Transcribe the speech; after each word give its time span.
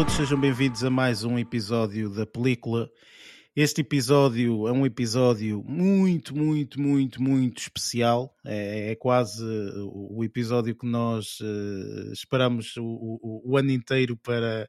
todos, 0.00 0.14
sejam 0.14 0.40
bem-vindos 0.40 0.82
a 0.82 0.88
mais 0.88 1.24
um 1.24 1.38
episódio 1.38 2.08
da 2.08 2.24
película. 2.24 2.90
Este 3.54 3.82
episódio 3.82 4.66
é 4.66 4.72
um 4.72 4.86
episódio 4.86 5.62
muito, 5.62 6.34
muito, 6.34 6.80
muito, 6.80 7.22
muito 7.22 7.58
especial. 7.58 8.34
É, 8.42 8.92
é 8.92 8.96
quase 8.96 9.44
o 9.92 10.24
episódio 10.24 10.74
que 10.74 10.86
nós 10.86 11.38
uh, 11.40 12.12
esperamos 12.14 12.78
o, 12.78 12.82
o, 12.82 13.42
o, 13.52 13.58
ano 13.58 13.72
inteiro 13.72 14.16
para, 14.16 14.66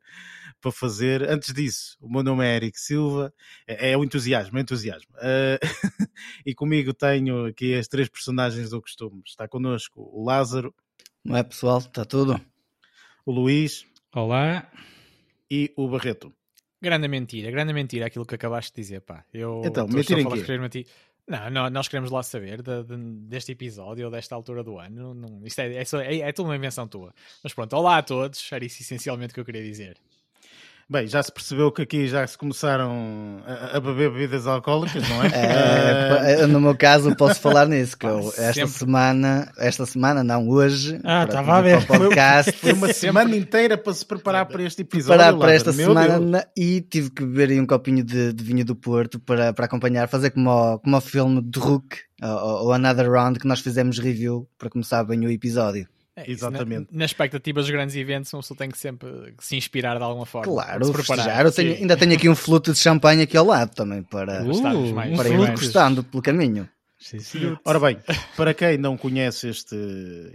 para 0.60 0.70
fazer. 0.70 1.24
Antes 1.30 1.54
disso, 1.54 1.98
o 2.02 2.12
meu 2.12 2.24
nome 2.24 2.46
é 2.46 2.58
Eric 2.58 2.78
Silva. 2.78 3.34
É, 3.66 3.92
é 3.92 3.98
o 3.98 4.04
entusiasmo, 4.04 4.58
é 4.58 4.62
entusiasmo. 4.62 5.14
Uh, 5.16 6.10
e 6.46 6.54
comigo 6.54 6.94
tenho 6.94 7.46
aqui 7.46 7.74
as 7.74 7.88
três 7.88 8.10
personagens 8.10 8.72
do 8.72 8.82
costume. 8.82 9.22
Está 9.26 9.48
connosco 9.48 10.02
o 10.14 10.26
Lázaro. 10.26 10.76
Não 11.24 11.38
é 11.38 11.44
pessoal? 11.44 11.78
Está 11.78 12.04
tudo? 12.04 12.38
O 13.26 13.32
Luís. 13.32 13.86
Olá 14.14 14.70
e 15.52 15.74
o 15.76 15.90
Barreto. 15.90 16.34
Grande 16.82 17.10
mentira, 17.10 17.52
grande 17.52 17.74
mentira 17.74 18.06
aquilo 18.08 18.26
que 18.26 18.34
acabaste 18.34 18.72
de 18.74 18.82
dizer, 18.82 19.02
pá. 19.02 19.26
Eu 19.34 19.62
então, 19.66 19.86
mentira 19.88 20.22
em 20.22 20.28
quê? 20.28 20.86
Não, 21.28 21.50
não, 21.50 21.70
nós 21.70 21.88
queremos 21.88 22.10
lá 22.10 22.24
saber 22.24 22.62
de, 22.62 22.84
de, 22.84 22.98
deste 23.28 23.52
episódio 23.52 24.06
ou 24.06 24.12
desta 24.12 24.34
altura 24.34 24.64
do 24.64 24.80
ano. 24.80 25.14
Não, 25.14 25.46
isto 25.46 25.60
é, 25.60 25.76
é, 25.76 25.84
é, 25.84 26.20
é 26.22 26.32
tudo 26.32 26.48
uma 26.48 26.56
invenção 26.56 26.88
tua. 26.88 27.14
Mas 27.44 27.54
pronto, 27.54 27.76
olá 27.76 27.98
a 27.98 28.02
todos. 28.02 28.52
Era 28.52 28.66
isso 28.66 28.82
essencialmente 28.82 29.34
que 29.34 29.40
eu 29.40 29.46
queria 29.46 29.62
dizer. 29.62 29.98
Bem, 30.92 31.08
já 31.08 31.24
se 31.24 31.32
percebeu 31.32 31.72
que 31.72 31.84
aqui 31.84 32.06
já 32.06 32.28
se 32.28 32.38
começaram 32.38 33.42
a, 33.48 33.78
a 33.78 33.80
beber 33.80 34.12
bebidas 34.12 34.46
alcoólicas, 34.46 35.08
não 35.08 35.24
é? 35.24 36.34
é? 36.44 36.48
no 36.48 36.60
meu 36.60 36.76
caso, 36.76 37.16
posso 37.16 37.40
falar 37.40 37.66
nisso. 37.66 37.98
Que 37.98 38.06
eu, 38.06 38.28
esta 38.28 38.54
Sempre. 38.54 38.72
semana, 38.72 39.50
esta 39.58 39.86
semana, 39.86 40.22
não, 40.22 40.50
hoje, 40.50 41.00
ah, 41.06 41.24
estava 41.24 41.60
a 41.60 41.62
ver. 41.62 41.88
podcast. 41.88 42.52
Foi 42.52 42.74
uma 42.74 42.92
semana 42.92 43.34
inteira 43.34 43.78
para 43.78 43.94
se 43.94 44.06
preparar 44.06 44.48
para 44.48 44.64
este 44.64 44.82
episódio. 44.82 45.18
Preparar 45.18 45.40
para 45.40 45.54
esta 45.54 45.72
semana 45.72 46.20
Deus. 46.20 46.44
e 46.58 46.82
tive 46.82 47.10
que 47.10 47.24
beber 47.24 47.62
um 47.62 47.66
copinho 47.66 48.04
de, 48.04 48.34
de, 48.34 48.44
vinho 48.44 48.66
do 48.66 48.76
Porto 48.76 49.18
para, 49.18 49.54
para 49.54 49.64
acompanhar, 49.68 50.10
fazer 50.10 50.32
como 50.32 50.50
o, 50.50 50.80
como 50.80 50.98
o 50.98 51.00
filme 51.00 51.42
de 51.42 51.58
Rook, 51.58 52.00
ou, 52.22 52.66
ou 52.66 52.74
Another 52.74 53.10
Round, 53.10 53.40
que 53.40 53.48
nós 53.48 53.62
fizemos 53.62 53.98
review 53.98 54.46
para 54.58 54.70
começar 54.70 55.06
bem 55.06 55.26
o 55.26 55.32
episódio. 55.32 55.88
É 56.16 56.30
Exatamente. 56.30 56.90
Na, 56.92 57.00
na, 57.00 57.06
expectativa 57.06 57.62
dos 57.62 57.70
grandes 57.70 57.96
eventos, 57.96 58.34
uma 58.34 58.42
pessoa 58.42 58.58
tem 58.58 58.70
que 58.70 58.78
sempre 58.78 59.34
se 59.40 59.56
inspirar 59.56 59.98
de 59.98 60.04
alguma 60.04 60.26
forma. 60.26 60.52
Claro, 60.52 60.86
se 60.86 60.92
preparar. 60.92 61.46
Eu 61.46 61.52
tenho, 61.52 61.74
ainda 61.76 61.96
tenho 61.96 62.14
aqui 62.14 62.28
um 62.28 62.36
fluto 62.36 62.74
de 62.74 62.80
champanhe 62.80 63.22
aqui 63.22 63.38
ao 63.38 63.46
lado 63.46 63.74
também 63.74 64.04
para, 64.04 64.44
uh, 64.44 65.16
para 65.16 65.30
ir 65.30 65.52
gostando 65.52 66.04
pelo 66.04 66.22
caminho. 66.22 66.68
Sim, 67.02 67.18
sim. 67.18 67.58
Ora 67.66 67.80
bem, 67.80 67.98
para 68.38 68.54
quem 68.54 68.78
não 68.78 68.96
conhece 68.96 69.50
este, 69.50 69.76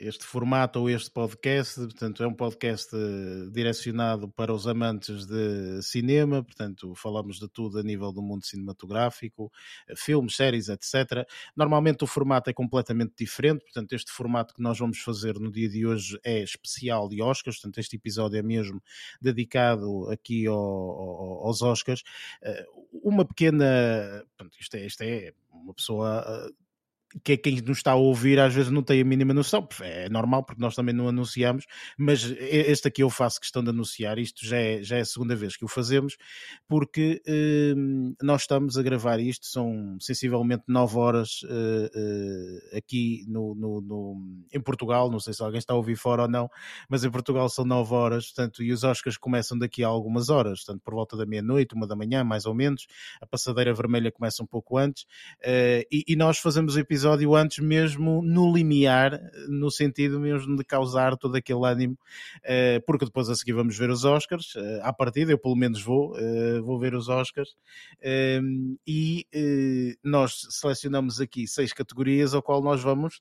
este 0.00 0.24
formato 0.24 0.80
ou 0.80 0.90
este 0.90 1.08
podcast, 1.08 1.78
portanto, 1.78 2.24
é 2.24 2.26
um 2.26 2.34
podcast 2.34 2.90
eh, 2.92 3.48
direcionado 3.52 4.28
para 4.28 4.52
os 4.52 4.66
amantes 4.66 5.26
de 5.26 5.80
cinema, 5.80 6.42
portanto, 6.42 6.92
falamos 6.96 7.38
de 7.38 7.48
tudo 7.48 7.78
a 7.78 7.84
nível 7.84 8.10
do 8.10 8.20
mundo 8.20 8.44
cinematográfico, 8.44 9.50
eh, 9.88 9.94
filmes, 9.96 10.34
séries, 10.34 10.68
etc. 10.68 11.24
Normalmente 11.54 12.02
o 12.02 12.06
formato 12.06 12.50
é 12.50 12.52
completamente 12.52 13.14
diferente, 13.16 13.62
portanto, 13.62 13.92
este 13.92 14.10
formato 14.10 14.52
que 14.52 14.60
nós 14.60 14.76
vamos 14.76 14.98
fazer 14.98 15.38
no 15.38 15.52
dia 15.52 15.68
de 15.68 15.86
hoje 15.86 16.18
é 16.24 16.42
especial 16.42 17.08
de 17.08 17.22
Oscars, 17.22 17.58
portanto, 17.58 17.78
este 17.78 17.94
episódio 17.94 18.38
é 18.38 18.42
mesmo 18.42 18.82
dedicado 19.22 20.10
aqui 20.10 20.48
ao, 20.48 20.56
ao, 20.56 21.46
aos 21.46 21.62
Oscars. 21.62 22.02
Eh, 22.42 22.66
uma 23.04 23.24
pequena. 23.24 24.24
Portanto, 24.36 24.56
isto 24.60 24.74
é, 24.74 24.86
isto 24.86 25.02
é 25.02 25.32
uma 25.52 25.74
pessoa 25.74 26.50
que 27.24 27.32
é 27.32 27.36
quem 27.36 27.60
nos 27.60 27.78
está 27.78 27.92
a 27.92 27.96
ouvir 27.96 28.38
às 28.38 28.54
vezes 28.54 28.70
não 28.70 28.82
tem 28.82 29.00
a 29.00 29.04
mínima 29.04 29.32
noção, 29.32 29.66
é 29.80 30.08
normal 30.08 30.44
porque 30.44 30.60
nós 30.60 30.74
também 30.74 30.94
não 30.94 31.08
anunciamos, 31.08 31.64
mas 31.98 32.24
este 32.38 32.88
aqui 32.88 33.02
eu 33.02 33.10
faço 33.10 33.40
questão 33.40 33.62
de 33.62 33.70
anunciar, 33.70 34.18
isto 34.18 34.46
já 34.46 34.56
é, 34.56 34.82
já 34.82 34.98
é 34.98 35.00
a 35.00 35.04
segunda 35.04 35.34
vez 35.34 35.56
que 35.56 35.64
o 35.64 35.68
fazemos, 35.68 36.16
porque 36.68 37.22
hum, 37.76 38.14
nós 38.22 38.42
estamos 38.42 38.76
a 38.76 38.82
gravar 38.82 39.18
isto, 39.20 39.46
são 39.46 39.96
sensivelmente 40.00 40.64
9 40.68 40.98
horas 40.98 41.40
uh, 41.44 41.46
uh, 41.46 42.76
aqui 42.76 43.24
no, 43.28 43.54
no, 43.54 43.80
no, 43.80 44.44
em 44.52 44.60
Portugal, 44.60 45.10
não 45.10 45.20
sei 45.20 45.32
se 45.32 45.42
alguém 45.42 45.58
está 45.58 45.72
a 45.72 45.76
ouvir 45.76 45.96
fora 45.96 46.22
ou 46.22 46.28
não, 46.28 46.50
mas 46.88 47.04
em 47.04 47.10
Portugal 47.10 47.48
são 47.48 47.64
9 47.64 47.94
horas, 47.94 48.26
portanto, 48.26 48.62
e 48.62 48.72
os 48.72 48.84
Oscars 48.84 49.16
começam 49.16 49.58
daqui 49.58 49.82
a 49.82 49.88
algumas 49.88 50.28
horas, 50.28 50.64
portanto, 50.64 50.82
por 50.84 50.94
volta 50.94 51.16
da 51.16 51.24
meia-noite, 51.24 51.74
uma 51.74 51.86
da 51.86 51.96
manhã, 51.96 52.22
mais 52.22 52.46
ou 52.46 52.54
menos, 52.54 52.86
a 53.20 53.26
passadeira 53.26 53.72
vermelha 53.72 54.12
começa 54.12 54.42
um 54.42 54.46
pouco 54.46 54.76
antes, 54.76 55.04
uh, 55.42 55.86
e, 55.90 56.04
e 56.08 56.16
nós 56.16 56.38
fazemos 56.38 56.76
o 56.76 56.78
episódio 56.78 57.05
episódio 57.06 57.36
antes 57.36 57.58
mesmo 57.60 58.20
no 58.20 58.52
limiar, 58.52 59.20
no 59.48 59.70
sentido 59.70 60.18
mesmo 60.18 60.56
de 60.56 60.64
causar 60.64 61.16
todo 61.16 61.36
aquele 61.36 61.64
ânimo, 61.64 61.96
eh, 62.42 62.80
porque 62.84 63.04
depois 63.04 63.28
a 63.28 63.34
seguir 63.36 63.52
vamos 63.52 63.78
ver 63.78 63.90
os 63.90 64.04
Oscars, 64.04 64.54
eh, 64.56 64.80
à 64.82 64.92
partida, 64.92 65.30
eu 65.30 65.38
pelo 65.38 65.54
menos 65.54 65.80
vou, 65.80 66.18
eh, 66.18 66.60
vou 66.60 66.80
ver 66.80 66.94
os 66.94 67.08
Oscars, 67.08 67.56
e 68.86 69.26
nós 70.02 70.46
selecionamos 70.50 71.20
aqui 71.20 71.46
seis 71.46 71.72
categorias 71.72 72.34
ao 72.34 72.42
qual 72.42 72.60
nós 72.60 72.82
vamos 72.82 73.20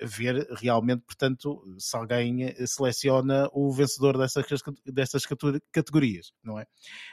ver 0.00 0.46
realmente, 0.52 1.02
portanto, 1.02 1.62
se 1.78 1.96
alguém 1.96 2.54
seleciona 2.66 3.48
o 3.52 3.72
vencedor 3.72 4.16
dessas, 4.16 4.44
dessas 4.86 5.24
categorias, 5.72 6.32
não 6.42 6.58
é? 6.58 6.66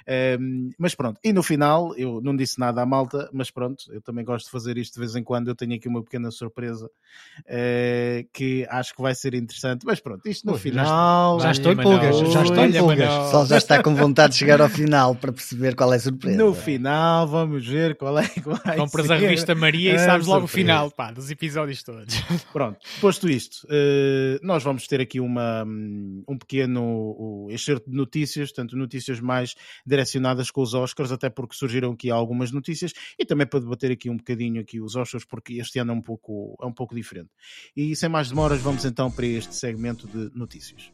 Ehm, 0.07 0.69
mas 0.77 0.93
pronto, 0.93 1.19
e 1.23 1.33
no 1.33 1.41
final, 1.41 1.95
eu 1.95 2.21
não 2.21 2.35
disse 2.35 2.59
nada 2.59 2.81
à 2.81 2.85
malta, 2.85 3.29
mas 3.33 3.49
pronto, 3.49 3.91
eu 3.91 4.01
também 4.01 4.23
gosto 4.23 4.45
de 4.45 4.51
fazer 4.51 4.77
isto 4.77 4.93
de 4.93 4.99
vez 4.99 5.15
em 5.15 5.23
quando, 5.23 5.47
eu 5.47 5.55
tenho 5.55 5.73
aqui 5.73 5.89
pequena 6.11 6.29
surpresa 6.29 6.85
uh, 6.85 8.29
que 8.33 8.67
acho 8.69 8.93
que 8.93 9.01
vai 9.01 9.15
ser 9.15 9.33
interessante. 9.33 9.85
Mas 9.85 10.01
pronto, 10.01 10.27
isto 10.27 10.45
no 10.45 10.53
Ui, 10.53 10.59
final. 10.59 11.39
Já, 11.39 11.51
estou 11.51 11.71
em 11.71 11.77
pulgas, 11.77 12.19
já 12.31 12.43
estou 12.43 12.65
em 12.65 12.73
pulgas. 12.73 13.31
Só 13.31 13.45
já 13.45 13.57
está 13.57 13.81
com 13.81 13.95
vontade 13.95 14.33
de 14.33 14.39
chegar 14.39 14.59
ao 14.59 14.69
final 14.69 15.15
para 15.15 15.31
perceber 15.31 15.75
qual 15.75 15.93
é 15.93 15.95
a 15.95 15.99
surpresa. 15.99 16.37
No 16.37 16.53
final, 16.53 17.27
vamos 17.27 17.65
ver 17.65 17.95
qual 17.95 18.19
é 18.19 18.27
que 18.27 18.41
vai 18.41 18.75
Compras 18.75 19.07
ser. 19.07 19.13
a 19.13 19.17
revista 19.17 19.55
Maria 19.55 19.95
e 19.95 19.99
sabes 19.99 20.27
logo 20.27 20.45
o 20.45 20.47
final 20.47 20.91
pá, 20.91 21.11
dos 21.11 21.31
episódios 21.31 21.81
todos. 21.83 22.13
Pronto, 22.51 22.77
posto 22.99 23.29
isto, 23.29 23.65
uh, 23.67 24.39
nós 24.45 24.63
vamos 24.63 24.85
ter 24.87 24.99
aqui 24.99 25.19
uma, 25.19 25.63
um 25.63 26.37
pequeno 26.37 27.47
excerto 27.49 27.89
de 27.89 27.95
notícias, 27.95 28.51
tanto 28.51 28.75
notícias 28.75 29.19
mais 29.19 29.55
direcionadas 29.85 30.51
com 30.51 30.61
os 30.61 30.73
Oscars, 30.73 31.11
até 31.11 31.29
porque 31.29 31.55
surgiram 31.55 31.91
aqui 31.91 32.09
algumas 32.09 32.51
notícias 32.51 32.91
e 33.17 33.25
também 33.25 33.47
para 33.47 33.59
debater 33.59 33.91
aqui 33.91 34.09
um 34.09 34.17
bocadinho 34.17 34.61
aqui 34.61 34.81
os 34.81 34.95
Oscars, 34.95 35.23
porque 35.25 35.53
este 35.53 35.79
ano 35.79 35.90
é 35.91 35.93
um 35.93 36.01
pouco, 36.01 36.57
é 36.61 36.65
um 36.65 36.73
pouco 36.73 36.95
diferente. 36.95 37.29
E 37.75 37.95
sem 37.95 38.09
mais 38.09 38.29
demoras, 38.29 38.61
vamos 38.61 38.85
então 38.85 39.11
para 39.11 39.25
este 39.25 39.55
segmento 39.55 40.07
de 40.07 40.35
notícias. 40.35 40.91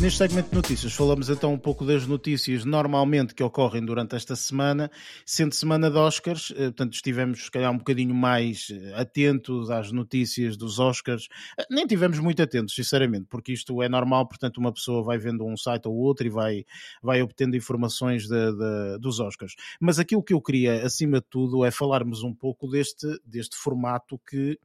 Neste 0.00 0.18
segmento 0.18 0.50
de 0.50 0.54
notícias, 0.54 0.92
falamos 0.92 1.28
então 1.28 1.52
um 1.52 1.58
pouco 1.58 1.84
das 1.84 2.06
notícias 2.06 2.64
normalmente 2.64 3.34
que 3.34 3.42
ocorrem 3.42 3.84
durante 3.84 4.14
esta 4.14 4.36
semana, 4.36 4.88
sendo 5.26 5.52
semana 5.56 5.90
de 5.90 5.98
Oscars, 5.98 6.52
eh, 6.52 6.66
portanto 6.66 6.94
estivemos 6.94 7.46
se 7.46 7.50
calhar 7.50 7.72
um 7.72 7.78
bocadinho 7.78 8.14
mais 8.14 8.68
eh, 8.70 8.94
atentos 8.94 9.70
às 9.70 9.90
notícias 9.90 10.56
dos 10.56 10.78
Oscars, 10.78 11.26
eh, 11.58 11.64
nem 11.68 11.84
tivemos 11.84 12.20
muito 12.20 12.40
atentos, 12.40 12.76
sinceramente, 12.76 13.26
porque 13.28 13.52
isto 13.52 13.82
é 13.82 13.88
normal, 13.88 14.28
portanto 14.28 14.58
uma 14.58 14.72
pessoa 14.72 15.02
vai 15.02 15.18
vendo 15.18 15.44
um 15.44 15.56
site 15.56 15.88
ou 15.88 15.96
outro 15.96 16.24
e 16.28 16.30
vai, 16.30 16.64
vai 17.02 17.20
obtendo 17.20 17.56
informações 17.56 18.28
de, 18.28 18.52
de, 18.52 18.98
dos 19.00 19.18
Oscars. 19.18 19.54
Mas 19.80 19.98
aquilo 19.98 20.22
que 20.22 20.32
eu 20.32 20.40
queria, 20.40 20.86
acima 20.86 21.18
de 21.18 21.26
tudo, 21.28 21.64
é 21.64 21.72
falarmos 21.72 22.22
um 22.22 22.32
pouco 22.32 22.68
deste, 22.68 23.06
deste 23.26 23.56
formato 23.56 24.16
que 24.30 24.60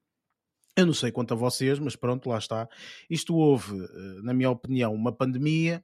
eu 0.75 0.85
não 0.85 0.93
sei 0.93 1.11
quanto 1.11 1.33
a 1.33 1.37
vocês, 1.37 1.79
mas 1.79 1.95
pronto, 1.95 2.29
lá 2.29 2.37
está. 2.37 2.67
Isto 3.09 3.35
houve, 3.35 3.77
eh, 3.79 4.21
na 4.23 4.33
minha 4.33 4.49
opinião, 4.49 4.93
uma 4.93 5.11
pandemia 5.11 5.83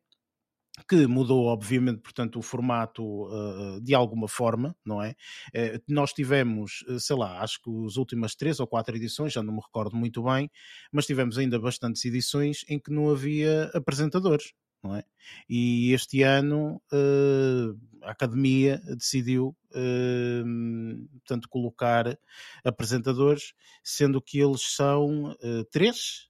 que 0.87 1.07
mudou, 1.07 1.45
obviamente, 1.47 1.99
portanto, 2.01 2.39
o 2.39 2.41
formato 2.41 3.03
uh, 3.03 3.81
de 3.81 3.93
alguma 3.93 4.27
forma, 4.29 4.75
não 4.85 5.01
é? 5.01 5.11
Uh, 5.53 5.83
nós 5.89 6.13
tivemos, 6.13 6.85
sei 6.99 7.17
lá, 7.17 7.41
acho 7.41 7.61
que 7.61 7.69
as 7.85 7.97
últimas 7.97 8.33
três 8.35 8.59
ou 8.59 8.67
quatro 8.67 8.95
edições, 8.95 9.33
já 9.33 9.43
não 9.43 9.53
me 9.53 9.59
recordo 9.61 9.95
muito 9.97 10.23
bem, 10.23 10.49
mas 10.91 11.05
tivemos 11.05 11.37
ainda 11.37 11.59
bastantes 11.59 12.05
edições 12.05 12.63
em 12.69 12.79
que 12.79 12.91
não 12.91 13.09
havia 13.09 13.69
apresentadores, 13.73 14.53
não 14.83 14.95
é? 14.95 15.03
E 15.47 15.91
este 15.93 16.23
ano 16.23 16.81
uh, 16.91 17.77
a 18.01 18.11
Academia 18.11 18.81
decidiu, 18.95 19.55
uh, 19.71 21.07
portanto, 21.19 21.49
colocar 21.49 22.17
apresentadores, 22.63 23.53
sendo 23.83 24.21
que 24.21 24.39
eles 24.39 24.61
são 24.61 25.31
uh, 25.31 25.63
três, 25.71 26.29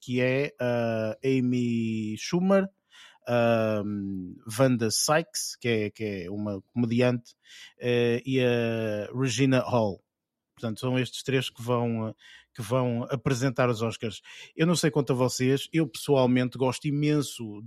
que 0.00 0.20
é 0.20 0.54
a 0.60 1.16
Amy 1.24 2.14
Schumer, 2.16 2.68
a 3.26 3.82
Wanda 4.56 4.88
Sykes, 4.88 5.56
que 5.56 5.68
é, 5.68 5.90
que 5.90 6.04
é 6.04 6.30
uma 6.30 6.62
comediante, 6.72 7.34
e 8.24 8.40
a 8.40 9.12
Regina 9.12 9.58
Hall. 9.58 10.00
Portanto, 10.54 10.78
são 10.78 10.96
estes 10.96 11.24
três 11.24 11.50
que 11.50 11.60
vão, 11.60 12.14
que 12.56 12.62
vão 12.62 13.06
apresentar 13.10 13.68
os 13.68 13.82
Oscars. 13.82 14.22
Eu 14.56 14.66
não 14.66 14.74
sei 14.74 14.90
quanto 14.90 15.12
a 15.12 15.16
vocês, 15.16 15.68
eu 15.70 15.86
pessoalmente 15.86 16.56
gosto 16.56 16.88
imenso 16.88 17.62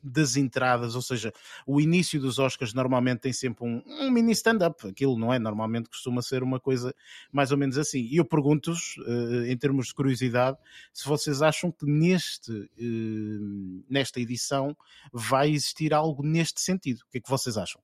das 0.00 0.36
entradas, 0.36 0.94
ou 0.94 1.02
seja, 1.02 1.32
o 1.66 1.80
início 1.80 2.20
dos 2.20 2.38
Oscars 2.38 2.72
normalmente 2.72 3.18
tem 3.18 3.32
sempre 3.32 3.64
um, 3.64 3.82
um 3.84 4.08
mini 4.08 4.30
stand-up, 4.30 4.86
aquilo 4.86 5.18
não 5.18 5.34
é? 5.34 5.38
Normalmente 5.40 5.88
costuma 5.88 6.22
ser 6.22 6.44
uma 6.44 6.60
coisa 6.60 6.94
mais 7.32 7.50
ou 7.50 7.58
menos 7.58 7.76
assim. 7.76 8.02
E 8.02 8.18
eu 8.18 8.24
pergunto-vos, 8.24 8.96
uh, 8.98 9.46
em 9.46 9.56
termos 9.56 9.88
de 9.88 9.94
curiosidade, 9.94 10.56
se 10.92 11.08
vocês 11.08 11.42
acham 11.42 11.72
que 11.72 11.84
neste, 11.84 12.52
uh, 12.52 13.84
nesta 13.90 14.20
edição 14.20 14.76
vai 15.12 15.50
existir 15.50 15.92
algo 15.92 16.22
neste 16.22 16.60
sentido. 16.60 17.00
O 17.00 17.10
que 17.10 17.18
é 17.18 17.20
que 17.20 17.28
vocês 17.28 17.56
acham? 17.56 17.82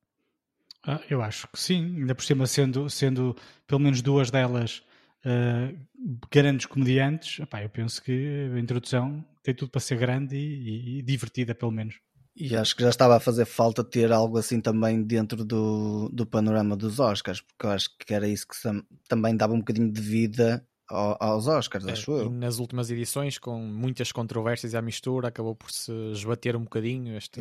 Ah, 0.85 1.01
eu 1.11 1.21
acho 1.21 1.49
que 1.49 1.59
sim, 1.59 1.97
ainda 1.97 2.15
por 2.15 2.25
cima 2.25 2.47
sendo, 2.47 2.89
sendo 2.89 3.37
pelo 3.67 3.81
menos 3.81 4.01
duas 4.01 4.31
delas 4.31 4.85
uh, 5.27 6.19
grandes 6.31 6.67
comediantes, 6.67 7.39
eu 7.39 7.69
penso 7.69 8.03
que 8.03 8.51
a 8.55 8.59
introdução 8.59 9.25
tem 9.43 9.55
tudo 9.55 9.71
para 9.71 9.81
ser 9.81 9.99
grande 9.99 10.37
e, 10.37 10.39
e, 10.41 10.99
e, 10.99 11.03
divertida, 11.03 11.55
pelo 11.55 11.73
menos. 11.73 11.97
E 12.35 12.55
acho 12.55 12.77
que 12.77 12.83
já 12.83 12.91
estava 12.91 13.17
a 13.17 13.21
fazer 13.21 13.47
falta 13.47 13.83
ter 13.83 14.13
algo 14.13 14.37
assim 14.39 14.61
também 14.61 15.03
dentro 15.03 15.45
do, 15.45 16.11
do 16.11 16.27
panorama 16.27 16.77
dos 16.77 17.01
Oscars, 17.01 17.41
porque 17.41 17.65
eu 17.67 17.71
acho 17.71 17.89
que 17.99 18.13
era 18.13 18.29
isso 18.29 18.47
que 18.47 18.57
também 19.09 19.37
dava 19.37 19.55
um 19.55 19.59
bocadinho 19.59 19.91
de 19.91 20.01
vida 20.01 20.67
aos 20.89 21.47
Oscars, 21.47 21.87
é, 21.87 21.93
acho 21.93 22.13
eu. 22.13 22.31
nas 22.31 22.59
últimas 22.59 22.91
edições, 22.91 23.39
com 23.39 23.59
muitas 23.59 24.13
controvérsias 24.13 24.75
à 24.75 24.81
mistura, 24.81 25.29
acabou 25.29 25.55
por 25.55 25.71
se 25.71 25.93
esbater 26.13 26.55
um 26.55 26.63
bocadinho 26.63 27.17
este, 27.17 27.41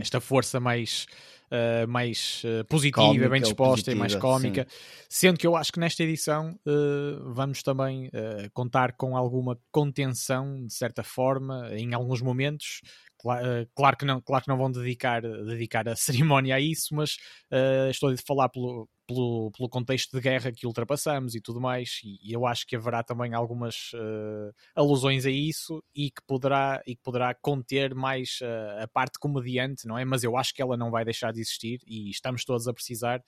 esta 0.00 0.20
força 0.20 0.58
mais, 0.58 1.06
uh, 1.50 1.86
mais 1.86 2.42
uh, 2.44 2.64
positiva, 2.66 3.28
bem 3.28 3.42
disposta 3.42 3.72
positiva, 3.72 3.96
e 3.96 3.98
mais 3.98 4.14
cómica. 4.14 4.66
Sim. 4.68 5.06
Sendo 5.08 5.38
que 5.38 5.46
eu 5.46 5.54
acho 5.54 5.72
que 5.72 5.80
nesta 5.80 6.02
edição 6.02 6.58
uh, 6.66 7.32
vamos 7.32 7.62
também 7.62 8.10
contar 8.52 8.92
com 8.92 9.16
alguma 9.16 9.58
contenção, 9.70 10.64
de 10.64 10.72
certa 10.72 11.02
forma, 11.02 11.70
em 11.72 11.92
alguns 11.94 12.22
momentos, 12.22 12.80
Claro, 13.20 13.96
que 13.98 14.04
não, 14.04 14.20
claro 14.20 14.44
que 14.44 14.48
não 14.48 14.56
vão 14.56 14.70
dedicar, 14.70 15.22
dedicar 15.22 15.88
a 15.88 15.96
cerimónia 15.96 16.54
a 16.54 16.60
isso, 16.60 16.94
mas 16.94 17.16
uh, 17.52 17.90
estou 17.90 18.10
a 18.10 18.16
falar 18.24 18.48
pelo, 18.48 18.88
pelo, 19.08 19.50
pelo 19.52 19.68
contexto 19.70 20.14
de 20.14 20.20
guerra 20.20 20.52
que 20.52 20.66
ultrapassamos 20.66 21.34
e 21.34 21.40
tudo 21.40 21.60
mais, 21.60 22.00
e, 22.04 22.18
e 22.22 22.32
eu 22.32 22.46
acho 22.46 22.66
que 22.66 22.76
haverá 22.76 23.02
também 23.02 23.32
algumas 23.32 23.90
uh, 23.94 24.52
alusões 24.76 25.24
a 25.24 25.30
isso 25.30 25.82
e 25.94 26.10
que 26.10 26.22
poderá, 26.26 26.82
e 26.86 26.94
que 26.94 27.02
poderá 27.02 27.34
conter 27.34 27.94
mais 27.94 28.38
uh, 28.42 28.82
a 28.82 28.86
parte 28.86 29.18
comediante, 29.18 29.86
não 29.86 29.98
é? 29.98 30.04
Mas 30.04 30.22
eu 30.22 30.36
acho 30.36 30.54
que 30.54 30.60
ela 30.60 30.76
não 30.76 30.90
vai 30.90 31.04
deixar 31.04 31.32
de 31.32 31.40
existir 31.40 31.80
e 31.86 32.10
estamos 32.10 32.44
todos 32.44 32.68
a 32.68 32.74
precisar. 32.74 33.20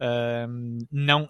Uh, 0.00 0.84
não, 0.90 1.28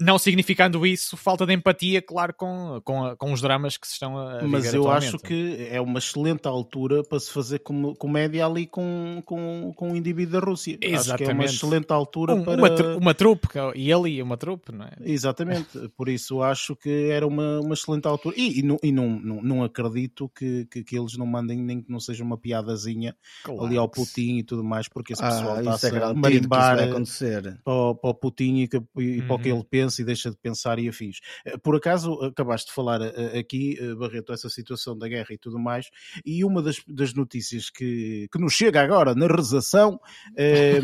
não 0.00 0.18
significando 0.18 0.86
isso 0.86 1.16
falta 1.16 1.44
de 1.44 1.52
empatia, 1.52 2.00
claro, 2.00 2.32
com, 2.34 2.80
com, 2.82 3.14
com 3.16 3.32
os 3.32 3.42
dramas 3.42 3.76
que 3.76 3.86
se 3.86 3.92
estão 3.92 4.16
a 4.16 4.42
Mas 4.42 4.72
eu 4.72 4.90
acho 4.90 5.18
que 5.18 5.68
é 5.70 5.78
uma 5.80 5.98
excelente 5.98 6.48
altura 6.48 7.04
para 7.04 7.20
se 7.20 7.30
fazer 7.30 7.58
com, 7.58 7.94
comédia 7.94 8.46
ali 8.46 8.66
com, 8.66 9.22
com, 9.26 9.72
com 9.76 9.92
o 9.92 9.96
indivíduo 9.96 10.40
da 10.40 10.46
Rússia. 10.46 10.78
Exatamente. 10.80 11.10
Acho 11.10 11.16
que 11.16 11.24
é 11.24 11.34
uma 11.34 11.44
excelente 11.44 11.92
altura 11.92 12.34
um, 12.34 12.42
para... 12.42 12.56
Uma, 12.56 12.96
uma 12.96 13.14
trupe, 13.14 13.48
e 13.74 13.92
ele 13.92 14.10
e 14.10 14.22
uma 14.22 14.38
trupe, 14.38 14.72
não 14.72 14.86
é? 14.86 14.92
Exatamente, 15.02 15.68
por 15.96 16.08
isso 16.08 16.42
acho 16.42 16.74
que 16.74 17.10
era 17.10 17.26
uma, 17.26 17.60
uma 17.60 17.74
excelente 17.74 18.06
altura. 18.06 18.34
E, 18.38 18.60
e, 18.60 18.62
não, 18.62 18.78
e 18.82 18.90
não, 18.90 19.08
não, 19.20 19.42
não 19.42 19.64
acredito 19.64 20.30
que, 20.34 20.64
que, 20.70 20.82
que, 20.82 20.98
eles 20.98 21.18
não 21.18 21.26
mandem 21.26 21.58
nem 21.58 21.82
que 21.82 21.92
não 21.92 22.00
seja 22.00 22.24
uma 22.24 22.38
piadazinha 22.38 23.14
claro. 23.44 23.66
ali 23.66 23.76
ao 23.76 23.88
Putin 23.88 24.38
e 24.38 24.42
tudo 24.42 24.64
mais, 24.64 24.88
porque 24.88 25.12
esse 25.12 25.22
pessoal 25.22 25.56
ah, 25.56 25.74
está 25.74 25.88
é 25.88 26.04
a 26.04 26.14
marimbar 26.14 26.76
para, 26.78 27.94
para 27.94 28.10
o 28.10 28.14
Putin 28.14 28.62
e, 28.62 28.68
que, 28.68 28.76
e 28.96 29.20
uhum. 29.20 29.26
para 29.26 29.36
o 29.36 29.38
que 29.38 29.50
uhum. 29.50 29.58
ele 29.58 29.66
pensa 29.68 29.89
pensa 29.90 30.02
e 30.02 30.04
deixa 30.04 30.30
de 30.30 30.36
pensar 30.36 30.78
e 30.78 30.88
afins. 30.88 31.18
Eh, 31.44 31.58
por 31.58 31.74
acaso, 31.76 32.12
acabaste 32.22 32.68
de 32.68 32.74
falar 32.74 33.00
eh, 33.02 33.38
aqui, 33.38 33.76
eh, 33.80 33.94
Barreto, 33.94 34.32
essa 34.32 34.48
situação 34.48 34.96
da 34.96 35.08
guerra 35.08 35.28
e 35.30 35.38
tudo 35.38 35.58
mais, 35.58 35.90
e 36.24 36.44
uma 36.44 36.62
das, 36.62 36.80
das 36.86 37.12
notícias 37.12 37.68
que, 37.68 38.28
que 38.32 38.38
nos 38.38 38.52
chega 38.52 38.80
agora 38.80 39.14
na 39.14 39.26
rezação, 39.26 40.00
é... 40.36 40.80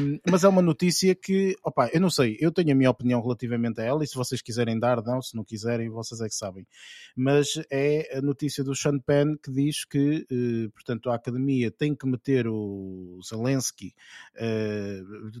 um, 0.00 0.18
mas 0.30 0.44
é 0.44 0.48
uma 0.48 0.62
notícia 0.62 1.14
que, 1.14 1.54
opa, 1.62 1.90
eu 1.92 2.00
não 2.00 2.10
sei, 2.10 2.36
eu 2.40 2.50
tenho 2.50 2.72
a 2.72 2.74
minha 2.74 2.90
opinião 2.90 3.20
relativamente 3.20 3.80
a 3.80 3.84
ela, 3.84 4.02
e 4.02 4.06
se 4.06 4.14
vocês 4.14 4.40
quiserem 4.40 4.78
dar, 4.78 5.02
dão, 5.02 5.20
se 5.20 5.36
não 5.36 5.44
quiserem, 5.44 5.90
vocês 5.90 6.20
é 6.20 6.28
que 6.28 6.34
sabem. 6.34 6.66
Mas 7.14 7.60
é 7.70 8.18
a 8.18 8.22
notícia 8.22 8.64
do 8.64 8.74
Sean 8.74 8.98
Penn 8.98 9.36
que 9.42 9.50
diz 9.50 9.84
que, 9.84 10.26
portanto, 10.72 11.10
a 11.10 11.14
academia 11.14 11.70
tem 11.70 11.94
que 11.94 12.06
meter 12.06 12.46
o 12.48 13.20
Zelensky, 13.22 13.94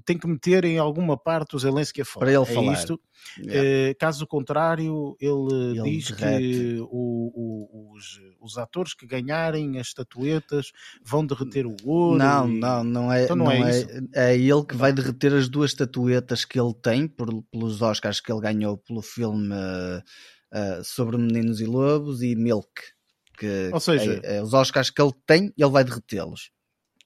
tem 0.04 0.18
que 0.18 0.26
meter 0.26 0.64
em 0.64 0.78
alguma 0.90 1.16
parte 1.16 1.56
o 1.56 1.58
Zelensky 1.58 2.02
é 2.02 2.04
fora. 2.04 2.26
Para 2.26 2.34
ele 2.34 2.42
é 2.42 2.54
falar. 2.54 2.72
Isto. 2.74 3.00
Yeah. 3.38 3.92
Uh, 3.92 3.98
caso 3.98 4.26
contrário, 4.26 5.16
ele, 5.20 5.78
ele 5.78 5.82
diz 5.82 6.10
derrete. 6.10 6.42
que 6.42 6.80
o, 6.80 6.86
o, 6.90 7.94
os, 7.94 8.20
os 8.40 8.58
atores 8.58 8.94
que 8.94 9.06
ganharem 9.06 9.78
as 9.78 9.88
estatuetas 9.88 10.72
vão 11.04 11.24
derreter 11.24 11.66
o 11.66 11.76
ouro. 11.84 12.18
Não, 12.18 12.48
e... 12.48 12.58
não, 12.58 12.84
não 12.84 13.12
é. 13.12 13.24
Então 13.24 13.36
não, 13.36 13.46
não 13.46 13.52
é, 13.52 13.80
é, 13.80 14.32
é, 14.32 14.36
ele 14.36 14.64
que 14.64 14.76
vai 14.76 14.92
derreter 14.92 15.32
as 15.34 15.48
duas 15.48 15.70
estatuetas 15.70 16.44
que 16.44 16.60
ele 16.60 16.74
tem 16.74 17.06
por, 17.06 17.28
pelos 17.50 17.80
Oscars 17.80 18.20
que 18.20 18.32
ele 18.32 18.40
ganhou 18.40 18.76
pelo 18.78 19.02
filme 19.02 19.54
uh, 19.54 20.02
uh, 20.52 20.84
sobre 20.84 21.16
Meninos 21.16 21.60
e 21.60 21.66
Lobos 21.66 22.22
e 22.22 22.34
Milk. 22.34 22.68
Que 23.38 23.70
Ou 23.72 23.80
seja, 23.80 24.20
é, 24.22 24.36
é, 24.36 24.42
os 24.42 24.52
Oscars 24.52 24.90
que 24.90 25.00
ele 25.00 25.12
tem, 25.26 25.52
ele 25.56 25.70
vai 25.70 25.82
derretê-los. 25.82 26.50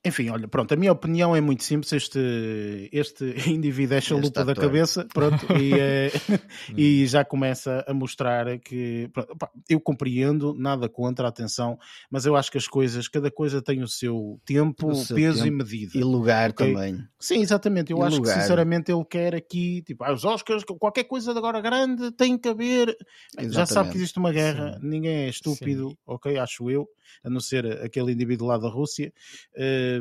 Enfim, 0.07 0.29
olha, 0.29 0.47
pronto, 0.47 0.73
a 0.75 0.77
minha 0.77 0.93
opinião 0.93 1.35
é 1.35 1.41
muito 1.41 1.65
simples. 1.65 1.91
Este, 1.93 2.91
este 2.93 3.25
indivíduo 3.51 3.97
é 3.97 4.01
chalupa 4.03 4.45
da 4.45 4.55
cabeça, 4.55 5.07
pronto, 5.13 5.47
e, 5.59 5.73
é, 5.73 6.11
e 6.77 7.07
já 7.07 7.25
começa 7.25 7.83
a 7.89 7.95
mostrar 7.95 8.59
que 8.59 9.09
pronto, 9.15 9.35
eu 9.69 9.81
compreendo, 9.81 10.55
nada 10.55 10.91
contra, 10.91 11.27
atenção, 11.27 11.79
mas 12.11 12.27
eu 12.27 12.37
acho 12.37 12.51
que 12.51 12.59
as 12.59 12.69
coisas, 12.69 13.09
cada 13.09 13.31
coisa 13.31 13.63
tem 13.63 13.83
o 13.83 13.89
seu 13.89 14.39
tempo, 14.45 14.91
o 14.91 14.95
seu 14.95 15.17
peso 15.17 15.43
tempo 15.43 15.49
e 15.49 15.51
medida. 15.51 15.99
E 15.99 16.05
lugar 16.05 16.51
okay? 16.51 16.75
também. 16.75 16.99
Sim, 17.19 17.41
exatamente. 17.41 17.91
Eu 17.91 17.99
e 17.99 18.03
acho 18.03 18.17
lugar. 18.19 18.35
que 18.35 18.43
sinceramente 18.43 18.93
ele 18.93 19.05
quer 19.07 19.35
aqui, 19.35 19.81
tipo, 19.83 20.05
ah, 20.05 20.13
os 20.13 20.25
Oscars, 20.25 20.65
qualquer 20.65 21.05
coisa 21.05 21.33
de 21.33 21.39
agora 21.39 21.63
grande 21.63 22.11
tem 22.13 22.37
que 22.37 22.49
haver. 22.49 22.95
Exatamente. 23.39 23.55
Já 23.55 23.65
sabe 23.65 23.91
que 23.91 23.97
existe 23.97 24.19
uma 24.19 24.33
guerra, 24.33 24.75
Sim. 24.75 24.87
ninguém 24.87 25.17
é 25.25 25.29
estúpido, 25.31 25.89
Sim. 25.89 25.97
ok? 26.07 26.37
Acho 26.37 26.71
eu, 26.71 26.87
a 27.25 27.31
não 27.31 27.41
ser 27.41 27.65
aquele 27.83 28.13
indivíduo 28.13 28.49
lá 28.49 28.59
da 28.59 28.69
Rússia. 28.69 29.11
Uh, 29.57 29.94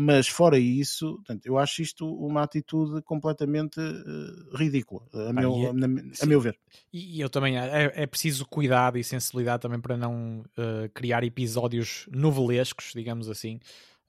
mas 0.00 0.28
fora 0.28 0.56
isso, 0.56 1.16
portanto, 1.16 1.44
eu 1.44 1.58
acho 1.58 1.82
isto 1.82 2.06
uma 2.06 2.44
atitude 2.44 3.02
completamente 3.02 3.80
uh, 3.80 4.56
ridícula, 4.56 5.02
a, 5.12 5.32
meu, 5.32 5.52
é, 5.56 5.66
a, 5.70 6.24
a 6.24 6.26
meu 6.26 6.40
ver. 6.40 6.56
E 6.92 7.20
eu 7.20 7.28
também, 7.28 7.58
é, 7.58 7.92
é, 7.92 8.06
preciso 8.06 8.46
cuidado 8.46 8.96
e 8.96 9.02
sensibilidade 9.02 9.62
também 9.62 9.80
para 9.80 9.96
não 9.96 10.44
uh, 10.56 10.88
criar 10.94 11.24
episódios 11.24 12.06
novelescos, 12.12 12.92
digamos 12.94 13.28
assim, 13.28 13.58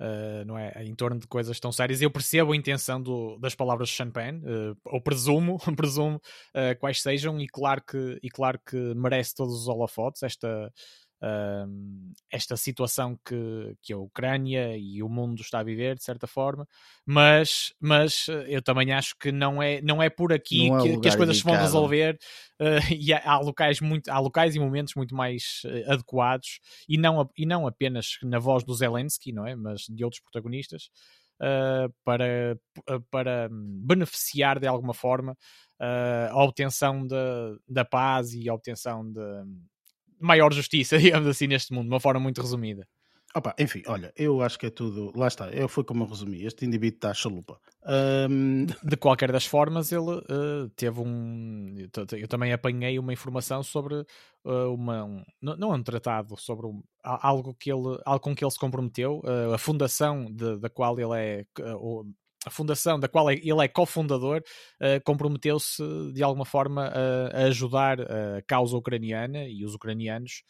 Uh, 0.02 0.46
não 0.46 0.58
é? 0.58 0.72
Em 0.86 0.96
torno 0.96 1.20
de 1.20 1.28
coisas 1.28 1.60
tão 1.60 1.74
sérias. 1.74 2.02
Eu 2.02 2.10
percebo 2.10 2.54
a 2.54 2.56
intenção 2.56 3.02
do, 3.02 3.38
das 3.38 3.54
palavras 3.54 3.90
de 3.90 3.96
Champagne, 3.96 4.40
uh, 4.46 4.78
ou 4.86 5.02
presumo, 5.02 5.60
presumo 5.76 6.22
quais 6.80 7.02
sejam, 7.02 7.38
e 7.38 7.46
claro, 7.46 7.82
que, 7.86 8.18
e 8.24 8.30
claro 8.30 8.58
que 8.66 8.78
merece 8.96 9.36
todos 9.36 9.54
os 9.54 9.68
holofotes 9.68 10.24
esta, 10.24 10.72
esta 12.32 12.56
situação 12.56 13.20
que, 13.26 13.76
que 13.82 13.92
a 13.92 13.98
Ucrânia 13.98 14.78
e 14.78 15.04
o 15.04 15.10
mundo 15.10 15.42
está 15.42 15.60
a 15.60 15.64
viver, 15.64 15.96
de 15.96 16.04
certa 16.04 16.28
forma, 16.28 16.66
mas, 17.06 17.74
mas 17.80 18.28
eh, 18.30 18.46
eu 18.48 18.62
também 18.62 18.94
acho 18.94 19.16
que 19.20 19.32
não 19.32 19.62
é, 19.62 19.82
não 19.82 20.02
é 20.02 20.10
por 20.10 20.32
aqui 20.32 20.72
é 20.72 20.82
que, 20.82 21.00
que, 21.02 21.08
as 21.10 21.16
coisas 21.16 21.38
se 21.38 21.44
vão 21.44 21.56
resolver 21.56 22.18
uh, 22.62 22.66
e 22.94 23.14
há, 23.14 23.22
há, 23.26 23.40
locais 23.40 23.82
muito, 23.82 24.10
há 24.10 24.20
locais 24.20 24.56
e 24.56 24.60
momentos 24.60 24.94
muito 24.96 25.14
mais 25.14 25.62
uh, 25.66 25.92
adequados 25.92 26.60
e 26.88 26.98
não, 26.98 27.30
e 27.38 27.46
não 27.46 27.68
apenas 27.68 28.18
na 28.24 28.40
voz 28.40 28.64
do 28.64 28.74
Zelensky, 28.74 29.34
não 29.34 29.46
é? 29.46 29.56
mas 29.56 29.82
de 29.90 30.04
outros 30.04 30.22
protagonistas. 30.22 30.90
Uh, 31.42 31.88
para, 32.04 32.60
para 33.10 33.48
beneficiar 33.50 34.60
de 34.60 34.68
alguma 34.68 34.94
forma 34.94 35.38
a 35.80 36.44
obtenção 36.44 37.08
de, 37.08 37.16
da 37.66 37.86
paz 37.86 38.34
e 38.34 38.50
a 38.50 38.54
obtenção 38.54 39.10
de, 39.10 39.22
maior 40.20 40.54
justiça, 40.54 40.98
digamos 41.00 41.28
assim, 41.28 41.48
neste 41.48 41.74
mundo, 41.74 41.86
de 41.86 41.94
uma 41.94 42.00
forma 42.00 42.20
muito 42.20 42.42
resumida. 42.42 42.88
Opa, 43.36 43.54
enfim, 43.60 43.84
olha, 43.86 44.12
eu 44.16 44.42
acho 44.42 44.58
que 44.58 44.66
é 44.66 44.70
tudo. 44.72 45.12
Lá 45.16 45.28
está, 45.28 45.50
eu 45.52 45.70
foi 45.70 45.84
como 45.84 46.04
eu 46.04 46.08
resumi. 46.08 46.44
Este 46.44 46.66
indivíduo 46.66 46.96
está 46.96 47.14
chalupa. 47.14 47.60
Um... 47.86 48.66
De 48.84 48.98
qualquer 48.98 49.32
das 49.32 49.46
formas, 49.46 49.92
ele 49.92 50.02
uh, 50.02 50.68
teve 50.76 51.00
um. 51.00 51.76
Eu 52.18 52.28
também 52.28 52.52
apanhei 52.52 52.98
uma 52.98 53.14
informação 53.14 53.62
sobre 53.62 53.96
uh, 54.44 54.74
uma. 54.74 55.06
Um, 55.06 55.24
não 55.42 55.72
é 55.72 55.76
um 55.76 55.84
tratado, 55.84 56.36
sobre 56.38 56.66
um, 56.66 56.82
algo, 57.04 57.54
que 57.54 57.72
ele, 57.72 58.00
algo 58.04 58.20
com 58.20 58.36
que 58.36 58.44
ele 58.44 58.52
se 58.52 58.60
comprometeu, 58.60 59.22
uh, 59.24 59.54
a 59.54 59.60
fundação 59.60 60.26
de, 60.26 60.58
da 60.58 60.70
qual 60.70 61.00
ele 61.00 61.16
é 61.16 61.46
a 62.46 62.50
fundação 62.50 63.00
da 63.00 63.08
qual 63.08 63.30
é, 63.30 63.34
ele 63.34 63.64
é 63.64 63.68
cofundador 63.68 64.42
uh, 64.82 65.04
comprometeu-se 65.04 65.84
de 66.14 66.24
alguma 66.24 66.46
forma 66.46 66.88
a, 66.88 67.42
a, 67.42 67.44
ajudar 67.46 68.00
a 68.02 68.42
causa 68.48 68.78
ucraniana 68.78 69.46
e 69.48 69.66
os 69.66 69.74
ucranianos, 69.76 70.44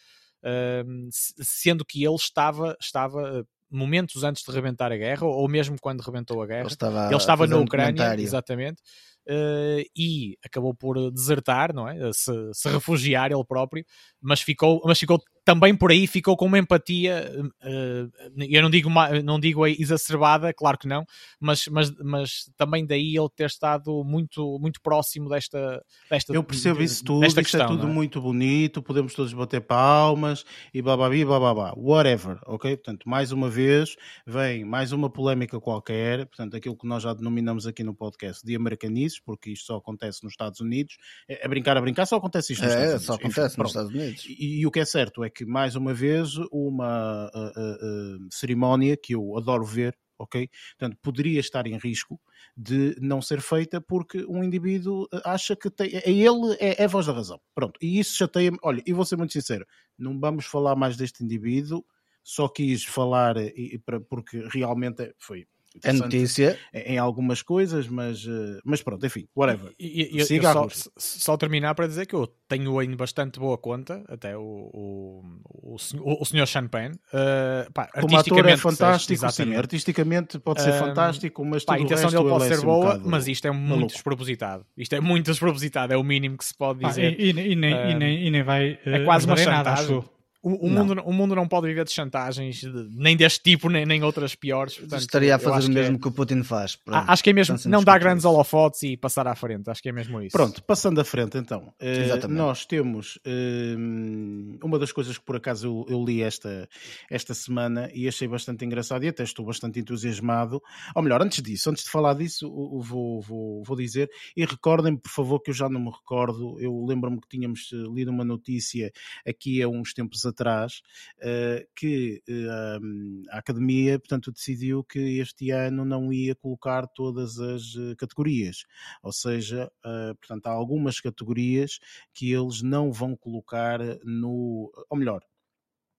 uh, 0.44 1.10
sendo 1.12 1.84
que 1.84 2.04
ele 2.04 2.16
estava, 2.16 2.78
estava 2.80 3.46
momentos 3.72 4.24
antes 4.24 4.44
de 4.44 4.52
rebentar 4.52 4.92
a 4.92 4.98
guerra, 4.98 5.26
ou 5.26 5.48
mesmo 5.48 5.78
quando 5.80 6.02
rebentou 6.02 6.42
a 6.42 6.48
guerra. 6.48 6.62
Ele 6.62 6.70
estava, 6.70 7.06
Ele 7.08 7.16
estava 7.16 7.48
na 7.48 7.58
Ucrânia, 7.58 8.16
exatamente. 8.20 8.82
Uh, 9.28 9.86
e 9.96 10.38
acabou 10.44 10.74
por 10.74 11.12
desertar, 11.12 11.72
não 11.72 11.88
é? 11.88 12.12
Se, 12.14 12.32
se, 12.52 12.70
refugiar 12.70 13.32
ele 13.32 13.44
próprio, 13.46 13.86
mas 14.20 14.42
ficou, 14.42 14.82
mas 14.86 14.98
ficou 14.98 15.22
também 15.50 15.76
por 15.76 15.90
aí 15.90 16.06
ficou 16.06 16.38
com 16.38 16.46
uma 16.46 16.60
empatia, 16.60 17.28
uh, 17.42 18.12
eu 18.38 18.62
não 18.62 18.70
digo, 18.70 18.88
não 19.24 19.40
digo 19.40 19.66
exacerbada, 19.66 20.54
claro 20.54 20.78
que 20.78 20.88
não, 20.88 21.04
mas, 21.40 21.68
mas, 21.68 21.92
mas 22.04 22.52
também 22.56 22.86
daí 22.86 23.18
ele 23.18 23.30
ter 23.36 23.48
estado 23.48 24.04
muito, 24.04 24.60
muito 24.60 24.80
próximo 24.80 25.28
desta, 25.28 25.84
desta 26.08 26.36
Eu 26.36 26.44
percebo 26.44 26.84
isso 26.84 27.04
tudo, 27.04 27.26
isto 27.26 27.40
é 27.40 27.44
questão, 27.44 27.66
é 27.66 27.68
tudo 27.68 27.88
é? 27.88 27.90
muito 27.90 28.22
bonito, 28.22 28.80
podemos 28.84 29.16
todos 29.16 29.34
bater 29.34 29.62
palmas 29.62 30.46
e 30.72 30.84
blá 30.84 30.96
blá 30.96 31.10
blá 31.10 31.40
blá 31.40 31.54
blá, 31.56 31.74
whatever, 31.76 32.40
ok? 32.46 32.78
Portanto, 32.78 33.10
mais 33.10 33.32
uma 33.32 33.50
vez, 33.50 33.96
vem 34.28 34.64
mais 34.64 34.92
uma 34.92 35.10
polémica 35.10 35.60
qualquer, 35.60 36.28
portanto, 36.28 36.58
aquilo 36.58 36.78
que 36.78 36.86
nós 36.86 37.02
já 37.02 37.12
denominamos 37.12 37.66
aqui 37.66 37.84
no 37.84 37.96
podcast 37.96 38.46
de 38.46 38.56
americanices, 38.56 39.20
porque 39.20 39.50
isto 39.50 39.66
só 39.66 39.78
acontece 39.78 40.24
nos 40.24 40.34
Estados 40.34 40.60
Unidos, 40.60 40.96
é, 41.28 41.44
é 41.44 41.48
brincar 41.48 41.76
a 41.76 41.82
brincar, 41.82 42.06
só 42.06 42.18
acontece 42.18 42.54
isto 42.54 42.64
nos 42.64 42.72
é, 42.72 42.76
Estados 42.76 42.92
Unidos. 42.92 43.06
só 43.08 43.14
acontece 43.16 43.54
Enfim, 43.54 43.62
nos 43.62 43.72
Estados 43.72 43.92
Unidos. 43.92 44.26
E, 44.28 44.60
e, 44.60 44.68
o 44.68 44.72
que 44.72 44.80
é 44.80 44.86
certo 44.86 45.24
é 45.24 45.30
que 45.30 45.39
mais 45.46 45.76
uma 45.76 45.94
vez, 45.94 46.36
uma 46.52 47.30
uh, 47.34 47.60
uh, 47.60 48.18
uh, 48.18 48.28
cerimónia 48.32 48.98
que 48.98 49.14
eu 49.16 49.38
adoro 49.38 49.66
ver, 49.66 49.98
ok? 50.18 50.50
Portanto, 50.78 50.98
poderia 51.02 51.40
estar 51.40 51.66
em 51.66 51.78
risco 51.78 52.20
de 52.56 52.96
não 53.00 53.22
ser 53.22 53.42
feita 53.42 53.80
porque 53.80 54.26
um 54.26 54.44
indivíduo 54.44 55.08
acha 55.24 55.56
que 55.56 55.70
tem, 55.70 55.90
é 55.96 56.10
ele 56.10 56.56
é, 56.60 56.82
é 56.82 56.86
a 56.86 56.88
voz 56.88 57.06
da 57.06 57.14
razão. 57.14 57.40
Pronto, 57.56 57.78
e 57.82 58.00
isso 58.00 58.18
chateia-me. 58.18 58.58
Olha, 58.62 58.84
e 58.86 58.94
vou 58.94 59.06
ser 59.06 59.16
muito 59.16 59.34
sincero, 59.34 59.66
não 59.98 60.20
vamos 60.20 60.46
falar 60.46 60.76
mais 60.76 60.98
deste 60.98 61.24
indivíduo, 61.24 61.84
só 62.24 62.48
quis 62.48 62.84
falar 62.84 63.38
e, 63.38 63.80
para, 63.80 64.00
porque 64.00 64.46
realmente 64.52 65.14
foi 65.18 65.48
é 65.84 65.94
notícia 65.94 66.58
em 66.74 66.98
algumas 66.98 67.42
coisas, 67.42 67.88
mas, 67.88 68.26
eh, 68.28 68.60
mas 68.66 68.82
pronto, 68.82 69.06
enfim, 69.06 69.28
whatever. 69.36 69.72
E, 69.80 70.18
e, 70.18 70.26
Siga 70.26 70.54
só, 70.54 70.68
só, 70.98 71.38
terminar 71.38 71.76
para 71.76 71.88
dizer 71.88 72.06
que 72.06 72.16
eu 72.16 72.28
tenho 72.48 72.82
em 72.82 72.96
bastante 72.96 73.40
boa 73.40 73.58
conta, 73.58 74.04
até 74.08 74.36
o, 74.36 74.42
o, 74.42 75.24
o, 75.46 75.76
o, 75.76 76.22
o 76.22 76.26
senhor 76.26 76.48
Champagne. 76.48 76.96
Uh, 77.14 77.72
pá, 77.72 77.88
Como 78.00 78.18
ator 78.18 78.48
é 78.48 78.58
fantástico, 78.58 79.32
sim, 79.32 79.56
artisticamente 79.56 80.40
pode 80.40 80.62
ser 80.62 80.72
uh, 80.72 80.80
fantástico, 80.80 81.46
mas 81.46 81.64
pá, 81.64 81.76
a 81.76 81.80
intenção 81.80 82.10
dele 82.10 82.30
pode 82.30 82.48
ser 82.48 82.62
boa, 82.62 82.98
um 82.98 83.10
mas 83.10 83.28
isto 83.28 83.48
é 83.48 83.52
muito 83.52 83.70
maluco. 83.70 83.94
despropositado. 83.94 84.66
Isto 84.76 84.96
é 84.96 85.00
muito 85.00 85.28
despropositado, 85.28 85.94
é 85.94 85.98
o 85.98 86.04
mínimo 86.04 86.38
que 86.38 86.46
se 86.46 86.56
pode 86.56 86.80
dizer. 86.86 87.20
e, 87.20 87.30
e, 87.30 87.56
nem, 87.56 87.74
uh, 87.74 87.90
e, 87.90 87.96
nem, 87.96 88.28
e 88.28 88.32
nem 88.32 88.44
vai. 88.44 88.80
é 88.86 89.04
quase 89.06 89.26
uma 89.28 89.38
chantagem. 89.38 89.96
Nada, 89.96 90.19
o, 90.42 90.68
o 90.68 90.70
mundo, 90.70 91.02
o 91.06 91.12
mundo 91.12 91.36
não 91.36 91.48
pode 91.48 91.68
viver 91.68 91.84
de 91.84 91.92
chantagens, 91.92 92.62
de, 92.62 92.88
nem 92.92 93.18
deste 93.18 93.42
tipo, 93.44 93.70
nem, 93.70 93.86
nem 93.86 94.04
outras 94.04 94.36
piores. 94.36 94.78
Portanto, 94.78 95.02
Estaria 95.02 95.36
a 95.36 95.40
fazer 95.40 95.68
o 95.68 95.74
mesmo 95.74 96.00
que, 96.00 96.00
é, 96.00 96.02
que, 96.04 96.08
o 96.08 96.12
Putin 96.12 96.44
faz. 96.44 96.78
Pronto, 96.78 97.10
acho 97.10 97.24
que 97.24 97.30
é 97.30 97.34
mesmo 97.34 97.58
não 97.66 97.84
dar 97.84 98.00
grandes 98.00 98.24
holofotes 98.24 98.84
e 98.84 98.96
passar 98.96 99.28
à 99.28 99.36
frente. 99.36 99.70
Acho 99.70 99.82
que 99.82 99.90
é 99.90 99.92
mesmo 99.92 100.22
isso. 100.22 100.32
Pronto, 100.32 100.64
passando 100.64 101.02
à 101.02 101.04
frente 101.04 101.38
então. 101.38 101.74
Uh, 101.82 102.28
nós 102.30 102.66
temos 102.66 103.18
uh, 103.18 104.66
uma 104.66 104.80
das 104.80 104.94
coisas 104.94 105.18
que 105.18 105.26
por 105.26 105.36
acaso 105.36 105.68
eu, 105.68 105.86
eu, 105.90 106.06
li 106.06 106.22
esta, 106.22 106.70
esta 107.10 107.34
semana 107.34 107.90
e 107.94 108.08
achei 108.08 108.28
bastante 108.28 108.64
engraçado 108.64 109.04
e 109.04 109.10
até 109.10 109.24
estou 109.24 109.46
bastante 109.46 109.80
entusiasmado. 109.80 110.62
Ou 110.96 111.02
melhor, 111.02 111.22
antes 111.22 111.44
disso, 111.44 111.70
antes 111.70 111.84
de 111.84 111.90
falar 111.90 112.14
disso, 112.14 112.50
vou, 112.82 113.22
vou, 113.22 113.64
vou 113.64 113.76
dizer 113.76 114.10
e 114.38 114.46
recordem-me, 114.46 114.98
por 114.98 115.12
favor, 115.12 115.42
que 115.42 115.52
eu 115.52 115.54
já 115.54 115.68
não 115.68 115.82
me 115.82 115.92
recordo. 115.92 116.58
Eu 116.62 116.86
lembro-me 116.86 117.20
que 117.20 117.28
tínhamos 117.28 117.72
eh, 117.74 117.76
lido 117.94 118.10
uma 118.10 118.24
notícia 118.24 118.92
aqui 119.28 119.62
há 119.62 119.68
uns 119.68 119.94
tempos 119.94 120.26
atrás, 120.30 120.82
uh, 121.18 121.68
que 121.76 122.22
uh, 122.30 123.30
a 123.32 123.38
Academia, 123.38 124.00
portanto, 124.00 124.32
decidiu 124.32 124.84
que 124.84 125.20
este 125.20 125.52
ano 125.52 125.86
não 125.86 126.12
ia 126.12 126.36
colocar 126.36 126.88
todas 126.88 127.40
as 127.40 127.76
eh, 127.76 127.96
categorias. 127.96 128.66
Ou 129.04 129.12
seja, 129.12 129.72
portanto, 130.20 130.48
há 130.48 130.52
algumas 130.52 131.00
categorias 131.00 131.80
que 132.14 132.32
eles 132.32 132.62
não 132.62 132.92
vão 132.92 133.16
colocar 133.16 133.80
no. 134.04 134.72
Ou 134.90 134.98
melhor, 134.98 135.22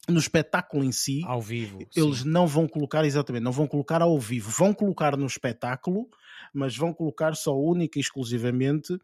no 0.09 0.19
espetáculo 0.19 0.85
em 0.85 0.93
si, 0.93 1.23
ao 1.25 1.41
vivo, 1.41 1.79
eles 1.95 2.19
sim. 2.19 2.29
não 2.29 2.47
vão 2.47 2.67
colocar 2.67 3.05
exatamente, 3.05 3.43
não 3.43 3.53
vão 3.53 3.67
colocar 3.67 4.03
ao 4.03 4.19
vivo, 4.19 4.51
vão 4.51 4.73
colocar 4.75 5.17
no 5.17 5.27
espetáculo, 5.27 6.09
mas 6.53 6.77
vão 6.77 6.93
colocar 6.93 7.35
só 7.35 7.57
única 7.57 7.99
e 7.99 8.01
exclusivamente 8.01 8.99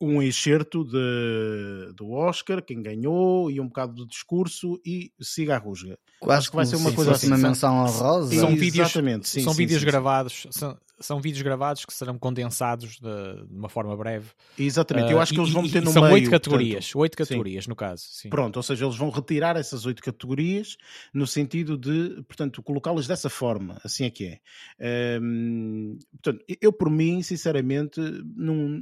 um 0.00 0.22
excerto 0.22 0.84
de, 0.84 1.92
do 1.94 2.10
Oscar, 2.10 2.62
quem 2.62 2.82
ganhou, 2.82 3.50
e 3.50 3.60
um 3.60 3.66
bocado 3.66 3.94
do 3.94 4.06
discurso 4.06 4.80
e 4.84 5.10
siga 5.20 5.56
a 5.56 5.58
rusga. 5.58 5.98
Quase 6.20 6.38
Acho 6.38 6.50
que 6.50 6.56
vai 6.56 6.66
ser 6.66 6.76
uma 6.76 6.92
coisa 6.92 7.12
assim. 7.12 7.26
Uma 7.28 7.38
menção 7.38 7.74
honrosa. 7.74 8.34
São 8.34 8.54
vídeos, 8.54 8.92
sim, 9.24 9.40
são 9.42 9.52
sim, 9.52 9.58
vídeos 9.58 9.80
sim, 9.80 9.86
gravados, 9.86 10.46
são, 10.50 10.78
são 10.98 11.20
vídeos 11.20 11.42
gravados 11.42 11.84
que 11.84 11.92
serão 11.92 12.18
condensados 12.18 12.98
de, 12.98 13.46
de 13.46 13.54
uma 13.54 13.68
forma 13.68 13.96
breve. 13.96 14.30
Exatamente, 14.58 15.12
eu 15.12 15.20
acho 15.20 15.32
que 15.32 15.40
eles 15.40 15.52
vão 15.52 15.62
meter 15.62 15.82
no 15.82 15.90
são 15.90 16.02
meio. 16.02 16.12
São 16.12 16.14
oito 16.14 16.30
categorias, 16.30 16.94
oito 16.94 17.16
categorias 17.16 17.64
sim. 17.64 17.70
no 17.70 17.76
caso. 17.76 18.04
Sim. 18.10 18.30
Pronto, 18.30 18.56
ou 18.56 18.62
seja, 18.62 18.84
eles 18.84 18.96
vão 18.96 19.10
retirar 19.10 19.56
essas 19.56 19.84
oito 19.86 20.02
categorias 20.02 20.76
no 21.12 21.26
sentido 21.26 21.76
de, 21.76 22.22
portanto, 22.22 22.62
colocá-las 22.62 23.06
dessa 23.06 23.28
forma, 23.28 23.78
assim 23.84 24.04
é 24.04 24.10
que 24.10 24.40
é. 24.78 25.18
Hum, 25.20 25.98
portanto, 26.12 26.44
eu 26.60 26.72
por 26.72 26.90
mim, 26.90 27.22
sinceramente, 27.22 28.00
não, 28.34 28.80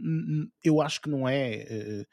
eu 0.63 0.81
acho 0.81 1.01
que 1.01 1.11
não 1.11 1.29
é 1.29 2.07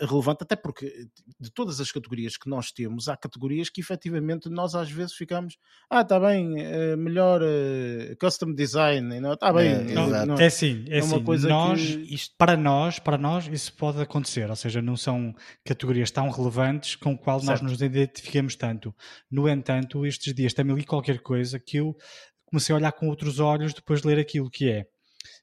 uh, 0.00 0.06
relevante, 0.06 0.42
até 0.42 0.56
porque 0.56 1.08
de 1.38 1.50
todas 1.50 1.80
as 1.80 1.90
categorias 1.90 2.36
que 2.36 2.48
nós 2.48 2.72
temos, 2.72 3.08
há 3.08 3.16
categorias 3.16 3.68
que 3.68 3.80
efetivamente 3.80 4.48
nós 4.48 4.74
às 4.74 4.90
vezes 4.90 5.14
ficamos, 5.14 5.58
ah, 5.90 6.00
está 6.00 6.18
bem, 6.18 6.54
uh, 6.54 6.96
melhor 6.96 7.42
uh, 7.42 8.16
custom 8.18 8.52
design, 8.54 9.20
não, 9.20 9.32
Está 9.42 9.52
bem. 9.52 9.72
É, 9.72 9.82
não, 9.92 10.06
não, 10.24 10.38
é 10.38 10.46
assim, 10.46 10.84
é, 10.88 10.98
é 10.98 10.98
assim. 11.00 11.48
nós, 11.48 11.80
que... 11.80 12.14
isto, 12.14 12.32
para 12.38 12.56
nós, 12.56 13.00
para 13.00 13.18
nós, 13.18 13.48
isso 13.48 13.74
pode 13.76 14.00
acontecer. 14.00 14.48
Ou 14.48 14.54
seja, 14.54 14.80
não 14.80 14.96
são 14.96 15.34
categorias 15.64 16.12
tão 16.12 16.30
relevantes 16.30 16.94
com 16.94 17.14
o 17.14 17.18
qual 17.18 17.40
certo. 17.40 17.50
nós 17.50 17.60
nos 17.60 17.82
identificamos 17.82 18.54
tanto. 18.54 18.94
No 19.28 19.48
entanto, 19.48 20.06
estes 20.06 20.32
dias 20.32 20.54
também 20.54 20.76
li 20.76 20.84
qualquer 20.84 21.18
coisa 21.18 21.58
que 21.58 21.78
eu 21.78 21.96
comecei 22.44 22.72
a 22.72 22.78
olhar 22.78 22.92
com 22.92 23.08
outros 23.08 23.40
olhos 23.40 23.74
depois 23.74 24.00
de 24.00 24.06
ler 24.06 24.20
aquilo 24.20 24.48
que 24.48 24.70
é. 24.70 24.84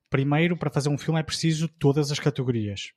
Primeiro, 0.10 0.56
para 0.56 0.72
fazer 0.72 0.88
um 0.88 0.98
filme 0.98 1.20
é 1.20 1.24
preciso 1.24 1.68
todas 1.68 2.10
as 2.10 2.20
categorias. 2.20 2.94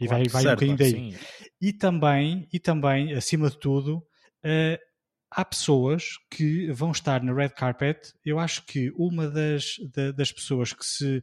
E 0.00 0.08
claro, 0.08 0.24
vai, 0.24 0.32
vai 0.32 0.42
certo, 0.42 0.64
um 0.64 0.72
bocadinho 0.72 0.76
daí. 0.76 1.12
Sim. 1.12 1.18
E 1.60 1.72
também, 1.72 2.48
e 2.52 2.58
também, 2.58 3.12
acima 3.14 3.48
de 3.48 3.56
tudo, 3.56 3.98
uh, 3.98 4.91
há 5.34 5.44
pessoas 5.44 6.18
que 6.30 6.70
vão 6.70 6.90
estar 6.90 7.22
na 7.22 7.32
red 7.32 7.50
carpet. 7.50 8.12
Eu 8.24 8.38
acho 8.38 8.64
que 8.66 8.92
uma 8.96 9.28
das, 9.28 9.76
da, 9.92 10.12
das 10.12 10.30
pessoas 10.30 10.72
que 10.72 10.84
se, 10.84 11.18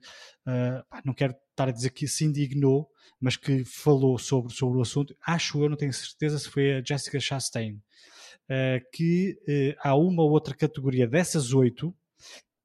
uh, 0.47 1.01
não 1.05 1.13
quero 1.13 1.35
estar 1.51 1.69
a 1.69 1.71
dizer 1.71 1.91
que 1.91 2.07
se 2.07 2.25
indignou, 2.25 2.89
mas 3.19 3.37
que 3.37 3.63
falou 3.63 4.17
sobre, 4.17 4.53
sobre 4.53 4.79
o 4.79 4.81
assunto, 4.81 5.15
acho 5.25 5.63
eu, 5.63 5.69
não 5.69 5.77
tenho 5.77 5.93
certeza 5.93 6.39
se 6.39 6.49
foi 6.49 6.75
a 6.75 6.83
Jessica 6.83 7.19
Chastain, 7.19 7.73
uh, 7.73 8.91
que 8.91 9.37
uh, 9.47 9.79
há 9.81 9.95
uma 9.95 10.23
ou 10.23 10.31
outra 10.31 10.55
categoria 10.55 11.07
dessas 11.07 11.53
oito 11.53 11.95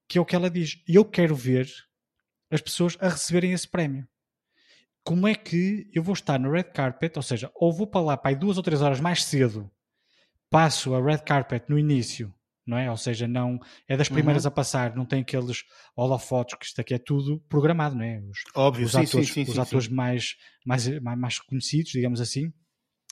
que 0.08 0.18
é 0.18 0.20
o 0.20 0.24
que 0.24 0.36
ela 0.36 0.50
diz. 0.50 0.82
Eu 0.86 1.04
quero 1.04 1.34
ver 1.34 1.68
as 2.50 2.60
pessoas 2.60 2.96
a 3.00 3.08
receberem 3.08 3.52
esse 3.52 3.68
prémio. 3.68 4.06
Como 5.02 5.28
é 5.28 5.34
que 5.34 5.90
eu 5.92 6.02
vou 6.02 6.14
estar 6.14 6.38
no 6.38 6.50
red 6.50 6.64
carpet, 6.64 7.16
ou 7.16 7.22
seja, 7.22 7.50
ou 7.54 7.72
vou 7.72 7.86
para 7.86 8.00
lá 8.00 8.16
para 8.16 8.30
aí 8.30 8.36
duas 8.36 8.56
ou 8.56 8.62
três 8.62 8.80
horas 8.80 9.00
mais 9.00 9.24
cedo 9.24 9.70
passo 10.54 10.94
a 10.94 11.02
red 11.02 11.18
carpet 11.18 11.64
no 11.68 11.76
início, 11.76 12.32
não 12.64 12.78
é? 12.78 12.88
Ou 12.88 12.96
seja, 12.96 13.26
não 13.26 13.58
é 13.88 13.96
das 13.96 14.08
primeiras 14.08 14.44
uhum. 14.44 14.48
a 14.48 14.52
passar, 14.52 14.94
não 14.94 15.04
tem 15.04 15.22
aqueles 15.22 15.64
holofotos, 15.96 16.54
que 16.56 16.64
isto 16.64 16.80
aqui 16.80 16.94
é 16.94 16.98
tudo 16.98 17.40
programado, 17.48 17.96
não 17.96 18.04
é? 18.04 18.20
Os, 18.20 18.38
Óbvio, 18.54 18.86
os 18.86 18.92
sim, 18.92 18.98
atores, 18.98 19.32
sim, 19.32 19.44
sim, 19.44 19.50
os 19.50 19.58
atores 19.58 19.88
Mais, 19.88 20.36
mais, 20.64 20.88
mais, 21.00 21.38
reconhecidos, 21.40 21.90
digamos 21.90 22.20
assim, 22.20 22.52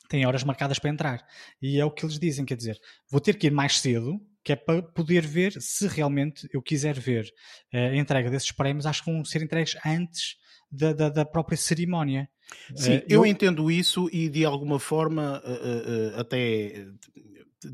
têm 0.09 0.25
horas 0.25 0.45
marcadas 0.45 0.79
para 0.79 0.91
entrar. 0.91 1.27
E 1.61 1.81
é 1.81 1.85
o 1.85 1.91
que 1.91 2.05
eles 2.05 2.17
dizem, 2.17 2.45
quer 2.45 2.57
dizer, 2.57 2.79
vou 3.11 3.21
ter 3.21 3.37
que 3.37 3.49
ir 3.49 3.53
mais 3.53 3.81
cedo, 3.81 4.21
que 4.45 4.53
é 4.53 4.57
para 4.57 4.81
poder 4.81 5.27
ver 5.27 5.53
se 5.61 5.89
realmente 5.89 6.49
eu 6.53 6.63
quiser 6.63 6.97
ver 6.97 7.29
eh, 7.73 7.89
a 7.89 7.97
entrega 7.97 8.31
desses 8.31 8.53
prémios, 8.53 8.87
acho 8.87 9.03
que 9.03 9.11
vão 9.11 9.25
ser 9.25 9.43
entregues 9.43 9.77
antes 9.85 10.37
da, 10.71 10.93
da, 10.93 11.09
da 11.09 11.25
própria 11.25 11.57
cerimónia. 11.57 12.29
Sim, 12.75 12.97
uh, 12.97 13.05
eu... 13.09 13.21
eu... 13.21 13.27
entendo 13.27 13.71
isso 13.71 14.09
e 14.13 14.29
de 14.29 14.45
alguma 14.45 14.79
forma 14.79 15.43
uh, 15.45 16.17
uh, 16.17 16.21
até 16.21 16.87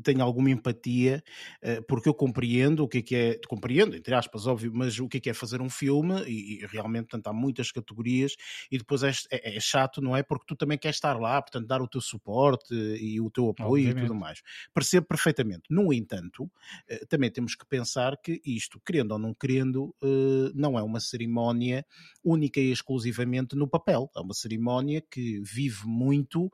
tenho 0.03 0.23
alguma 0.23 0.49
empatia, 0.49 1.23
eh, 1.61 1.81
porque 1.81 2.09
eu 2.09 2.13
compreendo 2.13 2.83
o 2.83 2.87
que 2.87 2.99
é 2.99 3.01
que 3.01 3.15
é, 3.15 3.39
compreendo, 3.47 3.95
entre 3.95 4.13
aspas, 4.13 4.47
óbvio, 4.47 4.71
mas 4.73 4.99
o 4.99 5.07
que 5.07 5.17
é 5.17 5.19
que 5.19 5.29
é 5.29 5.33
fazer 5.33 5.61
um 5.61 5.69
filme, 5.69 6.21
e, 6.27 6.63
e 6.63 6.65
realmente, 6.65 7.07
portanto, 7.07 7.27
há 7.27 7.33
muitas 7.33 7.71
categorias, 7.71 8.35
e 8.71 8.77
depois 8.77 9.03
é, 9.03 9.11
é, 9.31 9.57
é, 9.57 9.59
chato, 9.59 10.01
não 10.01 10.15
é? 10.15 10.23
Porque 10.23 10.45
tu 10.47 10.55
também 10.55 10.77
queres 10.77 10.97
estar 10.97 11.19
lá, 11.19 11.41
portanto, 11.41 11.67
dar 11.67 11.81
o 11.81 11.87
teu 11.87 12.01
suporte 12.01 12.73
e 12.73 13.19
o 13.19 13.29
teu 13.29 13.49
apoio 13.49 13.83
Obviamente. 13.83 13.97
e 13.97 14.07
tudo 14.07 14.15
mais. 14.15 14.41
Percebo 14.73 15.07
perfeitamente. 15.07 15.63
No 15.69 15.93
entanto, 15.93 16.49
eh, 16.87 17.05
também 17.07 17.31
temos 17.31 17.55
que 17.55 17.65
pensar 17.65 18.17
que 18.17 18.41
isto, 18.45 18.81
querendo 18.85 19.11
ou 19.11 19.19
não 19.19 19.33
querendo, 19.33 19.95
eh, 20.01 20.51
não 20.53 20.77
é 20.77 20.83
uma 20.83 20.99
cerimónia 20.99 21.85
única 22.23 22.59
e 22.59 22.71
exclusivamente 22.71 23.55
no 23.55 23.67
papel. 23.67 24.09
É 24.15 24.19
uma 24.19 24.33
cerimónia 24.33 25.01
que 25.09 25.41
vive 25.41 25.85
muito 25.85 26.51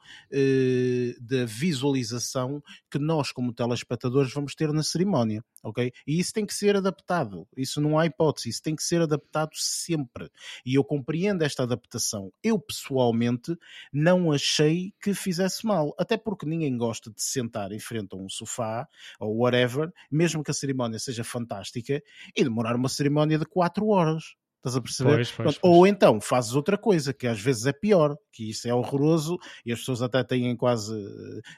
da 1.21 1.45
visualização 1.45 2.61
que 2.89 2.99
nós 2.99 3.24
nós, 3.25 3.31
como 3.31 3.53
telespectadores, 3.53 4.31
vamos 4.31 4.53
ter 4.53 4.71
na 4.71 4.83
cerimónia, 4.83 5.43
ok? 5.63 5.91
E 6.05 6.19
isso 6.19 6.31
tem 6.33 6.45
que 6.45 6.53
ser 6.53 6.75
adaptado, 6.75 7.47
isso 7.57 7.81
não 7.81 7.97
há 7.97 8.05
hipótese, 8.05 8.49
isso 8.49 8.61
tem 8.61 8.75
que 8.75 8.83
ser 8.83 9.01
adaptado 9.01 9.55
sempre. 9.55 10.29
E 10.65 10.75
eu 10.75 10.83
compreendo 10.83 11.43
esta 11.43 11.63
adaptação. 11.63 12.31
Eu, 12.43 12.59
pessoalmente, 12.59 13.57
não 13.91 14.31
achei 14.31 14.93
que 15.01 15.13
fizesse 15.13 15.65
mal, 15.65 15.95
até 15.97 16.17
porque 16.17 16.45
ninguém 16.45 16.77
gosta 16.77 17.09
de 17.09 17.21
sentar 17.21 17.71
em 17.71 17.79
frente 17.79 18.13
a 18.13 18.17
um 18.17 18.29
sofá 18.29 18.87
ou 19.19 19.37
whatever, 19.37 19.91
mesmo 20.11 20.43
que 20.43 20.51
a 20.51 20.53
cerimónia 20.53 20.99
seja 20.99 21.23
fantástica, 21.23 22.01
e 22.35 22.43
demorar 22.43 22.75
uma 22.75 22.89
cerimónia 22.89 23.39
de 23.39 23.45
4 23.45 23.87
horas. 23.87 24.35
Estás 24.65 24.77
a 24.77 24.81
perceber? 24.81 25.13
Pois, 25.13 25.31
pois, 25.31 25.45
pois. 25.45 25.59
Ou 25.61 25.85
então 25.85 26.19
fazes 26.19 26.55
outra 26.55 26.75
coisa, 26.75 27.13
que 27.13 27.27
às 27.27 27.39
vezes 27.39 27.67
é 27.67 27.71
pior, 27.71 28.17
que 28.31 28.49
isso 28.49 28.67
é 28.67 28.73
horroroso 28.73 29.37
e 29.63 29.71
as 29.71 29.77
pessoas 29.77 30.01
até 30.01 30.23
têm 30.23 30.55
quase. 30.55 30.91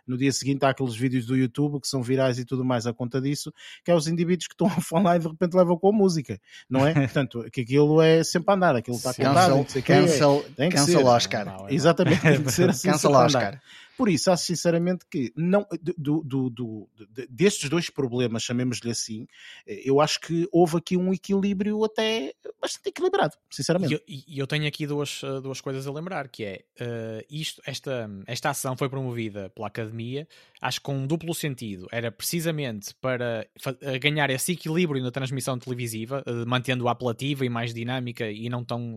No 0.05 0.17
dia 0.17 0.31
seguinte 0.33 0.65
há 0.65 0.69
aqueles 0.69 0.93
vídeos 0.93 1.25
do 1.25 1.33
YouTube 1.33 1.79
que 1.79 1.87
são 1.87 2.03
virais 2.03 2.37
e 2.37 2.43
tudo 2.43 2.65
mais 2.65 2.85
à 2.85 2.93
conta 2.93 3.21
disso, 3.21 3.53
que 3.85 3.91
é 3.91 3.95
os 3.95 4.09
indivíduos 4.09 4.47
que 4.47 4.53
estão 4.53 4.67
a 4.75 4.81
falar 4.81 5.15
e 5.15 5.19
de 5.19 5.27
repente 5.27 5.55
levam 5.55 5.77
com 5.77 5.87
a 5.87 5.91
música, 5.93 6.37
não 6.69 6.85
é? 6.85 6.93
Portanto, 7.07 7.45
que 7.49 7.61
aquilo 7.61 8.01
é 8.01 8.25
sempre 8.25 8.51
a 8.51 8.55
andar, 8.55 8.75
aquilo 8.75 8.97
está 8.97 9.13
contado. 9.13 9.55
Cancel, 9.55 9.83
cancel, 9.83 10.45
é, 10.57 10.69
cancel 10.69 11.05
Oscar. 11.05 11.65
Exatamente, 11.69 12.21
tem 12.21 12.43
que 12.43 12.51
ser 12.51 12.69
assim. 12.69 12.91
cancel 12.91 13.11
Oscar. 13.11 13.61
Por 13.97 14.09
isso, 14.09 14.29
acho 14.29 14.43
sinceramente 14.43 15.05
que 15.09 15.33
não, 15.35 15.65
do, 15.97 16.23
do, 16.23 16.49
do, 16.51 16.89
destes 17.27 17.67
dois 17.67 17.89
problemas, 17.89 18.43
chamemos-lhe 18.43 18.91
assim, 18.91 19.27
eh, 19.65 19.81
eu 19.83 19.99
acho 19.99 20.21
que 20.21 20.47
houve 20.51 20.77
aqui 20.77 20.95
um 20.95 21.11
equilíbrio 21.11 21.83
até 21.83 22.31
bastante 22.61 22.89
equilibrado, 22.89 23.35
sinceramente. 23.49 23.99
E 24.07 24.37
eu, 24.37 24.43
eu, 24.43 24.47
tenho 24.47 24.67
aqui 24.67 24.85
duas, 24.85 25.21
eh, 25.23 25.41
duas 25.41 25.59
coisas 25.61 25.87
a 25.87 25.91
lembrar, 25.91 26.27
que 26.27 26.43
é 26.45 26.65
uh, 26.79 27.25
isto, 27.27 27.59
esta, 27.65 28.07
esta 28.27 28.51
ação 28.51 28.77
foi 28.77 28.87
promovida 28.87 29.49
pela 29.49 29.65
Academia, 29.65 30.27
acho 30.61 30.79
que 30.79 30.85
com 30.85 30.95
um 30.95 31.07
duplo 31.07 31.33
sentido. 31.33 31.87
Era 31.91 32.11
precisamente 32.11 32.93
para 33.01 33.47
ganhar 33.99 34.29
esse 34.29 34.51
equilíbrio 34.51 35.01
na 35.01 35.09
transmissão 35.09 35.57
televisiva, 35.57 36.23
uh, 36.27 36.47
mantendo-a 36.47 36.91
apelativa 36.91 37.43
e 37.43 37.49
mais 37.49 37.73
dinâmica 37.73 38.29
e 38.29 38.47
não 38.47 38.63
tão 38.63 38.93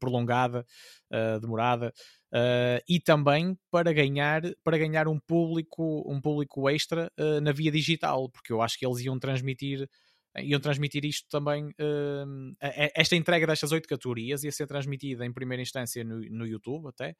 prolongada, 0.00 0.64
uh, 1.10 1.38
demorada. 1.40 1.92
Uh, 2.30 2.76
e 2.86 3.00
também 3.00 3.56
para 3.70 3.90
ganhar 3.90 4.42
para 4.62 4.76
ganhar 4.76 5.08
um 5.08 5.18
público 5.18 6.04
um 6.06 6.20
público 6.20 6.68
extra 6.68 7.10
uh, 7.18 7.40
na 7.40 7.52
via 7.52 7.70
digital 7.70 8.28
porque 8.28 8.52
eu 8.52 8.60
acho 8.60 8.78
que 8.78 8.84
eles 8.84 9.00
iam 9.00 9.18
transmitir 9.18 9.88
iam 10.36 10.60
transmitir 10.60 11.06
isto 11.06 11.26
também 11.30 11.68
uh, 11.68 12.54
esta 12.94 13.16
entrega 13.16 13.46
destas 13.46 13.72
oito 13.72 13.88
categorias 13.88 14.44
ia 14.44 14.52
ser 14.52 14.66
transmitida 14.66 15.24
em 15.24 15.32
primeira 15.32 15.62
instância 15.62 16.04
no, 16.04 16.20
no 16.20 16.46
YouTube 16.46 16.88
até 16.88 17.16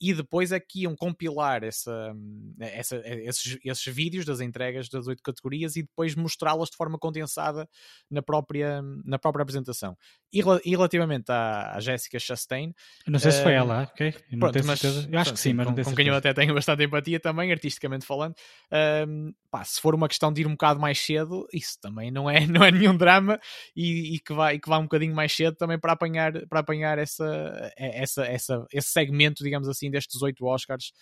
e 0.00 0.12
depois 0.12 0.52
é 0.52 0.60
que 0.60 0.82
iam 0.82 0.94
compilar 0.94 1.64
essa, 1.64 2.14
essa, 2.60 3.02
esses, 3.04 3.58
esses 3.64 3.94
vídeos 3.94 4.24
das 4.24 4.40
entregas 4.40 4.88
das 4.88 5.06
oito 5.06 5.22
categorias 5.22 5.76
e 5.76 5.82
depois 5.82 6.14
mostrá-las 6.14 6.70
de 6.70 6.76
forma 6.76 6.98
condensada 6.98 7.68
na 8.10 8.22
própria, 8.22 8.82
na 9.04 9.18
própria 9.18 9.42
apresentação. 9.42 9.96
E, 10.32 10.40
e 10.64 10.70
relativamente 10.70 11.30
à, 11.30 11.72
à 11.74 11.80
Jessica 11.80 12.18
Chastain. 12.18 12.74
não 13.06 13.18
sei 13.18 13.30
uh, 13.30 13.32
se 13.32 13.42
foi 13.42 13.52
ela, 13.54 13.82
ok? 13.84 14.14
Eu, 14.30 14.38
pronto, 14.38 14.64
mas, 14.64 14.82
eu 14.82 15.18
acho 15.18 15.32
que 15.32 15.40
sim, 15.40 15.52
mas 15.54 15.66
com, 15.66 15.72
não 15.72 15.84
com 15.84 15.94
quem 15.94 16.08
eu 16.08 16.14
até 16.14 16.34
tenho 16.34 16.52
bastante 16.52 16.84
empatia 16.84 17.18
também, 17.18 17.50
artisticamente 17.50 18.04
falando. 18.04 18.34
Uh, 18.66 19.34
pá, 19.50 19.64
se 19.64 19.80
for 19.80 19.94
uma 19.94 20.08
questão 20.08 20.32
de 20.32 20.42
ir 20.42 20.46
um 20.46 20.52
bocado 20.52 20.78
mais 20.78 20.98
cedo, 20.98 21.46
isso 21.52 21.78
também 21.80 22.10
não 22.10 22.28
é, 22.28 22.40
não 22.46 22.62
é 22.62 22.70
nenhum 22.70 22.96
drama 22.96 23.40
e, 23.74 24.16
e, 24.16 24.20
que 24.20 24.34
vai, 24.34 24.56
e 24.56 24.60
que 24.60 24.68
vá 24.68 24.78
um 24.78 24.82
bocadinho 24.82 25.14
mais 25.14 25.32
cedo 25.32 25.56
também 25.56 25.78
para 25.78 25.92
apanhar, 25.92 26.32
para 26.48 26.60
apanhar 26.60 26.98
essa, 26.98 27.72
essa, 27.76 28.26
essa, 28.26 28.66
esse 28.70 28.88
segmento, 28.88 29.42
digamos 29.42 29.68
assim 29.68 29.85
destes 29.90 30.22
oito 30.22 30.44
Oscars. 30.46 30.92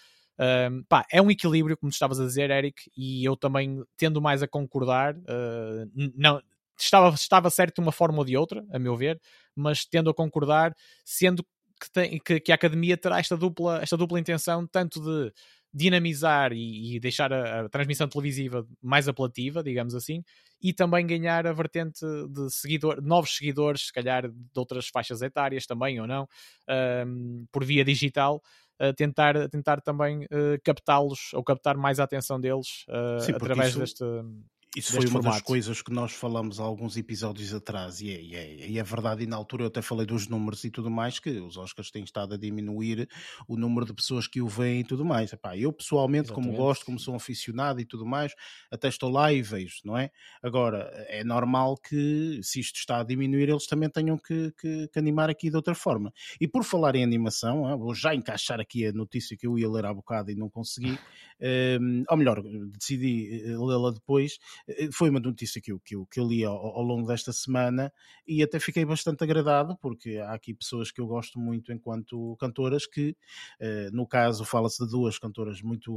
Pá, 0.88 1.06
é 1.12 1.22
um 1.22 1.30
equilíbrio, 1.30 1.76
como 1.76 1.90
estavas 1.90 2.18
a 2.20 2.24
dizer, 2.24 2.50
Eric, 2.50 2.90
e 2.96 3.24
eu 3.24 3.36
também 3.36 3.82
tendo 3.96 4.20
mais 4.20 4.42
a 4.42 4.48
concordar. 4.48 5.14
Uh, 5.16 5.88
não, 6.16 6.40
estava, 6.78 7.14
estava 7.14 7.50
certo 7.50 7.76
de 7.76 7.80
uma 7.80 7.92
forma 7.92 8.18
ou 8.18 8.24
de 8.24 8.36
outra, 8.36 8.64
a 8.72 8.78
meu 8.78 8.96
ver, 8.96 9.20
mas 9.54 9.84
tendo 9.84 10.10
a 10.10 10.14
concordar, 10.14 10.74
sendo 11.04 11.44
que, 11.80 11.90
tem, 11.92 12.18
que, 12.18 12.40
que 12.40 12.52
a 12.52 12.54
academia 12.54 12.96
terá 12.96 13.18
esta 13.18 13.36
dupla, 13.36 13.80
esta 13.82 13.96
dupla 13.96 14.18
intenção, 14.18 14.66
tanto 14.66 15.00
de 15.00 15.32
dinamizar 15.72 16.52
e, 16.52 16.94
e 16.94 17.00
deixar 17.00 17.32
a, 17.32 17.62
a, 17.62 17.68
transmissão 17.68 18.08
televisiva 18.08 18.64
mais 18.80 19.08
apelativa, 19.08 19.62
digamos 19.62 19.94
assim, 19.94 20.22
e 20.62 20.72
também 20.72 21.04
ganhar 21.04 21.46
a 21.46 21.52
vertente 21.52 22.00
de 22.30 22.48
seguidor, 22.50 23.02
novos 23.02 23.36
seguidores, 23.36 23.86
se 23.86 23.92
calhar 23.92 24.28
de 24.28 24.58
outras 24.58 24.86
faixas 24.86 25.20
etárias 25.20 25.66
também 25.66 26.00
ou 26.00 26.06
não, 26.06 26.28
por 27.50 27.64
via 27.64 27.84
digital 27.84 28.40
a 28.78 28.92
tentar, 28.92 29.48
tentar 29.48 29.80
também 29.80 30.24
uh, 30.24 30.60
captá-los 30.62 31.32
ou 31.34 31.42
captar 31.44 31.76
mais 31.76 32.00
a 32.00 32.04
atenção 32.04 32.40
deles 32.40 32.84
uh, 32.88 33.20
Sim, 33.20 33.32
através 33.32 33.70
isso... 33.70 33.78
deste 33.78 34.04
isso 34.76 34.92
foi 34.92 35.06
uma 35.06 35.12
formato. 35.12 35.36
das 35.36 35.42
coisas 35.42 35.82
que 35.82 35.92
nós 35.92 36.12
falamos 36.12 36.58
há 36.58 36.62
alguns 36.62 36.96
episódios 36.96 37.54
atrás, 37.54 38.00
e 38.00 38.10
é, 38.10 38.20
e, 38.20 38.34
é, 38.34 38.68
e 38.68 38.78
é, 38.78 38.82
verdade, 38.82 39.22
e 39.22 39.26
na 39.26 39.36
altura 39.36 39.64
eu 39.64 39.66
até 39.68 39.80
falei 39.80 40.06
dos 40.06 40.28
números 40.28 40.64
e 40.64 40.70
tudo 40.70 40.90
mais, 40.90 41.18
que 41.18 41.30
os 41.30 41.56
Oscars 41.56 41.90
têm 41.90 42.02
estado 42.02 42.34
a 42.34 42.36
diminuir 42.36 43.08
o 43.46 43.56
número 43.56 43.86
de 43.86 43.94
pessoas 43.94 44.26
que 44.26 44.40
o 44.40 44.48
veem 44.48 44.80
e 44.80 44.84
tudo 44.84 45.04
mais. 45.04 45.32
Epá, 45.32 45.56
eu 45.56 45.72
pessoalmente, 45.72 46.26
Exatamente. 46.26 46.52
como 46.52 46.64
gosto, 46.64 46.84
como 46.84 46.98
sou 46.98 47.14
aficionado 47.14 47.80
e 47.80 47.84
tudo 47.84 48.04
mais, 48.04 48.34
até 48.70 48.88
estou 48.88 49.10
lá 49.10 49.32
e 49.32 49.42
vejo, 49.42 49.80
não 49.84 49.96
é? 49.96 50.10
Agora, 50.42 50.90
é 51.08 51.22
normal 51.22 51.76
que, 51.76 52.40
se 52.42 52.60
isto 52.60 52.76
está 52.76 53.00
a 53.00 53.04
diminuir, 53.04 53.48
eles 53.48 53.66
também 53.66 53.88
tenham 53.88 54.18
que, 54.18 54.52
que, 54.58 54.88
que 54.88 54.98
animar 54.98 55.30
aqui 55.30 55.50
de 55.50 55.56
outra 55.56 55.74
forma. 55.74 56.12
E 56.40 56.48
por 56.48 56.64
falar 56.64 56.96
em 56.96 57.04
animação, 57.04 57.66
ah, 57.66 57.76
vou 57.76 57.94
já 57.94 58.14
encaixar 58.14 58.60
aqui 58.60 58.86
a 58.86 58.92
notícia 58.92 59.36
que 59.36 59.46
eu 59.46 59.58
ia 59.58 59.70
ler 59.70 59.84
há 59.84 59.94
bocado 59.94 60.30
e 60.30 60.34
não 60.34 60.48
consegui, 60.48 60.98
um, 61.80 62.04
ou 62.08 62.16
melhor, 62.16 62.42
decidi 62.72 63.42
eh, 63.44 63.58
lê-la 63.58 63.90
depois 63.90 64.38
eh, 64.66 64.88
foi 64.92 65.10
uma 65.10 65.20
notícia 65.20 65.60
que 65.60 65.72
eu, 65.72 65.80
que 65.80 65.94
eu, 65.94 66.06
que 66.06 66.18
eu 66.18 66.26
li 66.26 66.44
ao, 66.44 66.54
ao, 66.54 66.82
longo 66.82 67.06
desta 67.06 67.32
semana 67.32 67.92
e 68.26 68.42
até 68.42 68.58
fiquei 68.58 68.84
bastante 68.84 69.22
agradado, 69.22 69.76
porque 69.80 70.16
há 70.18 70.32
aqui 70.32 70.54
pessoas 70.54 70.90
que 70.90 71.00
eu 71.00 71.06
gosto 71.06 71.38
muito 71.38 71.70
enquanto 71.72 72.36
cantoras, 72.40 72.86
que 72.86 73.14
eh, 73.60 73.90
no 73.92 74.06
caso 74.06 74.44
fala-se 74.44 74.82
de 74.84 74.90
duas 74.90 75.18
cantoras 75.18 75.60
muito. 75.60 75.92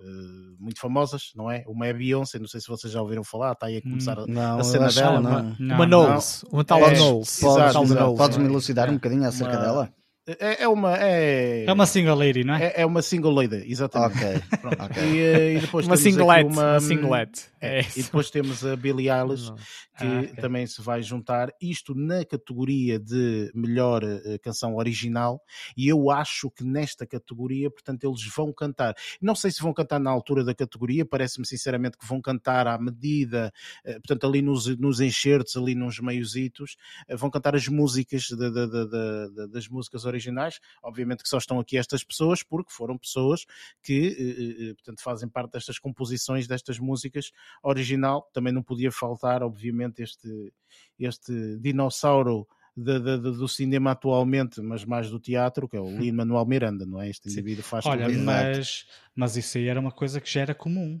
Eh, 0.00 0.54
muito 0.58 0.80
famosas, 0.80 1.32
não 1.36 1.50
é? 1.50 1.62
Uma 1.66 1.86
é 1.86 1.92
Beyoncé, 1.92 2.38
não 2.38 2.48
sei 2.48 2.60
se 2.60 2.68
vocês 2.68 2.90
já 2.92 3.02
ouviram 3.02 3.22
falar, 3.22 3.52
está 3.52 3.66
aí 3.66 3.76
a 3.76 3.82
começar 3.82 4.18
hum, 4.18 4.24
não, 4.26 4.58
a 4.58 4.64
cena 4.64 4.88
dela. 4.88 5.20
Não. 5.20 5.74
Uma 5.76 5.86
Knowles, 5.86 6.44
uma 6.44 6.64
tal 6.64 6.78
é, 6.78 6.94
Knowles. 6.94 7.40
Podes-me 8.16 8.46
elucidar 8.46 8.88
um 8.88 8.94
bocadinho 8.94 9.24
acerca 9.26 9.56
uma, 9.56 9.62
dela? 9.62 9.94
É, 10.38 10.64
é, 10.64 10.68
uma. 10.68 10.94
É, 10.98 11.64
é 11.64 11.72
uma 11.72 11.86
single 11.86 12.14
lady, 12.14 12.44
não 12.44 12.54
é? 12.54 12.66
É, 12.66 12.82
é 12.82 12.86
uma 12.86 13.00
single 13.00 13.32
lady, 13.32 13.64
exatamente. 13.66 14.22
Ok. 14.22 14.84
okay. 14.84 15.02
E, 15.02 15.20
eh, 15.20 15.52
e, 15.54 15.60
depois 15.60 15.86
uma 15.86 15.96
singlet. 15.96 16.44
Uma, 16.44 16.72
uma 16.72 16.80
singlet. 16.80 17.46
É, 17.60 17.80
e 17.96 18.02
depois 18.02 18.30
temos 18.30 18.64
a 18.64 18.76
Billie 18.76 19.08
Eilish, 19.10 19.50
que 19.96 20.04
ah, 20.04 20.20
okay. 20.20 20.36
também 20.36 20.66
se 20.66 20.82
vai 20.82 21.02
juntar. 21.02 21.50
Isto 21.60 21.94
na 21.94 22.26
categoria 22.26 23.00
de 23.00 23.50
melhor 23.54 24.04
uh, 24.04 24.38
canção 24.42 24.76
original. 24.76 25.40
E 25.74 25.88
eu 25.88 26.10
acho 26.10 26.50
que 26.50 26.62
nesta 26.62 27.06
categoria, 27.06 27.70
portanto, 27.70 28.04
eles 28.04 28.22
vão 28.36 28.52
cantar. 28.52 28.94
Não 29.22 29.34
sei 29.34 29.50
se 29.50 29.62
vão 29.62 29.72
cantar 29.72 29.98
na 29.98 30.10
altura 30.10 30.44
da 30.44 30.54
categoria, 30.54 31.06
parece-me 31.06 31.46
sinceramente 31.46 31.96
que 31.96 32.06
vão 32.06 32.20
cantar 32.20 32.66
à 32.66 32.78
medida, 32.78 33.50
uh, 33.86 33.92
portanto, 33.94 34.26
ali 34.26 34.42
nos, 34.42 34.66
nos 34.76 35.00
enxertos, 35.00 35.56
ali 35.56 35.74
nos 35.74 35.98
meiositos, 36.00 36.76
uh, 37.10 37.16
vão 37.16 37.30
cantar 37.30 37.56
as 37.56 37.66
músicas 37.66 38.24
de, 38.24 38.36
de, 38.36 38.66
de, 38.66 39.48
das 39.50 39.68
músicas 39.68 40.04
originais 40.04 40.17
originais. 40.18 40.60
Obviamente 40.82 41.22
que 41.22 41.28
só 41.28 41.38
estão 41.38 41.60
aqui 41.60 41.78
estas 41.78 42.02
pessoas 42.02 42.42
porque 42.42 42.72
foram 42.72 42.98
pessoas 42.98 43.46
que, 43.82 44.08
eh, 44.08 44.66
eh, 44.66 44.70
eh, 44.70 44.74
portanto, 44.74 45.02
fazem 45.02 45.28
parte 45.28 45.52
destas 45.52 45.78
composições, 45.78 46.46
destas 46.46 46.78
músicas 46.78 47.30
original. 47.62 48.28
Também 48.32 48.52
não 48.52 48.62
podia 48.62 48.90
faltar, 48.90 49.42
obviamente, 49.42 50.02
este, 50.02 50.52
este 50.98 51.56
dinossauro 51.58 52.46
de, 52.76 52.98
de, 53.00 53.18
de, 53.18 53.32
do 53.36 53.48
cinema 53.48 53.92
atualmente, 53.92 54.60
mas 54.60 54.84
mais 54.84 55.10
do 55.10 55.18
teatro, 55.18 55.68
que 55.68 55.76
é 55.76 55.80
o 55.80 55.90
Lin 55.98 56.12
Manuel 56.12 56.46
Miranda, 56.46 56.86
não 56.86 57.00
é? 57.00 57.08
Este 57.08 57.28
indivíduo 57.28 57.64
faz 57.64 57.84
Olha, 57.86 58.08
mas, 58.08 58.86
mas 59.14 59.36
isso 59.36 59.58
aí 59.58 59.66
era 59.66 59.80
uma 59.80 59.90
coisa 59.90 60.20
que 60.20 60.30
já 60.30 60.42
era 60.42 60.54
comum. 60.54 61.00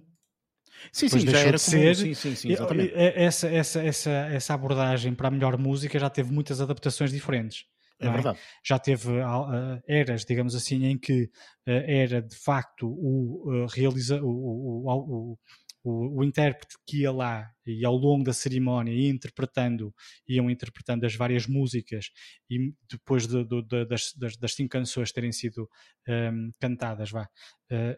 Sim, 0.92 1.08
sim, 1.08 1.26
já 1.26 1.38
era 1.40 1.58
ser. 1.58 1.96
Sim, 1.96 2.14
sim, 2.14 2.34
sim, 2.34 2.52
exatamente. 2.52 2.92
Essa, 2.94 3.48
essa, 3.48 3.82
essa, 3.82 4.10
essa 4.10 4.54
abordagem 4.54 5.14
para 5.14 5.28
a 5.28 5.30
melhor 5.30 5.58
música 5.58 5.98
já 5.98 6.08
teve 6.08 6.32
muitas 6.32 6.60
adaptações 6.60 7.10
diferentes. 7.10 7.64
É, 8.00 8.06
é 8.06 8.10
verdade. 8.10 8.38
Já 8.64 8.78
teve 8.78 9.10
uh, 9.10 9.82
eras, 9.86 10.24
digamos 10.24 10.54
assim, 10.54 10.84
em 10.84 10.98
que 10.98 11.24
uh, 11.24 11.30
era 11.66 12.22
de 12.22 12.36
facto 12.36 12.86
o, 12.86 13.50
uh, 13.50 13.66
realiza, 13.66 14.20
o, 14.22 14.28
o, 14.28 15.32
o, 15.32 15.38
o, 15.84 16.24
intérprete 16.24 16.76
que 16.86 17.02
ia 17.02 17.12
lá 17.12 17.50
e 17.66 17.84
ao 17.84 17.94
longo 17.94 18.24
da 18.24 18.32
cerimónia 18.32 18.92
ia 18.92 19.08
interpretando, 19.08 19.94
iam 20.26 20.50
interpretando 20.50 21.04
as 21.04 21.14
várias 21.14 21.46
músicas 21.46 22.10
e 22.50 22.74
depois 22.90 23.26
de, 23.26 23.44
de, 23.44 23.62
de, 23.62 23.84
das, 23.86 24.12
das, 24.38 24.54
cinco 24.54 24.70
canções 24.70 25.12
terem 25.12 25.32
sido 25.32 25.68
um, 26.08 26.50
cantadas, 26.60 27.10
vá, 27.10 27.28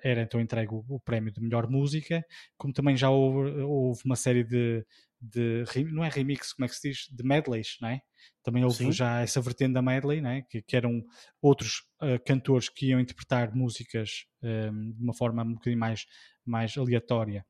era 0.02 0.22
então 0.22 0.40
entregue 0.40 0.72
o, 0.74 0.84
o, 0.88 1.00
prémio 1.00 1.32
de 1.32 1.40
melhor 1.40 1.68
música, 1.68 2.24
como 2.56 2.72
também 2.72 2.96
já 2.96 3.10
houve, 3.10 3.50
houve 3.62 4.02
uma 4.04 4.16
série 4.16 4.44
de, 4.44 4.84
de 5.20 5.64
não 5.92 6.04
é 6.04 6.08
remix, 6.08 6.52
como 6.52 6.66
é 6.66 6.68
que 6.68 6.74
se 6.74 6.88
diz? 6.88 7.08
De 7.10 7.24
medleys, 7.24 7.76
não 7.80 7.88
é? 7.88 8.00
Também 8.42 8.64
houve 8.64 8.76
Sim. 8.76 8.92
já 8.92 9.20
essa 9.20 9.40
vertente 9.40 9.72
da 9.72 9.82
medley, 9.82 10.20
não 10.20 10.30
é? 10.30 10.42
que, 10.42 10.60
que 10.62 10.76
eram 10.76 11.02
outros 11.40 11.82
uh, 12.02 12.22
cantores 12.26 12.68
que 12.68 12.86
iam 12.86 13.00
interpretar 13.00 13.54
músicas 13.54 14.24
um, 14.42 14.92
de 14.92 15.02
uma 15.02 15.14
forma 15.14 15.42
um 15.42 15.54
bocadinho 15.54 15.78
mais, 15.78 16.06
mais 16.44 16.76
aleatória 16.76 17.44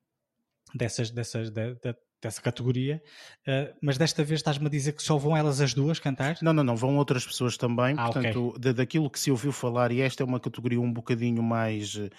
dessas, 0.73 1.11
dessas, 1.11 1.51
de, 1.51 1.75
de, 1.75 1.95
dessa 2.21 2.41
categoria, 2.41 3.01
uh, 3.47 3.75
mas 3.81 3.97
desta 3.97 4.23
vez 4.23 4.39
estás-me 4.39 4.67
a 4.67 4.69
dizer 4.69 4.93
que 4.93 5.01
só 5.01 5.17
vão 5.17 5.35
elas 5.35 5.59
as 5.59 5.73
duas 5.73 5.99
cantar? 5.99 6.37
Não, 6.41 6.53
não, 6.53 6.63
não, 6.63 6.75
vão 6.75 6.97
outras 6.97 7.25
pessoas 7.25 7.57
também, 7.57 7.95
ah, 7.97 8.05
portanto, 8.05 8.49
okay. 8.49 8.61
de, 8.61 8.73
daquilo 8.73 9.09
que 9.09 9.19
se 9.19 9.31
ouviu 9.31 9.51
falar, 9.51 9.91
e 9.91 10.01
esta 10.01 10.21
é 10.21 10.25
uma 10.25 10.39
categoria 10.39 10.79
um 10.79 10.93
bocadinho 10.93 11.41
mais, 11.41 11.95
uh, 11.95 12.09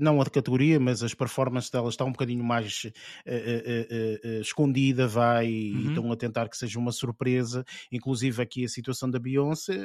não 0.00 0.20
a 0.20 0.26
categoria, 0.26 0.80
mas 0.80 1.02
as 1.02 1.14
performances 1.14 1.70
delas 1.70 1.94
está 1.94 2.04
um 2.04 2.10
bocadinho 2.10 2.42
mais 2.42 2.84
uh, 2.84 4.40
escondida, 4.40 5.06
vai, 5.06 5.46
uhum. 5.46 5.80
e 5.80 5.88
estão 5.88 6.12
a 6.12 6.16
tentar 6.16 6.48
que 6.48 6.56
seja 6.56 6.78
uma 6.78 6.90
surpresa, 6.90 7.64
inclusive 7.92 8.42
aqui 8.42 8.64
a 8.64 8.68
situação 8.68 9.08
da 9.08 9.20
Beyoncé, 9.20 9.78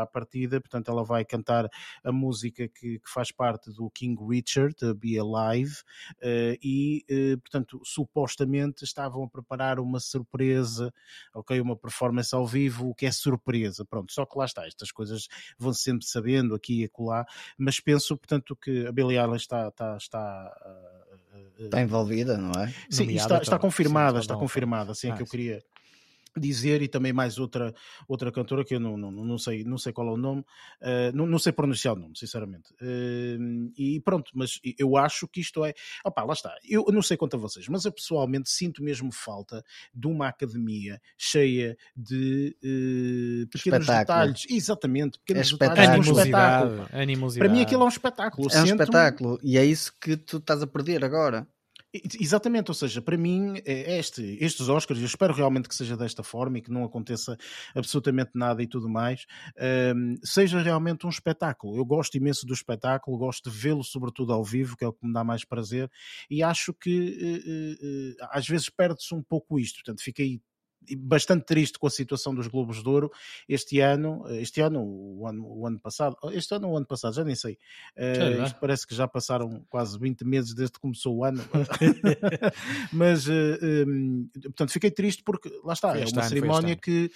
à 0.00 0.04
partida, 0.06 0.60
portanto 0.60 0.90
ela 0.90 1.02
vai 1.02 1.24
cantar 1.24 1.68
a 2.04 2.12
música 2.12 2.68
que, 2.68 2.98
que 2.98 3.10
faz 3.10 3.32
parte 3.32 3.72
do 3.72 3.90
King 3.90 4.20
Richard, 4.28 4.76
Be 4.94 5.18
Alive, 5.18 5.76
e, 6.62 7.04
portanto, 7.42 7.80
supostamente 7.84 8.84
está 8.84 8.97
estavam 8.98 9.24
a 9.24 9.28
preparar 9.28 9.78
uma 9.78 10.00
surpresa, 10.00 10.92
ok, 11.32 11.60
uma 11.60 11.76
performance 11.76 12.34
ao 12.34 12.46
vivo, 12.46 12.88
o 12.88 12.94
que 12.94 13.06
é 13.06 13.12
surpresa, 13.12 13.84
pronto, 13.84 14.12
só 14.12 14.26
que 14.26 14.36
lá 14.36 14.44
está, 14.44 14.66
estas 14.66 14.90
coisas 14.90 15.28
vão 15.56 15.72
-se 15.72 15.82
sempre 15.82 16.06
sabendo 16.06 16.54
aqui 16.54 16.82
e 16.82 16.84
acolá, 16.84 17.24
mas 17.56 17.78
penso, 17.80 18.16
portanto, 18.16 18.56
que 18.56 18.86
a 18.86 18.92
Billie 18.92 19.18
Eilish 19.18 19.42
está, 19.42 19.68
está, 19.68 19.96
está 19.96 20.52
Está 21.58 21.80
envolvida, 21.80 22.36
não 22.36 22.52
é? 22.60 22.72
Sim, 22.90 23.10
está, 23.14 23.38
está, 23.38 23.58
confirmada, 23.58 24.18
está, 24.18 24.34
está 24.34 24.36
confirmada, 24.36 24.92
assim 24.92 25.10
é 25.10 25.16
que 25.16 25.22
eu 25.22 25.26
queria, 25.26 25.62
dizer 26.38 26.82
e 26.82 26.88
também 26.88 27.12
mais 27.12 27.38
outra 27.38 27.74
outra 28.06 28.30
cantora 28.32 28.64
que 28.64 28.74
eu 28.74 28.80
não, 28.80 28.96
não, 28.96 29.10
não 29.10 29.38
sei 29.38 29.64
não 29.64 29.78
sei 29.78 29.92
qual 29.92 30.08
é 30.08 30.12
o 30.12 30.16
nome 30.16 30.40
uh, 30.40 31.14
não, 31.14 31.26
não 31.26 31.38
sei 31.38 31.52
pronunciar 31.52 31.94
o 31.94 31.98
nome 31.98 32.16
sinceramente. 32.16 32.72
Uh, 32.74 33.72
e 33.76 34.00
pronto 34.00 34.30
mas 34.34 34.60
eu 34.78 34.96
acho 34.96 35.26
que 35.28 35.40
isto 35.40 35.64
é 35.64 35.72
opá, 36.04 36.24
lá 36.24 36.32
está 36.32 36.54
eu 36.68 36.84
não 36.92 37.02
sei 37.02 37.16
quanto 37.16 37.36
a 37.36 37.38
vocês 37.38 37.68
mas 37.68 37.84
eu 37.84 37.92
pessoalmente 37.92 38.50
sinto 38.50 38.82
mesmo 38.82 39.10
falta 39.12 39.64
de 39.94 40.06
uma 40.06 40.28
academia 40.28 41.00
cheia 41.16 41.76
de 41.96 42.56
uh, 42.58 43.48
pequenos 43.48 43.80
espetáculo. 43.80 43.98
detalhes. 43.98 44.46
Exatamente 44.50 45.18
pequenos 45.18 45.48
é 45.48 45.56
detalhes. 45.56 45.88
animosidade, 45.88 46.74
um 46.74 47.00
animosidade. 47.00 47.48
para 47.48 47.56
mim 47.56 47.62
aquilo 47.62 47.82
é 47.82 47.84
um 47.84 47.88
espetáculo 47.88 48.48
é 48.52 48.60
um 48.60 48.64
espetáculo 48.64 49.38
e 49.42 49.58
é 49.58 49.64
isso 49.64 49.92
que 50.00 50.16
tu 50.16 50.38
estás 50.38 50.62
a 50.62 50.66
perder 50.66 51.04
agora 51.04 51.46
Exatamente, 52.20 52.70
ou 52.70 52.74
seja, 52.74 53.00
para 53.00 53.16
mim, 53.16 53.54
é 53.64 53.98
este, 53.98 54.36
estes 54.40 54.68
Oscars, 54.68 55.00
eu 55.00 55.06
espero 55.06 55.32
realmente 55.32 55.68
que 55.68 55.74
seja 55.74 55.96
desta 55.96 56.22
forma 56.22 56.58
e 56.58 56.62
que 56.62 56.70
não 56.70 56.84
aconteça 56.84 57.36
absolutamente 57.74 58.30
nada 58.34 58.62
e 58.62 58.66
tudo 58.66 58.88
mais, 58.88 59.26
um, 59.94 60.16
seja 60.22 60.60
realmente 60.60 61.06
um 61.06 61.10
espetáculo. 61.10 61.76
Eu 61.76 61.84
gosto 61.84 62.16
imenso 62.16 62.46
do 62.46 62.52
espetáculo, 62.52 63.18
gosto 63.18 63.50
de 63.50 63.56
vê-lo, 63.56 63.84
sobretudo 63.84 64.32
ao 64.32 64.44
vivo, 64.44 64.76
que 64.76 64.84
é 64.84 64.88
o 64.88 64.92
que 64.92 65.06
me 65.06 65.12
dá 65.12 65.24
mais 65.24 65.44
prazer, 65.44 65.90
e 66.30 66.42
acho 66.42 66.72
que 66.74 68.14
uh, 68.18 68.22
uh, 68.22 68.28
às 68.30 68.46
vezes 68.46 68.68
perde-se 68.68 69.14
um 69.14 69.22
pouco 69.22 69.58
isto. 69.58 69.76
Portanto, 69.76 70.02
fiquei 70.02 70.40
bastante 70.96 71.44
triste 71.44 71.78
com 71.78 71.86
a 71.86 71.90
situação 71.90 72.34
dos 72.34 72.46
Globos 72.46 72.82
de 72.82 72.88
Ouro 72.88 73.10
este 73.48 73.80
ano, 73.80 74.24
este 74.30 74.60
ano, 74.60 74.82
o 74.82 75.26
ano, 75.26 75.46
o 75.46 75.66
ano 75.66 75.78
passado, 75.78 76.16
este 76.32 76.54
ano 76.54 76.68
ou 76.68 76.74
o 76.74 76.76
ano 76.76 76.86
passado, 76.86 77.14
já 77.14 77.24
nem 77.24 77.34
sei. 77.34 77.58
Uh, 77.96 78.58
parece 78.60 78.86
que 78.86 78.94
já 78.94 79.06
passaram 79.06 79.64
quase 79.68 79.98
20 79.98 80.24
meses 80.24 80.54
desde 80.54 80.72
que 80.72 80.80
começou 80.80 81.16
o 81.16 81.24
ano. 81.24 81.42
Mas, 82.92 83.26
uh, 83.26 83.32
eh, 83.32 83.84
um, 83.86 84.28
portanto, 84.42 84.72
fiquei 84.72 84.90
triste 84.90 85.22
porque, 85.24 85.50
lá 85.64 85.72
está, 85.72 85.90
foi 85.90 86.02
é 86.02 86.04
uma 86.04 86.20
ano, 86.20 86.28
cerimónia 86.28 86.76
que 86.76 87.10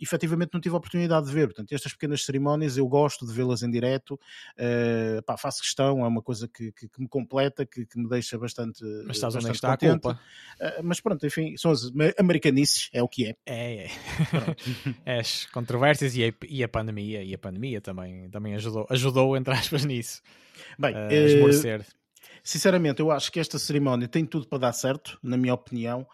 efetivamente 0.00 0.50
não 0.52 0.60
tive 0.60 0.74
a 0.74 0.78
oportunidade 0.78 1.26
de 1.26 1.32
ver. 1.32 1.48
Portanto, 1.48 1.72
estas 1.72 1.92
pequenas 1.92 2.24
cerimónias 2.24 2.76
eu 2.76 2.86
gosto 2.86 3.26
de 3.26 3.32
vê-las 3.32 3.62
em 3.62 3.70
direto, 3.70 4.14
uh, 4.14 5.22
pá, 5.24 5.36
faço 5.36 5.60
questão, 5.60 6.04
é 6.04 6.08
uma 6.08 6.22
coisa 6.22 6.48
que, 6.48 6.72
que, 6.72 6.88
que 6.88 7.00
me 7.00 7.08
completa, 7.08 7.66
que, 7.66 7.86
que, 7.86 7.98
me 7.98 8.08
deixa 8.08 8.38
bastante. 8.38 8.82
Mas 9.06 9.16
estás 9.16 9.34
bastante 9.34 9.46
onde 9.46 9.56
está 9.56 9.76
contente. 9.76 9.90
a 9.94 10.00
culpa. 10.00 10.20
mas 10.82 11.00
pronto, 11.00 11.26
enfim, 11.26 11.56
são 11.56 11.70
as 11.70 11.90
americanices, 12.18 12.90
é 12.94 13.02
o 13.02 13.08
que 13.08 13.26
é. 13.26 13.36
É, 13.44 13.86
é. 15.04 15.18
As 15.18 15.46
controvérsias 15.46 16.16
e 16.16 16.24
a, 16.24 16.32
e 16.48 16.62
a 16.62 16.68
pandemia, 16.68 17.22
e 17.22 17.34
a 17.34 17.38
pandemia 17.38 17.80
também, 17.80 18.30
também 18.30 18.54
ajudou, 18.54 18.86
ajudou, 18.88 19.36
entre 19.36 19.52
aspas, 19.52 19.84
nisso. 19.84 20.22
Bem, 20.78 20.94
a 20.94 21.12
esmorecer. 21.12 21.80
Uh 21.80 22.04
Sinceramente, 22.46 23.00
eu 23.00 23.10
acho 23.10 23.32
que 23.32 23.40
esta 23.40 23.58
cerimónia 23.58 24.06
tem 24.06 24.26
tudo 24.26 24.46
para 24.46 24.58
dar 24.58 24.72
certo, 24.74 25.18
na 25.22 25.34
minha 25.34 25.54
opinião. 25.54 26.06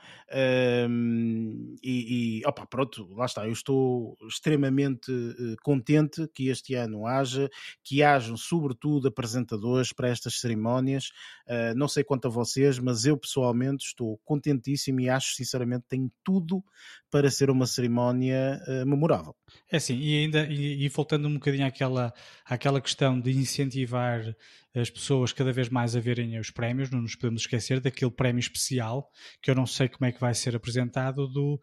E, 1.82 2.40
e 2.40 2.46
opa, 2.46 2.66
pronto, 2.66 3.08
lá 3.14 3.24
está. 3.24 3.46
Eu 3.46 3.52
estou 3.52 4.16
extremamente 4.28 5.10
uh, 5.10 5.56
contente 5.62 6.28
que 6.34 6.48
este 6.48 6.74
ano 6.74 7.06
haja, 7.06 7.48
que 7.82 8.02
hajam, 8.02 8.36
sobretudo, 8.36 9.08
apresentadores 9.08 9.92
para 9.92 10.08
estas 10.08 10.40
cerimónias. 10.40 11.10
Uh, 11.46 11.76
não 11.76 11.88
sei 11.88 12.04
quanto 12.04 12.28
a 12.28 12.30
vocês, 12.30 12.78
mas 12.78 13.04
eu 13.04 13.16
pessoalmente 13.16 13.86
estou 13.86 14.18
contentíssimo 14.24 15.00
e 15.00 15.08
acho, 15.08 15.34
sinceramente, 15.34 15.84
tem 15.88 16.10
tudo 16.22 16.62
para 17.10 17.30
ser 17.30 17.50
uma 17.50 17.66
cerimónia 17.66 18.62
uh, 18.68 18.86
memorável. 18.86 19.34
É 19.70 19.78
assim, 19.78 19.98
e 19.98 20.18
ainda 20.18 20.46
e, 20.46 20.84
e 20.84 20.88
voltando 20.88 21.26
um 21.26 21.34
bocadinho 21.34 21.66
àquela, 21.66 22.12
àquela 22.44 22.80
questão 22.80 23.20
de 23.20 23.32
incentivar 23.32 24.34
as 24.74 24.88
pessoas 24.88 25.32
cada 25.32 25.52
vez 25.52 25.68
mais 25.68 25.96
a 25.96 26.00
verem 26.00 26.38
os 26.38 26.50
prémios, 26.50 26.90
não 26.90 27.02
nos 27.02 27.16
podemos 27.16 27.42
esquecer 27.42 27.80
daquele 27.80 28.10
prémio 28.10 28.38
especial, 28.38 29.10
que 29.42 29.50
eu 29.50 29.54
não 29.54 29.66
sei 29.66 29.88
como 29.88 30.06
é 30.06 30.12
que 30.12 30.19
vai 30.20 30.34
ser 30.34 30.54
apresentado, 30.54 31.26
do, 31.26 31.58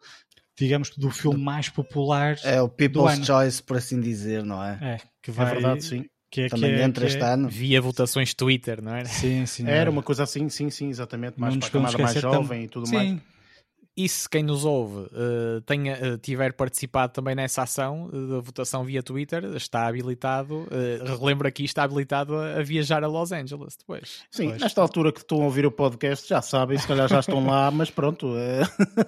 digamos 0.58 0.90
do 0.96 1.10
filme 1.10 1.42
mais 1.42 1.68
popular. 1.68 2.36
É 2.44 2.60
o 2.60 2.68
People's 2.68 3.24
Choice, 3.24 3.62
por 3.62 3.76
assim 3.76 4.00
dizer, 4.00 4.44
não 4.44 4.62
é? 4.62 4.78
É, 4.82 4.96
que 5.22 5.30
vai. 5.30 5.46
É 5.46 5.54
verdade, 5.54 5.84
sim. 5.84 6.04
Que 6.30 6.42
é, 6.42 6.48
Também 6.48 6.74
que 6.74 6.80
é, 6.80 6.84
entra 6.84 7.06
este 7.06 7.22
é, 7.22 7.24
ano. 7.24 7.48
Via 7.48 7.80
votações 7.80 8.34
Twitter, 8.34 8.82
não 8.82 8.94
era? 8.94 9.06
Sim, 9.06 9.46
sim. 9.46 9.62
Era, 9.62 9.76
era 9.76 9.90
uma 9.90 10.02
coisa 10.02 10.24
assim, 10.24 10.48
sim, 10.50 10.68
sim, 10.68 10.90
exatamente. 10.90 11.40
Mais 11.40 11.56
para 11.56 11.68
a 11.68 11.70
camada 11.70 11.98
mais 11.98 12.20
jovem 12.20 12.64
e 12.64 12.68
tudo 12.68 12.86
sim. 12.86 12.94
mais. 12.94 13.20
E 13.98 14.08
se 14.08 14.30
quem 14.30 14.44
nos 14.44 14.64
ouve 14.64 15.06
uh, 15.06 15.60
tenha, 15.66 16.14
uh, 16.14 16.18
tiver 16.18 16.52
participado 16.52 17.12
também 17.12 17.34
nessa 17.34 17.64
ação 17.64 18.04
uh, 18.04 18.28
da 18.28 18.38
votação 18.38 18.84
via 18.84 19.02
Twitter, 19.02 19.42
está 19.56 19.88
habilitado, 19.88 20.68
relembro 21.18 21.48
aqui, 21.48 21.64
está 21.64 21.82
habilitado 21.82 22.36
a, 22.36 22.58
a, 22.58 22.62
viajar 22.62 23.02
a 23.02 23.08
Los 23.08 23.32
Angeles 23.32 23.76
depois. 23.76 24.22
Sim, 24.30 24.44
depois. 24.44 24.62
nesta 24.62 24.80
altura 24.80 25.10
que 25.10 25.18
estão 25.18 25.42
a 25.42 25.46
ouvir 25.46 25.66
o 25.66 25.72
podcast 25.72 26.28
já 26.28 26.40
sabem, 26.40 26.78
se 26.78 26.86
calhar 26.86 27.08
já 27.08 27.18
estão 27.18 27.44
lá, 27.44 27.72
mas 27.72 27.90
pronto. 27.90 28.34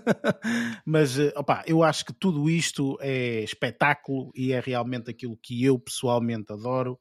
mas 0.85 1.17
opa, 1.37 1.63
eu 1.69 1.85
acho 1.85 2.07
que 2.07 2.13
tudo 2.13 2.51
isto 2.51 2.99
é 3.01 3.45
espetáculo 3.45 4.33
e 4.35 4.53
é 4.53 4.59
realmente 4.59 5.09
aquilo 5.09 5.39
que 5.41 5.65
eu 5.65 5.79
pessoalmente 5.79 6.53
adoro. 6.53 6.99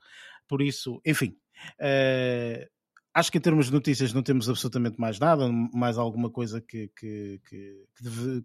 Por 0.47 0.61
isso, 0.61 1.01
enfim. 1.03 1.35
Uh, 1.81 2.69
acho 3.19 3.31
que 3.31 3.37
em 3.37 3.41
termos 3.41 3.67
de 3.67 3.73
notícias 3.73 4.13
não 4.13 4.23
temos 4.23 4.49
absolutamente 4.49 4.99
mais 4.99 5.19
nada, 5.19 5.47
mais 5.73 5.97
alguma 5.97 6.29
coisa 6.29 6.61
que, 6.61 6.87
que, 6.97 7.39
que, 7.47 7.85
que 7.95 8.03
deve, 8.03 8.43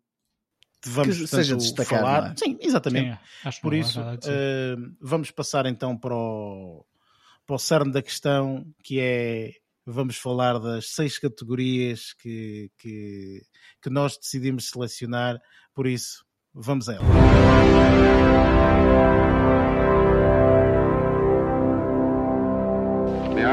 devamos 0.84 1.18
que 1.18 1.26
seja 1.26 1.56
destacado, 1.56 2.00
falar. 2.02 2.32
É? 2.32 2.36
Sim, 2.36 2.58
exatamente. 2.60 3.18
Sim, 3.44 3.60
Por 3.62 3.74
isso, 3.74 4.00
uh, 4.00 4.94
vamos 5.00 5.30
passar 5.30 5.66
então 5.66 5.96
para 5.96 6.14
o, 6.14 6.84
para 7.46 7.56
o 7.56 7.58
cerne 7.58 7.92
da 7.92 8.02
questão, 8.02 8.66
que 8.82 9.00
é 9.00 9.52
vamos 9.86 10.16
falar 10.16 10.58
das 10.58 10.88
seis 10.90 11.18
categorias 11.18 12.14
que, 12.14 12.70
que, 12.78 13.42
que 13.82 13.90
nós 13.90 14.16
decidimos 14.16 14.70
selecionar. 14.70 15.38
Por 15.74 15.86
isso, 15.86 16.24
vamos 16.52 16.88
a 16.88 16.94
ela. 16.94 17.04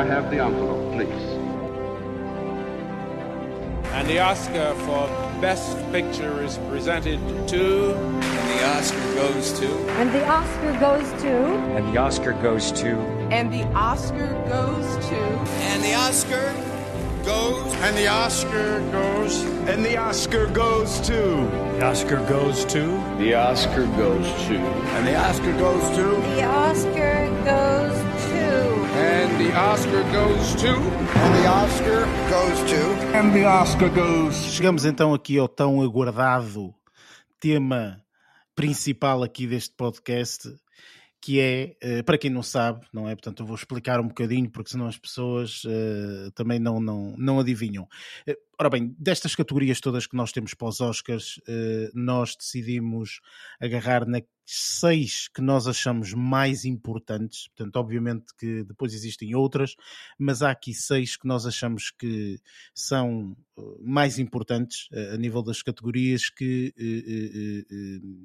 I 0.01 0.05
have 0.05 0.31
the 0.31 0.39
envelope? 0.43 0.93
please. 0.95 1.23
And 3.93 4.07
the 4.09 4.17
Oscar 4.19 4.73
for 4.85 5.07
Best 5.39 5.77
Picture 5.91 6.41
is 6.41 6.57
presented 6.69 7.19
to. 7.49 7.93
And 7.93 8.49
the 8.49 8.65
Oscar 8.65 9.13
goes 9.13 9.59
to. 9.59 9.67
And 9.99 10.11
the 10.11 10.27
Oscar 10.27 10.73
goes 10.79 11.07
to. 11.21 11.35
And 11.75 11.93
the 11.93 11.99
Oscar 11.99 12.33
goes 12.41 12.71
to. 12.71 12.97
And 13.29 13.53
the 13.53 13.63
Oscar 13.75 14.25
goes 14.49 15.05
to. 15.05 15.21
And 15.69 15.83
the 15.83 15.93
Oscar 15.93 16.51
goes. 17.23 17.73
And 17.75 17.95
the 17.95 18.07
Oscar 18.07 18.79
goes. 18.91 19.43
And 19.69 19.85
the 19.85 19.97
Oscar 19.97 20.47
goes 20.47 20.99
to. 21.01 21.13
The 21.77 21.85
Oscar 21.85 22.25
goes 22.25 22.65
to. 22.73 22.87
The 23.19 23.35
Oscar 23.35 23.85
goes 23.85 24.25
to. 24.47 24.57
And 24.57 25.05
the 25.05 25.15
Oscar 25.15 25.53
goes 25.59 25.95
to. 25.95 26.05
The 26.33 26.43
Oscar 26.45 27.27
goes 27.45 28.01
to. 28.01 28.10
And 29.01 29.39
the 29.39 29.51
Oscar 29.57 30.03
goes 30.11 30.55
to. 30.61 30.73
And 30.75 31.33
the 31.41 31.47
Oscar 31.47 32.05
goes 32.29 32.71
to. 32.71 32.81
And 33.17 33.33
the 33.33 33.45
Oscar 33.45 33.89
goes. 33.89 34.35
Chegamos 34.53 34.85
então 34.85 35.11
aqui 35.11 35.39
ao 35.39 35.47
tão 35.47 35.81
aguardado 35.81 36.71
tema 37.39 37.99
principal 38.53 39.23
aqui 39.23 39.47
deste 39.47 39.73
podcast 39.75 40.55
que 41.19 41.39
é, 41.39 41.75
uh, 41.83 42.03
para 42.03 42.17
quem 42.17 42.29
não 42.29 42.43
sabe, 42.43 42.85
não 42.93 43.09
é? 43.09 43.15
Portanto, 43.15 43.41
eu 43.41 43.45
vou 43.47 43.55
explicar 43.55 43.99
um 43.99 44.07
bocadinho, 44.07 44.49
porque 44.49 44.69
senão 44.69 44.87
as 44.87 44.97
pessoas 44.97 45.63
uh, 45.63 46.31
também 46.35 46.59
não, 46.59 46.79
não, 46.79 47.15
não 47.17 47.39
adivinham. 47.39 47.87
Ora 48.61 48.69
bem, 48.69 48.95
destas 48.99 49.33
categorias 49.33 49.79
todas 49.79 50.05
que 50.05 50.15
nós 50.15 50.31
temos 50.31 50.53
para 50.53 50.67
os 50.67 50.79
Oscars, 50.79 51.37
uh, 51.37 51.89
nós 51.95 52.35
decidimos 52.35 53.19
agarrar 53.59 54.05
na 54.05 54.21
seis 54.45 55.27
que 55.27 55.41
nós 55.41 55.65
achamos 55.65 56.13
mais 56.13 56.63
importantes. 56.63 57.47
Portanto, 57.47 57.75
obviamente 57.77 58.25
que 58.37 58.63
depois 58.63 58.93
existem 58.93 59.33
outras, 59.33 59.75
mas 60.19 60.43
há 60.43 60.51
aqui 60.51 60.75
seis 60.75 61.15
que 61.15 61.25
nós 61.25 61.45
achamos 61.45 61.89
que 61.89 62.39
são 62.73 63.35
mais 63.79 64.19
importantes 64.19 64.89
a 65.13 65.17
nível 65.17 65.41
das 65.41 65.61
categorias 65.61 66.29
que, 66.29 66.73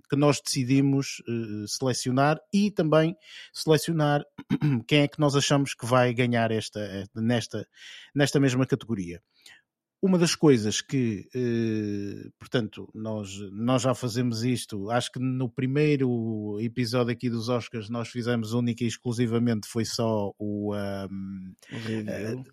que 0.08 0.16
nós 0.16 0.40
decidimos 0.40 1.22
selecionar 1.68 2.40
e 2.52 2.70
também 2.70 3.16
selecionar 3.52 4.24
quem 4.88 5.00
é 5.02 5.08
que 5.08 5.20
nós 5.20 5.36
achamos 5.36 5.74
que 5.74 5.86
vai 5.86 6.12
ganhar 6.12 6.50
esta, 6.50 7.06
nesta, 7.14 7.68
nesta 8.14 8.40
mesma 8.40 8.66
categoria. 8.66 9.22
Uma 10.06 10.18
das 10.18 10.36
coisas 10.36 10.80
que, 10.80 11.28
eh, 11.34 12.30
portanto, 12.38 12.88
nós, 12.94 13.40
nós 13.50 13.82
já 13.82 13.92
fazemos 13.92 14.44
isto, 14.44 14.88
acho 14.88 15.10
que 15.10 15.18
no 15.18 15.48
primeiro 15.48 16.58
episódio 16.60 17.12
aqui 17.12 17.28
dos 17.28 17.48
Oscars 17.48 17.90
nós 17.90 18.06
fizemos 18.06 18.52
única 18.52 18.84
e 18.84 18.86
exclusivamente 18.86 19.66
foi 19.66 19.84
só 19.84 20.32
o, 20.38 20.76
um, 20.76 21.54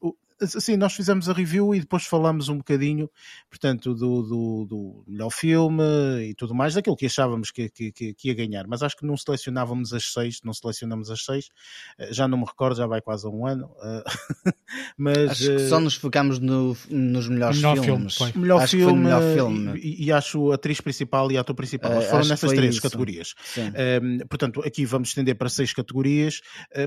o, 0.02 0.10
uh, 0.10 0.18
Sim, 0.47 0.77
nós 0.77 0.93
fizemos 0.93 1.29
a 1.29 1.34
review 1.34 1.73
e 1.73 1.79
depois 1.79 2.06
falamos 2.06 2.49
um 2.49 2.58
bocadinho, 2.58 3.10
portanto, 3.49 3.93
do, 3.93 4.21
do, 4.23 4.65
do 4.65 5.03
melhor 5.08 5.29
filme 5.29 5.84
e 6.29 6.34
tudo 6.36 6.53
mais, 6.53 6.73
daquilo 6.73 6.95
que 6.95 7.06
achávamos 7.06 7.51
que, 7.51 7.69
que, 7.69 7.91
que, 7.91 8.27
ia 8.27 8.34
ganhar. 8.34 8.67
Mas 8.67 8.84
acho 8.84 8.97
que 8.97 9.06
não 9.06 9.15
selecionávamos 9.15 9.93
as 9.93 10.12
seis, 10.12 10.39
não 10.43 10.53
selecionamos 10.53 11.10
as 11.10 11.23
seis, 11.23 11.49
eh, 11.97 12.12
já 12.12 12.27
não 12.27 12.38
me 12.38 12.45
recordo, 12.45 12.77
já 12.77 12.88
vai 12.88 13.01
quase 13.01 13.25
a 13.25 13.29
um 13.29 13.45
ano. 13.45 13.71
Eh, 13.82 14.03
mas 14.97 15.32
acho 15.32 15.41
que 15.41 15.69
só 15.69 15.77
eh, 15.77 15.82
nos 15.82 15.95
focámos 15.95 16.39
no, 16.39 16.75
nos 16.89 17.27
melhores 17.27 17.58
melhor 17.58 17.77
filmes. 17.77 18.15
Filme, 18.15 18.34
melhor 18.36 18.62
acho 18.62 18.77
filme, 18.77 19.03
melhor 19.03 19.21
filme. 19.34 19.79
E, 19.79 20.06
e, 20.06 20.12
acho 20.12 20.51
a 20.51 20.56
atriz 20.56 20.82
principal 20.82 21.32
e 21.32 21.38
a 21.38 21.41
ator 21.41 21.56
principal. 21.56 21.97
Uh, 21.97 22.01
foram 22.01 22.25
nessas 22.25 22.51
três 22.51 22.75
isso. 22.75 22.82
categorias. 22.82 23.34
Uh, 23.58 24.27
portanto, 24.27 24.62
aqui 24.65 24.86
vamos 24.86 25.10
estender 25.10 25.36
para 25.36 25.49
seis 25.49 25.73
categorias, 25.73 26.41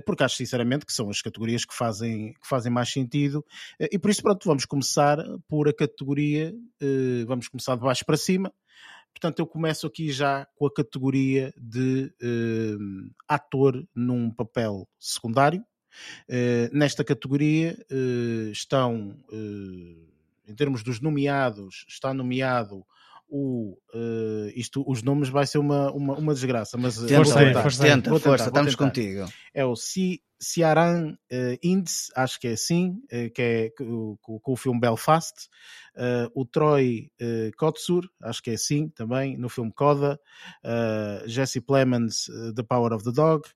porque 0.05 0.23
acho 0.23 0.37
sinceramente 0.37 0.85
que 0.85 0.92
são 0.92 1.09
as 1.11 1.21
categorias 1.23 1.64
que 1.64 1.75
fazem, 1.75 2.33
que 2.33 2.49
fazem 2.49 2.73
mais 2.73 2.90
sentido 2.90 3.45
e 3.81 3.99
por 3.99 4.11
isso, 4.11 4.23
pronto, 4.23 4.47
vamos 4.47 4.65
começar 4.65 5.19
por 5.49 5.69
a 5.69 5.73
categoria, 5.73 6.55
eh, 6.81 7.25
vamos 7.27 7.49
começar 7.49 7.75
de 7.75 7.83
baixo 7.83 8.05
para 8.05 8.17
cima. 8.17 8.53
Portanto, 9.17 9.39
eu 9.39 9.47
começo 9.47 9.87
aqui 9.87 10.13
já 10.13 10.47
com 10.57 10.67
a 10.67 10.73
categoria 10.73 11.51
de 11.57 12.13
uh, 12.23 13.11
ator 13.27 13.83
num 13.95 14.31
papel 14.31 14.87
secundário. 15.01 15.65
Uh, 16.29 16.69
nesta 16.71 17.03
categoria 17.03 17.79
uh, 17.91 18.51
estão, 18.51 19.17
em 20.47 20.55
termos 20.55 20.83
dos 20.83 21.01
nomeados, 21.01 21.87
está 21.89 22.13
nomeado 22.13 22.85
o, 23.29 23.77
uh, 23.95 24.49
isto, 24.55 24.85
os 24.87 25.03
nomes 25.03 25.29
vai 25.29 25.47
ser 25.47 25.59
uma, 25.59 25.91
uma, 25.93 26.15
uma 26.17 26.35
desgraça, 26.35 26.77
mas 26.77 26.97
tenta, 26.97 27.17
força, 27.17 27.39
tentar, 27.39 27.62
força, 27.62 27.83
tenta, 27.83 28.11
tentar, 28.11 28.21
força, 28.21 28.47
estamos 28.47 28.75
contigo. 28.75 29.27
É 29.53 29.65
o 29.65 29.75
C 29.75 30.21
Ciaran 30.41 31.17
uh, 31.33 31.59
Indes, 31.62 32.11
acho 32.15 32.39
que 32.39 32.49
é 32.49 32.53
assim, 32.53 33.01
uh, 33.07 33.31
que 33.33 33.43
é 33.43 33.71
com, 33.71 34.17
com, 34.21 34.53
o 34.53 34.57
filme 34.57 34.81
Belfast, 34.81 35.49
uh, 35.97 36.31
o 36.35 36.45
Troy 36.45 37.11
uh, 37.21 37.57
Kotsur, 37.57 38.09
acho 38.23 38.43
que 38.43 38.51
é 38.51 38.55
assim 38.55 38.89
também, 38.91 39.37
no 39.37 39.49
filme 39.49 39.73
Coda, 39.73 40.21
Jesse 41.27 41.61
Plemons, 41.61 42.31
The 42.55 42.62
Power 42.62 42.93
of 42.93 43.05
the 43.05 43.12
Dog, 43.12 43.49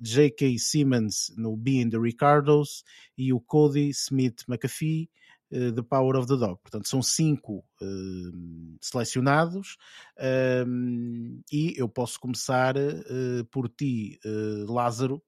J.K. 0.00 0.58
Simmons 0.58 1.32
no 1.36 1.56
Being 1.56 1.90
the 1.90 1.98
Ricardos 1.98 2.84
e 3.16 3.32
o 3.32 3.40
Cody 3.40 3.90
Smith 3.90 4.44
McAfee 4.48 5.10
The 5.52 5.82
Power 5.82 6.16
of 6.16 6.26
the 6.26 6.36
Dog. 6.36 6.58
Portanto, 6.62 6.88
são 6.88 7.02
cinco 7.02 7.58
uh, 7.80 8.78
selecionados 8.80 9.76
uh, 10.18 11.42
e 11.52 11.74
eu 11.76 11.88
posso 11.88 12.18
começar 12.18 12.74
uh, 12.76 13.44
por 13.50 13.68
ti, 13.68 14.18
Lázaro. 14.66 15.22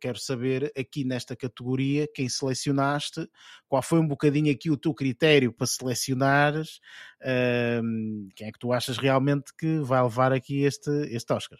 quero 0.00 0.18
saber 0.18 0.72
aqui 0.76 1.04
nesta 1.04 1.36
categoria 1.36 2.08
quem 2.12 2.28
selecionaste, 2.28 3.28
qual 3.68 3.82
foi 3.82 4.00
um 4.00 4.06
bocadinho 4.06 4.52
aqui 4.52 4.70
o 4.70 4.76
teu 4.76 4.92
critério 4.92 5.52
para 5.52 5.66
selecionares, 5.66 6.80
quem 8.34 8.48
é 8.48 8.52
que 8.52 8.58
tu 8.58 8.72
achas 8.72 8.98
realmente 8.98 9.52
que 9.56 9.78
vai 9.80 10.02
levar 10.02 10.32
aqui 10.32 10.64
este, 10.64 10.90
este 11.14 11.32
Oscar? 11.32 11.58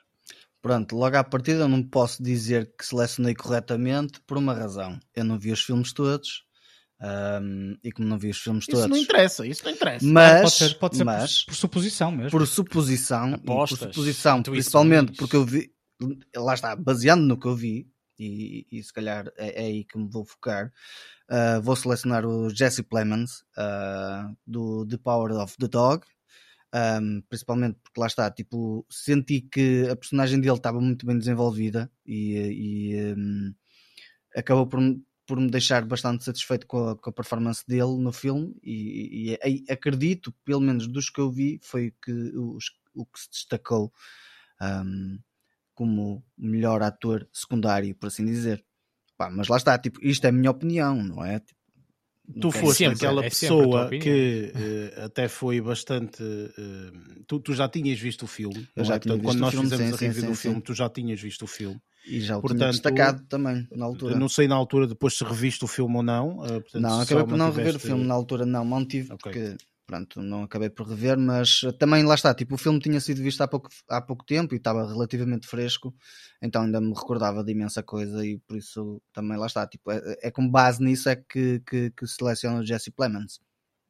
Pronto, 0.63 0.95
logo 0.97 1.17
à 1.17 1.25
partida 1.25 1.61
eu 1.61 1.69
não 1.69 1.83
posso 1.83 2.23
dizer 2.23 2.75
que 2.77 2.85
selecionei 2.85 3.35
corretamente 3.35 4.21
por 4.27 4.37
uma 4.37 4.53
razão. 4.53 4.99
Eu 5.15 5.25
não 5.25 5.39
vi 5.39 5.53
os 5.53 5.63
filmes 5.63 5.93
todos, 5.93 6.45
um, 7.03 7.77
e 7.83 7.91
como 7.93 8.09
não 8.09 8.19
vi 8.19 8.29
os 8.29 8.39
filmes 8.39 8.67
todos. 8.67 8.81
Isso 8.81 8.89
não 8.89 8.99
interessa, 8.99 9.47
isso 9.47 9.65
não 9.65 9.73
interessa. 9.73 10.07
Mas, 10.07 10.41
pode 10.41 10.53
ser, 10.53 10.79
pode 10.79 10.97
ser 10.97 11.05
mas, 11.05 11.45
por, 11.45 11.51
por, 11.51 11.55
suposição 11.57 12.13
mesmo. 12.13 12.31
Por 12.31 12.47
suposição, 12.47 13.35
Apostas, 13.35 13.79
por 13.79 13.89
suposição, 13.95 14.43
principalmente 14.43 15.13
porque 15.13 15.37
eu 15.37 15.45
vi, 15.45 15.73
lá 16.37 16.55
está, 16.55 16.77
baseando 16.77 17.25
no 17.25 17.39
que 17.39 17.47
eu 17.47 17.57
vi, 17.57 17.89
e, 18.19 18.67
e 18.71 18.83
se 18.83 18.93
calhar 18.93 19.33
é, 19.39 19.63
é, 19.63 19.67
aí 19.67 19.85
que 19.85 19.99
me 19.99 20.11
vou 20.11 20.27
focar, 20.27 20.71
uh, 21.31 21.63
vou 21.63 21.75
selecionar 21.75 22.27
o 22.27 22.51
Jesse 22.51 22.83
Plemons 22.83 23.45
uh, 23.57 24.37
do 24.47 24.87
The 24.87 24.99
Power 24.99 25.33
of 25.33 25.57
the 25.57 25.69
Dog. 25.69 26.07
Um, 26.73 27.21
principalmente 27.29 27.81
porque 27.83 27.99
lá 27.99 28.07
está, 28.07 28.31
tipo, 28.31 28.87
senti 28.89 29.41
que 29.41 29.89
a 29.91 29.97
personagem 29.97 30.41
dele 30.41 30.55
estava 30.55 30.81
muito 30.81 31.05
bem 31.05 31.19
desenvolvida 31.19 31.91
e, 32.07 32.37
e 32.37 33.15
um, 33.17 33.53
acabou 34.37 34.69
por, 34.69 34.79
por 35.31 35.39
me 35.39 35.49
deixar 35.49 35.85
bastante 35.85 36.25
satisfeito 36.25 36.67
com 36.67 36.89
a, 36.89 36.97
com 36.97 37.09
a 37.09 37.13
performance 37.13 37.65
dele 37.65 37.97
no 37.99 38.11
filme 38.11 38.53
e, 38.65 39.31
e, 39.45 39.49
e, 39.49 39.73
acredito, 39.73 40.35
pelo 40.45 40.61
menos 40.61 40.89
dos 40.89 41.09
que 41.09 41.21
eu 41.21 41.31
vi, 41.31 41.61
foi 41.63 41.95
que 42.03 42.11
os, 42.11 42.65
o 42.93 43.07
que 43.07 43.21
se 43.21 43.31
destacou 43.31 43.93
um, 44.61 45.21
como 45.73 46.25
melhor 46.37 46.83
ator 46.83 47.29
secundário, 47.33 47.95
por 47.95 48.09
assim 48.09 48.25
dizer. 48.25 48.65
Pá, 49.17 49.31
mas 49.31 49.47
lá 49.47 49.57
está, 49.57 49.79
tipo, 49.79 50.05
isto 50.05 50.25
é 50.25 50.31
a 50.31 50.33
minha 50.33 50.51
opinião, 50.51 51.01
não 51.01 51.25
é? 51.25 51.39
Tipo, 51.39 51.61
tu 52.41 52.51
foste 52.51 52.79
sempre, 52.79 52.97
aquela 52.97 53.25
é 53.25 53.29
pessoa 53.29 53.89
que 53.89 54.53
uh, 54.53 55.05
até 55.05 55.29
foi 55.29 55.61
bastante. 55.61 56.21
Uh, 56.25 57.23
tu, 57.29 57.39
tu, 57.39 57.55
já 57.55 57.69
tinhas 57.69 58.01
visto 58.01 58.25
o 58.25 58.27
filme, 58.27 58.69
eu 58.75 58.85
já 58.85 58.97
é? 58.97 58.99
Portanto, 58.99 59.23
quando 59.23 59.39
nós 59.39 59.55
filme, 59.55 59.71
fizemos 59.71 59.97
sim, 59.97 60.07
a 60.07 60.09
review 60.09 60.23
sim, 60.23 60.29
do 60.29 60.35
sim, 60.35 60.43
filme, 60.43 60.61
tu 60.61 60.75
já 60.75 60.89
tinhas 60.89 61.21
visto 61.21 61.43
o 61.45 61.47
filme. 61.47 61.81
E 62.07 62.21
já 62.21 62.39
o 62.39 62.41
portanto, 62.41 62.73
destacado 62.73 63.23
também, 63.29 63.69
na 63.71 63.85
altura. 63.85 64.19
Não 64.19 64.29
sei 64.29 64.49
na 64.49 64.55
altura 64.55 64.87
depois 64.87 65.17
se 65.17 65.25
reviste 65.25 65.65
o 65.65 65.69
filme 65.69 65.97
ou 65.97 66.03
não. 66.03 66.39
Uh, 66.39 66.61
portanto, 66.61 66.81
não, 66.81 67.01
acabei 67.01 67.25
por 67.25 67.37
não 67.37 67.53
rever 67.53 67.77
o 67.77 67.81
filme 67.81 68.05
na 68.05 68.15
altura, 68.15 68.47
não, 68.47 68.65
mantive, 68.65 69.13
okay. 69.13 69.33
porque 69.33 69.57
pronto, 69.91 70.23
não 70.23 70.45
acabei 70.45 70.71
por 70.71 70.87
rever, 70.87 71.19
mas 71.19 71.63
também 71.77 72.05
lá 72.05 72.15
está, 72.15 72.33
tipo, 72.33 72.55
o 72.55 72.59
filme 72.59 72.79
tinha 72.79 73.01
sido 73.01 73.21
visto 73.21 73.41
há 73.41 73.49
pouco, 73.49 73.69
há 73.89 74.01
pouco 74.01 74.25
tempo 74.25 74.55
e 74.55 74.57
estava 74.57 74.87
relativamente 74.87 75.49
fresco, 75.49 75.93
então 76.41 76.63
ainda 76.63 76.81
me 76.81 76.95
recordava 76.95 77.43
de 77.43 77.51
imensa 77.51 77.83
coisa 77.83 78.25
e 78.25 78.39
por 78.39 78.57
isso 78.57 79.03
também 79.13 79.37
lá 79.37 79.47
está, 79.47 79.67
tipo, 79.67 79.91
é, 79.91 80.01
é 80.23 80.31
com 80.31 80.49
base 80.49 80.81
nisso 80.81 81.09
é 81.09 81.17
que, 81.17 81.61
que, 81.69 81.91
que 81.91 82.07
seleciona 82.07 82.61
o 82.61 82.65
Jesse 82.65 82.93
Plemons. 82.93 83.41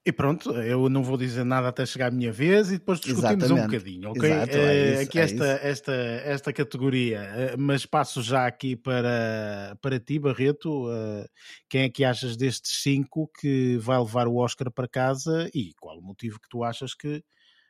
E 0.04 0.10
pronto, 0.10 0.50
eu 0.52 0.88
não 0.88 1.02
vou 1.02 1.18
dizer 1.18 1.44
nada 1.44 1.68
até 1.68 1.84
chegar 1.84 2.06
a 2.06 2.10
minha 2.10 2.32
vez 2.32 2.68
e 2.68 2.78
depois 2.78 3.00
discutimos 3.00 3.44
Exatamente. 3.44 3.52
um 3.52 3.66
bocadinho, 3.66 4.10
ok? 4.10 4.30
Exato, 4.30 4.56
é 4.56 4.92
isso, 4.92 5.02
aqui 5.02 5.18
é 5.18 5.22
esta, 5.22 5.44
esta, 5.44 5.92
esta 5.92 6.52
categoria, 6.54 7.18
eh, 7.18 7.56
mas 7.58 7.84
passo 7.84 8.22
já 8.22 8.46
aqui 8.46 8.76
para, 8.76 9.76
para 9.82 10.00
ti, 10.00 10.18
Barreto. 10.18 10.90
Eh, 10.90 11.26
quem 11.68 11.82
é 11.82 11.90
que 11.90 12.02
achas 12.02 12.34
destes 12.34 12.82
cinco 12.82 13.30
que 13.38 13.76
vai 13.76 13.98
levar 13.98 14.26
o 14.26 14.36
Oscar 14.36 14.72
para 14.72 14.88
casa 14.88 15.50
e 15.54 15.74
qual 15.78 15.98
o 15.98 16.02
motivo 16.02 16.40
que 16.40 16.48
tu 16.48 16.64
achas 16.64 16.94
que 16.94 17.22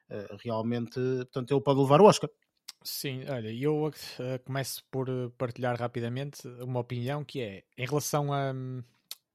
eh, 0.09 0.37
realmente 0.45 1.01
portanto, 1.01 1.53
ele 1.53 1.63
pode 1.63 1.81
levar 1.81 2.01
o 2.01 2.05
Oscar? 2.05 2.31
Sim, 2.83 3.25
olha, 3.29 3.53
eu 3.53 3.87
uh, 3.87 4.45
começo 4.45 4.83
por 4.91 5.07
partilhar 5.37 5.77
rapidamente 5.79 6.47
uma 6.63 6.81
opinião 6.81 7.25
que 7.25 7.41
é 7.41 7.65
em 7.77 7.85
relação 7.85 8.33
a, 8.33 8.55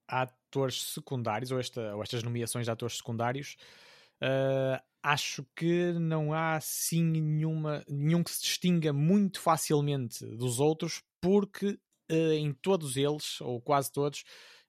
a 0.07 0.27
atores 0.55 0.93
secundários, 0.93 1.51
ou, 1.51 1.59
esta, 1.59 1.95
ou 1.95 2.01
estas 2.01 2.23
nomeações 2.23 2.65
de 2.65 2.71
atores 2.71 2.97
secundários, 2.97 3.57
uh, 4.21 4.81
acho 5.03 5.45
que 5.55 5.91
não 5.93 6.33
há 6.33 6.59
sim 6.61 7.03
nenhuma, 7.03 7.83
nenhum 7.87 8.23
que 8.23 8.31
se 8.31 8.41
distinga 8.41 8.93
muito 8.93 9.39
facilmente 9.39 10.25
dos 10.25 10.59
outros, 10.59 11.03
porque 11.21 11.77
uh, 12.11 12.33
em 12.33 12.53
todos 12.53 12.95
eles, 12.95 13.41
ou 13.41 13.61
quase 13.61 13.91
todos, 13.91 14.23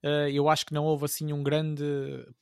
uh, 0.04 0.28
eu 0.28 0.48
acho 0.48 0.66
que 0.66 0.74
não 0.74 0.84
houve 0.84 1.04
assim 1.04 1.32
um 1.32 1.42
grande 1.42 1.84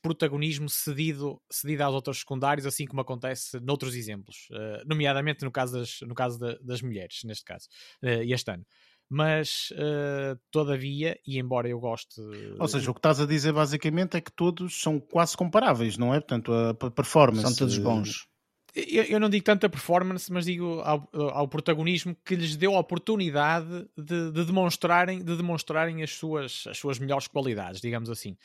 protagonismo 0.01 0.67
cedido, 0.67 1.39
cedido 1.51 1.83
aos 1.83 1.93
autores 1.93 2.21
secundários, 2.21 2.65
assim 2.65 2.87
como 2.87 3.01
acontece 3.01 3.59
noutros 3.59 3.93
exemplos, 3.93 4.47
nomeadamente 4.87 5.45
no 5.45 5.51
caso 5.51 5.77
das, 5.77 5.99
no 6.01 6.15
caso 6.15 6.39
da, 6.39 6.57
das 6.63 6.81
mulheres, 6.81 7.21
neste 7.23 7.45
caso, 7.45 7.67
este 8.01 8.51
ano 8.51 8.65
mas 9.09 9.69
uh, 9.73 10.39
todavia, 10.51 11.19
e 11.25 11.39
embora 11.39 11.69
eu 11.69 11.79
goste. 11.79 12.21
Ou 12.59 12.67
seja, 12.67 12.89
o 12.89 12.93
que 12.93 12.99
estás 12.99 13.19
a 13.19 13.25
dizer 13.25 13.53
basicamente 13.53 14.17
é 14.17 14.21
que 14.21 14.31
todos 14.31 14.81
são 14.81 14.99
quase 14.99 15.37
comparáveis, 15.37 15.97
não 15.97 16.13
é? 16.13 16.19
Portanto, 16.19 16.51
a 16.53 16.91
performance. 16.91 17.43
São 17.43 17.55
todos 17.55 17.77
bons. 17.77 18.27
Eu, 18.75 19.03
eu 19.03 19.19
não 19.21 19.29
digo 19.29 19.45
tanto 19.45 19.65
a 19.65 19.69
performance, 19.69 20.29
mas 20.31 20.45
digo 20.45 20.81
ao, 20.81 21.09
ao 21.13 21.47
protagonismo 21.47 22.13
que 22.25 22.35
lhes 22.35 22.57
deu 22.57 22.75
a 22.75 22.79
oportunidade 22.79 23.87
de, 23.97 24.31
de, 24.31 24.43
demonstrarem, 24.43 25.23
de 25.23 25.37
demonstrarem 25.37 26.03
as, 26.03 26.11
suas, 26.11 26.65
as 26.67 26.77
suas 26.77 26.99
melhores 26.99 27.25
qualidades, 27.25 27.79
digamos 27.79 28.09
assim. 28.09 28.35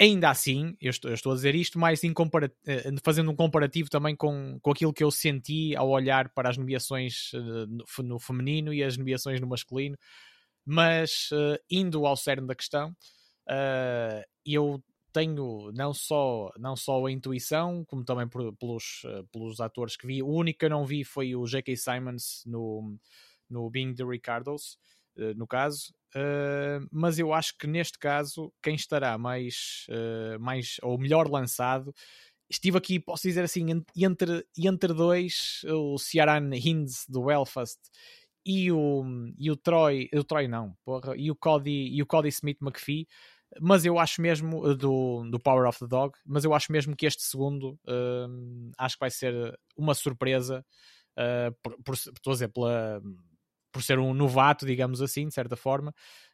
Ainda 0.00 0.30
assim, 0.30 0.76
eu 0.80 0.90
estou, 0.90 1.10
eu 1.10 1.14
estou, 1.14 1.32
a 1.32 1.34
dizer 1.34 1.54
isto 1.54 1.78
mais 1.78 2.00
fazendo 3.04 3.30
um 3.30 3.36
comparativo 3.36 3.88
também 3.88 4.16
com, 4.16 4.58
com 4.60 4.70
aquilo 4.70 4.92
que 4.92 5.04
eu 5.04 5.10
senti 5.10 5.76
ao 5.76 5.88
olhar 5.88 6.28
para 6.30 6.48
as 6.48 6.56
nomeações 6.56 7.30
no, 7.32 8.04
no 8.04 8.18
feminino 8.18 8.74
e 8.74 8.82
as 8.82 8.96
nomeações 8.96 9.40
no 9.40 9.46
masculino, 9.46 9.96
mas 10.64 11.30
indo 11.70 12.04
ao 12.04 12.16
cerne 12.16 12.48
da 12.48 12.54
questão, 12.54 12.92
eu 14.44 14.82
tenho 15.12 15.70
não 15.72 15.92
só, 15.92 16.50
não 16.58 16.74
só 16.74 17.04
a 17.04 17.12
intuição, 17.12 17.84
como 17.84 18.04
também 18.04 18.26
por, 18.26 18.52
pelos, 18.56 19.02
uh, 19.04 19.24
pelos 19.30 19.60
atores 19.60 19.96
que 19.96 20.06
vi. 20.06 20.22
O 20.22 20.28
único 20.28 20.58
que 20.58 20.64
eu 20.64 20.70
não 20.70 20.86
vi 20.86 21.04
foi 21.04 21.36
o 21.36 21.46
J.K. 21.46 21.76
Simons 21.76 22.42
no, 22.46 22.96
no 23.48 23.70
Being 23.70 23.94
the 23.94 24.04
Ricardos, 24.04 24.72
uh, 24.72 24.78
no 25.36 25.46
caso. 25.46 25.92
Uh, 26.14 26.86
mas 26.90 27.18
eu 27.18 27.32
acho 27.32 27.56
que 27.58 27.66
neste 27.66 27.98
caso, 27.98 28.52
quem 28.62 28.74
estará 28.74 29.16
mais, 29.16 29.86
mais 30.40 30.76
ou 30.82 30.98
melhor 30.98 31.28
lançado, 31.30 31.94
estive 32.50 32.76
aqui, 32.76 33.00
posso 33.00 33.22
dizer 33.22 33.44
assim, 33.44 33.66
entre, 33.96 34.44
entre 34.58 34.92
dois, 34.92 35.62
o 35.66 35.98
Ciaran 35.98 36.50
Hinds 36.54 37.06
do 37.08 37.24
Belfast 37.24 37.78
e 38.44 38.70
o, 38.70 39.04
e 39.38 39.50
o 39.50 39.56
Troy, 39.56 40.08
o 40.12 40.24
Troy 40.24 40.48
não, 40.48 40.74
porra, 40.84 41.14
e 41.16 41.30
o 41.30 41.36
Cody, 41.36 41.88
e 41.90 42.02
o 42.02 42.06
Cody 42.06 42.28
Smith 42.28 42.58
McPhee 42.60 43.06
mas 43.60 43.84
eu 43.84 43.98
acho 43.98 44.20
mesmo 44.22 44.70
eh, 44.70 44.74
do, 44.74 45.28
do 45.30 45.38
Power 45.38 45.68
of 45.68 45.78
the 45.78 45.86
Dog, 45.86 46.18
mas 46.24 46.44
eu 46.44 46.54
acho 46.54 46.72
mesmo 46.72 46.96
que 46.96 47.06
este 47.06 47.22
segundo 47.22 47.78
uh, 47.86 48.72
acho 48.78 48.96
que 48.96 49.00
vai 49.00 49.10
ser 49.10 49.58
uma 49.76 49.94
surpresa 49.94 50.64
uh, 51.18 51.54
por, 51.62 51.76
por, 51.82 51.94
estou 51.94 52.30
a 52.30 52.34
dizer, 52.34 52.48
pela, 52.48 53.02
por 53.72 53.82
ser 53.82 53.98
um 53.98 54.12
novato, 54.12 54.66
digamos 54.66 55.00
assim, 55.00 55.26
de 55.26 55.34
certa 55.34 55.56
forma, 55.56 55.90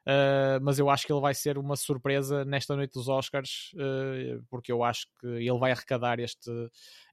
uh, 0.07 0.61
mas 0.61 0.79
eu 0.79 0.91
acho 0.91 1.07
que 1.07 1.13
ele 1.13 1.21
vai 1.21 1.35
ser 1.35 1.57
uma 1.57 1.77
surpresa 1.77 2.45
nesta 2.45 2.75
noite 2.75 2.93
dos 2.93 3.09
Oscars, 3.09 3.71
uh, 3.75 4.45
porque 4.51 4.73
eu 4.73 4.83
acho 4.83 5.07
que 5.21 5.27
ele 5.27 5.59
vai 5.59 5.71
arrecadar 5.71 6.19
este, 6.19 6.51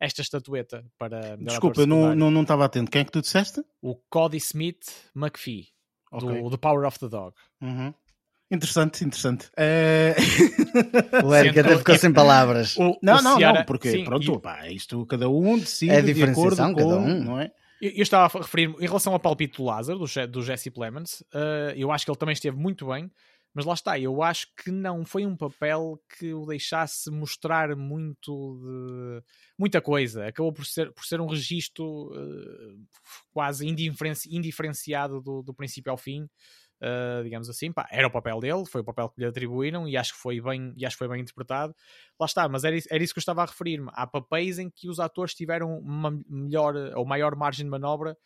esta 0.01 0.21
estatueta 0.21 0.83
para. 0.97 1.37
Desculpa, 1.37 1.81
eu 1.81 1.87
não, 1.87 2.15
não, 2.15 2.31
não 2.31 2.41
estava 2.41 2.65
atento. 2.65 2.91
Quem 2.91 3.01
é 3.01 3.05
que 3.05 3.11
tu 3.11 3.21
disseste? 3.21 3.63
O 3.81 3.95
Cody 4.09 4.37
Smith 4.37 5.11
McPhee, 5.15 5.67
okay. 6.11 6.41
do, 6.41 6.49
do 6.49 6.57
Power 6.57 6.85
of 6.85 6.99
the 6.99 7.07
Dog. 7.07 7.35
Uhum. 7.61 7.93
Interessante, 8.51 9.03
interessante. 9.03 9.49
É... 9.57 10.15
O 11.23 11.33
Eric 11.33 11.59
até 11.59 11.77
ficou 11.77 11.97
sem 11.97 12.11
palavras. 12.13 12.77
O, 12.77 12.97
não, 13.01 13.17
o 13.17 13.21
não, 13.21 13.37
Ciara... 13.37 13.59
não, 13.59 13.65
porque 13.65 13.89
sim, 13.89 14.03
pronto, 14.03 14.33
e... 14.33 14.39
pá, 14.39 14.69
isto 14.69 15.03
cada 15.07 15.27
um 15.27 15.57
decide 15.57 15.93
é 15.93 16.01
de 16.01 16.23
acordo 16.23 16.57
com, 16.57 16.75
cada 16.75 16.97
um. 16.97 17.23
não 17.23 17.39
é? 17.39 17.51
Eu, 17.85 17.91
eu 17.91 18.01
estava 18.01 18.39
a 18.39 18.41
referir-me 18.41 18.75
em 18.79 18.87
relação 18.87 19.13
ao 19.13 19.19
palpite 19.19 19.57
do 19.57 19.63
Lázaro, 19.63 19.99
do, 19.99 20.27
do 20.27 20.41
Jesse 20.41 20.71
Plemons, 20.71 21.21
uh, 21.33 21.71
eu 21.75 21.91
acho 21.91 22.03
que 22.03 22.09
ele 22.09 22.17
também 22.17 22.33
esteve 22.33 22.57
muito 22.57 22.87
bem, 22.87 23.11
mas 23.53 23.63
lá 23.63 23.75
está, 23.75 23.99
eu 23.99 24.23
acho 24.23 24.47
que 24.57 24.71
não 24.71 25.05
foi 25.05 25.23
um 25.23 25.37
papel 25.37 26.01
que 26.17 26.33
o 26.33 26.45
deixasse 26.47 27.11
mostrar 27.11 27.75
muito 27.75 28.59
de 28.59 29.23
muita 29.57 29.79
coisa. 29.79 30.27
Acabou 30.27 30.51
por 30.51 30.65
ser, 30.65 30.91
por 30.93 31.05
ser 31.05 31.21
um 31.21 31.27
registro 31.27 31.85
uh, 31.85 32.85
quase 33.31 33.67
indiferenci, 33.67 34.35
indiferenciado 34.35 35.21
do, 35.21 35.43
do 35.43 35.53
princípio 35.53 35.91
ao 35.91 35.97
fim 35.97 36.27
uh, 36.81 37.23
digamos 37.23 37.49
assim, 37.49 37.71
pá, 37.71 37.87
era 37.91 38.07
o 38.07 38.11
papel 38.11 38.39
dele, 38.39 38.65
foi 38.65 38.81
o 38.81 38.83
papel 38.83 39.09
que 39.09 39.21
lhe 39.21 39.27
atribuíram 39.27 39.87
e 39.87 39.97
acho 39.97 40.13
que 40.13 40.19
foi 40.19 40.39
bem, 40.41 40.73
e 40.75 40.85
acho 40.85 40.95
que 40.95 40.99
foi 40.99 41.07
bem 41.07 41.21
interpretado. 41.21 41.75
Lá 42.19 42.25
está, 42.25 42.47
mas 42.47 42.63
era, 42.63 42.75
era 42.89 43.03
isso 43.03 43.13
que 43.13 43.19
eu 43.19 43.21
estava 43.21 43.43
a 43.43 43.45
referir-me. 43.45 43.89
Há 43.93 44.07
papéis 44.07 44.59
em 44.59 44.69
que 44.69 44.89
os 44.89 44.99
atores 44.99 45.33
tiveram 45.33 45.77
uma 45.79 46.11
melhor 46.29 46.75
ou 46.95 47.05
maior 47.05 47.35
margem 47.35 47.65
de 47.65 47.71
manobra 47.71 48.17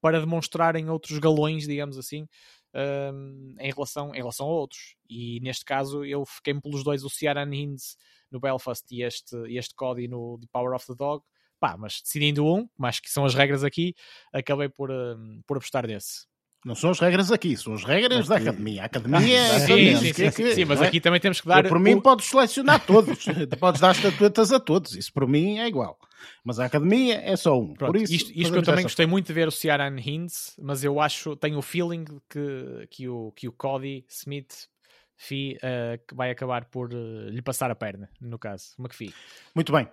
para 0.00 0.20
demonstrarem 0.20 0.90
outros 0.90 1.18
galões, 1.18 1.66
digamos 1.66 1.96
assim, 1.96 2.26
um, 2.74 3.54
em, 3.58 3.72
relação, 3.72 4.12
em 4.14 4.18
relação 4.18 4.46
a 4.46 4.50
outros. 4.50 4.96
E 5.08 5.38
neste 5.40 5.64
caso 5.64 6.04
eu 6.04 6.24
fiquei 6.26 6.58
pelos 6.60 6.82
dois, 6.82 7.04
o 7.04 7.10
Ciaran 7.10 7.54
Hinds 7.54 7.96
no 8.30 8.40
Belfast 8.40 8.84
e 8.90 9.02
este, 9.02 9.36
este 9.56 9.74
Cody 9.74 10.08
no 10.08 10.38
The 10.40 10.48
Power 10.52 10.74
of 10.74 10.86
the 10.86 10.94
Dog. 10.94 11.24
Pá, 11.60 11.76
mas 11.76 12.00
decidindo 12.02 12.44
um, 12.44 12.68
mas 12.76 12.98
que 12.98 13.08
são 13.08 13.24
as 13.24 13.34
regras 13.34 13.62
aqui, 13.62 13.94
acabei 14.32 14.68
por, 14.68 14.90
um, 14.90 15.40
por 15.46 15.58
apostar 15.58 15.86
nesse. 15.86 16.26
Não 16.64 16.76
são 16.76 16.90
as 16.90 17.00
regras 17.00 17.32
aqui, 17.32 17.56
são 17.56 17.74
as 17.74 17.82
regras 17.82 18.28
da 18.28 18.36
academia. 18.36 18.82
A 18.82 18.86
academia 18.86 19.38
é 19.38 19.58
sim, 19.60 19.96
sim, 19.96 20.12
sim, 20.12 20.30
sim, 20.30 20.54
sim, 20.54 20.64
mas 20.64 20.80
é? 20.80 20.86
aqui 20.86 21.00
também 21.00 21.18
temos 21.18 21.40
que 21.40 21.48
dar. 21.48 21.64
Eu, 21.64 21.68
por 21.68 21.80
mim, 21.80 22.00
podes 22.00 22.26
selecionar 22.26 22.84
todos, 22.86 23.24
podes 23.58 23.80
dar 23.80 23.92
estatuetas 23.92 24.52
a 24.52 24.60
todos, 24.60 24.94
isso 24.94 25.12
por 25.12 25.26
mim 25.26 25.58
é 25.58 25.66
igual. 25.66 25.98
Mas 26.44 26.60
a 26.60 26.66
academia 26.66 27.20
é 27.20 27.34
só 27.36 27.58
um. 27.58 27.74
Pronto, 27.74 27.92
por 27.92 28.00
isso, 28.00 28.14
isto, 28.14 28.30
isto 28.32 28.52
que 28.52 28.58
eu 28.58 28.62
também 28.62 28.84
gostei 28.84 29.06
muito 29.06 29.26
de 29.26 29.32
ver 29.32 29.48
o 29.48 29.50
Ciaran 29.50 29.96
Hinds, 29.98 30.54
mas 30.60 30.84
eu 30.84 31.00
acho, 31.00 31.34
tenho 31.34 31.58
o 31.58 31.62
feeling 31.62 32.04
que, 32.30 32.86
que, 32.90 33.08
o, 33.08 33.32
que 33.32 33.48
o 33.48 33.52
Cody 33.52 34.04
Smith 34.08 34.68
Fee 35.16 35.56
uh, 35.56 36.16
vai 36.16 36.30
acabar 36.30 36.64
por 36.66 36.92
uh, 36.92 37.28
lhe 37.28 37.42
passar 37.42 37.70
a 37.70 37.74
perna, 37.74 38.08
no 38.20 38.38
caso, 38.38 38.74
McPhee. 38.78 39.12
Muito 39.54 39.72
bem. 39.72 39.88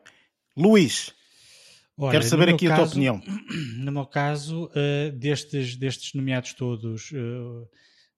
Luís, 0.56 1.14
Olha, 2.02 2.14
Quero 2.14 2.24
saber 2.24 2.48
aqui 2.48 2.66
caso, 2.66 2.82
a 2.82 2.86
tua 2.86 2.92
opinião. 2.92 3.22
No 3.76 3.92
meu 3.92 4.06
caso, 4.06 4.68
uh, 4.68 5.12
destes, 5.18 5.76
destes 5.76 6.14
nomeados 6.14 6.54
todos, 6.54 7.12
uh, 7.12 7.68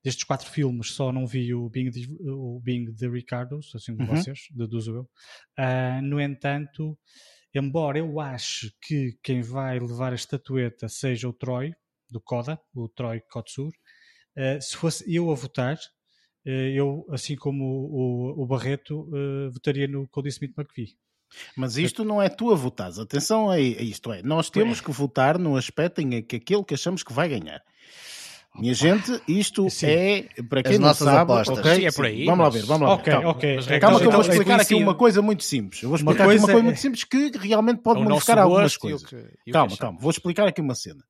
destes 0.04 0.24
quatro 0.24 0.48
filmes, 0.48 0.92
só 0.92 1.12
não 1.12 1.26
vi 1.26 1.52
o 1.56 1.68
Bing 1.68 1.90
de, 1.90 2.08
o 2.22 2.60
Bing 2.64 2.92
de 2.92 3.10
Ricardo, 3.10 3.60
assim 3.74 3.96
como 3.98 4.12
uhum. 4.12 4.16
vocês, 4.18 4.42
deduzo 4.52 4.96
eu. 4.96 5.10
Uh, 5.58 6.02
no 6.04 6.22
entanto, 6.22 6.96
embora 7.56 7.98
eu 7.98 8.20
ache 8.20 8.72
que 8.84 9.18
quem 9.24 9.42
vai 9.42 9.80
levar 9.80 10.12
a 10.12 10.16
estatueta 10.16 10.88
seja 10.88 11.28
o 11.28 11.34
Troy, 11.34 11.74
do 12.08 12.22
Coda, 12.22 12.60
o 12.76 12.88
Troy 12.88 13.20
Kotsur, 13.32 13.72
se 14.62 14.76
fosse 14.78 15.14
eu 15.14 15.32
a 15.32 15.36
votar, 15.36 15.78
eu, 16.46 17.06
assim 17.10 17.36
como 17.36 17.64
o, 17.64 18.40
o, 18.40 18.44
o 18.44 18.48
Barreto, 18.48 19.10
votaria 19.52 19.88
no 19.88 20.08
Cody 20.10 20.30
Smith 20.30 20.54
McVie. 20.58 20.98
Mas 21.56 21.78
isto 21.78 22.04
não 22.04 22.22
é 22.22 22.30
tu 22.30 22.52
a 22.52 22.56
votares. 22.56 23.00
Atenção 23.00 23.50
a 23.50 23.60
isto. 23.60 24.12
É, 24.12 24.22
nós 24.22 24.50
temos 24.50 24.80
é. 24.80 24.84
que 24.84 24.92
votar 24.92 25.38
no 25.38 25.56
aspecto 25.56 26.02
em 26.02 26.22
que 26.22 26.38
aquele 26.38 26.64
que 26.64 26.74
achamos 26.74 27.04
que 27.04 27.14
vai 27.14 27.30
ganhar. 27.30 27.62
Minha 28.54 28.74
gente, 28.74 29.22
isto 29.30 29.70
Sim. 29.70 29.86
é, 29.88 30.28
para 30.50 30.62
quem 30.62 30.74
As 30.74 30.80
não 30.80 30.94
sabe, 30.94 31.32
apostas. 31.32 31.60
okay? 31.60 31.76
Sim, 31.76 31.86
é 31.86 31.92
por 31.92 32.06
aí, 32.06 32.26
vamos 32.26 32.38
mas... 32.40 32.54
lá 32.54 32.60
ver, 32.60 32.66
vamos 32.66 32.90
lá 32.90 32.96
ver. 32.98 33.04
calma, 33.04 33.30
okay. 33.30 33.56
calma 33.56 33.76
então, 33.78 34.00
que 34.00 34.06
eu 34.06 34.12
vou 34.12 34.22
explicar 34.22 34.60
aqui 34.60 34.76
uma 34.76 34.96
coisa 34.96 35.22
muito 35.22 35.44
simples. 35.44 35.82
Eu 35.82 35.88
vou 35.88 35.96
explicar 35.96 36.24
uma 36.24 36.26
coisa, 36.26 36.44
aqui 36.44 36.52
uma 36.52 36.54
coisa 36.54 36.60
é... 36.60 36.64
muito 36.64 36.80
simples 36.82 37.04
que 37.06 37.32
realmente 37.38 37.82
pode 37.82 38.02
modificar 38.02 38.40
algumas 38.40 38.76
coisas. 38.76 39.06
Que, 39.06 39.52
calma, 39.54 39.78
calma, 39.78 39.98
vou 40.02 40.12
explicar 40.12 40.48
aqui 40.48 40.60
uma 40.60 40.76
cena. 40.76 41.02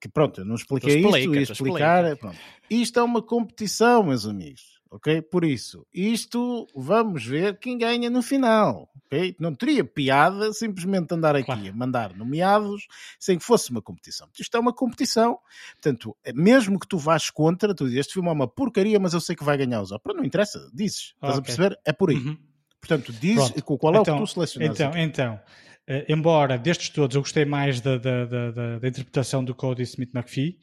Que 0.00 0.08
pronto, 0.08 0.40
eu 0.40 0.44
não 0.44 0.56
expliquei 0.56 0.96
explica, 0.96 1.18
isto, 1.18 1.34
ia 1.34 1.42
explicar. 1.42 2.16
Pronto. 2.16 2.36
Isto 2.68 2.98
é 2.98 3.02
uma 3.02 3.22
competição, 3.22 4.02
meus 4.02 4.26
amigos 4.26 4.75
ok? 4.90 5.22
Por 5.22 5.44
isso, 5.44 5.86
isto 5.92 6.66
vamos 6.74 7.24
ver 7.24 7.58
quem 7.58 7.78
ganha 7.78 8.08
no 8.08 8.22
final, 8.22 8.88
ok? 9.04 9.36
Não 9.38 9.54
teria 9.54 9.84
piada 9.84 10.52
simplesmente 10.52 11.12
andar 11.12 11.36
aqui 11.36 11.46
claro. 11.46 11.68
a 11.68 11.72
mandar 11.72 12.14
nomeados 12.14 12.86
sem 13.18 13.38
que 13.38 13.44
fosse 13.44 13.70
uma 13.70 13.82
competição. 13.82 14.28
Isto 14.38 14.56
é 14.56 14.60
uma 14.60 14.72
competição, 14.72 15.38
portanto, 15.74 16.16
mesmo 16.34 16.78
que 16.78 16.88
tu 16.88 16.98
vás 16.98 17.30
contra, 17.30 17.74
tu 17.74 17.84
dizes, 17.84 18.00
este 18.00 18.14
filme 18.14 18.28
é 18.28 18.32
uma 18.32 18.48
porcaria, 18.48 18.98
mas 18.98 19.14
eu 19.14 19.20
sei 19.20 19.36
que 19.36 19.44
vai 19.44 19.56
ganhar 19.56 19.80
os 19.80 19.92
Oscars. 19.92 20.16
Não 20.16 20.24
interessa, 20.24 20.70
dizes, 20.72 21.14
estás 21.14 21.38
okay. 21.38 21.38
a 21.38 21.42
perceber? 21.42 21.78
É 21.84 21.92
por 21.92 22.10
aí. 22.10 22.16
Uhum. 22.16 22.36
Portanto, 22.80 23.12
diz 23.12 23.50
Pronto. 23.50 23.78
qual 23.78 23.94
é 23.94 23.98
então, 23.98 24.16
o 24.16 24.18
que 24.18 24.24
tu 24.24 24.32
selecionas. 24.32 24.80
Então, 24.80 24.96
então 24.96 25.34
uh, 25.34 26.04
embora 26.08 26.56
destes 26.56 26.90
todos 26.90 27.14
eu 27.14 27.22
gostei 27.22 27.44
mais 27.44 27.80
da, 27.80 27.96
da, 27.98 28.24
da, 28.24 28.78
da 28.78 28.88
interpretação 28.88 29.44
do 29.44 29.54
Cody 29.54 29.82
Smith 29.82 30.14
McPhee, 30.14 30.58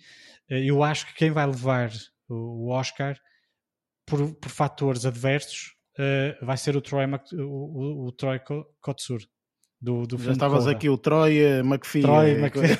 uh, 0.50 0.54
eu 0.56 0.84
acho 0.84 1.08
que 1.08 1.16
quem 1.16 1.32
vai 1.32 1.46
levar 1.46 1.92
o 2.30 2.70
Oscar 2.70 3.18
por, 4.06 4.34
por 4.36 4.50
fatores 4.50 5.06
adversos, 5.06 5.74
uh, 5.98 6.46
vai 6.46 6.58
ser 6.58 6.76
o 6.76 6.82
Troy, 6.82 7.08
Mac, 7.08 7.26
o, 7.34 7.38
o, 7.42 8.08
o 8.08 8.12
Troy 8.12 8.40
Kotsur. 8.82 9.22
Do, 9.84 10.08
do 10.08 10.18
Já 10.18 10.32
estavas 10.32 10.66
aqui 10.66 10.88
o 10.88 10.98
Troy 10.98 11.42
uh, 11.42 11.60
McPhee. 11.60 12.04
Troy 12.04 12.30
é, 12.30 12.40
McPhee. 12.40 12.78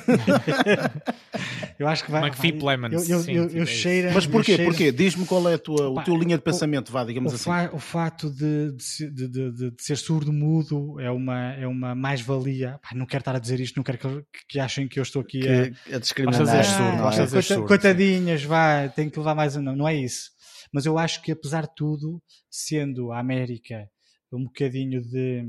eu 1.78 1.86
acho 1.86 2.02
que 2.02 2.10
vai. 2.10 2.22
McPhee 2.22 2.52
Plemons. 2.54 3.10
Eu, 3.10 3.20
eu, 3.20 3.28
eu, 3.28 3.48
eu 3.50 3.66
cheiro, 3.66 4.10
Mas 4.14 4.26
porquê? 4.26 4.56
Cheiro... 4.56 4.70
porquê? 4.70 4.90
Diz-me 4.90 5.26
qual 5.26 5.46
é 5.46 5.52
a 5.52 5.58
tua, 5.58 5.90
o 5.90 6.02
teu 6.02 6.16
linha 6.16 6.38
de 6.38 6.42
pensamento, 6.42 6.90
vá, 6.90 7.04
digamos 7.04 7.32
o 7.32 7.34
assim. 7.34 7.44
Fa 7.44 7.68
o 7.74 7.78
fato 7.78 8.30
de, 8.30 8.72
de, 8.72 9.10
de, 9.10 9.28
de, 9.28 9.70
de 9.72 9.82
ser 9.82 9.98
surdo-mudo 9.98 10.98
é 10.98 11.10
uma, 11.10 11.52
é 11.52 11.66
uma 11.66 11.94
mais-valia. 11.94 12.80
Não 12.94 13.04
quero 13.04 13.20
estar 13.20 13.36
a 13.36 13.38
dizer 13.38 13.60
isto, 13.60 13.76
não 13.76 13.84
quero 13.84 13.98
que, 13.98 14.24
que 14.48 14.58
achem 14.58 14.88
que 14.88 14.98
eu 14.98 15.02
estou 15.02 15.20
aqui 15.20 15.40
que, 15.40 15.92
a, 15.92 15.96
a 15.96 15.98
discriminar. 15.98 16.40
Ah, 16.40 17.42
surdo, 17.42 17.66
coitadinhas, 17.66 18.42
vá, 18.44 18.88
tenho 18.88 19.10
que 19.10 19.18
levar 19.18 19.34
mais. 19.34 19.54
Não, 19.56 19.76
não 19.76 19.86
é 19.86 19.94
isso 19.94 20.33
mas 20.74 20.86
eu 20.86 20.98
acho 20.98 21.22
que 21.22 21.30
apesar 21.30 21.68
de 21.68 21.74
tudo, 21.76 22.20
sendo 22.50 23.12
a 23.12 23.20
América 23.20 23.88
um 24.32 24.42
bocadinho 24.42 25.00
de 25.00 25.44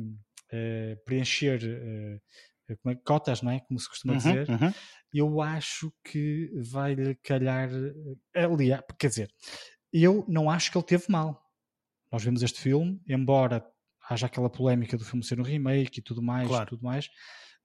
uh, 0.54 1.04
preencher 1.04 1.60
uh, 1.64 2.96
cotas, 3.04 3.42
não 3.42 3.52
é? 3.52 3.60
Como 3.62 3.80
se 3.80 3.90
costuma 3.90 4.14
uhum, 4.14 4.20
dizer, 4.20 4.48
uhum. 4.48 4.72
eu 5.12 5.42
acho 5.42 5.92
que 6.04 6.52
vai-lhe 6.72 7.16
calhar. 7.16 7.72
Aliás, 8.36 8.84
quer 9.00 9.08
dizer, 9.08 9.34
eu 9.92 10.24
não 10.28 10.48
acho 10.48 10.72
que 10.72 10.78
ele 10.78 10.86
teve 10.86 11.06
mal. 11.10 11.42
Nós 12.12 12.24
vemos 12.24 12.44
este 12.44 12.62
filme, 12.62 13.02
embora 13.10 13.66
haja 14.08 14.28
aquela 14.28 14.52
polémica 14.52 14.96
do 14.96 15.04
filme 15.04 15.24
ser 15.24 15.40
um 15.40 15.44
remake 15.44 16.00
e 16.00 16.04
tudo 16.04 16.22
mais, 16.22 16.48
claro. 16.48 16.70
tudo 16.70 16.84
mais. 16.84 17.10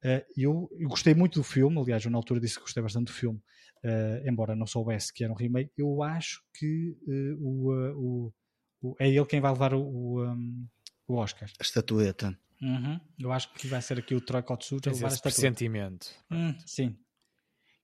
Uh, 0.02 0.24
eu, 0.36 0.70
eu, 0.78 0.88
gostei 0.88 1.14
muito 1.14 1.40
do 1.40 1.44
filme, 1.44 1.78
aliás, 1.78 2.04
eu 2.04 2.10
na 2.10 2.16
altura 2.16 2.40
disse 2.40 2.54
que 2.54 2.62
gostei 2.62 2.82
bastante 2.82 3.06
do 3.06 3.12
filme, 3.12 3.38
uh, 3.84 4.28
embora 4.28 4.56
não 4.56 4.66
soubesse 4.66 5.12
que 5.12 5.22
era 5.22 5.32
um 5.32 5.36
remake, 5.36 5.72
eu 5.76 6.02
acho 6.02 6.42
que 6.54 6.96
uh, 7.06 7.36
o, 7.38 7.72
o, 7.92 8.32
o, 8.80 8.96
é 8.98 9.08
ele 9.08 9.24
quem 9.26 9.40
vai 9.40 9.52
levar 9.52 9.74
o, 9.74 10.24
um, 10.24 10.66
o 11.06 11.16
Oscar. 11.16 11.50
A 11.58 11.62
estatueta. 11.62 12.38
Uhum. 12.62 13.00
Eu 13.18 13.32
acho 13.32 13.52
que 13.54 13.66
vai 13.66 13.80
ser 13.80 13.98
aqui 13.98 14.14
o 14.14 14.20
Troy 14.20 14.42
Kotsuchi 14.42 14.88
a 14.88 14.92
levar 14.92 15.08
esse 15.08 15.30
sentimento. 15.30 16.08
Hum, 16.30 16.54
sim. 16.66 16.96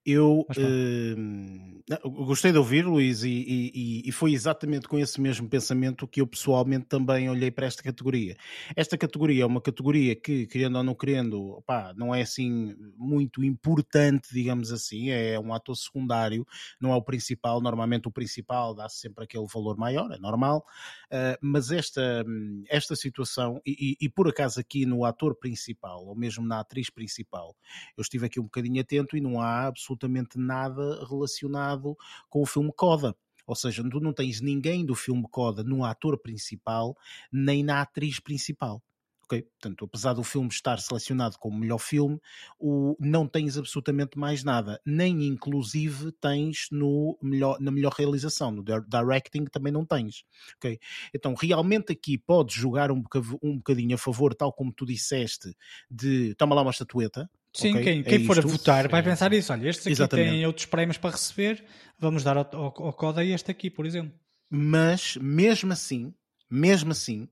Eu 0.08 0.46
uh, 0.48 2.24
gostei 2.24 2.52
de 2.52 2.58
ouvir, 2.58 2.86
Luís, 2.86 3.24
e, 3.24 3.28
e, 3.28 4.08
e, 4.08 4.12
foi 4.12 4.34
exatamente 4.34 4.86
com 4.86 4.96
esse 4.96 5.20
mesmo 5.20 5.48
pensamento 5.48 6.06
que 6.06 6.20
eu 6.20 6.28
pessoalmente 6.28 6.86
também 6.86 7.28
olhei 7.28 7.50
para 7.50 7.66
esta 7.66 7.82
categoria. 7.82 8.36
Esta 8.76 8.96
categoria 8.96 9.42
é 9.42 9.46
uma 9.46 9.60
categoria 9.60 10.14
que, 10.14 10.46
querendo 10.46 10.76
ou 10.76 10.84
não 10.84 10.94
querendo, 10.94 11.56
opá, 11.56 11.92
não 11.96 12.14
é 12.14 12.22
assim 12.22 12.76
muito 12.96 13.42
importante, 13.42 14.28
digamos 14.32 14.70
assim, 14.70 15.10
é 15.10 15.40
um 15.40 15.52
ator 15.52 15.74
secundário, 15.76 16.46
não 16.80 16.92
é 16.92 16.94
o 16.94 17.02
principal. 17.02 17.60
Normalmente 17.60 18.06
o 18.06 18.12
principal 18.12 18.76
dá 18.76 18.88
-se 18.88 19.00
sempre 19.00 19.24
aquele 19.24 19.46
valor 19.52 19.76
maior, 19.76 20.12
é 20.12 20.18
normal, 20.18 20.64
uh, 21.06 21.36
mas 21.40 21.72
esta, 21.72 22.24
esta 22.68 22.94
situação, 22.94 23.60
e, 23.66 23.96
e 24.00 24.08
por 24.08 24.28
acaso 24.28 24.60
aqui 24.60 24.86
no 24.86 25.04
ator 25.04 25.34
principal, 25.34 26.06
ou 26.06 26.14
mesmo 26.14 26.46
na 26.46 26.60
atriz 26.60 26.90
principal, 26.90 27.56
eu 27.96 28.02
estive 28.02 28.26
aqui 28.26 28.38
um 28.38 28.44
bocadinho 28.44 28.80
atento 28.80 29.16
e 29.16 29.20
não 29.20 29.40
há 29.40 29.66
absolutamente 29.66 29.95
absolutamente 29.96 30.38
nada 30.38 31.04
relacionado 31.06 31.96
com 32.28 32.42
o 32.42 32.46
filme 32.46 32.72
Coda. 32.74 33.16
Ou 33.46 33.54
seja, 33.54 33.82
tu 33.88 34.00
não 34.00 34.12
tens 34.12 34.40
ninguém 34.40 34.84
do 34.84 34.94
filme 34.94 35.26
Coda 35.30 35.62
no 35.62 35.84
ator 35.84 36.18
principal, 36.18 36.96
nem 37.32 37.62
na 37.62 37.80
atriz 37.80 38.20
principal. 38.20 38.82
Ok? 39.24 39.42
Portanto, 39.42 39.84
apesar 39.84 40.12
do 40.12 40.22
filme 40.22 40.48
estar 40.48 40.78
selecionado 40.78 41.36
como 41.38 41.58
melhor 41.58 41.78
filme, 41.78 42.20
o, 42.60 42.96
não 43.00 43.26
tens 43.26 43.56
absolutamente 43.58 44.16
mais 44.16 44.44
nada. 44.44 44.80
Nem 44.86 45.26
inclusive 45.26 46.12
tens 46.12 46.68
no 46.70 47.18
melhor, 47.20 47.60
na 47.60 47.72
melhor 47.72 47.92
realização, 47.92 48.52
no 48.52 48.62
directing 48.62 49.44
também 49.46 49.72
não 49.72 49.84
tens. 49.84 50.24
Ok? 50.56 50.78
Então, 51.12 51.34
realmente 51.34 51.92
aqui 51.92 52.16
podes 52.16 52.54
jogar 52.54 52.92
um, 52.92 53.02
um 53.42 53.56
bocadinho 53.56 53.96
a 53.96 53.98
favor, 53.98 54.32
tal 54.32 54.52
como 54.52 54.72
tu 54.72 54.86
disseste, 54.86 55.56
de 55.90 56.34
toma 56.36 56.54
lá 56.54 56.62
uma 56.62 56.70
estatueta, 56.70 57.28
Sim, 57.56 57.70
okay? 57.70 57.82
quem, 57.82 58.02
quem 58.02 58.22
é 58.22 58.26
for 58.26 58.38
a 58.38 58.42
votar 58.42 58.88
vai 58.88 59.02
pensar 59.02 59.32
isso. 59.32 59.52
Olha, 59.52 59.68
estes 59.68 59.86
aqui 59.86 59.92
Exatamente. 59.92 60.30
têm 60.30 60.46
outros 60.46 60.66
prémios 60.66 60.98
para 60.98 61.10
receber, 61.10 61.64
vamos 61.98 62.22
dar 62.22 62.36
ao, 62.36 62.48
ao, 62.52 62.64
ao 62.64 62.92
Coda 62.92 63.24
este 63.24 63.50
aqui, 63.50 63.70
por 63.70 63.86
exemplo. 63.86 64.12
Mas, 64.50 65.16
mesmo 65.16 65.72
assim, 65.72 66.12
mesmo 66.50 66.92
assim, 66.92 67.28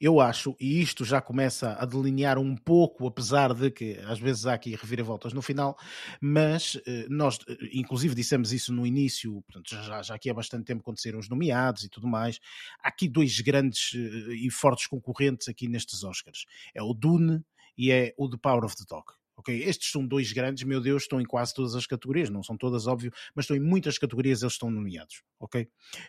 eu 0.00 0.20
acho, 0.20 0.56
e 0.60 0.80
isto 0.80 1.04
já 1.04 1.20
começa 1.20 1.72
a 1.72 1.84
delinear 1.84 2.38
um 2.38 2.56
pouco, 2.56 3.06
apesar 3.06 3.52
de 3.52 3.70
que 3.70 3.98
às 4.06 4.18
vezes 4.18 4.46
há 4.46 4.54
aqui 4.54 4.74
reviravoltas 4.74 5.32
no 5.32 5.42
final, 5.42 5.76
mas 6.20 6.80
eh, 6.86 7.06
nós, 7.08 7.38
eh, 7.48 7.56
inclusive, 7.72 8.14
dissemos 8.14 8.52
isso 8.52 8.72
no 8.72 8.86
início, 8.86 9.42
portanto, 9.42 9.70
já, 9.70 10.02
já 10.02 10.14
aqui 10.14 10.30
há 10.30 10.34
bastante 10.34 10.64
tempo 10.64 10.84
saíram 10.96 11.18
os 11.18 11.28
nomeados 11.28 11.84
e 11.84 11.88
tudo 11.88 12.06
mais. 12.06 12.38
Há 12.82 12.88
aqui 12.88 13.08
dois 13.08 13.40
grandes 13.40 13.92
eh, 13.94 14.34
e 14.34 14.50
fortes 14.50 14.86
concorrentes 14.86 15.48
aqui 15.48 15.68
nestes 15.68 16.04
Oscars: 16.04 16.44
é 16.74 16.82
o 16.82 16.94
Dune 16.94 17.42
e 17.76 17.90
é 17.90 18.14
o 18.16 18.28
The 18.28 18.38
Power 18.40 18.64
of 18.64 18.76
the 18.76 18.84
Dog. 18.88 19.06
Ok, 19.36 19.64
estes 19.64 19.90
são 19.90 20.06
dois 20.06 20.32
grandes, 20.32 20.62
meu 20.62 20.80
Deus, 20.80 21.02
estão 21.02 21.20
em 21.20 21.24
quase 21.24 21.52
todas 21.52 21.74
as 21.74 21.86
categorias, 21.86 22.30
não 22.30 22.42
são 22.42 22.56
todas, 22.56 22.86
óbvio, 22.86 23.12
mas 23.34 23.44
estão 23.44 23.56
em 23.56 23.60
muitas 23.60 23.98
categorias, 23.98 24.42
eles 24.42 24.52
estão 24.52 24.70
nomeados, 24.70 25.22
ok? 25.40 25.68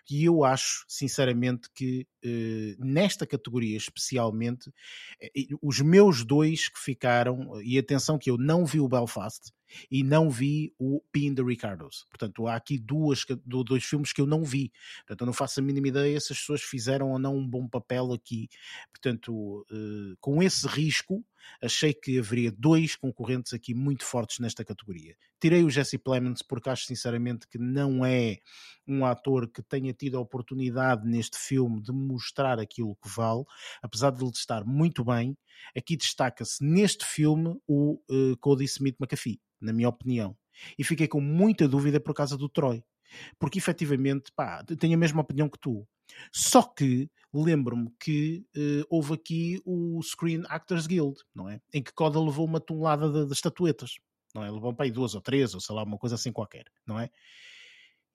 E 0.09 0.23
eu 0.25 0.43
acho, 0.43 0.85
sinceramente, 0.87 1.67
que 1.73 2.07
eh, 2.23 2.75
nesta 2.77 3.25
categoria 3.25 3.77
especialmente, 3.77 4.71
eh, 5.19 5.47
os 5.59 5.81
meus 5.81 6.23
dois 6.23 6.69
que 6.69 6.79
ficaram, 6.79 7.59
e 7.63 7.79
atenção 7.79 8.19
que 8.19 8.29
eu 8.29 8.37
não 8.37 8.63
vi 8.63 8.79
o 8.79 8.87
Belfast, 8.87 9.51
e 9.89 10.03
não 10.03 10.29
vi 10.29 10.73
o 10.77 11.01
Pin 11.11 11.33
de 11.33 11.43
Ricardos. 11.43 12.05
Portanto, 12.09 12.47
há 12.47 12.55
aqui 12.55 12.77
duas, 12.77 13.25
dois 13.45 13.83
filmes 13.83 14.13
que 14.13 14.21
eu 14.21 14.27
não 14.27 14.43
vi. 14.43 14.71
Portanto, 14.99 15.21
eu 15.21 15.25
não 15.25 15.33
faço 15.33 15.59
a 15.59 15.63
mínima 15.63 15.87
ideia 15.87 16.19
se 16.19 16.33
as 16.33 16.39
pessoas 16.39 16.61
fizeram 16.61 17.11
ou 17.11 17.19
não 17.19 17.35
um 17.37 17.47
bom 17.47 17.67
papel 17.67 18.13
aqui. 18.13 18.47
Portanto, 18.91 19.65
eh, 19.71 20.15
com 20.19 20.41
esse 20.41 20.67
risco, 20.67 21.23
achei 21.61 21.93
que 21.93 22.19
haveria 22.19 22.51
dois 22.51 22.95
concorrentes 22.95 23.53
aqui 23.53 23.73
muito 23.73 24.03
fortes 24.05 24.39
nesta 24.39 24.63
categoria. 24.63 25.15
Tirei 25.39 25.63
o 25.63 25.69
Jesse 25.69 25.97
Plemons 25.97 26.41
porque 26.41 26.69
acho 26.69 26.85
sinceramente 26.85 27.47
que 27.47 27.57
não 27.57 28.05
é 28.05 28.37
um 28.87 29.05
ator 29.05 29.49
que 29.49 29.61
tenha 29.61 29.93
tido 29.93 30.17
a 30.17 30.21
oportunidade 30.21 31.07
neste 31.07 31.37
filme 31.37 31.81
de 31.81 31.91
mostrar 31.91 32.59
aquilo 32.59 32.95
que 33.01 33.09
vale, 33.09 33.43
apesar 33.81 34.11
de 34.11 34.23
ele 34.23 34.31
estar 34.31 34.65
muito 34.65 35.03
bem. 35.03 35.37
Aqui 35.75 35.95
destaca-se 35.95 36.63
neste 36.63 37.05
filme 37.05 37.57
o 37.67 37.99
uh, 38.09 38.37
Cody 38.39 38.65
Smith 38.65 38.95
McAfee, 38.99 39.39
na 39.59 39.73
minha 39.73 39.89
opinião. 39.89 40.35
E 40.77 40.83
fiquei 40.83 41.07
com 41.07 41.21
muita 41.21 41.67
dúvida 41.67 41.99
por 41.99 42.13
causa 42.13 42.37
do 42.37 42.49
Troy. 42.49 42.83
Porque 43.39 43.59
efetivamente, 43.59 44.31
pá, 44.35 44.63
tenho 44.63 44.95
a 44.95 44.97
mesma 44.97 45.21
opinião 45.21 45.49
que 45.49 45.59
tu. 45.59 45.87
Só 46.31 46.63
que 46.63 47.09
lembro-me 47.33 47.91
que 47.99 48.45
uh, 48.55 48.85
houve 48.89 49.13
aqui 49.13 49.61
o 49.65 50.01
Screen 50.01 50.43
Actors 50.47 50.87
Guild, 50.87 51.17
não 51.33 51.49
é? 51.49 51.59
Em 51.73 51.83
que 51.83 51.93
Coda 51.93 52.19
levou 52.19 52.45
uma 52.45 52.59
tonelada 52.59 53.11
de, 53.11 53.25
de 53.25 53.33
estatuetas, 53.33 53.95
não 54.33 54.43
é? 54.43 54.49
Levou 54.49 54.73
para 54.73 54.85
aí 54.85 54.91
duas 54.91 55.15
ou 55.15 55.21
três, 55.21 55.53
ou 55.53 55.59
sei 55.59 55.75
lá, 55.75 55.83
uma 55.83 55.97
coisa 55.97 56.15
assim 56.15 56.31
qualquer, 56.31 56.65
não 56.85 56.99
é? 56.99 57.09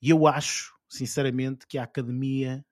E 0.03 0.11
eu 0.11 0.27
acho, 0.27 0.73
sinceramente, 0.89 1.67
que 1.67 1.77
a 1.77 1.85
academia 1.85 2.65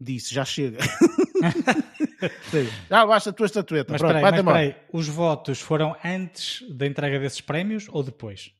disse: 0.00 0.34
já 0.34 0.44
chega. 0.44 0.78
já 2.88 3.06
basta 3.06 3.30
a 3.30 3.32
tua 3.32 3.46
estatueta. 3.46 3.92
Mas, 3.92 4.00
Pronto, 4.00 4.14
peraí, 4.14 4.42
mas 4.42 4.44
peraí, 4.44 4.76
os 4.92 5.08
votos 5.08 5.60
foram 5.60 5.94
antes 6.02 6.64
da 6.70 6.86
entrega 6.86 7.18
desses 7.18 7.40
prémios 7.40 7.86
ou 7.90 8.02
depois? 8.02 8.54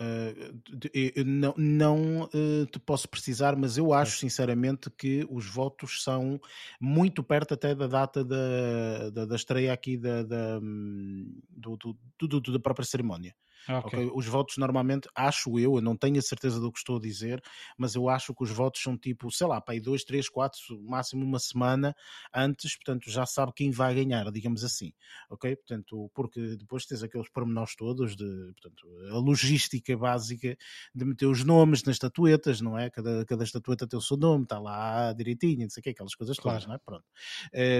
Uh, 0.00 1.24
não 1.26 1.54
não 1.58 2.22
uh, 2.22 2.64
te 2.72 2.78
posso 2.78 3.06
precisar, 3.06 3.54
mas 3.54 3.76
eu 3.76 3.92
acho 3.92 4.16
sinceramente 4.16 4.88
que 4.90 5.26
os 5.28 5.44
votos 5.44 6.02
são 6.02 6.40
muito 6.80 7.22
perto 7.22 7.52
até 7.52 7.74
da 7.74 7.86
data 7.86 8.24
da, 8.24 9.10
da, 9.10 9.26
da 9.26 9.36
estreia 9.36 9.70
aqui 9.74 9.98
da, 9.98 10.22
da, 10.22 10.58
hum, 10.58 11.38
do, 11.50 11.76
do, 11.76 11.98
do, 12.18 12.40
do, 12.40 12.52
da 12.52 12.58
própria 12.58 12.86
cerimónia. 12.86 13.34
Okay. 13.68 14.00
okay. 14.00 14.10
Os 14.14 14.26
votos 14.26 14.56
normalmente, 14.56 15.08
acho 15.14 15.58
eu, 15.58 15.76
eu 15.76 15.80
não 15.80 15.96
tenho 15.96 16.18
a 16.18 16.22
certeza 16.22 16.60
do 16.60 16.72
que 16.72 16.78
estou 16.78 16.96
a 16.96 17.00
dizer, 17.00 17.42
mas 17.76 17.94
eu 17.94 18.08
acho 18.08 18.34
que 18.34 18.42
os 18.42 18.50
votos 18.50 18.82
são 18.82 18.96
tipo, 18.96 19.30
sei 19.30 19.46
lá, 19.46 19.60
para 19.60 19.74
aí 19.74 19.80
dois, 19.80 20.04
três, 20.04 20.28
quatro, 20.28 20.60
máximo 20.82 21.24
uma 21.24 21.38
semana 21.38 21.94
antes, 22.34 22.76
portanto 22.76 23.10
já 23.10 23.26
sabe 23.26 23.52
quem 23.54 23.70
vai 23.70 23.94
ganhar, 23.94 24.30
digamos 24.30 24.64
assim, 24.64 24.92
ok? 25.28 25.56
Portanto, 25.56 26.10
porque 26.14 26.56
depois 26.56 26.86
tens 26.86 27.02
aqueles 27.02 27.28
pormenores 27.30 27.74
todos 27.76 28.16
de, 28.16 28.52
portanto, 28.52 28.88
a 29.10 29.18
logística 29.18 29.96
básica 29.96 30.56
de 30.94 31.04
meter 31.04 31.26
os 31.26 31.44
nomes 31.44 31.82
nas 31.84 31.96
estatuetas, 31.96 32.60
não 32.60 32.78
é? 32.78 32.90
Cada, 32.90 33.24
cada 33.24 33.44
estatueta 33.44 33.86
tem 33.86 33.98
o 33.98 34.02
seu 34.02 34.16
nome, 34.16 34.44
está 34.44 34.58
lá 34.58 35.12
direitinho, 35.12 35.62
não 35.62 35.70
sei 35.70 35.80
o 35.80 35.84
que, 35.84 35.90
aquelas 35.90 36.14
coisas 36.14 36.38
claro. 36.38 36.58
todas, 36.58 36.68
não 36.68 36.74
é? 36.74 36.78
Pronto. 36.78 37.04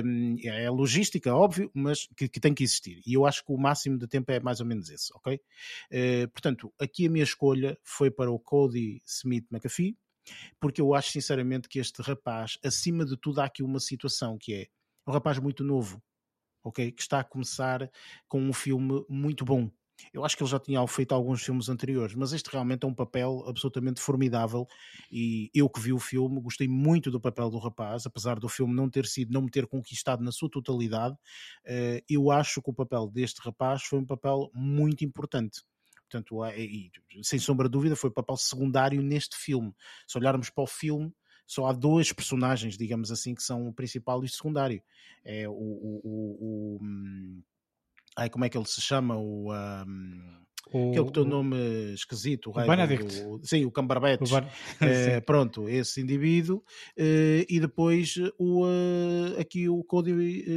Um, 0.04 0.36
é 0.42 0.66
a 0.66 0.70
logística, 0.70 1.34
óbvio, 1.34 1.70
mas 1.74 2.06
que, 2.16 2.28
que 2.28 2.40
tem 2.40 2.54
que 2.54 2.64
existir. 2.64 3.00
E 3.06 3.14
eu 3.14 3.26
acho 3.26 3.44
que 3.44 3.52
o 3.52 3.58
máximo 3.58 3.98
de 3.98 4.06
tempo 4.06 4.30
é 4.32 4.40
mais 4.40 4.60
ou 4.60 4.66
menos 4.66 4.90
esse, 4.90 5.10
ok? 5.14 5.40
Uh, 5.92 6.28
portanto, 6.30 6.72
aqui 6.78 7.06
a 7.06 7.10
minha 7.10 7.24
escolha 7.24 7.78
foi 7.82 8.10
para 8.10 8.30
o 8.30 8.38
Cody 8.38 9.02
Smith 9.06 9.46
McAfee, 9.50 9.96
porque 10.60 10.80
eu 10.80 10.94
acho 10.94 11.10
sinceramente 11.10 11.68
que 11.68 11.78
este 11.78 12.02
rapaz, 12.02 12.58
acima 12.64 13.04
de 13.04 13.16
tudo, 13.16 13.40
há 13.40 13.46
aqui 13.46 13.62
uma 13.62 13.80
situação 13.80 14.38
que 14.38 14.54
é 14.54 14.66
um 15.06 15.12
rapaz 15.12 15.38
muito 15.38 15.64
novo, 15.64 16.02
ok? 16.62 16.92
Que 16.92 17.02
está 17.02 17.20
a 17.20 17.24
começar 17.24 17.90
com 18.28 18.40
um 18.40 18.52
filme 18.52 19.04
muito 19.08 19.44
bom. 19.44 19.70
Eu 20.12 20.24
acho 20.24 20.36
que 20.36 20.42
ele 20.42 20.50
já 20.50 20.58
tinha 20.58 20.86
feito 20.86 21.12
alguns 21.12 21.42
filmes 21.42 21.68
anteriores, 21.68 22.14
mas 22.14 22.32
este 22.32 22.50
realmente 22.50 22.84
é 22.84 22.86
um 22.86 22.94
papel 22.94 23.44
absolutamente 23.46 24.00
formidável 24.00 24.66
e 25.10 25.50
eu 25.54 25.68
que 25.68 25.80
vi 25.80 25.92
o 25.92 25.98
filme 25.98 26.40
gostei 26.40 26.68
muito 26.68 27.10
do 27.10 27.20
papel 27.20 27.50
do 27.50 27.58
rapaz, 27.58 28.06
apesar 28.06 28.38
do 28.38 28.48
filme 28.48 28.74
não 28.74 28.88
ter 28.88 29.06
sido, 29.06 29.32
não 29.32 29.42
me 29.42 29.50
ter 29.50 29.66
conquistado 29.66 30.22
na 30.22 30.32
sua 30.32 30.50
totalidade, 30.50 31.16
eh, 31.64 32.02
eu 32.08 32.30
acho 32.30 32.62
que 32.62 32.70
o 32.70 32.74
papel 32.74 33.08
deste 33.08 33.40
rapaz 33.40 33.82
foi 33.82 33.98
um 33.98 34.06
papel 34.06 34.50
muito 34.54 35.04
importante. 35.04 35.62
Portanto, 36.10 36.44
e, 36.56 36.90
sem 37.22 37.38
sombra 37.38 37.68
de 37.68 37.72
dúvida, 37.72 37.94
foi 37.94 38.10
papel 38.10 38.36
secundário 38.36 39.00
neste 39.00 39.36
filme. 39.36 39.72
Se 40.08 40.18
olharmos 40.18 40.50
para 40.50 40.64
o 40.64 40.66
filme, 40.66 41.12
só 41.46 41.66
há 41.66 41.72
dois 41.72 42.12
personagens, 42.12 42.76
digamos 42.76 43.12
assim, 43.12 43.34
que 43.34 43.42
são 43.42 43.68
o 43.68 43.72
principal 43.72 44.22
e 44.22 44.26
o 44.26 44.28
secundário. 44.28 44.82
É 45.24 45.48
o, 45.48 45.52
o, 45.52 46.00
o, 46.02 46.38
o 46.40 46.78
hum, 46.82 47.42
ai, 48.16 48.28
como 48.30 48.44
é 48.44 48.48
que 48.48 48.56
ele 48.56 48.66
se 48.66 48.80
chama? 48.80 49.16
O, 49.16 49.52
um, 49.52 50.40
o, 50.72 50.90
Aquele 50.90 51.06
que 51.06 51.12
tem 51.12 51.22
o 51.22 51.26
nome 51.26 51.56
esquisito, 51.94 52.50
o, 52.50 52.50
o 52.50 52.66
Benedict. 52.66 53.22
Do, 53.22 53.40
sim, 53.42 53.64
o 53.64 53.72
Cumberbatch. 53.72 54.30
O 54.30 54.84
é, 54.84 55.20
pronto, 55.22 55.68
esse 55.68 56.00
indivíduo. 56.00 56.62
É, 56.96 57.46
e 57.48 57.58
depois 57.58 58.14
o, 58.38 58.64
uh, 58.64 59.40
aqui 59.40 59.68
o 59.68 59.82
Cody 59.84 60.12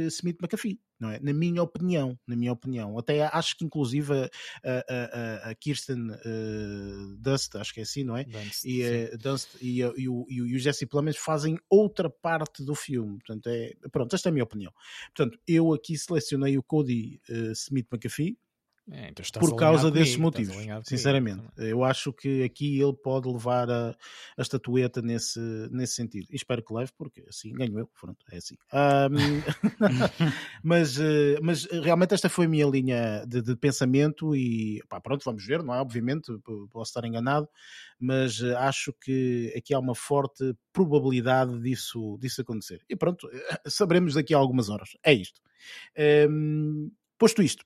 Smith 0.06 0.38
McAfee. 0.40 0.78
Não 1.04 1.10
é? 1.10 1.20
Na 1.20 1.34
minha 1.34 1.62
opinião, 1.62 2.18
na 2.26 2.34
minha 2.34 2.50
opinião, 2.50 2.98
até 2.98 3.26
acho 3.26 3.58
que 3.58 3.64
inclusive 3.64 4.10
a, 4.14 4.30
a, 4.88 5.50
a 5.50 5.54
Kirsten 5.54 6.10
uh, 6.10 7.16
Dust, 7.18 7.56
acho 7.56 7.74
que 7.74 7.80
é 7.80 7.82
assim, 7.82 8.02
não 8.04 8.16
é? 8.16 8.24
Dunst, 8.24 8.64
e, 8.64 8.82
uh, 8.82 9.18
Dunst, 9.18 9.48
e, 9.60 9.80
e, 9.80 10.08
o, 10.08 10.24
e 10.30 10.40
o 10.40 10.58
Jesse 10.58 10.86
Plemons 10.86 11.18
fazem 11.18 11.58
outra 11.68 12.08
parte 12.08 12.64
do 12.64 12.74
filme. 12.74 13.18
Portanto, 13.18 13.48
é, 13.48 13.74
pronto, 13.92 14.14
esta 14.16 14.28
é 14.28 14.30
a 14.30 14.32
minha 14.32 14.44
opinião. 14.44 14.72
Portanto, 15.14 15.38
eu 15.46 15.74
aqui 15.74 15.98
selecionei 15.98 16.56
o 16.56 16.62
Cody 16.62 17.20
uh, 17.28 17.52
Smith 17.52 17.86
McAfee, 17.92 18.38
É, 18.90 19.08
então 19.08 19.24
por 19.40 19.56
causa 19.56 19.90
desses 19.90 20.16
motivos, 20.16 20.54
sinceramente. 20.84 21.42
Eu 21.56 21.82
acho 21.82 22.12
que 22.12 22.42
aqui 22.42 22.78
ele 22.78 22.92
pode 22.92 23.26
levar 23.26 23.70
a, 23.70 23.96
a, 24.36 24.42
estatueta 24.42 25.00
nesse, 25.00 25.40
nesse 25.70 25.94
sentido. 25.94 26.26
E 26.30 26.36
espero 26.36 26.62
que 26.62 26.72
leve, 26.72 26.92
porque 26.96 27.24
assim 27.26 27.54
ganho 27.54 27.78
eu. 27.78 27.88
Pronto, 27.98 28.22
é 28.30 28.36
assim. 28.36 28.56
Um, 28.72 29.40
mas, 30.62 30.98
eh, 31.00 31.38
mas 31.42 31.64
realmente 31.64 32.12
esta 32.12 32.28
foi 32.28 32.44
a 32.44 32.48
minha 32.48 32.66
linha 32.66 33.24
de, 33.26 33.40
de 33.40 33.56
pensamento 33.56 34.36
e 34.36 34.82
pá, 34.86 35.00
pronto, 35.00 35.24
vamos 35.24 35.46
ver, 35.46 35.62
não 35.62 35.74
é? 35.74 35.80
Obviamente, 35.80 36.30
posso 36.70 36.90
estar 36.90 37.06
enganado, 37.06 37.48
mas 37.98 38.42
eh, 38.42 38.54
acho 38.54 38.92
que 39.00 39.50
aqui 39.56 39.72
há 39.72 39.78
uma 39.78 39.94
forte 39.94 40.54
probabilidade 40.74 41.58
disso, 41.62 42.18
disso 42.20 42.42
acontecer. 42.42 42.82
E 42.86 42.94
pronto, 42.94 43.30
saberemos 43.66 44.12
daqui 44.12 44.34
a 44.34 44.36
algumas 44.36 44.68
horas. 44.68 44.90
É 45.02 45.14
isto. 45.14 45.40
Um, 46.28 46.90
posto 47.18 47.42
isto, 47.42 47.64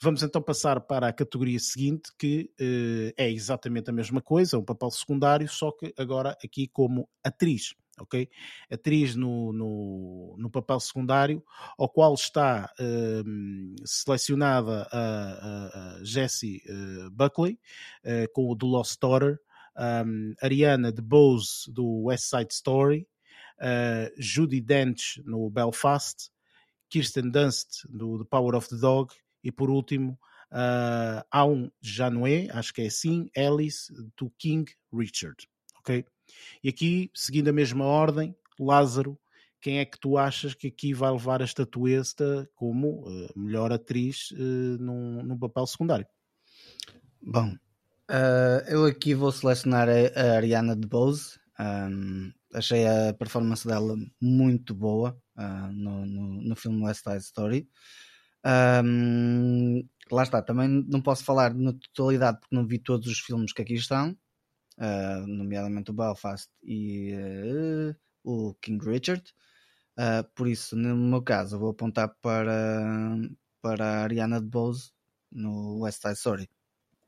Vamos 0.00 0.22
então 0.22 0.40
passar 0.40 0.80
para 0.80 1.08
a 1.08 1.12
categoria 1.12 1.58
seguinte, 1.58 2.12
que 2.16 2.50
uh, 2.60 3.12
é 3.16 3.28
exatamente 3.30 3.90
a 3.90 3.92
mesma 3.92 4.22
coisa, 4.22 4.56
um 4.56 4.64
papel 4.64 4.90
secundário, 4.92 5.48
só 5.48 5.72
que 5.72 5.92
agora 5.98 6.38
aqui 6.42 6.68
como 6.68 7.08
atriz. 7.22 7.74
Ok? 8.00 8.28
Atriz 8.70 9.16
no, 9.16 9.52
no, 9.52 10.36
no 10.38 10.48
papel 10.48 10.78
secundário, 10.78 11.42
ao 11.76 11.88
qual 11.88 12.14
está 12.14 12.72
uh, 12.78 13.84
selecionada 13.84 14.86
a, 14.92 14.98
a, 15.00 15.96
a 15.96 16.04
Jessie 16.04 16.62
uh, 16.68 17.10
Buckley, 17.10 17.58
uh, 18.04 18.32
com 18.32 18.48
o 18.48 18.56
The 18.56 18.66
Lost 18.66 19.00
Daughter, 19.00 19.40
um, 19.76 20.32
Ariana 20.40 20.92
DeBose 20.92 21.72
do 21.72 22.04
West 22.04 22.30
Side 22.30 22.52
Story, 22.52 23.08
uh, 23.60 24.14
Judy 24.16 24.60
Dench 24.60 25.20
no 25.24 25.50
Belfast, 25.50 26.30
Kirsten 26.88 27.32
Dunst 27.32 27.84
do 27.88 28.18
The 28.18 28.24
Power 28.24 28.54
of 28.54 28.68
the 28.68 28.78
Dog 28.78 29.12
e 29.42 29.52
por 29.52 29.70
último, 29.70 30.18
uh, 30.52 31.24
há 31.30 31.44
um, 31.44 31.70
já 31.80 32.10
não 32.10 32.26
é, 32.26 32.48
acho 32.50 32.72
que 32.72 32.82
é 32.82 32.86
assim, 32.86 33.28
Alice 33.36 33.92
do 34.16 34.30
King 34.38 34.70
Richard. 34.92 35.48
Ok? 35.80 36.04
E 36.62 36.68
aqui, 36.68 37.10
seguindo 37.14 37.48
a 37.48 37.52
mesma 37.52 37.84
ordem, 37.84 38.34
Lázaro, 38.58 39.18
quem 39.60 39.78
é 39.78 39.84
que 39.84 39.98
tu 39.98 40.16
achas 40.16 40.54
que 40.54 40.68
aqui 40.68 40.94
vai 40.94 41.10
levar 41.10 41.42
a 41.42 41.44
estatueta 41.44 42.48
como 42.54 43.08
uh, 43.08 43.38
melhor 43.38 43.72
atriz 43.72 44.30
uh, 44.32 44.78
num, 44.78 45.22
num 45.22 45.38
papel 45.38 45.66
secundário? 45.66 46.06
Bom, 47.20 47.54
uh, 48.10 48.68
eu 48.68 48.84
aqui 48.84 49.14
vou 49.14 49.32
selecionar 49.32 49.88
a, 49.88 50.20
a 50.20 50.36
Ariana 50.36 50.76
DeBose. 50.76 51.38
Um, 51.58 52.32
achei 52.54 52.86
a 52.86 53.12
performance 53.14 53.66
dela 53.66 53.96
muito 54.20 54.74
boa 54.74 55.20
uh, 55.36 55.72
no, 55.72 56.06
no, 56.06 56.42
no 56.42 56.56
filme 56.56 56.84
West 56.84 57.02
Side 57.02 57.24
Story. 57.24 57.68
Um, 58.48 59.86
lá 60.10 60.22
está, 60.22 60.40
também 60.40 60.68
não 60.88 61.02
posso 61.02 61.24
falar 61.24 61.52
na 61.54 61.72
totalidade 61.72 62.40
porque 62.40 62.54
não 62.54 62.66
vi 62.66 62.78
todos 62.78 63.06
os 63.06 63.18
filmes 63.18 63.52
que 63.52 63.60
aqui 63.60 63.74
estão, 63.74 64.16
uh, 64.78 65.26
nomeadamente 65.26 65.90
o 65.90 65.94
Belfast 65.94 66.48
e 66.62 67.12
uh, 67.14 67.96
o 68.24 68.54
King 68.54 68.82
Richard. 68.84 69.22
Uh, 69.98 70.24
por 70.34 70.48
isso, 70.48 70.76
no 70.76 70.96
meu 70.96 71.22
caso, 71.22 71.58
vou 71.58 71.70
apontar 71.70 72.14
para, 72.22 73.16
para 73.60 73.84
a 73.84 74.02
Ariana 74.04 74.40
DeBose 74.40 74.92
no 75.30 75.80
West 75.80 76.00
Side 76.00 76.14
Story. 76.14 76.50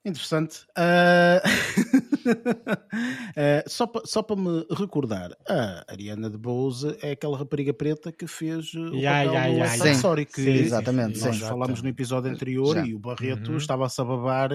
Interessante. 0.04 0.66
Uh... 0.76 1.99
uh, 2.32 3.64
só 3.68 3.86
para 3.86 4.06
só 4.06 4.22
pa 4.22 4.36
me 4.36 4.66
recordar, 4.70 5.36
a 5.48 5.84
Ariana 5.88 6.30
de 6.30 6.38
Bose 6.38 6.96
é 7.02 7.12
aquela 7.12 7.38
rapariga 7.38 7.72
preta 7.72 8.12
que 8.12 8.26
fez 8.26 8.74
o 8.74 8.94
yeah, 8.94 9.24
papel 9.24 9.32
yeah, 9.32 9.46
yeah, 9.46 9.74
yeah. 9.74 10.24
Que 10.24 10.42
sim, 10.42 10.50
exatamente, 10.50 11.20
nós 11.20 11.36
sim, 11.36 11.42
falámos 11.42 11.82
no 11.82 11.88
episódio 11.88 12.30
anterior 12.30 12.74
Já. 12.74 12.86
e 12.86 12.94
o 12.94 12.98
Barreto 12.98 13.50
uhum. 13.50 13.56
estava-se 13.56 14.00
a 14.00 14.04
babar 14.04 14.50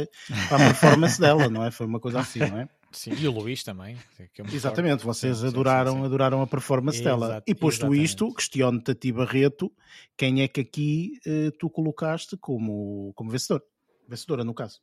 para 0.49 0.55
a 0.55 0.67
performance 0.69 1.19
dela, 1.19 1.49
não 1.49 1.63
é? 1.63 1.71
Foi 1.71 1.85
uma 1.85 1.99
coisa 1.99 2.19
assim, 2.19 2.39
não 2.39 2.59
é? 2.59 2.69
Sim, 2.95 3.11
e 3.13 3.27
o 3.27 3.31
Luís 3.31 3.61
também. 3.61 3.97
É 4.17 4.27
exatamente, 4.53 5.03
forte. 5.03 5.19
vocês 5.19 5.39
sim, 5.39 5.47
adoraram, 5.47 5.93
sim, 5.93 5.99
sim. 5.99 6.05
adoraram 6.05 6.41
a 6.41 6.47
performance 6.47 7.01
Exato, 7.01 7.19
dela. 7.19 7.43
E 7.45 7.53
posto 7.53 7.81
exatamente. 7.81 8.05
isto, 8.05 8.33
questiono-te 8.33 8.91
a 8.91 8.95
ti, 8.95 9.11
Barreto, 9.11 9.69
quem 10.15 10.41
é 10.41 10.47
que 10.47 10.61
aqui 10.61 11.19
uh, 11.27 11.51
tu 11.59 11.69
colocaste 11.69 12.37
como, 12.37 13.11
como 13.13 13.29
vencedor? 13.29 13.61
Vencedora, 14.07 14.45
no 14.45 14.53
caso. 14.53 14.79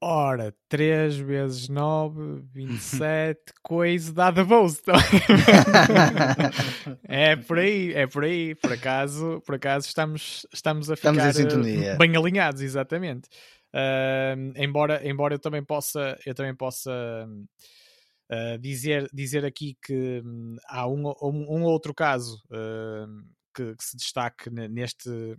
Ora, 0.00 0.54
3 0.68 1.16
vezes 1.16 1.68
9, 1.68 2.42
27, 2.52 3.40
coisa 3.60 4.12
dada 4.12 4.44
bolsa. 4.44 4.92
é 7.02 7.34
por 7.34 7.58
aí, 7.58 7.92
é 7.94 8.06
por 8.06 8.22
aí. 8.22 8.54
Por 8.54 8.72
acaso, 8.72 9.42
por 9.44 9.56
acaso 9.56 9.88
estamos, 9.88 10.46
estamos 10.52 10.88
a 10.88 10.94
ficar 10.94 11.16
estamos 11.30 11.66
eh, 11.66 11.96
bem 11.96 12.16
alinhados, 12.16 12.62
exatamente. 12.62 13.28
Uh, 13.74 14.52
embora, 14.54 15.06
embora 15.06 15.34
eu 15.34 15.38
também 15.40 15.64
possa, 15.64 16.16
eu 16.24 16.32
também 16.32 16.54
possa 16.54 16.90
uh, 18.30 18.58
dizer, 18.60 19.08
dizer 19.12 19.44
aqui 19.44 19.76
que 19.82 20.22
um, 20.24 20.56
há 20.68 20.86
um, 20.86 21.08
um, 21.22 21.56
um, 21.56 21.62
outro 21.64 21.92
caso 21.92 22.40
uh, 22.52 23.24
que, 23.52 23.74
que, 23.74 23.84
se 23.84 23.96
destaque 23.96 24.48
neste, 24.48 25.36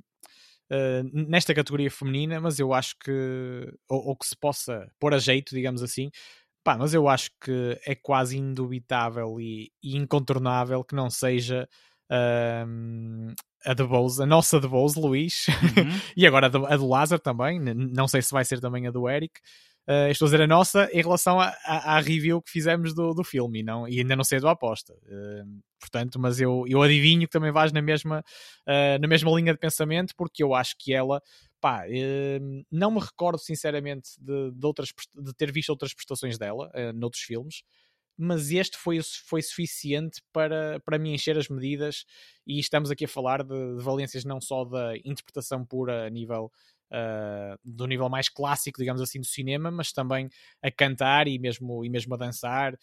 uh, 0.72 1.10
nesta 1.30 1.54
categoria 1.54 1.92
feminina, 1.92 2.40
mas 2.40 2.60
eu 2.60 2.74
acho 2.74 2.96
que, 3.04 3.72
ou, 3.88 4.10
ou, 4.10 4.16
que 4.16 4.26
se 4.26 4.36
possa 4.36 4.90
pôr 5.00 5.14
a 5.14 5.20
jeito, 5.20 5.54
digamos 5.54 5.82
assim, 5.82 6.10
pá, 6.64 6.78
mas 6.78 6.94
eu 6.94 7.08
acho 7.08 7.32
que 7.42 7.80
é 7.86 7.96
quase 7.96 8.38
indubitável 8.38 9.40
e, 9.40 9.72
e 9.84 9.98
incontornável 9.98 10.84
que 10.84 10.96
não 10.96 11.10
seja 11.10 11.68
uh, 12.12 13.34
a 13.66 13.74
de 13.74 13.84
Bose, 13.84 14.24
a 14.24 14.26
nossa 14.26 14.60
de 14.60 14.68
Bose, 14.68 15.00
Luís, 15.00 15.48
uhum. 15.48 16.00
e 16.16 16.26
agora 16.26 16.48
a 16.48 16.50
do, 16.50 16.66
a 16.66 16.78
do 16.78 16.88
Lázaro 16.88 17.22
também, 17.22 17.60
não 17.60 18.08
sei 18.08 18.22
se 18.22 18.32
vai 18.32 18.46
ser 18.46 18.60
também 18.60 18.88
a 18.88 18.92
do 18.92 19.10
Eric. 19.10 19.40
Uh, 19.90 20.12
estou 20.12 20.28
a 20.28 20.30
dizer 20.30 20.42
a 20.42 20.46
nossa 20.46 20.88
em 20.94 21.02
relação 21.02 21.40
à 21.40 22.00
review 22.00 22.40
que 22.44 22.52
fizemos 22.52 22.94
do, 22.94 23.12
do 23.12 23.24
filme 23.24 23.62
e, 23.62 23.64
não, 23.64 23.88
e 23.88 23.98
ainda 24.00 24.16
não 24.16 24.24
sei 24.24 24.40
do 24.40 24.48
aposta. 24.48 24.94
Uh, 24.94 25.64
portanto, 25.80 26.20
mas 26.20 26.40
eu, 26.40 26.64
eu 26.68 26.84
adivinho 26.84 27.22
que 27.22 27.32
também 27.32 27.52
vais 27.52 27.72
na 27.72 27.82
mesma, 27.82 28.20
uh, 28.68 29.02
na 29.02 29.08
mesma 29.08 29.32
linha 29.32 29.52
de 29.52 29.58
pensamento, 29.58 30.14
porque 30.16 30.44
eu 30.44 30.54
acho 30.54 30.76
que 30.78 30.94
ela, 30.94 31.20
pá, 31.60 31.86
não 32.72 32.92
me 32.92 33.00
recordo 33.00 33.40
sinceramente 33.40 34.12
de, 34.20 34.52
de, 34.52 34.64
outras, 34.64 34.94
de 35.16 35.34
ter 35.34 35.52
visto 35.52 35.72
outras 35.72 35.92
prestações 35.92 36.38
dela 36.38 36.72
noutros 36.94 37.24
filmes, 37.24 37.64
mas 38.16 38.52
este 38.52 38.78
foi, 38.78 39.00
foi 39.02 39.42
suficiente 39.42 40.22
para, 40.32 40.80
para 40.82 41.00
me 41.00 41.14
encher 41.14 41.36
as 41.36 41.48
medidas 41.48 42.06
e 42.46 42.60
estamos 42.60 42.92
aqui 42.92 43.06
a 43.06 43.08
falar 43.08 43.44
de, 43.44 43.78
de 43.78 43.82
valências 43.82 44.24
não 44.24 44.40
só 44.40 44.66
da 44.66 44.96
interpretação 44.98 45.66
pura 45.66 46.06
a 46.06 46.10
nível 46.10 46.52
uh, 46.92 47.58
do 47.64 47.88
nível 47.88 48.10
mais 48.10 48.30
clássico, 48.30 48.80
digamos 48.80 49.02
assim, 49.02 49.20
do 49.20 49.26
cinema, 49.26 49.72
mas 49.72 49.92
também 49.92 50.30
a 50.62 50.72
cantar 50.72 51.28
e 51.28 51.40
mesmo, 51.40 51.84
e 51.84 51.90
mesmo 51.90 52.14
a 52.14 52.18
dançar. 52.18 52.78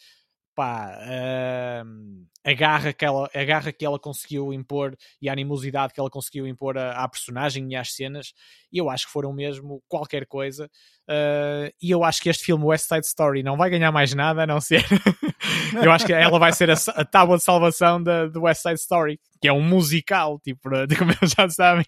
Pá, 0.55 0.99
uh, 1.03 2.27
a, 2.43 2.55
garra 2.55 2.93
que 2.93 3.05
ela, 3.05 3.29
a 3.35 3.45
garra 3.45 3.73
que 3.73 3.85
ela 3.85 3.99
conseguiu 3.99 4.55
impor 4.55 4.97
e 5.21 5.29
a 5.29 5.33
animosidade 5.33 5.93
que 5.93 6.01
ela 6.01 6.09
conseguiu 6.09 6.47
impor 6.47 6.79
à, 6.79 7.05
à 7.05 7.09
personagem 7.09 7.71
e 7.73 7.77
às 7.77 7.93
cenas, 7.93 8.33
eu 8.73 8.89
acho 8.89 9.07
que 9.07 9.13
foram 9.13 9.35
mesmo 9.35 9.83
qualquer 9.87 10.27
coisa. 10.27 10.71
Uh, 11.09 11.71
e 11.81 11.91
eu 11.91 12.03
acho 12.03 12.21
que 12.21 12.29
este 12.29 12.45
filme, 12.45 12.65
West 12.65 12.89
Side 12.89 13.07
Story, 13.07 13.43
não 13.43 13.57
vai 13.57 13.71
ganhar 13.71 13.93
mais 13.93 14.13
nada 14.13 14.43
a 14.43 14.47
não 14.47 14.61
ser. 14.61 14.85
eu 15.83 15.91
acho 15.93 16.05
que 16.05 16.13
ela 16.13 16.39
vai 16.39 16.53
ser 16.53 16.71
a, 16.71 16.75
a 16.95 17.05
tábua 17.05 17.37
de 17.37 17.45
salvação 17.45 18.03
do 18.03 18.43
West 18.43 18.63
Side 18.63 18.81
Story, 18.81 19.21
que 19.41 19.47
é 19.47 19.53
um 19.53 19.63
musical, 19.63 20.41
tipo, 20.41 20.69
como 20.99 21.13
já 21.23 21.49
sabem. 21.49 21.87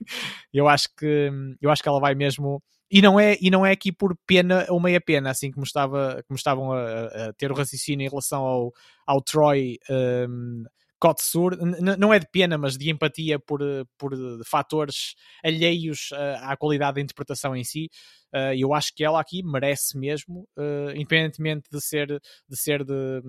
Eu 0.52 0.68
acho 0.68 0.88
que, 0.96 1.30
eu 1.60 1.70
acho 1.70 1.82
que 1.82 1.88
ela 1.88 2.00
vai 2.00 2.14
mesmo. 2.14 2.62
E 2.90 3.02
não, 3.02 3.20
é, 3.20 3.36
e 3.40 3.50
não 3.50 3.66
é 3.66 3.72
aqui 3.72 3.92
por 3.92 4.16
pena 4.26 4.64
ou 4.70 4.80
meia 4.80 5.00
pena, 5.00 5.30
assim 5.30 5.50
como, 5.50 5.64
estava, 5.64 6.22
como 6.26 6.36
estavam 6.36 6.72
a, 6.72 7.28
a 7.28 7.32
ter 7.34 7.52
o 7.52 7.54
raciocínio 7.54 8.06
em 8.06 8.08
relação 8.08 8.42
ao, 8.44 8.72
ao 9.06 9.20
Troy 9.20 9.78
um, 9.90 10.64
Kotsur, 10.98 11.56
não 11.96 12.12
é 12.12 12.18
de 12.18 12.26
pena, 12.30 12.58
mas 12.58 12.76
de 12.76 12.90
empatia 12.90 13.38
por, 13.38 13.60
por 13.96 14.12
fatores 14.44 15.14
alheios 15.44 16.10
à 16.40 16.56
qualidade 16.56 16.96
da 16.96 17.00
interpretação 17.00 17.54
em 17.54 17.64
si. 17.64 17.88
Uh, 18.34 18.52
eu 18.56 18.74
acho 18.74 18.94
que 18.94 19.02
ela 19.04 19.20
aqui 19.20 19.42
merece 19.42 19.96
mesmo, 19.96 20.46
uh, 20.58 20.90
independentemente 20.94 21.68
de 21.70 21.80
ser 21.80 22.06
de, 22.06 22.56
ser 22.56 22.84
de, 22.84 23.22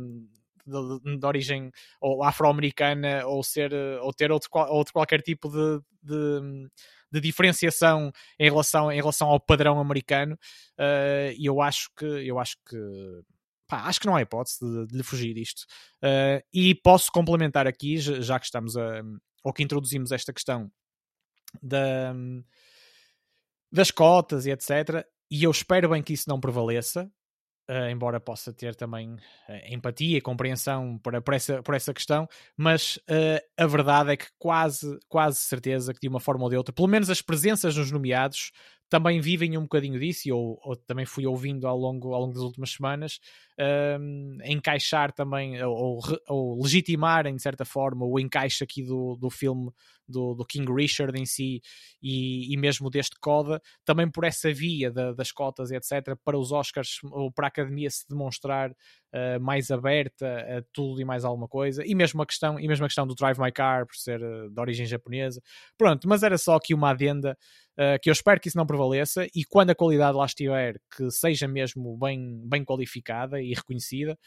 de, 0.65 1.17
de 1.17 1.25
origem 1.25 1.71
ou 2.01 2.21
afro-americana 2.23 3.25
ou 3.25 3.41
ser 3.41 3.73
ou 4.01 4.13
ter 4.13 4.31
outro, 4.31 4.49
outro 4.53 4.93
qualquer 4.93 5.21
tipo 5.21 5.49
de, 5.49 5.79
de, 6.03 6.69
de, 7.13 7.21
diferenciação 7.21 8.11
em 8.37 8.49
relação, 8.49 8.91
em 8.91 8.97
relação 8.97 9.29
ao 9.29 9.39
padrão 9.39 9.79
americano 9.79 10.33
uh, 10.77 11.31
e 11.37 11.45
eu 11.45 11.61
acho 11.61 11.89
que 11.95 12.05
eu 12.05 12.37
acho 12.37 12.57
que 12.67 12.77
pá, 13.69 13.83
acho 13.83 13.99
que 13.99 14.07
não 14.07 14.15
há 14.15 14.21
hipótese 14.21 14.57
de, 14.59 14.87
de 14.87 14.97
lhe 14.97 15.03
fugir 15.03 15.37
isto 15.37 15.61
uh, 16.03 16.43
e 16.51 16.75
posso 16.75 17.11
complementar 17.11 17.67
aqui 17.67 17.97
já 17.97 18.39
que 18.39 18.45
estamos 18.45 18.75
a 18.75 19.01
ou 19.43 19.53
que 19.53 19.63
introduzimos 19.63 20.11
esta 20.11 20.33
questão 20.33 20.69
da, 21.61 22.13
das 23.71 23.91
cotas 23.91 24.45
e 24.45 24.51
etc 24.51 25.05
e 25.31 25.43
eu 25.43 25.51
espero 25.51 25.89
bem 25.89 26.03
que 26.03 26.13
isso 26.13 26.27
não 26.27 26.39
prevaleça 26.39 27.09
Uh, 27.69 27.87
embora 27.91 28.19
possa 28.19 28.51
ter 28.51 28.73
também 28.73 29.13
uh, 29.13 29.19
empatia 29.69 30.17
e 30.17 30.21
compreensão 30.21 30.97
por, 31.03 31.21
por, 31.21 31.35
essa, 31.35 31.61
por 31.61 31.75
essa 31.75 31.93
questão, 31.93 32.27
mas 32.57 32.95
uh, 33.07 33.39
a 33.55 33.67
verdade 33.67 34.11
é 34.11 34.17
que 34.17 34.25
quase, 34.39 34.97
quase 35.07 35.37
certeza 35.37 35.93
que 35.93 35.99
de 35.99 36.07
uma 36.07 36.19
forma 36.19 36.45
ou 36.45 36.49
de 36.49 36.57
outra, 36.57 36.73
pelo 36.73 36.87
menos 36.87 37.11
as 37.11 37.21
presenças 37.21 37.77
nos 37.77 37.91
nomeados 37.91 38.51
também 38.89 39.21
vivem 39.21 39.57
um 39.57 39.61
bocadinho 39.61 39.99
disso, 39.99 40.27
e 40.27 40.31
eu, 40.31 40.59
eu, 40.65 40.75
também 40.75 41.05
fui 41.05 41.25
ouvindo 41.25 41.67
ao 41.67 41.77
longo, 41.77 42.13
ao 42.13 42.21
longo 42.21 42.33
das 42.33 42.41
últimas 42.41 42.71
semanas, 42.71 43.19
um, 43.99 44.37
encaixar 44.43 45.11
também, 45.11 45.61
ou, 45.63 45.99
ou, 46.27 46.61
legitimarem 46.61 47.35
de 47.35 47.41
certa 47.41 47.63
forma 47.63 48.05
o 48.05 48.19
encaixe 48.19 48.63
aqui 48.63 48.83
do, 48.83 49.15
do 49.15 49.29
filme 49.29 49.71
do, 50.09 50.33
do 50.33 50.43
King 50.43 50.71
Richard 50.73 51.17
em 51.19 51.25
si 51.25 51.61
e, 52.01 52.51
e, 52.51 52.57
mesmo 52.57 52.89
deste 52.89 53.17
CODA, 53.19 53.61
também 53.85 54.09
por 54.09 54.23
essa 54.23 54.51
via 54.51 54.91
da, 54.91 55.13
das 55.13 55.31
cotas 55.31 55.69
e 55.69 55.75
etc., 55.75 56.17
para 56.25 56.37
os 56.37 56.51
Oscars 56.51 56.99
ou 57.11 57.31
para 57.31 57.45
a 57.45 57.49
Academia 57.49 57.89
se 57.91 58.07
demonstrar 58.09 58.71
uh, 58.71 59.39
mais 59.39 59.69
aberta 59.69 60.25
a 60.25 60.63
tudo 60.73 60.99
e 60.99 61.05
mais 61.05 61.23
alguma 61.23 61.47
coisa, 61.47 61.85
e 61.85 61.93
mesmo 61.93 62.21
a 62.21 62.25
questão, 62.25 62.59
e 62.59 62.67
mesmo 62.67 62.85
a 62.85 62.87
questão 62.87 63.05
do 63.05 63.13
Drive 63.13 63.39
My 63.39 63.51
Car 63.51 63.85
por 63.85 63.95
ser 63.95 64.21
uh, 64.21 64.49
de 64.49 64.59
origem 64.59 64.85
japonesa. 64.85 65.41
Pronto, 65.77 66.07
mas 66.07 66.23
era 66.23 66.37
só 66.37 66.55
aqui 66.55 66.73
uma 66.73 66.89
adenda 66.89 67.37
uh, 67.79 67.99
que 68.01 68.09
eu 68.09 68.13
espero 68.13 68.39
que 68.39 68.49
isso 68.49 68.57
não 68.57 68.65
prevaleça 68.65 69.25
e 69.33 69.45
quando 69.45 69.69
a 69.69 69.75
qualidade 69.75 70.17
lá 70.17 70.25
estiver, 70.25 70.75
que 70.95 71.09
seja 71.09 71.47
mesmo 71.47 71.97
bem, 71.97 72.41
bem 72.45 72.63
qualificada 72.63 73.41
e 73.41 73.53
reconhecida 73.53 74.17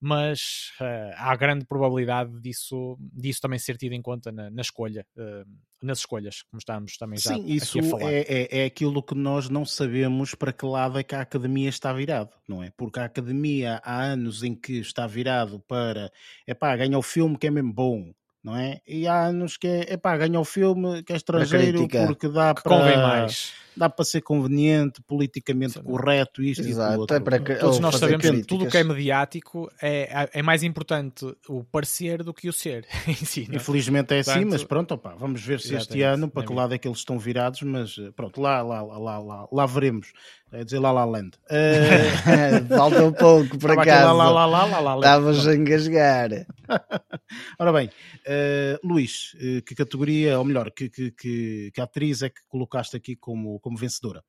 mas 0.00 0.70
uh, 0.80 1.14
há 1.16 1.34
grande 1.36 1.64
probabilidade 1.64 2.38
disso, 2.40 2.98
disso 3.00 3.40
também 3.40 3.58
ser 3.58 3.76
tido 3.76 3.94
em 3.94 4.02
conta 4.02 4.30
na, 4.30 4.50
na 4.50 4.60
escolha, 4.60 5.06
uh, 5.16 5.44
nas 5.82 5.98
escolhas, 5.98 6.42
como 6.42 6.58
estamos 6.58 6.96
também 6.96 7.18
já 7.18 7.34
Sim, 7.34 7.46
isso 7.46 7.78
é, 8.00 8.20
é, 8.20 8.58
é, 8.60 8.64
aquilo 8.66 9.02
que 9.02 9.14
nós 9.14 9.48
não 9.48 9.64
sabemos 9.64 10.34
para 10.34 10.52
que 10.52 10.66
lado 10.66 10.98
é 10.98 11.02
que 11.02 11.14
a 11.14 11.20
academia 11.20 11.68
está 11.68 11.92
virado, 11.92 12.30
não 12.48 12.62
é? 12.62 12.70
Porque 12.76 13.00
a 13.00 13.04
academia 13.04 13.80
há 13.82 14.02
anos 14.02 14.42
em 14.42 14.54
que 14.54 14.74
está 14.74 15.06
virado 15.06 15.60
para, 15.66 16.10
é 16.46 16.54
pá, 16.54 16.76
ganha 16.76 16.98
o 16.98 17.02
filme 17.02 17.38
que 17.38 17.46
é 17.46 17.50
mesmo 17.50 17.72
bom, 17.72 18.12
não 18.46 18.56
é? 18.56 18.80
E 18.86 19.08
há 19.08 19.24
anos 19.24 19.56
que 19.56 19.66
é, 19.66 19.94
epá, 19.94 20.16
ganha 20.16 20.38
o 20.38 20.44
filme 20.44 21.02
que 21.02 21.12
é 21.12 21.16
estrangeiro 21.16 21.88
porque 22.06 22.28
dá 22.28 22.54
para 22.54 22.96
mais. 22.96 23.52
dá 23.76 23.90
para 23.90 24.04
ser 24.04 24.20
conveniente, 24.20 25.02
politicamente 25.02 25.72
Sim. 25.72 25.82
correto, 25.82 26.40
isto 26.40 26.62
Exato. 26.62 26.94
e 26.94 26.96
outro. 26.96 27.16
É 27.16 27.18
para 27.18 27.40
que, 27.40 27.56
Todos 27.56 27.80
nós 27.80 27.96
sabemos 27.96 28.24
que 28.24 28.44
tudo 28.44 28.66
o 28.66 28.68
que 28.68 28.78
é 28.78 28.84
mediático 28.84 29.68
é, 29.82 30.28
é 30.32 30.42
mais 30.42 30.62
importante 30.62 31.26
o 31.48 31.64
parecer 31.64 32.22
do 32.22 32.32
que 32.32 32.48
o 32.48 32.52
ser 32.52 32.86
em 33.08 33.16
si. 33.16 33.48
Não? 33.48 33.56
Infelizmente 33.56 34.14
é 34.14 34.20
assim, 34.20 34.30
Portanto, 34.30 34.50
mas 34.52 34.62
pronto, 34.62 34.94
opa, 34.94 35.16
vamos 35.18 35.42
ver 35.42 35.58
se 35.58 35.74
este 35.74 36.02
ano 36.02 36.30
para 36.30 36.44
é 36.44 36.46
que 36.46 36.54
lado 36.54 36.72
é 36.72 36.78
que 36.78 36.86
eles 36.86 36.98
estão 36.98 37.18
virados, 37.18 37.62
mas 37.62 37.98
eh, 37.98 38.12
pronto, 38.14 38.40
lá, 38.40 38.62
lá, 38.62 38.80
lá, 38.80 39.18
lá, 39.18 39.48
lá 39.50 39.66
veremos. 39.66 40.12
É 40.56 40.64
dizer 40.64 40.78
lá 40.78 40.90
lá 40.90 41.04
land. 41.04 41.36
Uh... 41.50 42.66
Falta 42.74 43.04
um 43.04 43.12
pouco, 43.12 43.58
por 43.58 43.72
acaso. 43.72 44.16
Lá, 44.16 44.30
lá, 44.30 44.46
lá, 44.46 44.64
lá, 44.64 44.80
lá, 44.80 44.96
Estavas 44.96 45.46
a 45.46 45.54
engasgar. 45.54 46.30
Ora 47.60 47.72
bem, 47.74 47.88
uh, 47.88 48.86
Luís, 48.86 49.34
uh, 49.34 49.62
que 49.62 49.74
categoria, 49.74 50.38
ou 50.38 50.44
melhor, 50.46 50.70
que, 50.70 50.88
que, 50.88 51.10
que, 51.10 51.70
que, 51.74 51.80
atriz 51.80 52.22
é 52.22 52.30
que 52.30 52.40
colocaste 52.48 52.96
aqui 52.96 53.14
como, 53.14 53.60
como 53.60 53.76
vencedora? 53.76 54.24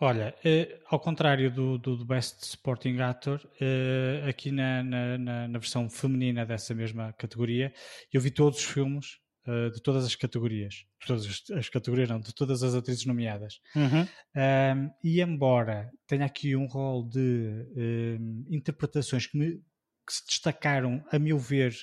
Olha, 0.00 0.32
ao 0.88 1.00
contrário 1.00 1.50
do, 1.50 1.76
do, 1.76 1.96
do 1.96 2.04
Best 2.04 2.46
Supporting 2.46 3.00
Actor, 3.00 3.40
aqui 4.28 4.52
na, 4.52 4.80
na, 4.84 5.48
na, 5.48 5.58
versão 5.58 5.90
feminina 5.90 6.46
dessa 6.46 6.72
mesma 6.72 7.12
categoria, 7.14 7.72
eu 8.12 8.20
vi 8.20 8.30
todos 8.30 8.60
os 8.60 8.64
filmes 8.64 9.18
uh, 9.48 9.70
de 9.70 9.82
todas 9.82 10.04
as 10.04 10.14
categorias. 10.14 10.84
De 11.00 11.06
todas 11.06 11.26
as, 11.26 11.50
as, 11.56 11.68
categorias, 11.68 12.08
não, 12.08 12.20
de 12.20 12.34
todas 12.34 12.62
as 12.62 12.74
atrizes 12.74 13.06
nomeadas. 13.06 13.60
Uhum. 13.74 14.06
Um, 14.36 14.90
e 15.02 15.20
embora 15.20 15.90
tenha 16.06 16.26
aqui 16.26 16.54
um 16.54 16.66
rol 16.66 17.08
de 17.08 17.66
um, 18.20 18.46
interpretações 18.50 19.26
que, 19.26 19.38
me, 19.38 19.52
que, 20.06 20.12
se 20.12 20.26
destacaram, 20.26 21.02
a 21.10 21.18
meu 21.18 21.38
ver, 21.38 21.74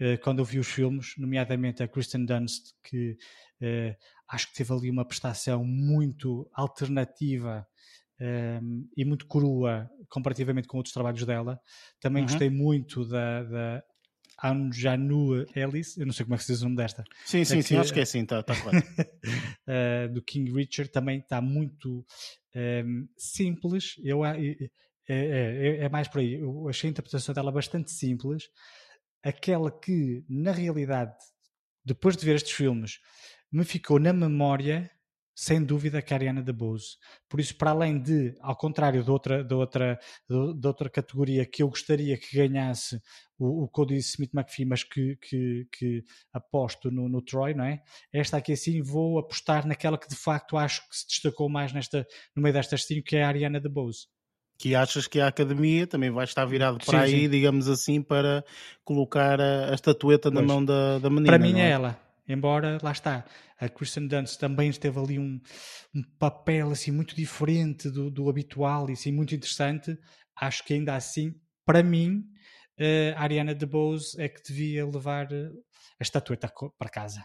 uh, 0.00 0.18
quando 0.22 0.38
eu 0.38 0.44
vi 0.44 0.58
os 0.58 0.68
filmes, 0.68 1.14
nomeadamente 1.18 1.82
a 1.82 1.88
Kristen 1.88 2.24
Dunst, 2.24 2.72
que 2.82 3.18
uh, 3.60 3.96
acho 4.28 4.48
que 4.48 4.54
teve 4.54 4.72
ali 4.72 4.90
uma 4.90 5.04
prestação 5.04 5.64
muito 5.64 6.48
alternativa 6.54 7.66
um, 8.20 8.88
e 8.96 9.04
muito 9.04 9.26
crua 9.26 9.90
comparativamente 10.08 10.68
com 10.68 10.76
outros 10.76 10.94
trabalhos 10.94 11.24
dela. 11.26 11.60
Também 12.00 12.22
uhum. 12.22 12.28
gostei 12.28 12.48
muito 12.48 13.06
da, 13.06 13.42
da 13.42 13.84
Anjanu 14.42 15.44
Ellis, 15.54 15.96
eu 15.96 16.06
não 16.06 16.12
sei 16.12 16.24
como 16.24 16.34
é 16.34 16.38
que 16.38 16.44
se 16.44 16.52
diz 16.52 16.62
o 16.62 16.64
nome 16.64 16.76
desta. 16.76 17.04
Sim, 17.24 17.40
é 17.40 17.44
sim, 17.44 17.58
é 17.58 17.62
sim, 17.62 17.74
que, 17.74 17.80
acho 17.80 17.92
que 17.92 18.00
é 18.00 18.02
assim, 18.02 18.22
está 18.22 18.42
tá 18.42 18.54
correto. 18.60 18.88
uh, 18.90 20.08
do 20.12 20.22
King 20.22 20.52
Richard 20.52 20.90
também 20.90 21.18
está 21.18 21.40
muito 21.40 21.98
um, 21.98 22.04
ehm, 22.54 23.08
simples. 23.16 23.94
Eu, 24.02 24.24
é, 24.24 24.36
é, 25.08 25.76
é, 25.84 25.88
mais 25.88 26.08
por 26.08 26.20
aí. 26.20 26.34
Eu 26.34 26.68
achei 26.68 26.88
a 26.88 26.90
interpretação 26.90 27.34
dela 27.34 27.52
bastante 27.52 27.90
simples. 27.90 28.44
Aquela 29.22 29.70
que, 29.70 30.24
na 30.28 30.52
realidade, 30.52 31.14
depois 31.84 32.16
de 32.16 32.24
ver 32.24 32.36
estes 32.36 32.52
filmes, 32.52 32.98
me 33.50 33.64
ficou 33.64 33.98
na 33.98 34.12
memória 34.12 34.90
sem 35.34 35.64
dúvida 35.64 36.00
que 36.00 36.14
a 36.14 36.16
Ariana 36.16 36.42
DeBose. 36.42 36.96
Por 37.28 37.40
isso, 37.40 37.56
para 37.56 37.70
além 37.70 38.00
de, 38.00 38.34
ao 38.40 38.56
contrário 38.56 39.02
de 39.02 39.10
outra, 39.10 39.42
de 39.42 39.54
outra, 39.54 39.98
de, 40.28 40.66
outra 40.66 40.88
categoria 40.88 41.44
que 41.44 41.62
eu 41.62 41.68
gostaria 41.68 42.16
que 42.16 42.36
ganhasse 42.36 43.00
o, 43.38 43.64
o 43.64 43.68
Cody 43.68 43.96
Smith 43.96 44.32
McPhee, 44.32 44.64
mas 44.64 44.84
que, 44.84 45.16
que, 45.16 45.66
que 45.72 46.04
aposto 46.32 46.90
no, 46.90 47.08
no, 47.08 47.20
Troy, 47.22 47.54
não 47.54 47.64
é? 47.64 47.82
Esta 48.12 48.36
aqui 48.36 48.52
assim 48.52 48.80
vou 48.80 49.18
apostar 49.18 49.66
naquela 49.66 49.98
que 49.98 50.08
de 50.08 50.16
facto 50.16 50.56
acho 50.56 50.80
que 50.88 50.96
se 50.96 51.06
destacou 51.06 51.48
mais 51.48 51.72
nesta, 51.72 52.06
no 52.36 52.42
meio 52.42 52.54
destas 52.54 52.84
cinco, 52.84 53.04
que 53.04 53.16
é 53.16 53.24
a 53.24 53.28
Ariana 53.28 53.60
DeBose 53.60 54.06
que 54.56 54.74
achas 54.74 55.06
que 55.06 55.20
a 55.20 55.26
academia 55.26 55.86
também 55.86 56.10
vai 56.10 56.24
estar 56.24 56.44
virado 56.44 56.78
para 56.78 57.06
sim, 57.06 57.14
aí, 57.14 57.20
sim. 57.22 57.28
digamos 57.28 57.68
assim, 57.68 58.00
para 58.00 58.44
colocar 58.84 59.40
a, 59.40 59.70
a 59.70 59.74
estatueta 59.74 60.30
pois. 60.30 60.46
na 60.46 60.54
mão 60.54 60.64
da, 60.64 60.98
da 60.98 61.10
menina. 61.10 61.26
Para 61.26 61.38
mim 61.38 61.58
é? 61.58 61.66
é 61.66 61.70
ela. 61.70 61.98
Embora, 62.26 62.78
lá 62.82 62.92
está, 62.92 63.24
a 63.58 63.68
Kristen 63.68 64.06
Dunst 64.06 64.38
também 64.38 64.72
teve 64.72 64.98
ali 64.98 65.18
um, 65.18 65.40
um 65.94 66.02
papel 66.18 66.70
assim 66.70 66.90
muito 66.90 67.14
diferente 67.14 67.90
do, 67.90 68.10
do, 68.10 68.28
habitual 68.30 68.88
e 68.88 68.94
assim 68.94 69.12
muito 69.12 69.34
interessante, 69.34 69.96
acho 70.34 70.64
que 70.64 70.72
ainda 70.72 70.96
assim, 70.96 71.34
para 71.66 71.82
mim, 71.82 72.24
a 73.16 73.22
Ariana 73.22 73.54
DeBose 73.54 74.20
é 74.20 74.28
que 74.28 74.42
devia 74.42 74.86
levar 74.86 75.30
eh, 75.32 75.50
a 76.00 76.02
estatueta 76.02 76.50
para 76.78 76.90
casa. 76.90 77.24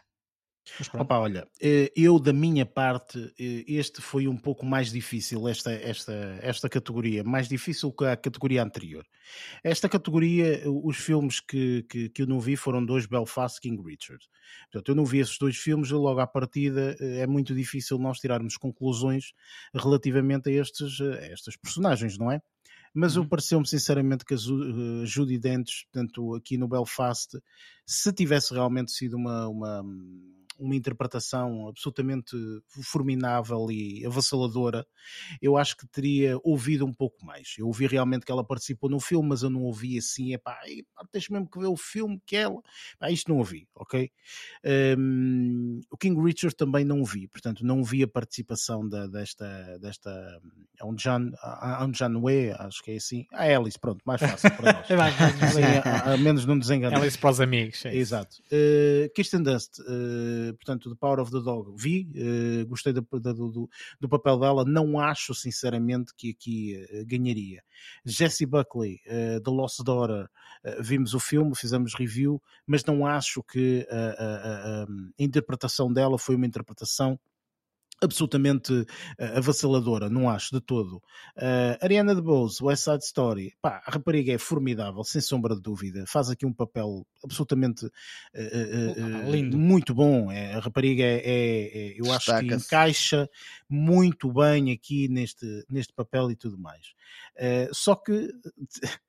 Opa, 0.94 1.20
olha, 1.20 1.48
eh, 1.62 1.92
eu 1.96 2.20
da 2.20 2.34
minha 2.34 2.66
parte, 2.66 3.34
este 3.38 4.02
foi 4.02 4.28
um 4.28 4.38
pouco 4.38 4.66
mais 4.66 4.92
difícil, 4.92 5.48
esta, 5.48 5.72
esta, 5.72 6.14
esta 6.42 6.70
categoria, 6.70 7.24
mais 7.24 7.48
difícil 7.48 7.92
que 7.92 8.06
a 8.06 8.16
categoria 8.16 8.64
anterior. 8.64 9.06
Esta 9.64 9.88
categoria, 9.88 10.62
os 10.66 10.98
filmes 10.98 11.40
que, 11.40 11.84
que, 11.84 12.10
que 12.10 12.22
eu 12.22 12.28
não 12.28 12.40
vi 12.40 12.56
foram 12.56 12.84
dois 12.84 13.06
Belfast 13.06 13.60
King 13.60 13.82
Richard. 13.84 14.24
Portanto, 14.72 14.90
eu 14.90 14.96
não 14.96 15.06
vi 15.06 15.20
esses 15.20 15.38
dois 15.38 15.58
filmes 15.58 15.90
e 15.90 15.94
logo 15.94 16.20
à 16.20 16.28
partida 16.28 16.96
é 17.00 17.28
muito 17.28 17.54
difícil 17.54 17.98
nós 18.00 18.20
tirarmos 18.20 18.58
conclusões 18.58 19.34
relativamente 19.74 20.50
a 20.50 20.54
estes, 20.54 21.00
a 21.02 21.28
estes 21.28 21.56
personagens, 21.58 22.18
não 22.18 22.32
é? 22.32 22.42
mas 22.94 23.16
uhum. 23.16 23.28
pareceu-me 23.28 23.68
sinceramente 23.68 24.26
que 24.26 24.34
a 24.34 24.38
Judy 25.06 25.38
Dentes, 25.38 25.86
portanto, 25.86 26.36
aqui 26.36 26.58
no 26.58 26.68
Belfast, 26.68 27.38
se 27.86 28.12
tivesse 28.14 28.54
realmente 28.54 28.92
sido 28.92 29.16
uma, 29.16 29.48
uma 29.48 29.84
uma 30.60 30.76
interpretação 30.76 31.68
absolutamente 31.68 32.36
formidável 32.84 33.72
e 33.72 34.06
avassaladora, 34.06 34.86
eu 35.42 35.58
acho 35.58 35.78
que 35.78 35.88
teria 35.88 36.38
ouvido 36.44 36.86
um 36.86 36.94
pouco 36.94 37.26
mais. 37.26 37.56
Eu 37.58 37.68
ouvi 37.68 37.88
realmente 37.88 38.26
que 38.26 38.32
ela 38.32 38.44
participou 38.44 38.90
no 38.90 39.00
filme, 39.00 39.30
mas 39.30 39.42
eu 39.42 39.50
não 39.50 39.64
ouvi 39.64 39.98
assim, 39.98 40.34
epá, 40.34 40.60
tens 41.12 41.30
mesmo 41.30 41.50
que 41.50 41.60
ver 41.60 41.68
o 41.68 41.78
filme 41.78 42.22
que 42.26 42.36
ela. 42.36 42.62
Pá, 43.00 43.10
isto 43.10 43.30
não 43.30 43.38
ouvi, 43.38 43.68
ok? 43.76 44.12
Um, 44.98 45.80
o 45.90 45.98
King 45.98 46.22
Richard 46.22 46.56
também 46.56 46.84
não 46.84 47.00
ouvi, 47.00 47.28
portanto, 47.28 47.66
não 47.66 47.84
vi 47.84 48.04
a 48.04 48.08
participação 48.08 48.88
da, 48.88 49.08
desta, 49.08 49.80
desta 49.80 50.42
Anjan, 50.84 51.32
Anjan 51.80 52.18
Wei, 52.18 52.52
acho 52.52 52.84
que 52.84 52.92
é 52.92 52.96
assim. 52.96 53.26
A 53.34 53.44
Alice, 53.46 53.80
pronto, 53.80 54.02
mais 54.06 54.22
fácil 54.22 54.52
para 54.52 54.74
nós. 54.74 54.90
é 54.90 55.78
a, 55.88 56.14
a, 56.14 56.18
menos 56.18 56.46
não 56.46 56.56
nos 56.56 56.70
enganamos. 56.70 57.04
Alice 57.04 57.18
para 57.18 57.30
os 57.30 57.42
amigos. 57.42 57.86
É 57.86 57.96
Exato. 57.96 58.38
Uh, 58.52 59.10
Kirsten 59.14 59.44
Dust. 59.44 59.80
Uh, 59.80 60.49
portanto, 60.54 60.90
The 60.90 60.96
Power 61.00 61.20
of 61.20 61.32
the 61.32 61.40
Dog, 61.40 61.74
vi, 61.76 62.10
uh, 62.16 62.68
gostei 62.68 62.94
do, 62.94 63.02
do, 63.12 63.70
do, 64.00 64.10
papel 64.10 64.40
dela, 64.40 64.66
não 64.66 65.00
acho 65.00 65.34
sinceramente 65.34 66.14
que 66.16 66.32
aqui 66.32 66.88
uh, 66.92 67.06
ganharia. 67.06 67.64
Jessie 68.06 68.46
Buckley, 68.46 69.00
The 69.06 69.50
Lost 69.50 69.82
Daughter, 69.84 70.30
vimos 70.82 71.14
o 71.14 71.20
filme, 71.20 71.56
fizemos 71.56 71.96
review, 71.96 72.42
mas 72.68 72.84
não 72.84 73.06
acho 73.06 73.42
que 73.42 73.88
a 73.90 74.86
interpretação 75.18 75.92
dela 75.92 76.18
foi 76.20 76.36
uma 76.36 76.46
interpretação 76.46 77.18
absolutamente 78.02 78.74
uh, 78.74 78.86
avassaladora, 79.38 80.10
não 80.10 80.30
acho 80.30 80.56
de 80.56 80.62
todo. 80.62 80.98
Uh, 81.38 81.78
Ariana 81.82 82.16
DeBose, 82.16 82.64
West 82.64 82.84
Side 82.84 83.04
Story, 83.04 83.54
pá, 83.62 83.82
a 83.86 83.92
rapariga 83.92 84.34
é 84.34 84.38
formidável, 84.38 85.04
sem 85.04 85.22
sombra 85.22 85.56
de 85.56 85.62
dúvida, 85.62 86.06
faz 86.08 86.30
aqui 86.30 86.46
um 86.46 86.54
papel 86.54 87.06
absolutamente 87.24 87.86
uh, 87.86 89.32
lindo, 89.32 89.58
muito 89.58 89.94
bom. 89.94 90.32
É, 90.32 90.54
a 90.54 90.60
rapariga 90.60 91.04
é, 91.04 91.18
é, 91.18 91.90
é 91.90 92.02
eu 92.02 92.12
acho 92.14 92.38
que 92.40 92.54
encaixa 92.54 93.30
muito 93.70 94.32
bem 94.32 94.72
aqui 94.72 95.08
neste, 95.08 95.66
neste 95.70 95.94
papel 95.94 96.32
e 96.32 96.36
tudo 96.36 96.58
mais. 96.58 96.94
Só 97.74 97.96
que 97.96 98.30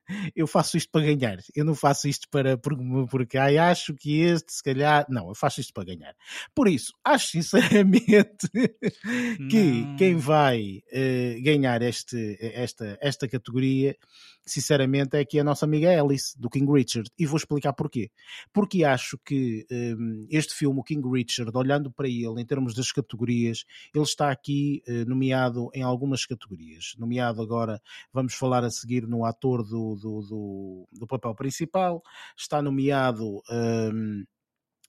eu 0.34 0.46
faço 0.46 0.76
isto 0.76 0.90
para 0.90 1.02
ganhar, 1.02 1.38
eu 1.54 1.64
não 1.64 1.74
faço 1.74 2.08
isto 2.08 2.28
para 2.28 2.56
porque, 2.58 2.82
porque 3.10 3.38
ai, 3.38 3.58
acho 3.58 3.94
que 3.94 4.20
este 4.20 4.52
se 4.52 4.62
calhar, 4.62 5.06
não, 5.08 5.28
eu 5.28 5.34
faço 5.34 5.60
isto 5.60 5.72
para 5.72 5.84
ganhar. 5.84 6.14
Por 6.54 6.68
isso, 6.68 6.92
acho 7.04 7.28
sinceramente 7.28 8.48
que 9.50 9.96
quem 9.96 10.16
vai 10.16 10.82
uh, 10.92 11.42
ganhar 11.42 11.82
este, 11.82 12.36
esta, 12.40 12.98
esta 13.00 13.28
categoria, 13.28 13.96
sinceramente, 14.44 15.16
é 15.16 15.20
aqui 15.20 15.38
a 15.38 15.44
nossa 15.44 15.64
amiga 15.64 15.88
Alice, 16.00 16.38
do 16.38 16.50
King 16.50 16.70
Richard. 16.72 17.10
E 17.18 17.26
vou 17.26 17.36
explicar 17.36 17.72
porquê. 17.72 18.10
Porque 18.52 18.84
acho 18.84 19.18
que 19.24 19.66
um, 19.70 20.26
este 20.30 20.54
filme, 20.54 20.80
o 20.80 20.82
King 20.82 21.06
Richard, 21.08 21.50
olhando 21.56 21.90
para 21.90 22.08
ele 22.08 22.40
em 22.40 22.44
termos 22.44 22.74
das 22.74 22.92
categorias, 22.92 23.64
ele 23.94 24.04
está 24.04 24.30
aqui 24.30 24.82
uh, 24.88 25.08
nomeado 25.08 25.70
em 25.74 25.82
algumas 25.82 26.26
categorias. 26.26 26.94
Nomeado 26.98 27.42
agora, 27.42 27.80
vamos 28.12 28.34
falar 28.34 28.64
a 28.64 28.70
seguir 28.70 29.06
no 29.06 29.24
ator 29.24 29.62
do, 29.62 29.96
do, 29.96 30.20
do, 30.22 30.88
do 30.92 31.06
papel 31.06 31.34
principal, 31.34 32.02
está 32.36 32.60
nomeado. 32.62 33.42
Um, 33.50 34.24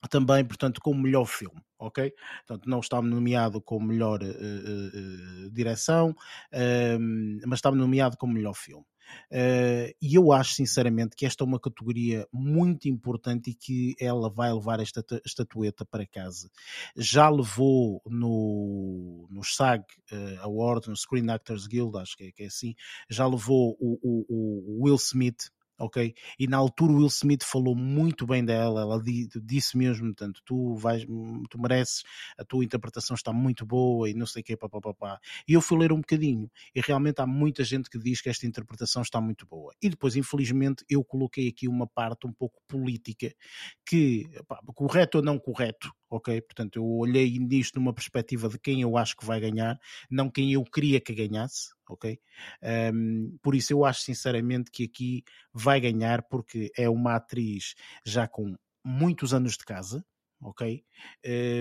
também, 0.10 0.44
portanto, 0.44 0.82
como 0.82 1.02
melhor 1.02 1.26
filme, 1.26 1.62
ok? 1.78 2.12
Portanto, 2.48 2.68
não 2.68 2.80
está 2.80 3.02
nomeado 3.02 3.62
como 3.62 3.86
melhor 3.86 4.22
uh, 4.24 5.46
uh, 5.46 5.52
direção, 5.52 6.16
ehm, 6.52 7.40
mas 7.46 7.60
está 7.60 7.70
nomeado 7.70 8.18
como 8.18 8.34
melhor 8.34 8.56
filme. 8.56 8.86
Uh, 9.32 9.94
e 10.02 10.16
eu 10.16 10.32
acho 10.32 10.54
sinceramente 10.54 11.16
que 11.16 11.26
esta 11.26 11.44
é 11.44 11.48
uma 11.48 11.60
categoria 11.60 12.28
muito 12.32 12.88
importante 12.90 13.52
e 13.52 13.54
que 13.54 13.96
ela 14.00 14.30
vai 14.30 14.52
levar 14.54 14.80
esta 14.80 15.04
estatueta 15.26 15.86
para 15.86 16.06
casa. 16.06 16.50
Já 16.96 17.30
levou 17.30 18.02
no, 18.06 19.28
no 19.30 19.44
SAG 19.44 19.86
uh, 20.12 20.42
Award, 20.42 20.90
no 20.90 20.96
Screen 20.96 21.30
Actors 21.30 21.68
Guild, 21.68 21.98
acho 21.98 22.18
que 22.18 22.26
é, 22.26 22.32
que 22.32 22.44
é 22.44 22.48
assim, 22.48 22.76
já 23.10 23.26
levou 23.28 23.78
o, 23.80 23.98
o, 24.02 24.26
o 24.30 24.84
Will 24.84 24.96
Smith 24.96 25.52
ok? 25.82 26.14
E 26.40 26.48
na 26.48 26.58
altura 26.58 26.94
o 26.94 26.98
Will 26.98 27.08
Smith 27.08 27.44
falou 27.44 27.76
muito 27.76 28.26
bem 28.26 28.44
dela, 28.46 28.82
ela 28.82 29.02
disse 29.44 29.78
mesmo, 29.78 30.08
portanto, 30.08 30.42
tu 30.46 30.76
vais, 30.76 31.06
tu 31.50 31.60
mereces, 31.60 32.04
a 32.38 32.46
tua 32.46 32.64
interpretação 32.64 33.16
está 33.16 33.34
muito 33.34 33.66
boa 33.66 34.10
e 34.10 34.14
não 34.14 34.26
sei 34.26 34.42
o 34.42 34.46
que, 34.46 34.56
papapá. 34.56 35.20
E 35.48 35.54
eu 35.54 35.62
fui 35.62 35.78
ler 35.78 35.92
um 35.92 35.98
bocadinho 35.98 36.50
e 36.76 36.82
realmente 36.82 37.22
há 37.22 37.28
muita 37.28 37.64
gente 37.64 37.90
que 37.90 37.98
diz 37.98 38.22
que 38.22 38.30
esta 38.30 38.46
interpretação 38.46 39.02
está 39.02 39.20
muito 39.20 39.46
boa. 39.46 39.74
E 39.82 39.90
depois, 39.90 40.16
infelizmente, 40.16 40.86
eu 40.90 41.04
coloquei 41.04 41.48
aqui 41.48 41.68
uma 41.68 41.88
parte 41.88 42.28
um 42.28 42.34
pouco 42.34 42.62
política 42.68 43.34
que, 43.86 44.30
correto 44.76 45.18
ou 45.18 45.24
não 45.24 45.40
correto, 45.40 45.92
ok? 46.10 46.42
Portanto, 46.42 46.76
eu 46.78 46.86
olhei 46.86 47.40
nisto 47.40 47.80
numa 47.80 47.94
perspectiva 47.94 48.50
de 48.50 48.60
quem 48.60 48.82
eu 48.82 48.98
acho 48.98 49.16
que 49.16 49.26
vai 49.26 49.40
ganhar, 49.40 49.80
não 50.10 50.30
quem 50.30 50.54
eu 50.54 50.64
queria 50.64 51.00
que 51.00 51.14
ganhasse, 51.14 51.70
ok? 51.94 52.20
Um, 52.94 53.38
por 53.42 53.56
isso 53.56 53.74
eu 53.74 53.86
acho 53.86 54.02
sinceramente 54.02 54.72
que 54.72 54.86
aqui 54.86 55.24
vai 55.54 55.80
ganhar 55.80 56.24
porque 56.24 56.72
é 56.78 56.90
uma 56.90 57.16
atriz 57.16 57.76
já 58.06 58.28
com 58.28 58.56
muitos 58.84 59.34
anos 59.34 59.58
de 59.58 59.66
casa, 59.66 60.04
ok? 60.42 60.84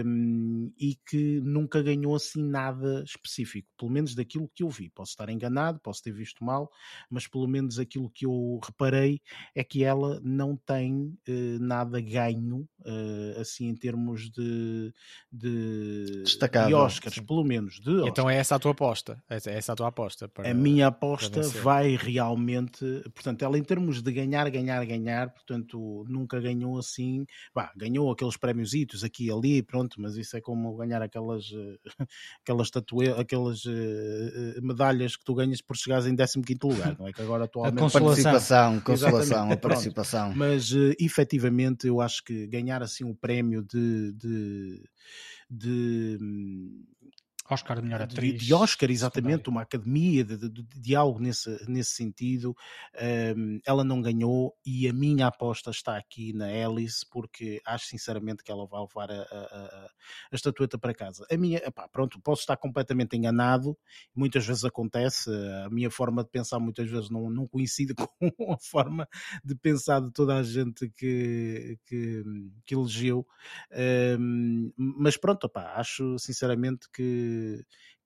Um, 0.04 0.72
e 0.78 0.96
que 1.06 1.40
nunca 1.40 1.82
ganhou 1.82 2.14
assim 2.14 2.42
nada 2.42 3.02
específico, 3.04 3.68
pelo 3.78 3.90
menos 3.90 4.14
daquilo 4.14 4.50
que 4.54 4.62
eu 4.62 4.68
vi. 4.68 4.90
Posso 4.90 5.12
estar 5.12 5.28
enganado, 5.28 5.80
posso 5.80 6.02
ter 6.02 6.12
visto 6.12 6.44
mal, 6.44 6.70
mas 7.08 7.26
pelo 7.26 7.46
menos 7.46 7.78
aquilo 7.78 8.10
que 8.10 8.26
eu 8.26 8.58
reparei 8.64 9.20
é 9.54 9.62
que 9.62 9.84
ela 9.84 10.20
não 10.22 10.56
tem 10.56 11.16
uh, 11.28 11.58
nada 11.60 12.00
ganho, 12.00 12.68
uh, 12.80 13.40
assim, 13.40 13.68
em 13.68 13.74
termos 13.74 14.30
de, 14.30 14.92
de, 15.30 16.22
de 16.24 16.74
Oscars, 16.74 17.16
sim. 17.16 17.24
pelo 17.24 17.44
menos. 17.44 17.80
De 17.80 18.08
então 18.08 18.28
é 18.28 18.36
essa 18.36 18.56
a 18.56 18.58
tua 18.58 18.72
aposta? 18.72 19.22
É 19.28 19.36
essa 19.56 19.72
a 19.72 19.76
tua 19.76 19.88
aposta? 19.88 20.28
Para, 20.28 20.50
a 20.50 20.54
minha 20.54 20.86
aposta 20.86 21.42
vai 21.62 21.96
realmente, 21.96 22.84
portanto, 23.14 23.42
ela 23.42 23.58
em 23.58 23.64
termos 23.64 24.02
de 24.02 24.12
ganhar, 24.12 24.48
ganhar, 24.50 24.84
ganhar, 24.86 25.30
portanto, 25.30 26.04
nunca 26.08 26.40
ganhou 26.40 26.78
assim, 26.78 27.26
bah, 27.54 27.72
ganhou 27.76 28.10
aqueles 28.10 28.36
prémios 28.36 28.69
prémios 28.72 29.04
aqui 29.04 29.26
e 29.26 29.30
ali, 29.30 29.62
pronto, 29.62 30.00
mas 30.00 30.16
isso 30.16 30.36
é 30.36 30.40
como 30.40 30.74
ganhar 30.76 31.02
aquelas, 31.02 31.50
eh, 31.52 31.78
aquelas, 32.42 32.68
statue, 32.68 33.08
aquelas 33.10 33.64
uh, 33.64 34.62
medalhas 34.62 35.16
que 35.16 35.24
tu 35.24 35.34
ganhas 35.34 35.60
por 35.60 35.76
chegares 35.76 36.06
em 36.06 36.14
15 36.14 36.58
lugar, 36.62 36.96
não 36.98 37.08
é? 37.08 37.12
Que 37.12 37.22
agora 37.22 37.44
atualmente. 37.44 37.78
A 37.78 37.80
consolação, 37.80 38.80
consolação, 38.80 39.50
a 39.50 39.56
participação. 39.58 40.34
Mas 40.34 40.72
efetivamente 40.98 41.86
eu 41.86 42.00
acho 42.00 42.24
que 42.24 42.46
ganhar 42.46 42.82
assim 42.82 43.04
o 43.04 43.14
prémio 43.14 43.62
de, 43.62 44.12
de, 44.12 44.82
de 45.50 46.18
Oscar 47.50 47.76
de 47.78 47.82
melhor 47.82 48.02
atriz. 48.02 48.40
De, 48.40 48.46
de 48.46 48.54
Oscar, 48.54 48.90
exatamente, 48.90 49.48
uma 49.48 49.62
academia 49.62 50.24
de, 50.24 50.36
de, 50.36 50.62
de, 50.62 50.96
algo 50.96 51.18
nesse, 51.18 51.50
nesse 51.68 51.90
sentido. 51.90 52.54
Um, 53.36 53.58
ela 53.66 53.82
não 53.82 54.00
ganhou 54.00 54.54
e 54.64 54.88
a 54.88 54.92
minha 54.92 55.26
aposta 55.26 55.70
está 55.70 55.96
aqui 55.96 56.32
na 56.32 56.46
Alice, 56.46 57.04
porque 57.10 57.60
acho 57.66 57.86
sinceramente 57.86 58.44
que 58.44 58.52
ela 58.52 58.66
vai 58.66 58.80
levar 58.80 59.10
a, 59.10 59.22
a, 59.22 59.90
a 60.32 60.34
estatueta 60.34 60.78
para 60.78 60.94
casa. 60.94 61.26
A 61.30 61.36
minha, 61.36 61.58
epá, 61.58 61.88
pronto, 61.88 62.20
posso 62.20 62.42
estar 62.42 62.56
completamente 62.56 63.16
enganado, 63.16 63.76
muitas 64.14 64.46
vezes 64.46 64.64
acontece, 64.64 65.30
a 65.64 65.70
minha 65.70 65.90
forma 65.90 66.22
de 66.22 66.30
pensar 66.30 66.60
muitas 66.60 66.88
vezes 66.88 67.10
não, 67.10 67.28
não 67.30 67.48
coincide 67.48 67.94
com 68.36 68.52
a 68.52 68.58
forma 68.58 69.08
de 69.44 69.54
pensar 69.56 70.00
de 70.00 70.12
toda 70.12 70.36
a 70.36 70.42
gente 70.42 70.88
que, 70.90 71.78
que, 71.84 72.22
que 72.64 72.74
elegeu, 72.74 73.26
um, 74.18 74.72
mas 74.76 75.16
pronto, 75.16 75.46
epá, 75.46 75.74
acho 75.74 76.18
sinceramente 76.18 76.88
que 76.92 77.39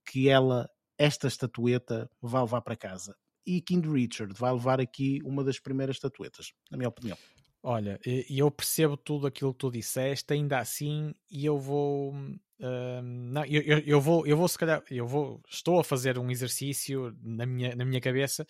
que, 0.06 0.28
ela, 0.28 0.68
esta 0.98 1.26
estatueta, 1.26 2.10
vai 2.20 2.42
levar 2.42 2.60
para 2.62 2.76
casa. 2.76 3.16
E 3.46 3.60
King 3.60 3.86
Richard 3.88 4.32
vai 4.34 4.52
levar 4.52 4.80
aqui 4.80 5.20
uma 5.24 5.44
das 5.44 5.58
primeiras 5.58 5.96
estatuetas, 5.96 6.52
na 6.70 6.78
minha 6.78 6.88
opinião. 6.88 7.16
Olha, 7.62 7.98
eu 8.28 8.50
percebo 8.50 8.94
tudo 8.94 9.26
aquilo 9.26 9.52
que 9.52 9.58
tu 9.58 9.70
disseste, 9.70 10.34
ainda 10.34 10.58
assim, 10.58 11.14
e 11.30 11.46
eu 11.46 11.58
vou. 11.58 12.12
Uh, 12.12 13.02
não, 13.02 13.42
eu, 13.46 13.62
eu, 13.62 13.78
eu, 13.78 14.00
vou, 14.00 14.26
eu 14.26 14.36
vou 14.36 14.46
se 14.46 14.58
calhar, 14.58 14.82
eu 14.90 15.06
vou, 15.06 15.40
estou 15.48 15.80
a 15.80 15.84
fazer 15.84 16.18
um 16.18 16.30
exercício 16.30 17.16
na 17.22 17.46
minha, 17.46 17.74
na 17.74 17.84
minha 17.86 18.02
cabeça, 18.02 18.46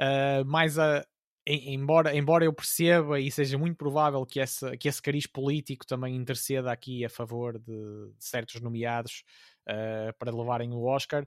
uh, 0.00 0.44
mais 0.44 0.78
a, 0.78 1.04
embora, 1.46 2.16
embora 2.16 2.44
eu 2.44 2.52
perceba 2.52 3.18
e 3.18 3.30
seja 3.30 3.58
muito 3.58 3.76
provável 3.76 4.24
que, 4.24 4.38
essa, 4.38 4.76
que 4.76 4.88
esse 4.88 5.02
cariz 5.02 5.26
político 5.26 5.84
também 5.84 6.14
interceda 6.14 6.70
aqui 6.70 7.04
a 7.04 7.08
favor 7.08 7.58
de, 7.58 8.12
de 8.16 8.24
certos 8.24 8.60
nomeados 8.60 9.24
uh, 9.68 10.12
para 10.18 10.34
levarem 10.34 10.72
o 10.72 10.84
Oscar, 10.84 11.24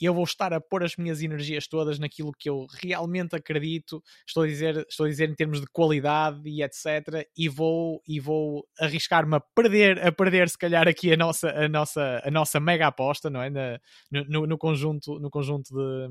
eu 0.00 0.14
vou 0.14 0.24
estar 0.24 0.52
a 0.52 0.60
pôr 0.60 0.84
as 0.84 0.96
minhas 0.96 1.22
energias 1.22 1.66
todas 1.66 1.98
naquilo 1.98 2.32
que 2.32 2.48
eu 2.48 2.66
realmente 2.82 3.34
acredito, 3.34 4.02
estou 4.26 4.44
a 4.44 4.46
dizer, 4.46 4.86
estou 4.88 5.06
a 5.06 5.08
dizer 5.08 5.28
em 5.28 5.34
termos 5.34 5.60
de 5.60 5.66
qualidade 5.66 6.40
e 6.48 6.62
etc, 6.62 7.26
e 7.36 7.48
vou 7.48 8.00
e 8.06 8.20
vou 8.20 8.64
arriscar-me 8.78 9.36
a 9.36 9.40
perder, 9.40 10.06
a 10.06 10.12
perder 10.12 10.48
se 10.48 10.58
calhar 10.58 10.86
aqui 10.86 11.12
a 11.12 11.16
nossa 11.16 11.50
a 11.50 11.68
nossa 11.68 12.22
a 12.24 12.30
nossa 12.30 12.60
mega 12.60 12.86
aposta, 12.86 13.28
não 13.28 13.42
é, 13.42 13.50
Na, 13.50 13.78
no, 14.10 14.46
no 14.46 14.58
conjunto 14.58 15.18
no 15.18 15.30
conjunto 15.30 15.74
de 15.74 16.08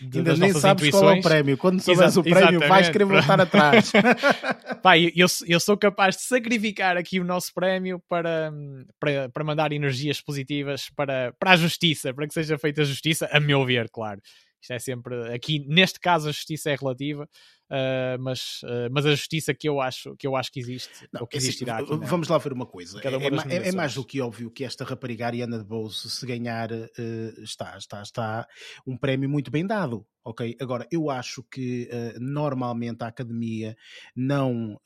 de, 0.00 0.18
Ainda 0.18 0.36
nem 0.36 0.52
sabes 0.52 0.86
intuições. 0.88 1.02
qual 1.02 1.16
é 1.16 1.18
o 1.18 1.22
prémio. 1.22 1.58
Quando 1.58 1.80
souberes 1.80 2.16
o 2.16 2.22
prémio, 2.22 2.60
vais 2.60 2.90
querer 2.90 3.04
voltar 3.04 3.40
atrás. 3.40 3.92
Pá, 4.82 4.98
eu, 4.98 5.26
eu 5.46 5.60
sou 5.60 5.76
capaz 5.76 6.16
de 6.16 6.22
sacrificar 6.22 6.96
aqui 6.96 7.18
o 7.18 7.24
nosso 7.24 7.52
prémio 7.54 8.02
para, 8.08 8.52
para, 9.00 9.28
para 9.30 9.44
mandar 9.44 9.72
energias 9.72 10.20
positivas 10.20 10.90
para, 10.94 11.32
para 11.38 11.52
a 11.52 11.56
justiça, 11.56 12.12
para 12.12 12.26
que 12.26 12.34
seja 12.34 12.58
feita 12.58 12.82
a 12.82 12.84
justiça, 12.84 13.28
a 13.32 13.40
meu 13.40 13.64
ver, 13.64 13.88
claro. 13.90 14.20
Isto 14.60 14.72
é 14.72 14.78
sempre. 14.78 15.34
Aqui, 15.34 15.64
neste 15.66 16.00
caso, 16.00 16.28
a 16.28 16.32
justiça 16.32 16.70
é 16.70 16.76
relativa. 16.76 17.28
Uh, 17.66 18.14
mas, 18.20 18.60
uh, 18.62 18.88
mas 18.92 19.04
a 19.06 19.10
justiça 19.10 19.52
que 19.52 19.68
eu 19.68 19.80
acho 19.80 20.14
que, 20.16 20.24
eu 20.24 20.36
acho 20.36 20.52
que 20.52 20.60
existe, 20.60 21.08
não, 21.12 21.26
que 21.26 21.36
assim, 21.36 21.48
existirá 21.48 21.78
aqui, 21.78 21.96
Vamos 21.96 22.28
lá 22.28 22.38
ver 22.38 22.52
uma 22.52 22.66
coisa. 22.66 23.00
É, 23.00 23.08
é, 23.08 23.68
é, 23.68 23.72
mais 23.72 23.94
do 23.94 24.04
que 24.04 24.20
óbvio 24.20 24.52
que 24.52 24.64
esta 24.64 24.84
rapariga 24.84 25.26
Ariana 25.26 25.58
de 25.58 25.64
Bose, 25.64 26.08
se 26.08 26.24
ganhar, 26.24 26.70
uh, 26.70 27.42
está, 27.42 27.76
está, 27.76 28.02
está 28.02 28.46
um 28.86 28.96
prémio 28.96 29.28
muito 29.28 29.50
bem 29.50 29.66
dado. 29.66 30.06
Ok, 30.24 30.56
agora 30.60 30.86
eu 30.90 31.08
acho 31.08 31.44
que 31.44 31.88
normalmente 32.18 33.04
a 33.04 33.06
academia 33.06 33.76
não 34.14 34.76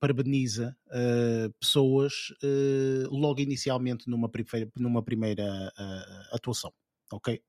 parabeniza 0.00 0.76
pessoas 1.60 2.12
logo 3.08 3.40
inicialmente 3.40 4.10
numa, 4.10 4.28
numa 4.76 5.00
primeira 5.00 5.72
atuação 6.32 6.72
ok? 7.16 7.40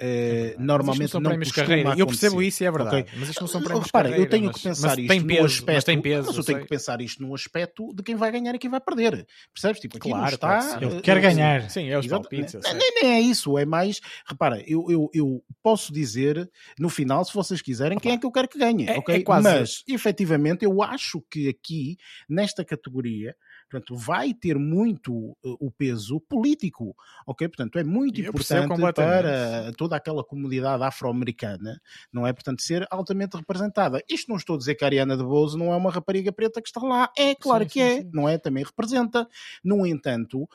Uh, 0.00 0.60
normalmente 0.60 1.14
não, 1.14 1.20
não 1.20 1.30
prémios 1.30 1.52
carreira. 1.52 1.94
Eu 1.96 2.06
percebo 2.06 2.42
isso 2.42 2.62
e 2.62 2.66
é 2.66 2.70
verdade, 2.70 3.00
okay. 3.02 3.18
mas 3.18 3.28
isto 3.30 3.40
não 3.40 3.48
são 3.48 3.62
prémios 3.62 3.86
Repara, 3.86 4.08
carreira. 4.10 4.26
eu 4.26 4.30
tenho 4.30 4.46
mas, 4.46 4.56
que 4.56 4.62
pensar 4.62 4.98
isto 4.98 5.08
peso, 5.08 5.24
no 5.24 5.44
aspecto, 5.44 5.74
mas, 5.74 5.84
tem 5.84 6.02
peso, 6.02 6.26
mas 6.26 6.36
eu 6.36 6.44
tenho 6.44 6.60
que 6.60 6.66
pensar 6.66 7.00
isto 7.00 7.22
no 7.22 7.34
aspecto 7.34 7.94
de 7.94 8.02
quem 8.02 8.14
vai 8.14 8.30
ganhar 8.30 8.54
e 8.54 8.58
quem 8.58 8.70
vai 8.70 8.80
perder. 8.80 9.26
Percebes? 9.52 9.80
Tipo, 9.80 9.96
aqui 9.96 10.08
claro, 10.08 10.24
não 10.24 10.28
está... 10.28 10.78
Eu 10.80 11.00
quero 11.00 11.20
ganhar. 11.20 11.70
Sim, 11.70 11.88
é 11.88 11.98
os 11.98 12.06
palpites. 12.06 12.54
Nem, 12.54 13.02
nem 13.02 13.12
é 13.12 13.20
isso, 13.20 13.56
é 13.56 13.64
mais... 13.64 14.00
Repara, 14.26 14.62
eu, 14.66 14.84
eu, 14.90 15.10
eu 15.14 15.44
posso 15.62 15.92
dizer 15.92 16.50
no 16.78 16.88
final, 16.88 17.24
se 17.24 17.32
vocês 17.32 17.62
quiserem, 17.62 17.98
quem 17.98 18.12
é 18.12 18.18
que 18.18 18.26
eu 18.26 18.32
quero 18.32 18.48
que 18.48 18.58
ganhe, 18.58 18.86
é, 18.86 18.98
ok? 18.98 19.16
É 19.16 19.22
quase... 19.22 19.44
Mas, 19.44 19.82
efetivamente, 19.88 20.64
eu 20.64 20.82
acho 20.82 21.22
que 21.30 21.48
aqui, 21.48 21.96
nesta 22.28 22.64
categoria, 22.64 23.34
Portanto, 23.70 23.96
vai 23.96 24.32
ter 24.32 24.58
muito 24.58 25.12
uh, 25.12 25.36
o 25.60 25.70
peso 25.70 26.20
político, 26.20 26.94
ok? 27.26 27.48
Portanto, 27.48 27.78
é 27.78 27.84
muito 27.84 28.20
Eu 28.20 28.28
importante 28.28 28.68
para 28.94 29.72
toda 29.76 29.96
aquela 29.96 30.22
comunidade 30.22 30.82
afro-americana, 30.82 31.80
não 32.12 32.26
é? 32.26 32.32
Portanto, 32.32 32.62
ser 32.62 32.86
altamente 32.90 33.36
representada. 33.36 34.02
Isto 34.08 34.28
não 34.28 34.36
estou 34.36 34.56
a 34.56 34.58
dizer 34.58 34.74
que 34.74 34.84
a 34.84 34.86
Ariana 34.86 35.16
de 35.16 35.22
Bose 35.22 35.58
não 35.58 35.72
é 35.72 35.76
uma 35.76 35.90
rapariga 35.90 36.32
preta 36.32 36.60
que 36.60 36.68
está 36.68 36.80
lá. 36.80 37.10
É, 37.16 37.34
claro 37.34 37.64
sim, 37.64 37.70
que 37.70 37.80
sim, 37.80 37.80
é, 37.80 38.02
sim. 38.02 38.10
não 38.12 38.28
é? 38.28 38.38
Também 38.38 38.64
representa. 38.64 39.28
No 39.62 39.86
entanto, 39.86 40.42
uh, 40.42 40.48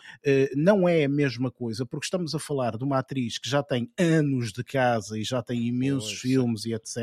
não 0.55 0.87
é 0.87 1.05
a 1.05 1.09
mesma 1.09 1.51
coisa, 1.51 1.85
porque 1.85 2.05
estamos 2.05 2.33
a 2.35 2.39
falar 2.39 2.77
de 2.77 2.83
uma 2.83 2.99
atriz 2.99 3.37
que 3.37 3.49
já 3.49 3.63
tem 3.63 3.91
anos 3.97 4.51
de 4.51 4.63
casa 4.63 5.17
e 5.17 5.23
já 5.23 5.41
tem 5.41 5.67
imensos 5.67 6.09
pois, 6.09 6.21
filmes 6.21 6.65
e 6.65 6.73
etc. 6.73 6.97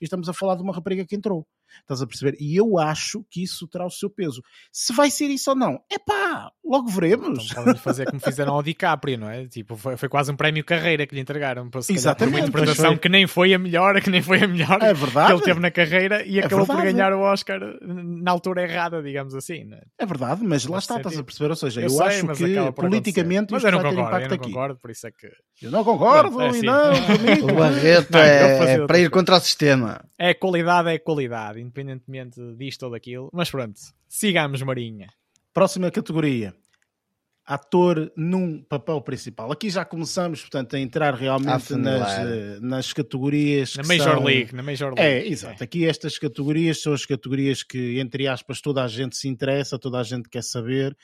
E 0.00 0.04
estamos 0.04 0.28
a 0.28 0.32
falar 0.32 0.56
de 0.56 0.62
uma 0.62 0.72
rapariga 0.72 1.04
que 1.04 1.16
entrou. 1.16 1.46
Estás 1.80 2.02
a 2.02 2.06
perceber? 2.06 2.36
E 2.40 2.56
eu 2.56 2.78
acho 2.78 3.24
que 3.30 3.42
isso 3.42 3.66
terá 3.66 3.86
o 3.86 3.90
seu 3.90 4.10
peso. 4.10 4.42
Se 4.72 4.92
vai 4.92 5.10
ser 5.10 5.28
isso 5.28 5.50
ou 5.50 5.56
não, 5.56 5.80
é 5.90 5.98
pá, 5.98 6.52
logo 6.66 6.88
veremos. 6.88 7.48
Então 7.50 7.64
podem 7.64 7.80
fazer 7.80 8.06
como 8.06 8.20
fizeram 8.20 8.54
ao 8.54 8.62
DiCaprio, 8.62 9.18
não 9.18 9.30
é? 9.30 9.46
Tipo, 9.46 9.76
foi, 9.76 9.96
foi 9.96 10.08
quase 10.08 10.32
um 10.32 10.36
prémio 10.36 10.64
carreira 10.64 11.06
que 11.06 11.14
lhe 11.14 11.20
entregaram. 11.20 11.70
Para, 11.70 11.80
Exatamente. 11.88 12.34
Uma 12.36 12.48
interpretação 12.48 12.96
que 12.96 13.08
nem 13.08 13.26
foi 13.26 13.54
a 13.54 13.58
melhor, 13.58 14.00
que 14.00 14.10
nem 14.10 14.22
foi 14.22 14.42
a 14.42 14.48
melhor 14.48 14.82
é 14.82 14.92
verdade. 14.92 15.28
que 15.28 15.32
ele 15.34 15.42
teve 15.42 15.60
na 15.60 15.70
carreira 15.70 16.24
e 16.26 16.38
é 16.38 16.44
acabou 16.44 16.66
verdade. 16.66 16.88
por 16.88 16.92
ganhar 16.92 17.12
o 17.12 17.20
Oscar 17.20 17.60
na 17.82 18.30
altura 18.30 18.62
errada, 18.62 19.02
digamos 19.02 19.34
assim. 19.34 19.64
Não 19.64 19.76
é? 19.76 19.82
é 19.98 20.06
verdade, 20.06 20.42
mas 20.44 20.66
lá 20.66 20.78
está, 20.78 20.96
estás 20.96 21.18
a 21.18 21.22
perceber? 21.22 21.50
Ou 21.50 21.56
seja, 21.56 21.80
eu, 21.80 21.84
eu 21.84 21.90
sei, 21.90 22.06
acho 22.06 22.26
que 22.28 22.72
politicamente 22.72 23.52
mas 23.52 23.64
eu 23.64 23.72
não 23.72 23.82
concordo, 23.82 24.24
eu 24.24 24.30
não 24.30 24.38
concordo, 24.38 24.80
por 24.80 24.90
isso 24.90 25.06
é 25.06 25.10
que. 25.10 25.30
Eu 25.62 25.70
não 25.70 25.84
concordo, 25.84 26.40
é 26.40 26.48
assim. 26.48 26.66
não, 26.66 26.92
O 27.50 27.54
Barreto 27.54 28.16
é, 28.16 28.74
é 28.74 28.86
para 28.86 28.98
ir 28.98 29.10
contra 29.10 29.36
o 29.36 29.40
sistema. 29.40 30.04
É 30.18 30.34
qualidade, 30.34 30.90
é 30.90 30.98
qualidade, 30.98 31.60
independentemente 31.60 32.40
disto 32.56 32.84
ou 32.84 32.90
daquilo. 32.90 33.30
Mas 33.32 33.50
pronto, 33.50 33.78
sigamos, 34.08 34.60
Marinha. 34.62 35.08
Próxima 35.56 35.90
categoria 35.90 36.54
ator 37.46 38.12
num 38.16 38.60
papel 38.60 39.00
principal. 39.00 39.52
Aqui 39.52 39.70
já 39.70 39.84
começamos, 39.84 40.40
portanto, 40.40 40.74
a 40.74 40.80
entrar 40.80 41.14
realmente 41.14 41.72
a 41.72 41.76
nas, 41.76 42.18
eh, 42.18 42.58
nas 42.60 42.92
categorias. 42.92 43.76
Na 43.76 43.84
Major 43.84 44.14
são... 44.14 44.24
League, 44.24 44.54
na 44.54 44.62
Major 44.64 44.94
League. 44.94 45.00
É, 45.00 45.28
exato. 45.28 45.62
É. 45.62 45.64
Aqui 45.64 45.86
estas 45.86 46.18
categorias 46.18 46.82
são 46.82 46.92
as 46.92 47.06
categorias 47.06 47.62
que, 47.62 48.00
entre 48.00 48.26
aspas, 48.26 48.60
toda 48.60 48.82
a 48.82 48.88
gente 48.88 49.16
se 49.16 49.28
interessa, 49.28 49.78
toda 49.78 50.00
a 50.00 50.02
gente 50.02 50.28
quer 50.28 50.42
saber. 50.42 50.96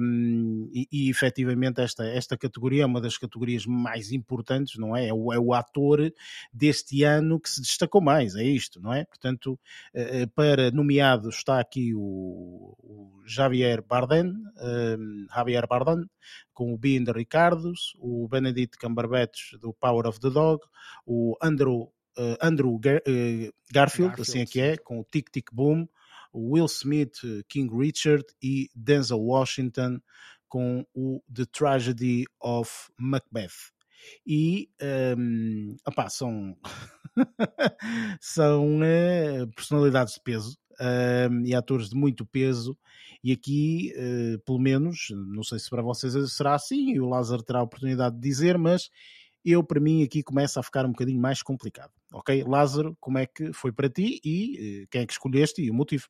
Um, 0.00 0.70
e, 0.72 0.88
e 0.90 1.10
efetivamente 1.10 1.82
esta, 1.82 2.04
esta 2.06 2.36
categoria 2.36 2.84
é 2.84 2.86
uma 2.86 3.00
das 3.00 3.18
categorias 3.18 3.66
mais 3.66 4.10
importantes, 4.10 4.78
não 4.78 4.96
é? 4.96 5.08
É 5.08 5.12
o, 5.12 5.32
é 5.34 5.38
o 5.38 5.52
ator 5.52 6.10
deste 6.50 7.04
ano 7.04 7.38
que 7.38 7.50
se 7.50 7.60
destacou 7.60 8.00
mais, 8.00 8.34
é 8.34 8.42
isto, 8.42 8.80
não 8.80 8.92
é? 8.92 9.04
Portanto, 9.04 9.58
uh, 9.94 10.28
para 10.34 10.70
nomeados 10.70 11.36
está 11.36 11.60
aqui 11.60 11.92
o, 11.94 12.74
o 12.78 13.22
Javier 13.26 13.82
Bardem, 13.86 14.32
um, 14.60 15.26
Javier 15.34 15.57
Javier 15.58 15.66
Bardem, 15.68 16.08
com 16.52 16.72
o 16.72 16.78
Bean 16.78 17.02
de 17.02 17.12
Ricardos, 17.12 17.92
o 17.98 18.28
Benedict 18.28 18.78
Cumberbatch 18.78 19.54
do 19.60 19.72
Power 19.74 20.06
of 20.06 20.20
the 20.20 20.30
Dog, 20.30 20.64
o 21.06 21.36
Andrew, 21.42 21.92
uh, 22.18 22.36
Andrew 22.40 22.78
Gar 22.78 22.98
uh, 22.98 23.00
Garfield, 23.00 23.52
Garfield, 23.72 24.20
assim 24.22 24.40
é 24.40 24.46
que 24.46 24.60
é, 24.60 24.76
com 24.76 25.00
o 25.00 25.04
Tic 25.04 25.30
Tic 25.30 25.50
Boom, 25.52 25.88
o 26.32 26.52
Will 26.52 26.66
Smith, 26.66 27.24
eh, 27.24 27.42
King 27.48 27.74
Richard 27.74 28.22
e 28.42 28.68
Denzel 28.74 29.18
Washington 29.18 29.98
com 30.46 30.84
o 30.94 31.22
The 31.34 31.46
Tragedy 31.46 32.26
of 32.38 32.70
Macbeth. 32.98 33.72
E 34.26 34.68
um, 35.16 35.74
opá, 35.86 36.10
são, 36.10 36.54
são 38.20 38.80
uh, 38.80 39.48
personalidades 39.56 40.14
de 40.14 40.20
peso 40.20 40.58
uh, 40.80 41.44
e 41.44 41.54
atores 41.54 41.88
de 41.88 41.96
muito 41.96 42.24
peso 42.26 42.76
e 43.22 43.32
aqui, 43.32 43.92
uh, 43.96 44.38
pelo 44.40 44.58
menos, 44.58 45.08
não 45.10 45.42
sei 45.42 45.58
se 45.58 45.68
para 45.68 45.82
vocês 45.82 46.14
será 46.32 46.54
assim, 46.54 46.92
e 46.92 47.00
o 47.00 47.08
Lázaro 47.08 47.42
terá 47.42 47.58
a 47.60 47.64
oportunidade 47.64 48.14
de 48.14 48.22
dizer, 48.22 48.56
mas 48.56 48.90
eu, 49.44 49.62
para 49.64 49.80
mim, 49.80 50.02
aqui 50.02 50.22
começa 50.22 50.60
a 50.60 50.62
ficar 50.62 50.84
um 50.84 50.90
bocadinho 50.90 51.20
mais 51.20 51.42
complicado. 51.42 51.92
Ok? 52.12 52.44
Lázaro, 52.44 52.96
como 53.00 53.18
é 53.18 53.26
que 53.26 53.52
foi 53.52 53.72
para 53.72 53.88
ti 53.88 54.20
e 54.24 54.82
uh, 54.84 54.88
quem 54.90 55.02
é 55.02 55.06
que 55.06 55.12
escolheste 55.12 55.62
e 55.62 55.70
o 55.70 55.74
motivo? 55.74 56.08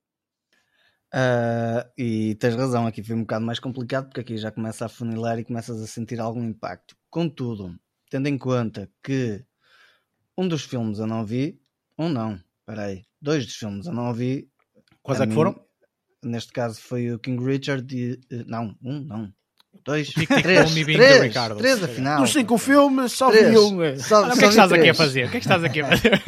Uh, 1.15 1.89
e 1.97 2.35
tens 2.35 2.55
razão, 2.55 2.87
aqui 2.87 3.03
foi 3.03 3.17
um 3.17 3.21
bocado 3.21 3.45
mais 3.45 3.59
complicado 3.59 4.07
porque 4.07 4.21
aqui 4.21 4.37
já 4.37 4.51
começa 4.51 4.85
a 4.85 4.89
funilar 4.91 5.39
e 5.39 5.45
começas 5.45 5.81
a 5.81 5.87
sentir 5.87 6.21
algum 6.21 6.45
impacto. 6.45 6.95
Contudo, 7.09 7.79
tendo 8.11 8.27
em 8.29 8.37
conta 8.37 8.91
que 9.03 9.43
um 10.37 10.47
dos 10.47 10.65
filmes 10.65 10.99
eu 10.99 11.07
não 11.07 11.25
vi, 11.25 11.59
um 11.99 12.11
não, 12.11 12.39
peraí, 12.67 13.07
dois 13.21 13.47
dos 13.47 13.55
filmes 13.55 13.87
eu 13.87 13.93
não 13.95 14.13
vi. 14.13 14.51
Quais 15.09 15.21
é 15.21 15.25
que 15.25 15.31
mim, 15.31 15.35
foram? 15.35 15.69
neste 16.23 16.53
caso 16.53 16.81
foi 16.81 17.13
o 17.13 17.19
King 17.19 17.45
Richard 17.45 17.87
e, 17.95 18.21
eh, 18.31 18.45
não, 18.47 18.75
um, 18.83 19.01
não, 19.01 19.33
dois, 19.85 20.09
três, 20.13 20.73
três, 20.73 21.35
três 21.59 21.83
afinal. 21.83 22.21
Dos 22.21 22.33
cinco 22.33 22.59
filmes, 22.59 23.13
só 23.13 23.31
vi 23.31 23.57
um. 23.59 23.99
Só, 23.99 24.29
o 24.29 24.33
que 24.33 24.39
é 24.39 24.43
que 24.43 24.49
estás 24.49 24.73
aqui 24.73 24.89
a 24.89 24.95
fazer? 24.95 25.27
O 25.27 25.31
que 25.31 25.37
é 25.37 25.41
que 25.41 25.47
estás 25.47 25.65
aqui 25.65 25.81
a 25.81 25.87
fazer? 25.89 26.23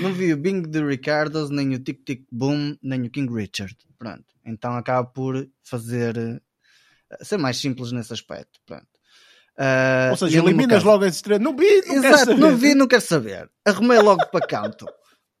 não 0.00 0.12
vi 0.12 0.32
o 0.32 0.36
Bing 0.36 0.62
de 0.62 0.84
Ricardo, 0.84 1.48
nem 1.50 1.74
o 1.74 1.78
Tic 1.78 2.04
Tic 2.04 2.26
Boom, 2.30 2.76
nem 2.82 3.02
o 3.02 3.10
King 3.10 3.32
Richard. 3.32 3.76
Pronto. 3.98 4.24
Então 4.44 4.74
acaba 4.74 5.06
por 5.06 5.46
fazer 5.62 6.16
eh, 6.16 7.24
ser 7.24 7.36
mais 7.36 7.56
simples 7.56 7.92
nesse 7.92 8.12
aspecto. 8.12 8.60
Pronto. 8.64 8.86
Uh, 9.58 10.10
Ou 10.12 10.16
seja, 10.16 10.38
eliminas 10.38 10.84
logo 10.84 11.04
esse 11.04 11.20
três. 11.20 11.40
Não 11.40 11.56
vi, 11.56 11.82
não 11.84 11.96
Exato, 11.96 12.36
não 12.36 12.56
vi, 12.56 12.74
não 12.76 12.86
quero 12.86 13.02
saber. 13.02 13.50
Arrumei 13.64 13.98
logo 13.98 14.24
para 14.26 14.46
canto. 14.46 14.86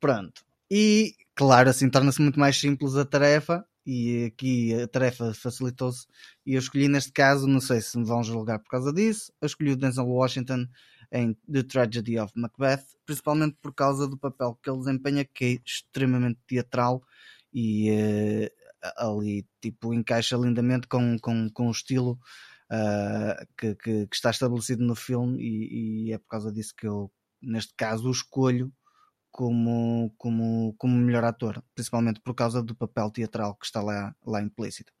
Pronto. 0.00 0.42
E 0.68 1.14
claro, 1.38 1.70
assim 1.70 1.88
torna-se 1.88 2.20
muito 2.20 2.40
mais 2.40 2.56
simples 2.58 2.96
a 2.96 3.04
tarefa 3.04 3.64
e 3.86 4.24
aqui 4.24 4.74
a 4.74 4.88
tarefa 4.88 5.32
facilitou-se 5.32 6.04
e 6.44 6.54
eu 6.54 6.58
escolhi 6.58 6.88
neste 6.88 7.12
caso, 7.12 7.46
não 7.46 7.60
sei 7.60 7.80
se 7.80 7.96
me 7.96 8.04
vão 8.04 8.24
julgar 8.24 8.58
por 8.58 8.68
causa 8.68 8.92
disso, 8.92 9.32
eu 9.40 9.46
escolhi 9.46 9.70
o 9.70 9.76
Denzel 9.76 10.08
Washington 10.08 10.66
em 11.12 11.34
The 11.50 11.62
Tragedy 11.62 12.18
of 12.18 12.32
Macbeth, 12.34 12.84
principalmente 13.06 13.56
por 13.62 13.72
causa 13.72 14.08
do 14.08 14.18
papel 14.18 14.58
que 14.60 14.68
ele 14.68 14.80
desempenha 14.80 15.24
que 15.24 15.44
é 15.44 15.58
extremamente 15.64 16.40
teatral 16.44 17.00
e 17.54 17.92
uh, 17.92 18.50
ali 18.96 19.46
tipo 19.60 19.94
encaixa 19.94 20.36
lindamente 20.36 20.88
com, 20.88 21.16
com, 21.20 21.48
com 21.50 21.68
o 21.68 21.70
estilo 21.70 22.18
uh, 22.72 23.46
que, 23.56 23.76
que, 23.76 24.08
que, 24.08 24.16
está 24.16 24.30
estabelecido 24.30 24.84
no 24.84 24.96
filme 24.96 25.40
e, 25.40 26.08
e 26.08 26.12
é 26.12 26.18
por 26.18 26.26
causa 26.26 26.50
disso 26.50 26.74
que 26.76 26.88
eu 26.88 27.12
neste 27.40 27.72
caso 27.76 28.08
o 28.08 28.12
escolho 28.12 28.72
como, 29.38 30.12
como, 30.18 30.74
como 30.76 30.96
melhor 30.96 31.22
ator, 31.22 31.62
principalmente 31.72 32.20
por 32.20 32.34
causa 32.34 32.60
do 32.60 32.74
papel 32.74 33.08
teatral 33.12 33.54
que 33.54 33.66
está 33.66 33.80
lá, 33.80 34.12
lá 34.26 34.42
implícito. 34.42 34.92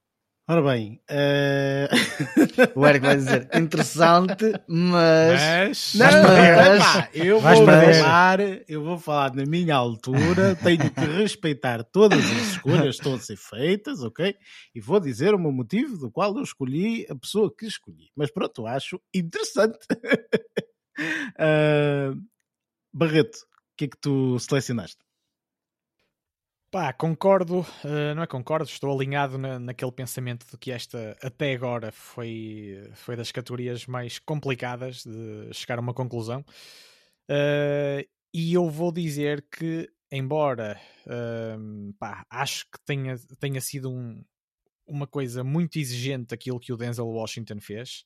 Ora 0.48 0.62
bem, 0.62 1.02
uh... 1.10 2.78
o 2.78 2.86
Eric 2.86 3.04
vai 3.04 3.16
dizer 3.16 3.48
interessante, 3.58 4.44
mas. 4.68 5.40
Mas, 5.66 5.94
não, 5.96 6.22
mas... 6.22 6.78
Pá, 6.78 7.10
eu, 7.12 7.40
vou 7.40 7.64
falar, 7.66 8.38
eu 8.68 8.84
vou 8.84 8.96
falar 8.96 9.34
na 9.34 9.44
minha 9.44 9.74
altura, 9.74 10.54
tenho 10.54 10.88
que 10.88 11.00
respeitar 11.00 11.82
todas 11.82 12.20
as 12.20 12.52
escolhas 12.52 12.82
que 12.82 12.90
estão 12.90 13.14
a 13.14 13.18
ser 13.18 13.36
feitas, 13.36 14.04
ok? 14.04 14.36
E 14.72 14.80
vou 14.80 15.00
dizer 15.00 15.34
o 15.34 15.38
meu 15.38 15.50
motivo 15.50 15.98
do 15.98 16.12
qual 16.12 16.36
eu 16.36 16.44
escolhi 16.44 17.08
a 17.10 17.16
pessoa 17.16 17.52
que 17.52 17.66
escolhi. 17.66 18.08
Mas 18.14 18.30
pronto, 18.30 18.68
acho 18.68 19.00
interessante. 19.12 19.84
uh... 21.40 22.16
Barreto, 22.90 23.47
que 23.78 23.84
é 23.84 23.88
que 23.88 23.96
tu 23.96 24.38
selecionaste? 24.40 24.98
Pá, 26.70 26.92
concordo, 26.92 27.60
uh, 27.60 28.14
não 28.14 28.22
é 28.22 28.26
concordo, 28.26 28.68
estou 28.68 28.92
alinhado 28.94 29.38
na, 29.38 29.58
naquele 29.58 29.92
pensamento 29.92 30.44
de 30.50 30.58
que 30.58 30.70
esta 30.70 31.16
até 31.22 31.54
agora 31.54 31.90
foi, 31.90 32.90
foi 32.92 33.16
das 33.16 33.32
categorias 33.32 33.86
mais 33.86 34.18
complicadas 34.18 35.02
de 35.02 35.50
chegar 35.54 35.78
a 35.78 35.80
uma 35.80 35.94
conclusão. 35.94 36.44
Uh, 37.30 38.04
e 38.34 38.52
eu 38.52 38.68
vou 38.68 38.92
dizer 38.92 39.46
que, 39.50 39.90
embora 40.12 40.78
uh, 41.06 41.92
pá, 41.98 42.26
acho 42.28 42.66
que 42.66 42.78
tenha, 42.84 43.16
tenha 43.38 43.60
sido 43.62 43.90
um, 43.90 44.22
uma 44.86 45.06
coisa 45.06 45.42
muito 45.42 45.78
exigente 45.78 46.34
aquilo 46.34 46.60
que 46.60 46.72
o 46.72 46.76
Denzel 46.76 47.06
Washington 47.06 47.60
fez, 47.60 48.04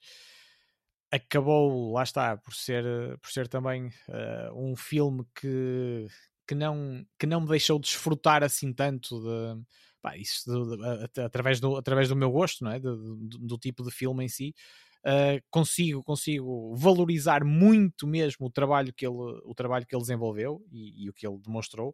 acabou, 1.13 1.93
lá 1.93 2.03
está, 2.03 2.39
por 2.39 2.55
ser, 2.55 2.85
por 3.21 3.31
ser 3.31 3.47
também 3.47 3.89
uh, 4.09 4.55
um 4.57 4.75
filme 4.75 5.23
que, 5.39 6.07
que, 6.49 6.55
não, 6.55 7.05
que 7.19 7.27
não 7.27 7.43
me 7.43 7.49
deixou 7.49 7.79
desfrutar 7.79 8.43
assim 8.43 8.73
tanto 8.73 9.21
de, 9.21 9.63
pá, 10.01 10.17
isso 10.17 10.51
de, 10.51 11.09
de, 11.13 11.21
através, 11.21 11.61
do, 11.61 11.77
através 11.77 12.09
do 12.09 12.17
meu 12.17 12.31
gosto, 12.31 12.65
não 12.65 12.73
é? 12.73 12.81
do, 12.81 13.17
do 13.17 13.59
tipo 13.59 13.85
de 13.85 13.91
filme 13.91 14.25
em 14.25 14.29
si. 14.29 14.55
Uh, 15.05 15.43
consigo 15.51 16.01
consigo 16.05 16.77
valorizar 16.77 17.43
muito 17.43 18.07
mesmo 18.07 18.47
o 18.47 18.51
trabalho 18.51 18.95
que 18.95 19.05
ele 19.05 19.17
o 19.45 19.53
trabalho 19.53 19.85
que 19.85 19.93
ele 19.97 20.03
desenvolveu 20.03 20.65
e, 20.71 21.05
e 21.05 21.11
o 21.11 21.13
que 21.13 21.27
ele 21.27 21.39
demonstrou 21.39 21.93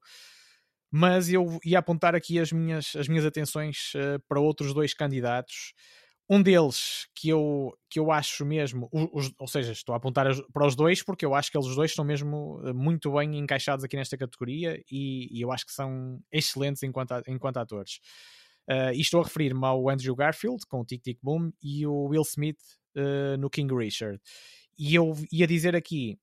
mas 0.90 1.30
eu 1.30 1.58
ia 1.64 1.78
apontar 1.78 2.14
aqui 2.14 2.38
as 2.38 2.52
minhas 2.52 2.94
as 2.94 3.08
minhas 3.08 3.24
atenções 3.24 3.94
uh, 3.94 4.20
para 4.28 4.38
outros 4.38 4.74
dois 4.74 4.92
candidatos 4.92 5.72
um 6.30 6.42
deles 6.42 7.08
que 7.14 7.30
eu, 7.30 7.72
que 7.88 7.98
eu 7.98 8.12
acho 8.12 8.44
mesmo, 8.44 8.88
os, 8.92 9.32
ou 9.38 9.48
seja, 9.48 9.72
estou 9.72 9.94
a 9.94 9.96
apontar 9.96 10.26
para 10.52 10.66
os 10.66 10.76
dois 10.76 11.02
porque 11.02 11.24
eu 11.24 11.34
acho 11.34 11.50
que 11.50 11.56
eles 11.56 11.74
dois 11.74 11.90
estão 11.90 12.04
mesmo 12.04 12.60
eh, 12.66 12.72
muito 12.72 13.12
bem 13.12 13.38
encaixados 13.38 13.84
aqui 13.84 13.96
nesta 13.96 14.18
categoria 14.18 14.82
e, 14.90 15.28
e 15.30 15.40
eu 15.40 15.50
acho 15.50 15.64
que 15.64 15.72
são 15.72 16.20
excelentes 16.30 16.82
enquanto, 16.82 17.14
enquanto 17.26 17.56
atores. 17.56 18.00
Uh, 18.68 18.92
e 18.92 19.00
estou 19.00 19.22
a 19.22 19.24
referir-me 19.24 19.64
ao 19.64 19.88
Andrew 19.88 20.14
Garfield 20.14 20.66
com 20.68 20.80
o 20.80 20.84
Tic 20.84 21.02
Tic 21.02 21.18
Boom 21.22 21.50
e 21.62 21.86
o 21.86 22.08
Will 22.08 22.22
Smith 22.22 22.60
uh, 22.94 23.38
no 23.38 23.48
King 23.48 23.74
Richard. 23.74 24.20
E 24.78 24.94
eu 24.94 25.14
ia 25.32 25.46
dizer 25.46 25.74
aqui 25.74 26.18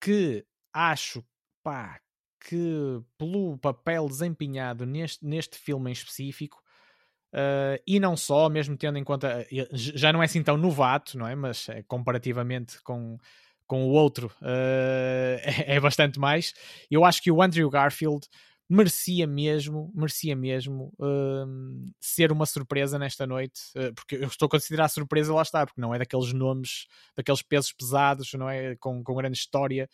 que 0.00 0.42
acho 0.72 1.22
pá, 1.62 2.00
que 2.40 3.02
pelo 3.18 3.58
papel 3.58 4.08
desempenhado 4.08 4.86
neste, 4.86 5.22
neste 5.22 5.58
filme 5.58 5.90
em 5.90 5.92
específico, 5.92 6.62
Uh, 7.32 7.78
e 7.86 8.00
não 8.00 8.16
só, 8.16 8.48
mesmo 8.48 8.76
tendo 8.76 8.98
em 8.98 9.04
conta, 9.04 9.46
já 9.72 10.12
não 10.12 10.20
é 10.20 10.26
assim 10.26 10.42
tão 10.42 10.56
novato, 10.56 11.16
não 11.16 11.26
é? 11.26 11.34
Mas 11.34 11.68
é, 11.68 11.82
comparativamente 11.84 12.82
com, 12.82 13.18
com 13.66 13.84
o 13.84 13.90
outro, 13.90 14.26
uh, 14.42 15.38
é, 15.42 15.76
é, 15.76 15.80
bastante 15.80 16.18
mais. 16.18 16.52
Eu 16.90 17.04
acho 17.04 17.22
que 17.22 17.30
o 17.30 17.40
Andrew 17.40 17.70
Garfield 17.70 18.26
merecia 18.68 19.26
mesmo, 19.26 19.92
merecia 19.94 20.34
mesmo 20.34 20.92
uh, 20.98 21.92
ser 22.00 22.30
uma 22.30 22.46
surpresa 22.46 23.00
nesta 23.00 23.26
noite, 23.26 23.60
porque 23.96 24.14
eu 24.14 24.28
estou 24.28 24.46
a 24.46 24.50
considerar 24.50 24.88
surpresa, 24.88 25.34
lá 25.34 25.42
está, 25.42 25.66
porque 25.66 25.80
não 25.80 25.92
é 25.92 25.98
daqueles 25.98 26.32
nomes, 26.32 26.86
daqueles 27.16 27.42
pesos 27.42 27.72
pesados, 27.72 28.32
não 28.34 28.48
é? 28.48 28.76
Com, 28.76 29.02
com 29.02 29.14
grande 29.16 29.36
história 29.36 29.90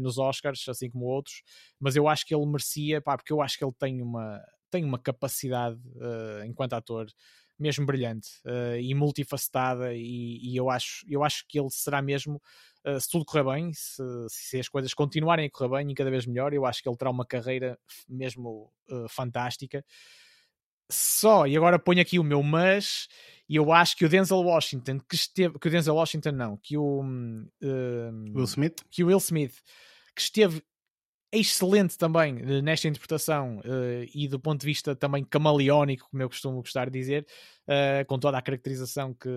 nos 0.00 0.18
Oscars, 0.18 0.68
assim 0.68 0.88
como 0.88 1.06
outros, 1.06 1.42
mas 1.80 1.96
eu 1.96 2.06
acho 2.06 2.24
que 2.24 2.32
ele 2.32 2.46
merecia, 2.46 3.00
pá, 3.00 3.16
porque 3.16 3.32
eu 3.32 3.42
acho 3.42 3.58
que 3.58 3.64
ele 3.64 3.74
tem 3.76 4.00
uma, 4.00 4.40
tem 4.72 4.84
uma 4.84 4.98
capacidade 4.98 5.78
enquanto 6.44 6.72
ator 6.72 7.06
mesmo 7.58 7.86
brilhante 7.86 8.28
e 8.80 8.92
multifacetada, 8.94 9.94
e, 9.94 10.40
e, 10.42 10.56
eu, 10.56 10.68
acho, 10.68 11.04
eu 11.08 11.22
acho 11.22 11.44
que 11.46 11.60
ele 11.60 11.70
será 11.70 12.02
mesmo 12.02 12.40
Uh, 12.84 13.00
se 13.00 13.08
tudo 13.08 13.24
correr 13.24 13.44
bem, 13.44 13.72
se, 13.72 14.02
se, 14.28 14.58
as 14.58 14.68
coisas 14.68 14.92
continuarem 14.92 15.46
a 15.46 15.50
correr 15.50 15.84
bem 15.84 15.92
e 15.92 15.94
cada 15.94 16.10
vez 16.10 16.26
melhor, 16.26 16.52
eu 16.52 16.66
acho 16.66 16.82
que 16.82 16.88
ele 16.88 16.96
terá 16.96 17.10
uma 17.10 17.24
carreira 17.24 17.78
mesmo 18.08 18.72
uh, 18.90 19.08
fantástica. 19.08 19.84
Só, 20.90 21.46
e 21.46 21.56
agora 21.56 21.78
ponho 21.78 22.02
aqui 22.02 22.18
o 22.18 22.24
meu 22.24 22.42
mas, 22.42 23.06
e 23.48 23.54
eu 23.54 23.72
acho 23.72 23.96
que 23.96 24.04
o 24.04 24.08
Denzel 24.08 24.38
Washington, 24.38 24.98
que 25.08 25.14
esteve, 25.14 25.58
que 25.58 25.68
o 25.68 25.70
Denzel 25.70 25.94
Washington 25.94 26.32
não, 26.32 26.56
que 26.56 26.76
o 26.76 27.02
uh, 27.02 28.34
Will 28.34 28.44
Smith, 28.44 28.82
que 28.90 29.04
o 29.04 29.06
Will 29.06 29.18
Smith, 29.18 29.54
que 30.14 30.20
esteve 30.20 30.60
excelente 31.32 31.96
também 31.96 32.34
nesta 32.62 32.86
interpretação 32.86 33.58
uh, 33.60 34.06
e 34.14 34.28
do 34.28 34.38
ponto 34.38 34.60
de 34.60 34.66
vista 34.66 34.94
também 34.94 35.24
camaleónico, 35.24 36.08
como 36.10 36.22
eu 36.22 36.28
costumo 36.28 36.56
gostar 36.58 36.90
de 36.90 36.98
dizer, 36.98 37.26
uh, 37.66 38.04
com 38.06 38.18
toda 38.18 38.36
a 38.36 38.42
caracterização 38.42 39.14
que, 39.14 39.30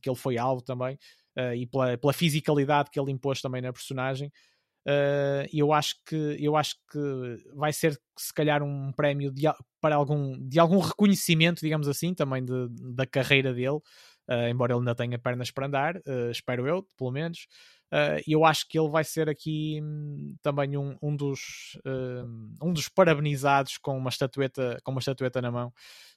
que 0.00 0.08
ele 0.08 0.16
foi 0.16 0.38
alvo 0.38 0.62
também 0.62 0.94
uh, 1.36 1.52
e 1.54 1.66
pela, 1.66 1.98
pela 1.98 2.12
fisicalidade 2.12 2.90
que 2.90 3.00
ele 3.00 3.10
impôs 3.10 3.40
também 3.40 3.60
na 3.60 3.72
personagem. 3.72 4.30
Eu 5.52 5.74
acho 5.74 5.96
que 6.06 6.16
eu 6.40 6.56
acho 6.56 6.74
que 6.90 6.98
vai 7.54 7.70
ser 7.70 8.00
se 8.16 8.32
calhar 8.32 8.62
um 8.62 8.90
prémio 8.92 9.30
de, 9.30 9.42
para 9.78 9.94
algum 9.94 10.32
de 10.48 10.58
algum 10.58 10.78
reconhecimento 10.78 11.60
digamos 11.60 11.86
assim 11.86 12.14
também 12.14 12.42
de, 12.42 12.66
da 12.94 13.06
carreira 13.06 13.52
dele 13.52 13.78
embora 14.50 14.72
ele 14.72 14.80
ainda 14.80 14.94
tenha 14.94 15.18
pernas 15.18 15.50
para 15.50 15.66
andar 15.66 16.00
espero 16.30 16.66
eu 16.66 16.82
pelo 16.96 17.10
menos 17.10 17.46
e 18.26 18.32
eu 18.32 18.44
acho 18.44 18.68
que 18.68 18.78
ele 18.78 18.88
vai 18.88 19.02
ser 19.04 19.28
aqui 19.28 19.80
hum, 19.82 20.36
também 20.42 20.76
um, 20.76 20.96
um 21.02 21.16
dos 21.16 21.78
um 22.62 22.72
dos 22.72 22.88
parabenizados 22.88 23.78
com 23.78 23.96
uma 23.98 24.10
estatueta 24.10 24.78
com 24.84 24.92
uma 24.92 25.00
estatueta 25.00 25.42
na 25.42 25.50
mão. 25.50 25.72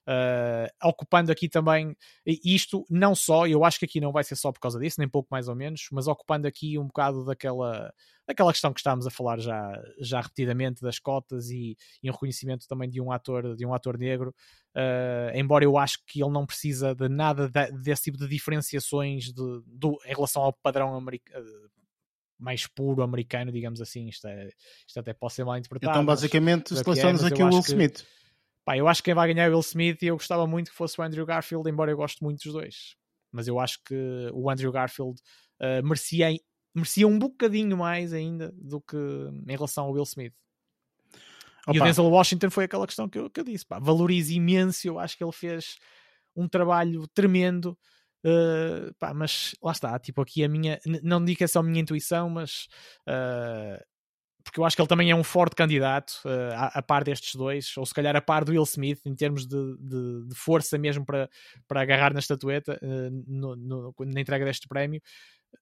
Uh, 0.05 0.67
ocupando 0.83 1.31
aqui 1.31 1.47
também 1.47 1.95
isto, 2.25 2.85
não 2.89 3.15
só, 3.15 3.47
eu 3.47 3.63
acho 3.63 3.79
que 3.79 3.85
aqui 3.85 4.01
não 4.01 4.11
vai 4.11 4.23
ser 4.23 4.35
só 4.35 4.51
por 4.51 4.59
causa 4.59 4.77
disso, 4.77 4.99
nem 4.99 5.07
pouco 5.07 5.29
mais 5.31 5.47
ou 5.47 5.55
menos, 5.55 5.87
mas 5.93 6.07
ocupando 6.07 6.45
aqui 6.45 6.77
um 6.77 6.87
bocado 6.87 7.23
daquela, 7.23 7.93
daquela 8.27 8.51
questão 8.51 8.73
que 8.73 8.79
estávamos 8.79 9.05
a 9.05 9.11
falar 9.11 9.39
já, 9.39 9.71
já 9.99 10.21
repetidamente 10.21 10.81
das 10.81 10.99
cotas 10.99 11.49
e, 11.49 11.77
e 12.01 12.09
um 12.09 12.13
reconhecimento 12.13 12.67
também 12.67 12.89
de 12.89 13.01
um 13.01 13.11
ator, 13.11 13.55
de 13.55 13.65
um 13.65 13.73
ator 13.73 13.97
negro, 13.97 14.33
uh, 14.75 15.35
embora 15.35 15.63
eu 15.63 15.77
acho 15.77 15.99
que 16.05 16.21
ele 16.23 16.31
não 16.31 16.45
precisa 16.45 16.95
de 16.95 17.09
nada 17.09 17.49
de, 17.49 17.71
desse 17.81 18.03
tipo 18.03 18.17
de 18.17 18.27
diferenciações 18.27 19.25
de, 19.25 19.61
do, 19.65 19.97
em 20.05 20.13
relação 20.13 20.41
ao 20.43 20.53
padrão 20.53 20.95
americano 20.95 21.45
mais 22.39 22.67
puro 22.67 23.01
americano, 23.01 23.51
digamos 23.51 23.79
assim. 23.79 24.07
Isto, 24.07 24.27
é, 24.27 24.49
isto 24.85 24.99
até 24.99 25.13
pode 25.13 25.33
ser 25.33 25.45
mal 25.45 25.57
interpretado. 25.57 25.93
Então, 25.93 26.05
basicamente, 26.05 26.75
selecionas 26.75 27.23
é, 27.23 27.27
aqui 27.27 27.41
o 27.41 27.47
Will 27.47 27.59
Smith. 27.59 28.01
Que, 28.01 28.07
Pá, 28.65 28.77
eu 28.77 28.87
acho 28.87 29.01
que 29.01 29.05
quem 29.05 29.13
vai 29.13 29.33
ganhar 29.33 29.45
é 29.45 29.49
o 29.49 29.53
Will 29.53 29.59
Smith 29.61 30.01
e 30.01 30.07
eu 30.07 30.15
gostava 30.15 30.45
muito 30.45 30.71
que 30.71 30.77
fosse 30.77 30.99
o 30.99 31.03
Andrew 31.03 31.25
Garfield, 31.25 31.69
embora 31.69 31.91
eu 31.91 31.97
goste 31.97 32.21
muito 32.21 32.43
dos 32.43 32.53
dois. 32.53 32.95
Mas 33.31 33.47
eu 33.47 33.59
acho 33.59 33.79
que 33.83 34.29
o 34.33 34.49
Andrew 34.49 34.71
Garfield 34.71 35.19
uh, 35.61 35.85
merecia, 35.85 36.27
merecia 36.73 37.07
um 37.07 37.19
bocadinho 37.19 37.77
mais 37.77 38.13
ainda 38.13 38.53
do 38.55 38.81
que 38.81 38.97
em 38.97 39.51
relação 39.51 39.85
ao 39.85 39.91
Will 39.91 40.03
Smith. 40.03 40.33
Opa. 41.67 41.77
E 41.77 41.79
o 41.79 41.83
Denzel 41.83 42.05
Washington 42.05 42.49
foi 42.49 42.65
aquela 42.65 42.85
questão 42.85 43.07
que 43.07 43.17
eu, 43.17 43.29
que 43.29 43.39
eu 43.39 43.43
disse. 43.43 43.65
Pá, 43.65 43.79
valorizo 43.79 44.33
imenso, 44.33 44.87
eu 44.87 44.99
acho 44.99 45.17
que 45.17 45.23
ele 45.23 45.31
fez 45.31 45.77
um 46.35 46.47
trabalho 46.47 47.07
tremendo. 47.13 47.77
Uh, 48.25 48.93
pá, 48.99 49.13
mas 49.13 49.53
lá 49.61 49.73
está, 49.73 49.99
tipo 49.99 50.21
aqui 50.21 50.43
a 50.45 50.47
minha, 50.47 50.79
não 51.03 51.23
digo 51.23 51.37
que 51.37 51.43
é 51.43 51.47
só 51.47 51.59
a 51.59 51.63
minha 51.63 51.81
intuição, 51.81 52.29
mas 52.29 52.67
uh, 53.05 53.83
porque 54.41 54.61
eu 54.61 54.65
acho 54.65 54.77
que 54.77 54.81
ele 54.81 54.87
também 54.87 55.11
é 55.11 55.15
um 55.15 55.25
forte 55.25 55.57
candidato 55.57 56.21
uh, 56.23 56.53
a, 56.53 56.65
a, 56.79 56.81
par 56.81 57.03
destes 57.03 57.35
dois, 57.35 57.75
ou 57.75 57.85
se 57.85 57.93
calhar 57.93 58.15
a 58.15 58.21
par 58.21 58.45
do 58.45 58.53
Will 58.53 58.63
Smith, 58.63 59.01
em 59.05 59.13
termos 59.13 59.45
de, 59.45 59.77
de, 59.77 60.27
de 60.27 60.35
força 60.35 60.77
mesmo 60.77 61.05
para, 61.05 61.29
para 61.67 61.81
agarrar 61.81 62.13
na 62.13 62.19
estatueta 62.19 62.79
no, 63.27 63.57
no, 63.57 63.93
na 63.99 64.21
entrega 64.21 64.45
deste 64.45 64.69
prémio. 64.69 65.01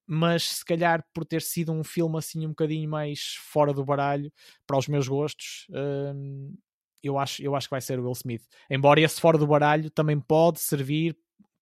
Mas 0.06 0.44
se 0.44 0.66
calhar 0.66 1.04
por 1.14 1.26
ter 1.26 1.42
sido 1.42 1.72
um 1.72 1.84
filme 1.84 2.18
assim 2.18 2.46
um 2.46 2.50
bocadinho 2.50 2.90
mais 2.90 3.36
fora 3.40 3.74
do 3.74 3.86
baralho 3.86 4.32
para 4.68 4.78
os 4.78 4.88
meus 4.88 5.08
gostos, 5.08 5.68
uh, 5.70 6.54
eu, 7.02 7.18
acho, 7.18 7.42
eu 7.42 7.56
acho 7.56 7.68
que 7.68 7.72
vai 7.72 7.82
ser 7.82 8.00
o 8.00 8.04
Will 8.04 8.12
Smith. 8.14 8.44
Embora 8.70 9.02
esse 9.02 9.20
fora 9.20 9.38
do 9.38 9.48
baralho 9.48 9.90
também 9.90 10.20
pode 10.20 10.60
servir 10.60 11.18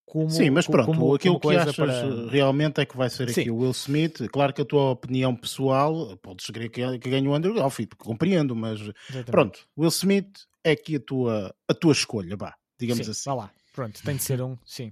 como, 0.10 0.30
Sim, 0.32 0.50
mas 0.50 0.66
pronto, 0.66 0.88
como, 0.88 1.14
aquilo 1.14 1.40
como 1.40 1.54
que 1.54 1.60
achas 1.60 1.76
para... 1.76 2.28
realmente 2.28 2.82
é 2.82 2.86
que 2.86 2.98
vai 2.98 3.12
ser 3.12 3.30
Sim. 3.30 3.42
aqui 3.42 3.52
o 3.52 3.58
Will 3.58 3.72
Smith. 3.72 4.28
Claro 4.32 4.52
que 4.52 4.64
a 4.64 4.66
tua 4.66 4.90
opinião 4.90 5.36
pessoal, 5.36 6.18
podes 6.18 6.48
querer 6.48 6.70
que, 6.70 6.98
que 6.98 7.10
ganhe 7.12 7.28
o 7.28 7.34
Andrew 7.36 7.54
Garfield, 7.54 7.96
compreendo, 7.96 8.56
mas 8.56 8.80
Exatamente. 8.82 9.26
pronto, 9.30 9.68
Will 9.78 9.90
Smith 9.90 10.48
é 10.64 10.72
aqui 10.72 10.96
a 10.96 11.00
tua, 11.00 11.56
a 11.68 11.74
tua 11.76 11.92
escolha, 11.92 12.36
vá, 12.36 12.56
digamos 12.80 13.06
sim, 13.06 13.12
assim. 13.12 13.30
Vá 13.30 13.36
lá, 13.36 13.52
pronto, 13.72 14.02
tem 14.02 14.16
de 14.16 14.24
ser 14.24 14.42
um, 14.42 14.58
sim. 14.66 14.92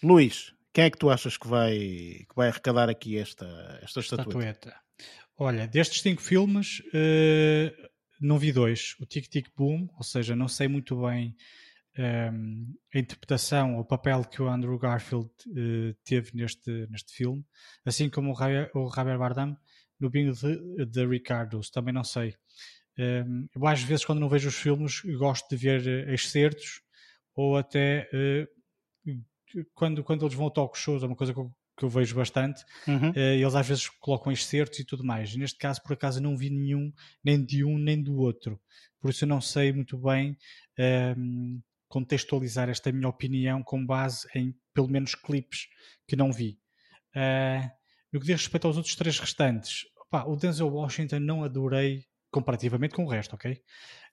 Luís, 0.00 0.54
quem 0.80 0.86
é 0.86 0.90
que 0.90 0.96
tu 0.96 1.10
achas 1.10 1.36
que 1.36 1.46
vai, 1.46 1.76
que 1.78 2.34
vai 2.34 2.48
arrecadar 2.48 2.88
aqui 2.88 3.18
esta, 3.18 3.44
esta 3.82 4.00
estatueta? 4.00 4.30
estatueta. 4.30 4.80
Olha, 5.36 5.68
destes 5.68 6.00
cinco 6.00 6.22
filmes, 6.22 6.80
uh, 6.94 7.88
não 8.18 8.38
vi 8.38 8.50
dois. 8.50 8.96
O 8.98 9.04
Tic 9.04 9.28
Tic 9.28 9.48
Boom, 9.54 9.90
ou 9.94 10.02
seja, 10.02 10.34
não 10.34 10.48
sei 10.48 10.68
muito 10.68 11.02
bem 11.02 11.36
um, 12.32 12.74
a 12.94 12.98
interpretação, 12.98 13.78
o 13.78 13.84
papel 13.84 14.24
que 14.24 14.40
o 14.40 14.48
Andrew 14.48 14.78
Garfield 14.78 15.28
uh, 15.48 15.94
teve 16.02 16.30
neste, 16.32 16.86
neste 16.88 17.12
filme, 17.12 17.44
assim 17.84 18.08
como 18.08 18.32
o, 18.32 18.34
Javier, 18.34 18.70
o 18.74 18.90
Javier 18.90 19.18
Bardem 19.18 19.54
no 20.00 20.08
Bingo 20.08 20.32
de, 20.32 20.86
de 20.86 21.06
Ricardos, 21.06 21.68
também 21.68 21.92
não 21.92 22.04
sei. 22.04 22.34
Um, 22.98 23.46
eu 23.54 23.66
às 23.66 23.82
vezes 23.82 24.06
quando 24.06 24.20
não 24.20 24.30
vejo 24.30 24.48
os 24.48 24.56
filmes 24.56 25.02
gosto 25.18 25.46
de 25.50 25.56
ver 25.56 25.80
uh, 25.82 26.10
excertos 26.10 26.80
ou 27.34 27.58
até 27.58 28.08
uh, 28.14 28.59
quando, 29.74 30.02
quando 30.02 30.24
eles 30.24 30.34
vão 30.34 30.44
ao 30.44 30.50
talk 30.50 30.78
shows, 30.78 31.02
é 31.02 31.06
uma 31.06 31.16
coisa 31.16 31.32
que 31.32 31.38
eu, 31.38 31.52
que 31.76 31.84
eu 31.84 31.88
vejo 31.88 32.14
bastante, 32.14 32.64
uhum. 32.86 33.12
eles 33.14 33.54
às 33.54 33.66
vezes 33.66 33.88
colocam 33.88 34.32
excertos 34.32 34.78
e 34.78 34.84
tudo 34.84 35.04
mais. 35.04 35.34
Neste 35.34 35.58
caso, 35.58 35.82
por 35.82 35.92
acaso, 35.94 36.20
não 36.20 36.36
vi 36.36 36.50
nenhum, 36.50 36.92
nem 37.24 37.42
de 37.42 37.64
um 37.64 37.78
nem 37.78 38.02
do 38.02 38.16
outro. 38.16 38.60
Por 39.00 39.10
isso 39.10 39.24
eu 39.24 39.28
não 39.28 39.40
sei 39.40 39.72
muito 39.72 39.96
bem 39.96 40.36
um, 41.16 41.60
contextualizar 41.88 42.68
esta 42.68 42.92
minha 42.92 43.08
opinião 43.08 43.62
com 43.62 43.84
base 43.84 44.28
em 44.34 44.54
pelo 44.72 44.88
menos 44.88 45.14
clipes 45.14 45.66
que 46.06 46.14
não 46.16 46.32
vi. 46.32 46.58
Uh, 47.16 47.68
no 48.12 48.20
que 48.20 48.26
diz 48.26 48.42
respeito 48.42 48.66
aos 48.66 48.76
outros 48.76 48.94
três 48.94 49.18
restantes, 49.18 49.84
o 50.26 50.36
Denzel 50.36 50.68
Washington 50.68 51.20
não 51.20 51.44
adorei 51.44 52.04
comparativamente 52.30 52.94
com 52.94 53.04
o 53.04 53.08
resto, 53.08 53.34
ok? 53.34 53.60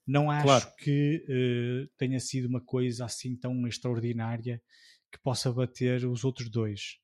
Não 0.05 0.31
acho 0.31 0.45
claro. 0.45 0.71
que 0.79 1.23
uh, 1.27 1.89
tenha 1.97 2.19
sido 2.19 2.47
uma 2.47 2.61
coisa 2.61 3.05
assim 3.05 3.35
tão 3.35 3.67
extraordinária 3.67 4.61
que 5.11 5.19
possa 5.19 5.51
bater 5.51 6.05
os 6.05 6.23
outros 6.23 6.49
dois. 6.49 6.99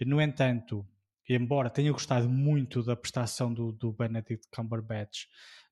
No 0.00 0.20
entanto, 0.20 0.86
embora 1.28 1.70
tenha 1.70 1.92
gostado 1.92 2.28
muito 2.28 2.82
da 2.82 2.96
prestação 2.96 3.52
do, 3.52 3.72
do 3.72 3.92
Benedict 3.92 4.48
Cumberbatch 4.54 5.26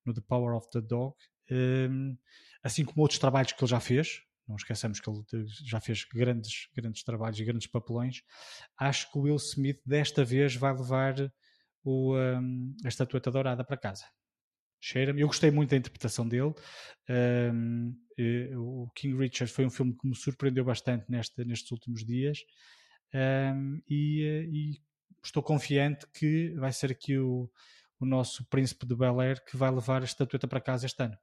no 0.05 0.15
The 0.15 0.21
Power 0.21 0.57
of 0.57 0.69
the 0.71 0.81
Dog, 0.81 1.17
um, 1.51 2.17
assim 2.63 2.85
como 2.85 3.03
outros 3.03 3.19
trabalhos 3.19 3.53
que 3.53 3.63
ele 3.63 3.71
já 3.71 3.81
fez, 3.81 4.23
não 4.47 4.57
esqueçamos 4.57 5.01
que 5.01 5.09
ele 5.09 5.47
já 5.65 5.81
fez 5.81 6.05
grandes, 6.05 6.69
grandes 6.75 7.05
trabalhos 7.05 7.39
e 7.39 7.45
grandes 7.45 7.67
papelões. 7.69 8.23
Acho 8.77 9.11
que 9.11 9.19
o 9.19 9.23
Will 9.23 9.37
Smith 9.37 9.81
desta 9.87 10.25
vez 10.25 10.57
vai 10.57 10.73
levar 10.73 11.15
o, 11.85 12.17
um, 12.17 12.75
a 12.85 12.89
estatueta 12.89 13.31
dourada 13.31 13.65
para 13.65 13.77
casa. 13.77 14.05
Cheira-me. 14.81 15.21
Eu 15.21 15.27
gostei 15.27 15.51
muito 15.51 15.71
da 15.71 15.77
interpretação 15.77 16.27
dele. 16.27 16.55
Um, 17.09 17.95
o 18.57 18.89
King 18.95 19.17
Richard 19.17 19.53
foi 19.53 19.67
um 19.67 19.71
filme 19.71 19.95
que 19.97 20.07
me 20.07 20.15
surpreendeu 20.15 20.65
bastante 20.65 21.05
neste, 21.09 21.45
nestes 21.45 21.71
últimos 21.71 22.05
dias. 22.05 22.39
Um, 23.15 23.81
e, 23.89 24.47
e, 24.51 24.81
estou 25.23 25.43
confiante 25.43 26.07
que 26.15 26.55
vai 26.55 26.73
ser 26.73 26.93
aqui 26.93 27.19
o, 27.19 27.51
o 27.99 28.07
nosso 28.07 28.45
príncipe 28.47 28.87
de 28.87 28.97
Bel 28.97 29.21
Air 29.21 29.45
que 29.45 29.57
vai 29.57 29.71
levar 29.71 30.01
a 30.01 30.05
estatueta 30.05 30.49
para 30.49 30.61
casa 30.61 30.87
este 30.87 31.03
ano. 31.03 31.17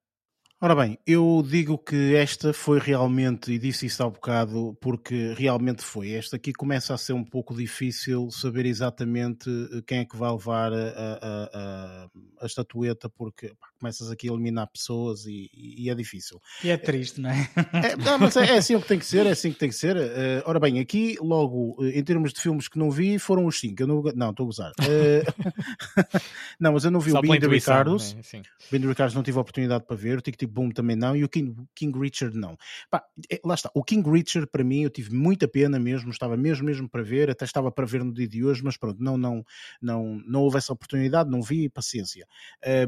Ora 0.59 0.73
bem, 0.73 0.97
eu 1.05 1.45
digo 1.47 1.77
que 1.77 2.15
esta 2.15 2.51
foi 2.51 2.79
realmente, 2.79 3.51
e 3.51 3.59
disse 3.59 3.85
isso 3.85 4.01
há 4.01 4.09
bocado, 4.09 4.75
porque 4.81 5.35
realmente 5.37 5.83
foi. 5.83 6.13
Esta 6.13 6.37
aqui 6.37 6.51
começa 6.51 6.95
a 6.95 6.97
ser 6.97 7.13
um 7.13 7.23
pouco 7.23 7.55
difícil 7.55 8.31
saber 8.31 8.65
exatamente 8.65 9.47
eh, 9.47 9.83
quem 9.85 9.99
é 9.99 10.05
que 10.05 10.17
vai 10.17 10.31
levar 10.31 10.73
a, 10.73 10.77
a, 10.77 11.49
a, 11.53 12.07
a 12.41 12.45
estatueta, 12.47 13.07
porque 13.07 13.49
pá, 13.59 13.67
começas 13.79 14.09
aqui 14.09 14.27
a 14.27 14.33
eliminar 14.33 14.67
pessoas 14.71 15.27
e, 15.27 15.47
e, 15.53 15.91
é 15.91 15.93
difícil. 15.93 16.41
E 16.63 16.71
é 16.71 16.77
triste, 16.77 17.21
não 17.21 17.29
é? 17.29 17.47
é 17.73 17.95
não, 18.03 18.17
mas 18.17 18.35
é, 18.35 18.55
é, 18.55 18.57
assim 18.57 18.73
o 18.73 18.81
que 18.81 18.87
tem 18.87 18.97
que 18.97 19.05
ser, 19.05 19.27
é 19.27 19.31
assim 19.33 19.51
que 19.51 19.59
tem 19.59 19.69
que 19.69 19.75
ser. 19.75 19.95
Uh, 19.95 20.41
ora 20.43 20.59
bem, 20.59 20.79
aqui, 20.79 21.17
logo, 21.21 21.77
em 21.85 22.03
termos 22.03 22.33
de 22.33 22.41
filmes 22.41 22.67
que 22.67 22.79
não 22.79 22.89
vi, 22.89 23.19
foram 23.19 23.45
os 23.45 23.59
cinco. 23.59 23.83
Eu 23.83 23.87
não, 23.87 24.01
não, 24.15 24.31
estou 24.31 24.45
a 24.45 24.47
gozar. 24.47 24.71
Uh, 24.71 26.17
não, 26.59 26.73
mas 26.73 26.83
eu 26.83 26.89
não 26.89 26.99
vi 26.99 27.11
Só 27.11 27.19
o 27.19 27.21
Bindo 27.21 27.47
Ricardos. 27.47 28.15
Né? 28.15 28.41
Bindo 28.71 28.89
Ricardos 28.89 29.13
não 29.13 29.21
tive 29.21 29.37
a 29.37 29.41
oportunidade 29.41 29.85
para 29.85 29.95
ver. 29.95 30.17
O 30.17 30.21
Tic 30.21 30.46
Tic 30.47 30.53
Boom 30.53 30.71
também 30.71 30.95
não. 30.95 31.15
E 31.15 31.23
o 31.23 31.29
King, 31.29 31.55
King 31.75 31.99
Richard 31.99 32.37
não. 32.37 32.57
Pá, 32.89 33.03
é, 33.29 33.39
lá 33.43 33.55
está. 33.55 33.69
O 33.73 33.83
King 33.83 34.09
Richard, 34.09 34.47
para 34.47 34.63
mim, 34.63 34.81
eu 34.83 34.89
tive 34.89 35.13
muita 35.13 35.47
pena 35.47 35.79
mesmo. 35.79 36.09
Estava 36.09 36.37
mesmo, 36.37 36.65
mesmo 36.65 36.89
para 36.89 37.03
ver. 37.03 37.29
Até 37.29 37.45
estava 37.45 37.71
para 37.71 37.85
ver 37.85 38.03
no 38.03 38.13
dia 38.13 38.27
de 38.27 38.43
hoje, 38.43 38.63
mas 38.63 38.77
pronto, 38.77 39.01
não, 39.01 39.17
não, 39.17 39.43
não, 39.81 40.21
não 40.25 40.41
houve 40.41 40.57
essa 40.57 40.73
oportunidade. 40.73 41.29
Não 41.29 41.41
vi, 41.41 41.69
paciência. 41.69 42.25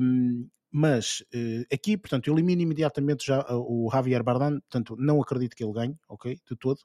Um, 0.02 0.48
mas 0.72 1.22
uh, 1.34 1.66
aqui, 1.74 1.98
portanto, 1.98 2.28
eu 2.28 2.34
elimino 2.34 2.62
imediatamente 2.62 3.26
já 3.26 3.42
uh, 3.42 3.88
o 3.88 3.90
Javier 3.92 4.24
Bardem, 4.24 4.60
portanto, 4.60 4.96
não 4.98 5.22
acredito 5.22 5.56
que 5.56 5.64
ele 5.64 5.74
ganhe, 5.74 5.98
ok, 6.08 6.40
de 6.48 6.56
todo. 6.56 6.80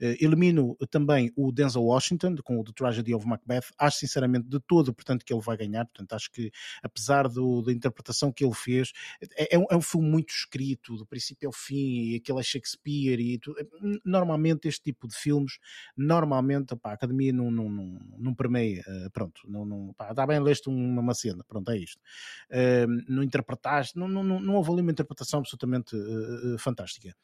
Uh, 0.00 0.14
elimino 0.20 0.76
também 0.90 1.32
o 1.36 1.50
Denzel 1.50 1.82
Washington, 1.82 2.36
com 2.44 2.60
o 2.60 2.64
The 2.64 2.72
Tragedy 2.72 3.14
of 3.14 3.26
Macbeth, 3.26 3.72
acho 3.78 3.98
sinceramente 3.98 4.48
de 4.48 4.60
todo, 4.60 4.94
portanto, 4.94 5.24
que 5.24 5.32
ele 5.32 5.42
vai 5.42 5.56
ganhar, 5.56 5.84
portanto, 5.86 6.12
acho 6.12 6.30
que 6.30 6.50
apesar 6.82 7.28
do, 7.28 7.62
da 7.62 7.72
interpretação 7.72 8.32
que 8.32 8.44
ele 8.44 8.54
fez, 8.54 8.92
é, 9.36 9.56
é, 9.56 9.58
um, 9.58 9.66
é, 9.70 9.76
um, 9.76 9.82
filme 9.82 10.08
muito 10.08 10.30
escrito, 10.30 10.96
do 10.96 11.06
princípio 11.06 11.48
ao 11.48 11.52
fim, 11.52 12.12
e 12.12 12.16
aquele 12.16 12.38
é 12.38 12.42
Shakespeare, 12.42 13.20
e 13.20 13.38
tudo. 13.38 13.56
normalmente 14.04 14.68
este 14.68 14.82
tipo 14.82 15.08
de 15.08 15.16
filmes, 15.16 15.58
normalmente, 15.96 16.74
a 16.84 16.92
Academia 16.92 17.32
não, 17.32 17.50
não, 17.50 17.68
não, 17.68 18.00
não 18.16 18.34
permeia, 18.34 18.84
pronto, 19.12 19.40
não, 19.48 19.64
não, 19.64 19.94
dá 20.14 20.26
bem 20.26 20.38
leste 20.40 20.68
uma, 20.68 21.00
uma 21.00 21.14
cena, 21.14 21.42
pronto, 21.48 21.70
é 21.70 21.78
isto. 21.78 22.00
Uh, 22.50 23.23
interpretaste, 23.24 23.98
não, 23.98 24.08
não, 24.08 24.22
não 24.22 24.54
houve 24.54 24.70
ali 24.70 24.80
uma 24.80 24.92
interpretação 24.92 25.40
absolutamente 25.40 25.96
uh, 25.96 26.58
fantástica. 26.58 27.14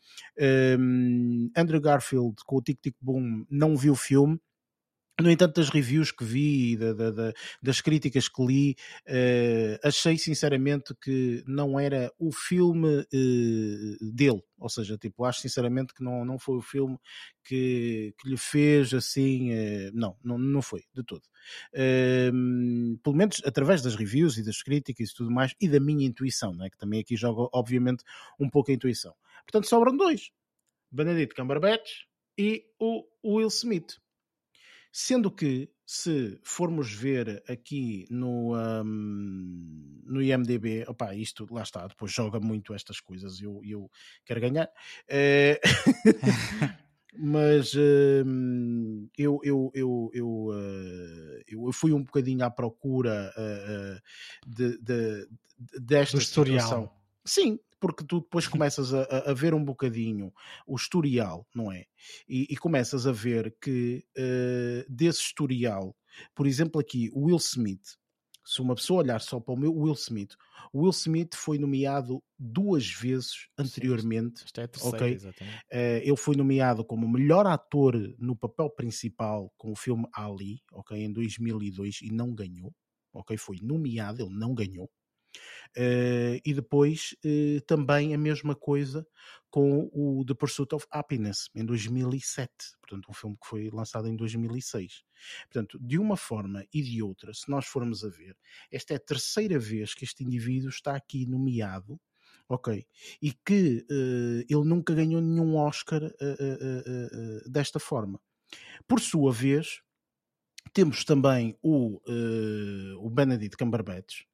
Um, 0.78 1.51
Andrew 1.57 1.80
Garfield 1.80 2.36
com 2.44 2.57
o 2.57 2.62
Tic 2.62 2.80
Tic 2.80 2.96
Boom 3.01 3.44
não 3.51 3.76
viu 3.76 3.92
o 3.92 3.96
filme, 3.96 4.40
no 5.22 5.30
entanto, 5.30 5.56
das 5.56 5.68
reviews 5.68 6.10
que 6.10 6.24
vi, 6.24 6.76
da, 6.76 6.92
da, 6.92 7.32
das 7.62 7.80
críticas 7.80 8.28
que 8.28 8.44
li, 8.44 8.76
uh, 9.06 9.86
achei 9.86 10.16
sinceramente 10.18 10.94
que 10.94 11.42
não 11.46 11.78
era 11.78 12.12
o 12.18 12.32
filme 12.32 13.00
uh, 13.00 14.12
dele. 14.12 14.42
Ou 14.58 14.68
seja, 14.68 14.98
tipo, 14.98 15.24
acho 15.24 15.40
sinceramente 15.40 15.94
que 15.94 16.02
não, 16.02 16.24
não 16.24 16.38
foi 16.38 16.56
o 16.56 16.62
filme 16.62 16.98
que, 17.44 18.14
que 18.18 18.28
lhe 18.28 18.36
fez 18.36 18.92
assim. 18.92 19.52
Uh, 19.52 19.90
não, 19.94 20.16
não, 20.22 20.38
não 20.38 20.62
foi, 20.62 20.82
de 20.94 21.02
todo. 21.02 21.22
Ehm, 21.72 22.96
pelo 23.02 23.16
menos 23.16 23.42
através 23.44 23.82
das 23.82 23.94
reviews 23.94 24.36
e 24.36 24.44
das 24.44 24.62
críticas 24.62 25.10
e 25.10 25.14
tudo 25.14 25.30
mais, 25.30 25.54
e 25.60 25.68
da 25.68 25.80
minha 25.80 26.06
intuição, 26.06 26.54
né, 26.54 26.68
que 26.70 26.78
também 26.78 27.00
aqui 27.00 27.16
joga, 27.16 27.48
obviamente, 27.52 28.04
um 28.38 28.48
pouco 28.48 28.70
a 28.70 28.74
intuição. 28.74 29.14
Portanto, 29.44 29.68
sobram 29.68 29.96
dois: 29.96 30.30
Benedict 30.90 31.34
Cumberbatch 31.34 32.04
e 32.38 32.64
o 32.78 33.04
Will 33.24 33.48
Smith. 33.48 33.96
Sendo 34.93 35.30
que, 35.30 35.70
se 35.86 36.38
formos 36.43 36.93
ver 36.93 37.43
aqui 37.49 38.07
no, 38.11 38.57
um, 38.57 40.03
no 40.05 40.22
IMDB, 40.22 40.84
opa, 40.88 41.14
isto 41.14 41.47
lá 41.51 41.62
está, 41.62 41.86
depois 41.86 42.12
joga 42.12 42.41
muito 42.41 42.74
estas 42.74 43.01
coisas, 43.01 43.41
eu, 43.41 43.61
eu 43.64 43.91
quero 44.24 44.41
ganhar. 44.41 44.68
É... 45.09 45.61
mas 47.16 47.74
uh, 47.74 48.24
eu, 49.16 49.41
eu, 49.43 49.70
eu, 49.74 50.11
eu, 50.12 50.28
uh, 50.28 51.43
eu 51.47 51.72
fui 51.72 51.93
um 51.93 52.03
bocadinho 52.03 52.45
à 52.45 52.51
procura 52.51 53.32
uh, 53.36 54.01
de, 54.47 54.78
de, 54.78 55.28
desta 55.80 56.18
Do 56.18 56.24
situação. 56.24 56.91
Sim, 57.24 57.59
porque 57.81 58.05
tu 58.05 58.20
depois 58.20 58.47
começas 58.47 58.93
a, 58.93 59.31
a, 59.31 59.35
ver 59.35 59.55
um 59.55 59.64
bocadinho 59.64 60.33
o 60.66 60.76
historial, 60.76 61.47
não 61.55 61.72
é? 61.72 61.87
E, 62.28 62.47
e 62.51 62.57
começas 62.57 63.07
a 63.07 63.12
ver 63.12 63.57
que 63.61 64.05
uh, 64.16 64.85
desse 64.89 65.22
historial, 65.22 65.97
por 66.35 66.47
exemplo, 66.47 66.81
aqui, 66.81 67.11
o 67.12 67.24
Will 67.24 67.39
Smith, 67.39 67.99
se 68.45 68.61
uma 68.61 68.74
pessoa 68.74 69.03
olhar 69.03 69.20
só 69.20 69.39
para 69.39 69.55
o 69.55 69.57
meu 69.57 69.74
Will 69.74 69.95
Smith, 69.95 70.35
o 70.72 70.83
Will 70.83 70.91
Smith 70.91 71.35
foi 71.35 71.59
nomeado 71.59 72.22
duas 72.39 72.87
vezes 72.87 73.49
anteriormente. 73.57 74.45
Isto 74.45 74.61
é 74.61 74.66
terceira, 74.66 74.97
okay? 74.97 75.14
exatamente. 75.14 75.57
Uh, 75.72 76.01
ele 76.03 76.16
foi 76.16 76.37
nomeado 76.37 76.85
como 76.85 77.09
melhor 77.09 77.47
ator 77.47 77.97
no 78.18 78.37
papel 78.37 78.68
principal 78.70 79.53
com 79.57 79.72
o 79.72 79.76
filme 79.76 80.07
Ali, 80.12 80.61
ok, 80.72 80.99
em 80.99 81.12
2002 81.12 82.01
e 82.03 82.11
não 82.11 82.35
ganhou. 82.35 82.74
Ok, 83.12 83.37
foi 83.37 83.59
nomeado, 83.62 84.22
ele 84.22 84.35
não 84.37 84.55
ganhou. 84.55 84.89
Uh, 85.76 86.41
e 86.45 86.53
depois 86.53 87.14
uh, 87.24 87.61
também 87.62 88.12
a 88.14 88.18
mesma 88.18 88.55
coisa 88.55 89.07
com 89.49 89.89
o 89.93 90.24
The 90.24 90.35
Pursuit 90.35 90.74
of 90.74 90.87
Happiness 90.91 91.49
em 91.55 91.64
2007, 91.64 92.51
portanto, 92.81 93.09
um 93.09 93.12
filme 93.12 93.37
que 93.41 93.47
foi 93.47 93.70
lançado 93.70 94.09
em 94.09 94.16
2006. 94.16 95.05
Portanto, 95.51 95.78
de 95.81 95.99
uma 95.99 96.16
forma 96.16 96.64
e 96.72 96.83
de 96.83 97.03
outra, 97.03 97.33
se 97.35 97.49
nós 97.49 97.66
formos 97.66 98.05
a 98.05 98.09
ver, 98.09 98.37
esta 98.70 98.95
é 98.95 98.97
a 98.97 99.01
terceira 99.01 99.59
vez 99.59 99.95
que 99.95 100.05
este 100.05 100.24
indivíduo 100.24 100.70
está 100.70 100.95
aqui 100.97 101.26
nomeado. 101.26 102.01
Ok, 102.49 102.85
e 103.22 103.33
que 103.33 103.87
uh, 103.89 104.45
ele 104.49 104.64
nunca 104.64 104.93
ganhou 104.93 105.20
nenhum 105.20 105.55
Oscar 105.55 106.03
desta 107.47 107.78
forma. 107.78 108.20
Por 108.89 108.99
sua 109.01 109.33
vez, 109.33 109.83
temos 110.72 111.04
também 111.04 111.56
o, 111.62 112.00
o 112.98 113.11
Benedict 113.11 113.56
Cumberbatch, 113.56 114.24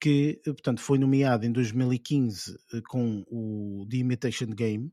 que, 0.00 0.40
eh, 0.46 0.52
portanto, 0.52 0.80
foi 0.80 0.98
nomeado 0.98 1.44
em 1.46 1.52
2015 1.52 2.56
eh, 2.72 2.80
com 2.88 3.24
o 3.28 3.86
The 3.88 3.96
Imitation 3.96 4.46
Game, 4.46 4.92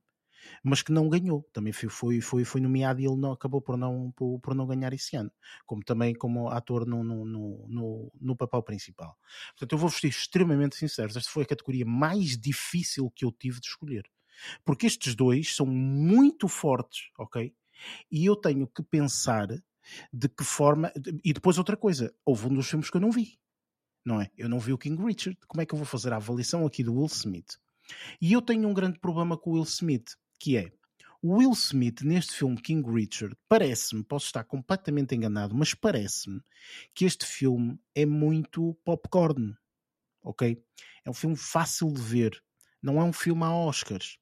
mas 0.63 0.81
que 0.81 0.91
não 0.91 1.09
ganhou. 1.09 1.47
Também 1.53 1.71
foi, 1.71 2.19
foi, 2.21 2.43
foi 2.43 2.61
nomeado 2.61 2.99
e 2.99 3.05
ele 3.05 3.15
não, 3.15 3.31
acabou 3.31 3.61
por 3.61 3.77
não, 3.77 4.11
por, 4.11 4.39
por 4.39 4.55
não 4.55 4.67
ganhar 4.67 4.93
esse 4.93 5.15
ano, 5.15 5.31
como 5.65 5.83
também 5.83 6.13
como 6.13 6.49
ator 6.49 6.85
no, 6.85 7.03
no, 7.03 7.25
no, 7.25 8.11
no 8.19 8.35
papel 8.35 8.61
principal. 8.63 9.17
Portanto, 9.51 9.71
eu 9.71 9.77
vou 9.77 9.89
ser 9.89 10.07
extremamente 10.07 10.75
sincero, 10.75 11.09
esta 11.09 11.31
foi 11.31 11.43
a 11.43 11.47
categoria 11.47 11.85
mais 11.85 12.37
difícil 12.37 13.09
que 13.15 13.25
eu 13.25 13.31
tive 13.31 13.59
de 13.59 13.67
escolher. 13.67 14.03
Porque 14.65 14.87
estes 14.87 15.15
dois 15.15 15.55
são 15.55 15.65
muito 15.65 16.47
fortes, 16.47 17.09
ok? 17.17 17.53
E 18.11 18.25
eu 18.25 18.35
tenho 18.35 18.67
que 18.67 18.81
pensar 18.81 19.47
de 20.11 20.29
que 20.29 20.43
forma. 20.43 20.91
E 21.23 21.33
depois 21.33 21.57
outra 21.57 21.77
coisa, 21.77 22.13
houve 22.25 22.47
um 22.47 22.53
dos 22.53 22.69
filmes 22.69 22.89
que 22.89 22.97
eu 22.97 23.01
não 23.01 23.11
vi 23.11 23.37
não 24.05 24.21
é? 24.21 24.29
Eu 24.37 24.49
não 24.49 24.59
vi 24.59 24.73
o 24.73 24.77
King 24.77 25.01
Richard, 25.01 25.37
como 25.47 25.61
é 25.61 25.65
que 25.65 25.73
eu 25.73 25.77
vou 25.77 25.85
fazer 25.85 26.11
a 26.13 26.17
avaliação 26.17 26.65
aqui 26.65 26.83
do 26.83 26.93
Will 26.93 27.07
Smith? 27.07 27.57
E 28.21 28.33
eu 28.33 28.41
tenho 28.41 28.67
um 28.67 28.73
grande 28.73 28.99
problema 28.99 29.37
com 29.37 29.51
o 29.51 29.53
Will 29.53 29.63
Smith, 29.63 30.15
que 30.39 30.57
é 30.57 30.71
o 31.21 31.37
Will 31.37 31.51
Smith 31.51 32.01
neste 32.01 32.33
filme 32.33 32.61
King 32.61 32.89
Richard, 32.89 33.35
parece-me, 33.47 34.03
posso 34.03 34.25
estar 34.25 34.43
completamente 34.43 35.15
enganado, 35.15 35.55
mas 35.55 35.73
parece-me 35.73 36.41
que 36.93 37.05
este 37.05 37.25
filme 37.25 37.79
é 37.95 38.05
muito 38.05 38.77
popcorn, 38.83 39.55
ok? 40.21 40.61
É 41.05 41.09
um 41.09 41.13
filme 41.13 41.37
fácil 41.37 41.91
de 41.93 42.01
ver, 42.01 42.43
não 42.81 42.99
é 42.99 43.03
um 43.03 43.13
filme 43.13 43.43
a 43.43 43.55
Oscars. 43.55 44.17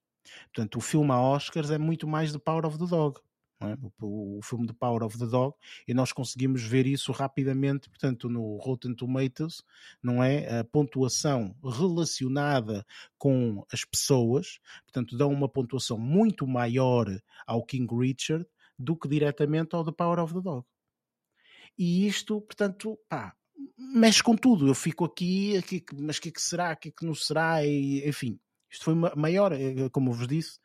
Portanto, 0.53 0.77
o 0.77 0.81
filme 0.81 1.11
a 1.11 1.19
Oscars 1.19 1.71
é 1.71 1.79
muito 1.79 2.07
mais 2.07 2.31
The 2.31 2.39
Power 2.39 2.67
of 2.67 2.77
the 2.77 2.85
Dog 2.85 3.19
é? 3.67 3.77
o, 4.01 4.37
o, 4.37 4.41
filme 4.41 4.67
The 4.67 4.73
Power 4.73 5.03
of 5.03 5.17
the 5.17 5.25
Dog, 5.25 5.55
e 5.87 5.93
nós 5.93 6.11
conseguimos 6.11 6.63
ver 6.63 6.87
isso 6.87 7.11
rapidamente, 7.11 7.89
portanto, 7.89 8.29
no 8.29 8.57
Rotten 8.57 8.93
Tomatoes, 8.93 9.63
não 10.01 10.23
é? 10.23 10.59
A 10.59 10.63
pontuação 10.63 11.55
relacionada 11.63 12.85
com 13.17 13.65
as 13.71 13.85
pessoas, 13.85 14.59
portanto, 14.83 15.17
dão 15.17 15.31
uma 15.31 15.49
pontuação 15.49 15.97
muito 15.97 16.47
maior 16.47 17.07
ao 17.45 17.63
King 17.65 17.87
Richard 17.95 18.45
do 18.77 18.95
que 18.95 19.07
diretamente 19.07 19.75
ao 19.75 19.85
The 19.85 19.91
Power 19.91 20.19
of 20.19 20.33
the 20.33 20.41
Dog. 20.41 20.65
E 21.77 22.07
isto, 22.07 22.41
portanto, 22.41 22.97
pá, 23.07 23.35
mexe 23.77 24.23
com 24.23 24.35
tudo. 24.35 24.67
Eu 24.67 24.75
fico 24.75 25.05
aqui, 25.05 25.57
aqui 25.57 25.83
mas 25.93 26.17
o 26.17 26.21
que, 26.21 26.29
é 26.29 26.31
que 26.31 26.41
será? 26.41 26.73
O 26.73 26.77
que, 26.77 26.89
é 26.89 26.91
que 26.91 27.05
não 27.05 27.15
será? 27.15 27.65
E, 27.65 28.07
enfim, 28.07 28.39
isto 28.69 28.85
foi 28.85 28.95
maior, 29.15 29.51
eh, 29.51 29.89
como 29.91 30.13
vos 30.13 30.27
disse, 30.27 30.59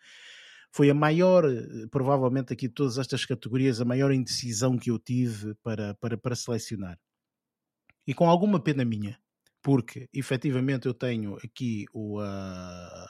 foi 0.77 0.91
a 0.91 0.95
maior, 0.95 1.47
eh, 1.47 1.87
provavelmente 1.91 2.53
aqui 2.53 2.69
de 2.69 2.75
todas 2.75 2.99
estas 2.99 3.25
categorias, 3.25 3.81
a 3.81 3.85
maior 3.87 4.13
indecisão 4.13 4.77
que 4.77 4.91
eu 4.91 4.99
tive 4.99 5.55
para, 5.63 5.95
para, 5.95 6.19
para 6.19 6.37
selecionar. 6.37 7.01
E 8.07 8.13
com 8.13 8.29
alguma 8.29 8.63
pena 8.63 8.85
minha, 8.85 9.19
porque 9.63 10.07
efetivamente 10.13 10.85
eu 10.85 10.93
tenho 10.93 11.37
aqui 11.37 11.87
o, 11.95 12.21
uh, 12.21 13.09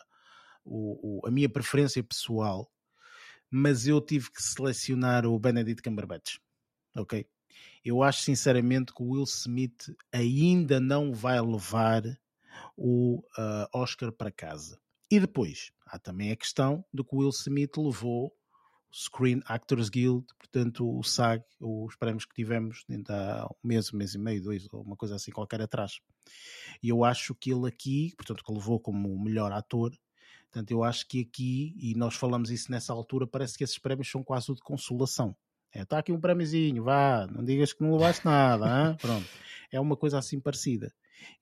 o, 0.64 1.24
o, 1.24 1.26
a 1.26 1.30
minha 1.32 1.48
preferência 1.48 2.00
pessoal, 2.04 2.70
mas 3.50 3.88
eu 3.88 4.00
tive 4.00 4.30
que 4.30 4.40
selecionar 4.40 5.26
o 5.26 5.36
Benedict 5.36 5.82
Cumberbatch. 5.82 6.38
Ok? 6.96 7.26
Eu 7.84 8.00
acho 8.00 8.22
sinceramente 8.22 8.94
que 8.94 9.02
o 9.02 9.08
Will 9.08 9.24
Smith 9.24 9.92
ainda 10.12 10.78
não 10.78 11.12
vai 11.12 11.40
levar 11.40 12.04
o 12.76 13.24
uh, 13.36 13.66
Oscar 13.74 14.12
para 14.12 14.30
casa. 14.30 14.80
E 15.08 15.20
depois, 15.20 15.70
há 15.86 16.00
também 16.00 16.32
a 16.32 16.36
questão 16.36 16.84
de 16.92 17.04
que 17.04 17.14
o 17.14 17.18
Will 17.18 17.30
Smith 17.30 17.76
levou 17.76 18.26
o 18.26 18.32
Screen 18.92 19.40
Actors 19.46 19.88
Guild, 19.88 20.26
portanto 20.36 20.84
o 20.84 21.02
SAG, 21.04 21.44
os 21.60 21.94
prémios 21.94 22.24
que 22.24 22.34
tivemos 22.34 22.84
há 23.08 23.46
um 23.46 23.68
mês, 23.68 23.92
um 23.92 23.98
mês 23.98 24.14
e 24.14 24.18
meio, 24.18 24.42
dois, 24.42 24.66
ou 24.72 24.82
uma 24.82 24.96
coisa 24.96 25.14
assim 25.14 25.30
qualquer 25.30 25.62
atrás. 25.62 26.00
E 26.82 26.88
eu 26.88 27.04
acho 27.04 27.36
que 27.36 27.52
ele 27.52 27.68
aqui, 27.68 28.14
portanto 28.16 28.42
que 28.44 28.52
levou 28.52 28.80
como 28.80 29.12
o 29.12 29.22
melhor 29.22 29.52
ator, 29.52 29.96
portanto 30.50 30.72
eu 30.72 30.82
acho 30.82 31.06
que 31.06 31.20
aqui, 31.20 31.72
e 31.78 31.94
nós 31.94 32.16
falamos 32.16 32.50
isso 32.50 32.72
nessa 32.72 32.92
altura, 32.92 33.28
parece 33.28 33.56
que 33.56 33.62
esses 33.62 33.78
prémios 33.78 34.10
são 34.10 34.24
quase 34.24 34.50
o 34.50 34.56
de 34.56 34.60
consolação. 34.60 35.36
Está 35.76 35.82
é, 35.82 35.84
tá 35.84 35.98
aqui 35.98 36.12
um 36.12 36.20
prémiozinho, 36.20 36.82
vá, 36.82 37.26
não 37.26 37.44
digas 37.44 37.72
que 37.72 37.82
não 37.82 37.92
levaste 37.92 38.24
nada, 38.24 38.66
hein? 38.66 38.96
pronto. 39.00 39.26
É 39.70 39.80
uma 39.80 39.96
coisa 39.96 40.18
assim 40.18 40.40
parecida. 40.40 40.92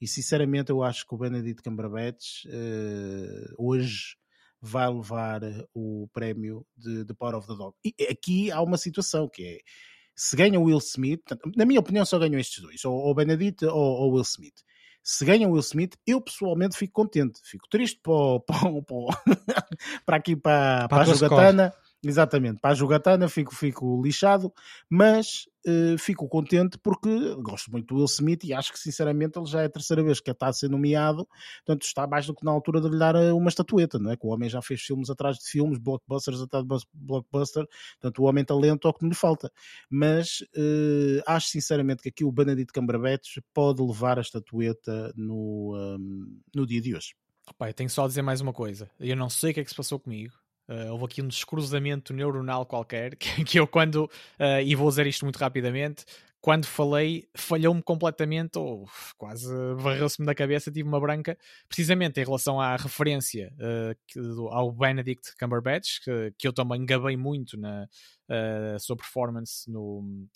E 0.00 0.06
sinceramente 0.06 0.70
eu 0.70 0.82
acho 0.82 1.06
que 1.06 1.14
o 1.14 1.18
Benedict 1.18 1.62
Cumberbatch 1.62 2.44
uh, 2.46 3.54
hoje 3.58 4.16
vai 4.60 4.88
levar 4.88 5.42
o 5.74 6.08
prémio 6.12 6.66
de, 6.76 7.04
de 7.04 7.14
Power 7.14 7.36
of 7.36 7.46
the 7.46 7.54
Dog. 7.54 7.76
E 7.84 7.94
aqui 8.10 8.50
há 8.50 8.62
uma 8.62 8.78
situação 8.78 9.28
que 9.28 9.44
é 9.44 9.58
se 10.16 10.36
ganha 10.36 10.58
o 10.58 10.64
Will 10.64 10.78
Smith, 10.78 11.22
na 11.56 11.64
minha 11.64 11.80
opinião 11.80 12.04
só 12.04 12.18
ganham 12.18 12.38
estes 12.38 12.62
dois, 12.62 12.84
ou 12.84 13.10
o 13.10 13.14
Benedict 13.14 13.64
ou 13.66 14.08
o 14.08 14.12
Will 14.12 14.22
Smith. 14.22 14.54
Se 15.02 15.24
ganha 15.24 15.46
o 15.46 15.52
Will 15.52 15.60
Smith, 15.60 15.96
eu 16.06 16.20
pessoalmente 16.20 16.76
fico 16.78 16.94
contente, 16.94 17.40
fico 17.42 17.68
triste 17.68 18.00
para, 18.02 18.40
para, 18.46 18.82
para, 18.82 19.66
para 20.06 20.16
aqui 20.16 20.34
para, 20.34 20.88
para, 20.88 20.88
para 20.88 21.02
a 21.02 21.14
jogatana. 21.14 21.74
Exatamente, 22.04 22.60
para 22.60 22.72
a 22.72 22.74
jogatana 22.74 23.28
fico, 23.28 23.54
fico 23.54 24.02
lixado, 24.02 24.52
mas 24.90 25.46
uh, 25.66 25.96
fico 25.96 26.28
contente 26.28 26.76
porque 26.78 27.34
gosto 27.36 27.70
muito 27.70 27.86
do 27.86 27.96
Will 27.96 28.04
Smith 28.04 28.44
e 28.44 28.52
acho 28.52 28.70
que 28.72 28.78
sinceramente 28.78 29.38
ele 29.38 29.46
já 29.46 29.62
é 29.62 29.64
a 29.64 29.70
terceira 29.70 30.02
vez 30.02 30.20
que 30.20 30.30
está 30.30 30.48
a 30.48 30.52
ser 30.52 30.68
nomeado, 30.68 31.26
portanto 31.64 31.82
está 31.82 32.06
mais 32.06 32.26
do 32.26 32.34
que 32.34 32.44
na 32.44 32.50
altura 32.50 32.82
de 32.82 32.90
lhe 32.90 32.98
dar 32.98 33.14
eh, 33.14 33.32
uma 33.32 33.48
estatueta, 33.48 33.98
não 33.98 34.10
é? 34.10 34.16
Que 34.16 34.26
o 34.26 34.30
homem 34.30 34.50
já 34.50 34.60
fez 34.60 34.82
filmes 34.82 35.08
atrás 35.08 35.38
de 35.38 35.48
filmes, 35.48 35.78
blockbusters 35.78 36.42
atrás 36.42 36.64
de 36.64 36.86
blockbuster, 36.92 37.66
portanto 38.00 38.22
o 38.22 38.24
homem 38.24 38.44
talento 38.44 38.86
é 38.86 38.90
o 38.90 38.94
que 38.94 39.06
lhe 39.06 39.14
falta. 39.14 39.50
Mas 39.88 40.40
uh, 40.56 41.22
acho 41.26 41.48
sinceramente 41.48 42.02
que 42.02 42.10
aqui 42.10 42.24
o 42.24 42.32
Benedict 42.32 42.72
Cumberbatch 42.72 43.38
pode 43.54 43.82
levar 43.82 44.18
a 44.18 44.22
estatueta 44.22 45.10
no, 45.16 45.74
um, 45.74 46.38
no 46.54 46.66
dia 46.66 46.82
de 46.82 46.94
hoje. 46.94 47.14
Eu 47.60 47.74
tenho 47.74 47.90
só 47.90 48.04
a 48.04 48.08
dizer 48.08 48.22
mais 48.22 48.40
uma 48.40 48.52
coisa. 48.52 48.90
Eu 48.98 49.16
não 49.16 49.30
sei 49.30 49.50
o 49.50 49.54
que 49.54 49.60
é 49.60 49.64
que 49.64 49.70
se 49.70 49.76
passou 49.76 49.98
comigo 49.98 50.32
Uh, 50.68 50.92
houve 50.92 51.04
aqui 51.04 51.22
um 51.22 51.28
descruzamento 51.28 52.14
neuronal 52.14 52.64
qualquer 52.64 53.16
que, 53.16 53.44
que 53.44 53.58
eu 53.58 53.66
quando, 53.66 54.04
uh, 54.04 54.60
e 54.64 54.74
vou 54.74 54.88
dizer 54.88 55.06
isto 55.06 55.24
muito 55.24 55.36
rapidamente, 55.36 56.04
quando 56.40 56.66
falei, 56.66 57.26
falhou-me 57.34 57.82
completamente, 57.82 58.58
ou 58.58 58.86
quase 59.16 59.48
varreu-se-me 59.76 60.26
da 60.26 60.34
cabeça, 60.34 60.70
tive 60.70 60.86
uma 60.86 61.00
branca, 61.00 61.38
precisamente 61.66 62.20
em 62.20 62.24
relação 62.24 62.60
à 62.60 62.76
referência 62.76 63.52
uh, 63.54 63.96
que, 64.06 64.18
ao 64.50 64.70
Benedict 64.70 65.34
Cumberbatch, 65.38 66.00
que, 66.02 66.34
que, 66.38 66.46
eu 66.46 66.52
também 66.52 66.84
gabei 66.84 67.16
muito 67.16 67.56
na 67.58 67.86
sua 68.78 68.96
performance 68.96 69.70
no, 69.70 70.26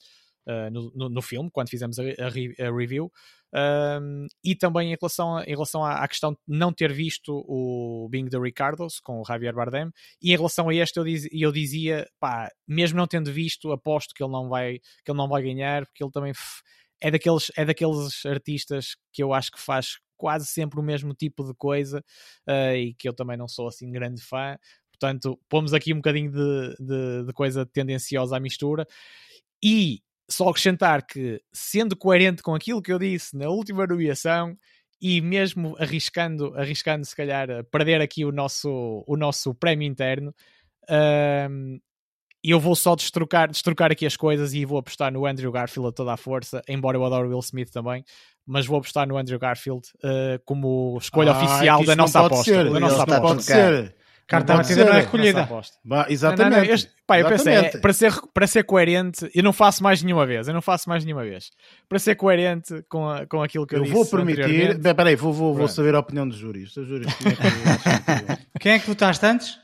uh, 0.48 0.70
no, 0.70 0.90
no, 0.94 1.08
no, 1.08 1.22
filme, 1.22 1.50
quando 1.50 1.68
fizemos 1.68 1.98
a, 1.98 2.02
a, 2.02 2.66
a 2.66 2.76
review. 2.76 3.12
Um, 3.54 4.26
e 4.44 4.54
também 4.54 4.92
em 4.92 4.96
relação, 5.00 5.40
em 5.40 5.50
relação 5.50 5.82
à, 5.82 6.02
à, 6.04 6.08
questão 6.08 6.32
de 6.32 6.38
não 6.46 6.72
ter 6.72 6.92
visto 6.92 7.44
o 7.48 8.06
Being 8.10 8.28
the 8.28 8.38
Ricardos 8.38 9.00
com 9.00 9.20
o 9.20 9.24
Javier 9.24 9.54
Bardem, 9.54 9.90
e 10.20 10.32
em 10.32 10.36
relação 10.36 10.68
a 10.68 10.74
este 10.74 10.98
eu, 10.98 11.04
diz, 11.04 11.26
eu 11.32 11.50
dizia, 11.50 12.06
pá, 12.20 12.50
mesmo 12.66 12.98
não 12.98 13.06
tendo 13.06 13.32
visto, 13.32 13.72
aposto 13.72 14.14
que 14.14 14.22
ele 14.22 14.32
não 14.32 14.48
vai, 14.48 14.80
que 15.04 15.10
ele 15.10 15.18
não 15.18 15.28
vai 15.28 15.42
ganhar, 15.42 15.86
porque 15.86 16.04
ele 16.04 16.12
também 16.12 16.32
é 17.00 17.10
daqueles, 17.10 17.50
é 17.56 17.64
daqueles 17.64 18.26
artistas 18.26 18.96
que 19.12 19.22
eu 19.22 19.32
acho 19.32 19.52
que 19.52 19.60
faz 19.60 19.98
quase 20.16 20.46
sempre 20.46 20.80
o 20.80 20.82
mesmo 20.82 21.14
tipo 21.14 21.44
de 21.44 21.54
coisa 21.54 22.04
uh, 22.48 22.74
e 22.74 22.92
que 22.94 23.08
eu 23.08 23.14
também 23.14 23.36
não 23.36 23.48
sou 23.48 23.68
assim 23.68 23.90
grande 23.90 24.20
fã. 24.20 24.58
Portanto, 24.90 25.38
pomos 25.48 25.72
aqui 25.72 25.92
um 25.92 25.98
bocadinho 25.98 26.32
de, 26.32 26.76
de, 26.80 27.24
de 27.26 27.32
coisa 27.32 27.64
tendenciosa 27.64 28.36
à 28.36 28.40
mistura. 28.40 28.84
E 29.62 30.00
só 30.30 30.48
acrescentar 30.48 31.06
que, 31.06 31.40
sendo 31.52 31.96
coerente 31.96 32.42
com 32.42 32.54
aquilo 32.54 32.82
que 32.82 32.92
eu 32.92 32.98
disse 32.98 33.36
na 33.36 33.48
última 33.48 33.86
nomeação, 33.86 34.56
e 35.00 35.20
mesmo 35.20 35.76
arriscando, 35.78 36.54
arriscando 36.56 37.04
se 37.04 37.14
calhar 37.14 37.48
perder 37.70 38.00
aqui 38.00 38.24
o 38.24 38.32
nosso, 38.32 39.04
o 39.06 39.16
nosso 39.16 39.54
prémio 39.54 39.86
interno, 39.86 40.34
eu 42.42 42.60
vou 42.60 42.74
só 42.74 42.94
destrocar, 42.94 43.50
destrocar 43.50 43.92
aqui 43.92 44.06
as 44.06 44.16
coisas 44.16 44.54
e 44.54 44.64
vou 44.64 44.78
apostar 44.78 45.12
no 45.12 45.26
Andrew 45.26 45.50
Garfield 45.52 45.88
a 45.88 45.92
toda 45.92 46.12
a 46.12 46.16
força, 46.16 46.62
embora 46.68 46.96
eu 46.96 47.04
adore 47.04 47.28
Will 47.28 47.38
Smith 47.40 47.70
também, 47.70 48.04
mas 48.46 48.66
vou 48.66 48.78
apostar 48.78 49.06
no 49.06 49.16
Andrew 49.16 49.38
Garfield 49.38 49.86
uh, 49.98 50.40
como 50.44 50.96
escolha 51.00 51.32
ah, 51.32 51.36
oficial 51.36 51.84
da 51.84 51.96
nossa 51.96 52.24
aposta. 52.24 52.44
Ser, 52.44 52.72
da 52.72 52.80
nossa 52.80 53.02
aposta. 53.02 53.20
Pode 53.20 53.44
ser. 53.44 53.97
Carta 54.28 54.54
batida 54.58 54.84
não 54.84 54.92
é 54.92 55.00
recolhida. 55.00 55.48
Bah, 55.82 56.06
exatamente. 56.10 56.56
Não, 56.56 56.64
não, 56.64 56.74
este, 56.74 56.90
pá, 57.06 57.18
eu 57.18 57.26
pensei, 57.26 57.54
é, 57.54 57.78
para, 57.78 57.92
ser, 57.94 58.12
para 58.34 58.46
ser 58.46 58.62
coerente, 58.62 59.30
eu 59.34 59.42
não 59.42 59.54
faço 59.54 59.82
mais 59.82 60.02
nenhuma 60.02 60.26
vez. 60.26 60.46
Eu 60.46 60.52
não 60.52 60.60
faço 60.60 60.86
mais 60.86 61.02
nenhuma 61.02 61.24
vez. 61.24 61.50
Para 61.88 61.98
ser 61.98 62.14
coerente 62.14 62.84
com, 62.90 63.08
a, 63.08 63.26
com 63.26 63.42
aquilo 63.42 63.66
que 63.66 63.74
eu, 63.74 63.78
eu 63.78 63.84
disse. 63.84 63.96
Eu 63.96 64.04
vou 64.04 64.06
permitir. 64.06 64.78
Peraí, 64.94 65.16
vou, 65.16 65.32
vou, 65.32 65.54
vou 65.54 65.66
saber 65.66 65.94
a 65.94 66.00
opinião 66.00 66.28
dos 66.28 66.36
júris. 66.36 66.74
júris 66.74 67.08
Quem 68.60 68.72
é 68.72 68.78
que 68.78 68.86
votaste 68.86 69.24
antes? 69.24 69.58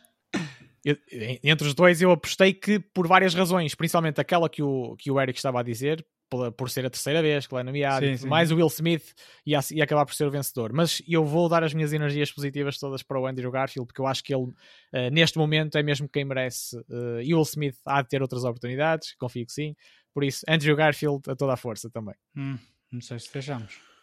Eu, 0.85 0.97
entre 1.43 1.67
os 1.67 1.75
dois, 1.75 2.03
eu 2.03 2.11
apostei 2.11 2.53
que, 2.53 2.79
por 2.79 3.07
várias 3.07 3.35
razões, 3.35 3.75
principalmente 3.75 4.21
aquela 4.21 4.49
que 4.49 4.63
o, 4.63 4.95
que 4.97 5.11
o 5.11 5.21
Eric 5.21 5.39
estava 5.39 5.61
a 5.61 5.63
dizer, 5.63 6.05
por, 6.29 6.53
por 6.53 6.71
ser 6.71 6.85
a 6.85 6.91
terceira 6.91 7.23
vez 7.23 7.47
que 7.47 7.55
ele 7.55 7.61
é 7.61 7.65
nomeado, 7.65 8.07
sim, 8.07 8.17
sim. 8.17 8.27
mais 8.27 8.51
o 8.51 8.57
Will 8.57 8.67
Smith 8.67 9.15
e, 9.47 9.53
e, 9.53 9.83
acabar 9.83 10.05
por 10.05 10.15
ser 10.15 10.27
o 10.27 10.31
vencedor. 10.31 10.73
Mas 10.73 11.03
eu 11.09 11.25
vou 11.25 11.49
dar 11.49 11.63
as 11.63 11.73
minhas 11.73 11.93
energias 11.93 12.31
positivas 12.33 12.79
todas 12.79 13.03
para 13.03 13.21
o 13.21 13.27
Andrew 13.27 13.51
Garfield, 13.51 13.87
porque 13.87 14.01
eu 14.01 14.07
acho 14.07 14.23
que 14.23 14.35
ele, 14.35 14.45
uh, 14.45 15.11
neste 15.13 15.39
momento, 15.39 15.79
é 15.79 15.83
mesmo 15.83 16.09
quem 16.09 16.25
merece. 16.25 16.77
Uh, 16.77 17.21
e 17.23 17.33
o 17.35 17.39
Will 17.39 17.45
Smith 17.45 17.77
há 17.87 18.03
de 18.03 18.09
ter 18.09 18.21
outras 18.21 18.45
oportunidades, 18.45 19.15
confio 19.17 19.47
que 19.47 19.53
sim. 19.53 19.75
Por 20.13 20.25
isso, 20.25 20.45
Andrew 20.49 20.77
Garfield 20.77 21.23
a 21.29 21.35
toda 21.35 21.55
a 21.55 21.57
força 21.57 21.91
também. 21.91 22.15
Hum, 22.37 22.59
não 22.91 23.01
sei 23.01 23.19
se 23.19 23.33
deixamos. 23.33 23.94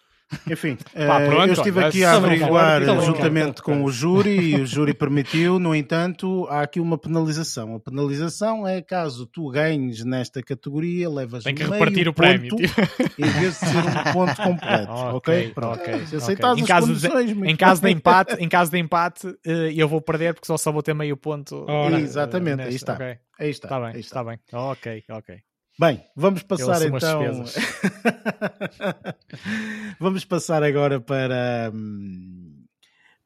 Enfim, 0.50 0.78
Pá, 0.94 1.22
pronto, 1.22 1.48
eu 1.48 1.54
estive 1.54 1.84
aqui 1.84 2.04
a 2.04 2.14
averiguar 2.14 2.84
juntamente 3.02 3.62
com 3.62 3.84
o 3.84 3.92
júri 3.92 4.56
e 4.56 4.62
o 4.62 4.66
júri 4.66 4.94
permitiu, 4.94 5.60
no 5.60 5.76
entanto, 5.76 6.48
há 6.50 6.62
aqui 6.62 6.80
uma 6.80 6.98
penalização. 6.98 7.76
A 7.76 7.80
penalização 7.80 8.68
é 8.68 8.82
caso 8.82 9.26
tu 9.26 9.50
ganhes 9.50 10.04
nesta 10.04 10.42
categoria, 10.42 11.10
levas 11.10 11.44
Tem 11.44 11.56
que 11.56 11.64
repartir 11.64 12.08
o 12.08 12.14
prémio 12.14 12.50
ponto, 12.50 12.64
em 12.64 13.30
vez 13.40 13.60
de 13.60 13.66
ser 13.66 13.78
um 13.78 14.04
ponto 14.14 14.36
completo. 14.36 14.92
ok? 14.92 15.52
Pronto. 15.54 15.82
Okay. 15.82 16.06
Se 16.06 16.18
okay. 16.18 16.36
Em, 16.58 16.66
caso 16.66 16.94
de, 16.94 17.08
em 17.50 17.56
caso 17.56 17.82
de 17.82 17.90
empate, 17.90 18.36
em 18.36 18.50
caso 18.50 18.72
de 18.72 18.78
empate, 18.80 19.28
eh, 19.46 19.74
eu 19.76 19.88
vou 19.88 20.02
perder 20.02 20.34
porque 20.34 20.48
só, 20.48 20.58
só 20.58 20.72
vou 20.72 20.82
ter 20.84 20.94
meio 20.94 21.18
ponto. 21.18 21.66
Ora, 21.68 22.00
Exatamente, 22.00 22.62
aí 22.64 22.76
está. 22.76 22.98
Aí 23.40 23.50
está. 23.50 23.68
Está 23.68 23.80
bem, 23.80 23.90
está. 23.90 24.00
está 24.00 24.24
bem. 24.24 24.40
Ok, 24.52 25.04
ok. 25.10 25.51
Bem, 25.82 26.06
vamos 26.16 26.44
passar 26.44 26.80
então. 26.84 27.44
vamos 30.00 30.24
passar 30.24 30.62
agora 30.62 31.02
para, 31.02 31.72
hum, 31.74 32.68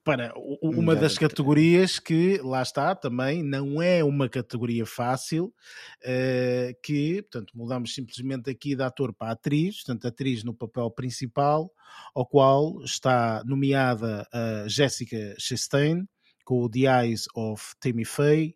para 0.05 0.33
uma 0.61 0.95
das 0.95 1.17
categorias 1.17 1.99
que, 1.99 2.37
lá 2.41 2.61
está, 2.61 2.95
também 2.95 3.43
não 3.43 3.81
é 3.81 4.01
uma 4.05 4.29
categoria 4.29 4.85
fácil, 4.85 5.53
uh, 6.01 6.81
que, 6.81 7.23
portanto, 7.23 7.51
mudamos 7.53 7.93
simplesmente 7.93 8.49
aqui 8.49 8.73
de 8.73 8.83
ator 8.83 9.13
para 9.13 9.33
atriz, 9.33 9.83
portanto, 9.83 10.07
atriz 10.07 10.41
no 10.45 10.53
papel 10.53 10.89
principal, 10.91 11.69
ao 12.15 12.25
qual 12.25 12.81
está 12.85 13.43
nomeada 13.45 14.25
a 14.31 14.65
Jessica 14.69 15.35
Chastain, 15.37 16.07
com 16.45 16.69
The 16.69 17.03
Eyes 17.03 17.25
of 17.35 17.61
Tammy 17.81 18.05
Faye, 18.05 18.55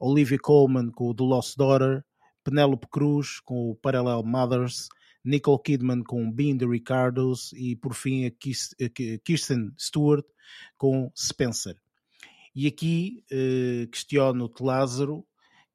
Olivia 0.00 0.38
Colman 0.38 0.90
com 0.90 1.14
The 1.14 1.24
Lost 1.24 1.58
Daughter, 1.58 2.02
Penélope 2.44 2.86
Cruz 2.88 3.40
com 3.40 3.70
o 3.70 3.74
Parallel 3.74 4.22
Mothers, 4.22 4.88
Nicole 5.24 5.62
Kidman 5.64 6.02
com 6.02 6.30
Being 6.30 6.58
the 6.58 6.66
Ricardos 6.66 7.52
e 7.54 7.74
por 7.74 7.94
fim 7.94 8.26
a 8.26 8.30
Kirsten 9.24 9.72
Stewart 9.78 10.26
com 10.76 11.10
Spencer. 11.16 11.76
E 12.54 12.68
aqui 12.68 13.24
eh, 13.32 13.88
questiono-te, 13.90 14.62
Lázaro, 14.62 15.26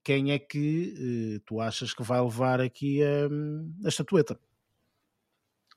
quem 0.04 0.32
é 0.32 0.40
que 0.40 0.94
eh, 1.36 1.42
tu 1.46 1.60
achas 1.60 1.94
que 1.94 2.04
vai 2.04 2.22
levar 2.22 2.62
aqui 2.62 3.02
a, 3.04 3.28
a 3.86 3.90
estatueta? 3.90 4.40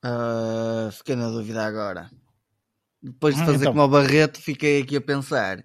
Uh, 0.05 0.91
fiquei 0.91 1.15
na 1.15 1.29
dúvida 1.31 1.65
agora. 1.65 2.11
Depois 3.01 3.35
de 3.35 3.43
hum, 3.43 3.47
fazer 3.47 3.65
então. 3.65 3.73
como 3.73 3.85
o 3.85 3.89
Barreto, 3.89 4.41
fiquei 4.41 4.83
aqui 4.83 4.97
a 4.97 5.01
pensar. 5.01 5.65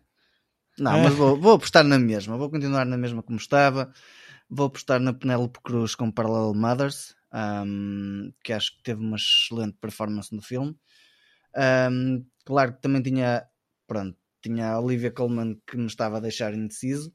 Não, 0.77 0.95
é. 0.95 1.03
mas 1.03 1.13
vou, 1.13 1.39
vou 1.39 1.53
apostar 1.53 1.83
na 1.83 1.97
mesma. 1.97 2.37
Vou 2.37 2.49
continuar 2.49 2.85
na 2.85 2.97
mesma 2.97 3.21
como 3.23 3.37
estava. 3.37 3.91
Vou 4.49 4.67
apostar 4.67 4.99
na 4.99 5.13
Penélope 5.13 5.59
Cruz 5.61 5.93
com 5.95 6.11
Parallel 6.11 6.53
Mothers, 6.53 7.15
um, 7.33 8.31
que 8.43 8.53
acho 8.53 8.77
que 8.77 8.83
teve 8.83 9.01
uma 9.01 9.17
excelente 9.17 9.77
performance 9.79 10.33
no 10.33 10.41
filme. 10.41 10.75
Um, 11.91 12.25
claro 12.45 12.73
que 12.73 12.81
também 12.81 13.01
tinha, 13.01 13.45
pronto, 13.85 14.17
tinha 14.41 14.71
a 14.71 14.79
Olivia 14.79 15.11
Colman 15.11 15.59
que 15.67 15.77
me 15.77 15.87
estava 15.87 16.17
a 16.17 16.21
deixar 16.21 16.53
indeciso, 16.53 17.13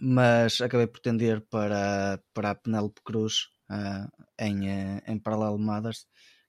mas 0.00 0.60
acabei 0.60 0.86
por 0.86 1.00
tender 1.00 1.42
para, 1.42 2.20
para 2.34 2.50
a 2.50 2.54
Penélope 2.54 3.02
Cruz 3.04 3.48
uh, 3.70 4.10
em, 4.38 4.68
uh, 4.68 5.02
em 5.06 5.18
Parallel 5.18 5.58
Mothers, 5.58 6.06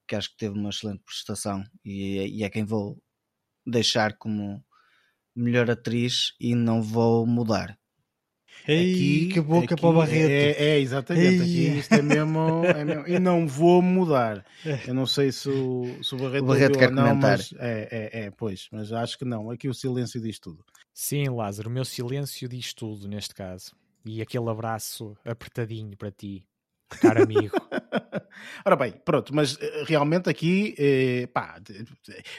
que 0.07 0.15
acho 0.15 0.31
que 0.31 0.37
teve 0.37 0.57
uma 0.57 0.69
excelente 0.69 1.03
prestação 1.03 1.63
e, 1.83 2.39
e 2.39 2.43
é 2.43 2.49
quem 2.49 2.63
vou 2.63 3.01
deixar 3.65 4.17
como 4.17 4.63
melhor 5.35 5.69
atriz 5.69 6.33
e 6.39 6.55
não 6.55 6.81
vou 6.81 7.25
mudar. 7.25 7.77
Ei, 8.67 8.93
aqui, 8.93 9.29
que 9.33 9.41
boca 9.41 9.65
aqui 9.65 9.75
para 9.75 9.89
o 9.89 9.93
Barreto. 9.93 10.29
É, 10.29 10.51
é 10.51 10.79
exatamente. 10.79 11.27
Ei. 11.27 11.39
Aqui 11.41 11.79
isto 11.79 11.93
é 11.93 12.01
mesmo, 12.01 12.63
é 12.65 12.85
mesmo, 12.85 13.07
E 13.07 13.19
não 13.19 13.47
vou 13.47 13.81
mudar. 13.81 14.45
Eu 14.87 14.93
não 14.93 15.05
sei 15.05 15.31
se 15.31 15.49
o, 15.49 15.97
se 16.01 16.15
o 16.15 16.17
Barreto, 16.17 16.43
o 16.43 16.47
Barreto 16.47 16.79
quer 16.79 16.91
não, 16.91 17.03
comentar. 17.03 17.37
mas 17.37 17.53
é, 17.59 18.11
é, 18.13 18.25
é, 18.25 18.31
pois, 18.31 18.67
mas 18.71 18.93
acho 18.93 19.17
que 19.17 19.25
não. 19.25 19.49
Aqui 19.49 19.67
o 19.67 19.73
silêncio 19.73 20.21
diz 20.21 20.39
tudo. 20.39 20.63
Sim, 20.93 21.27
Lázaro, 21.29 21.69
o 21.69 21.73
meu 21.73 21.83
silêncio 21.83 22.47
diz 22.47 22.73
tudo 22.73 23.07
neste 23.07 23.33
caso. 23.33 23.75
E 24.05 24.21
aquele 24.21 24.49
abraço 24.49 25.17
apertadinho 25.25 25.95
para 25.97 26.11
ti, 26.11 26.45
caro 27.01 27.23
amigo. 27.23 27.55
Ora 28.65 28.75
bem, 28.75 28.93
pronto, 29.03 29.33
mas 29.33 29.57
eh, 29.59 29.83
realmente 29.85 30.29
aqui, 30.29 30.75
eh, 30.77 31.27
pá, 31.33 31.59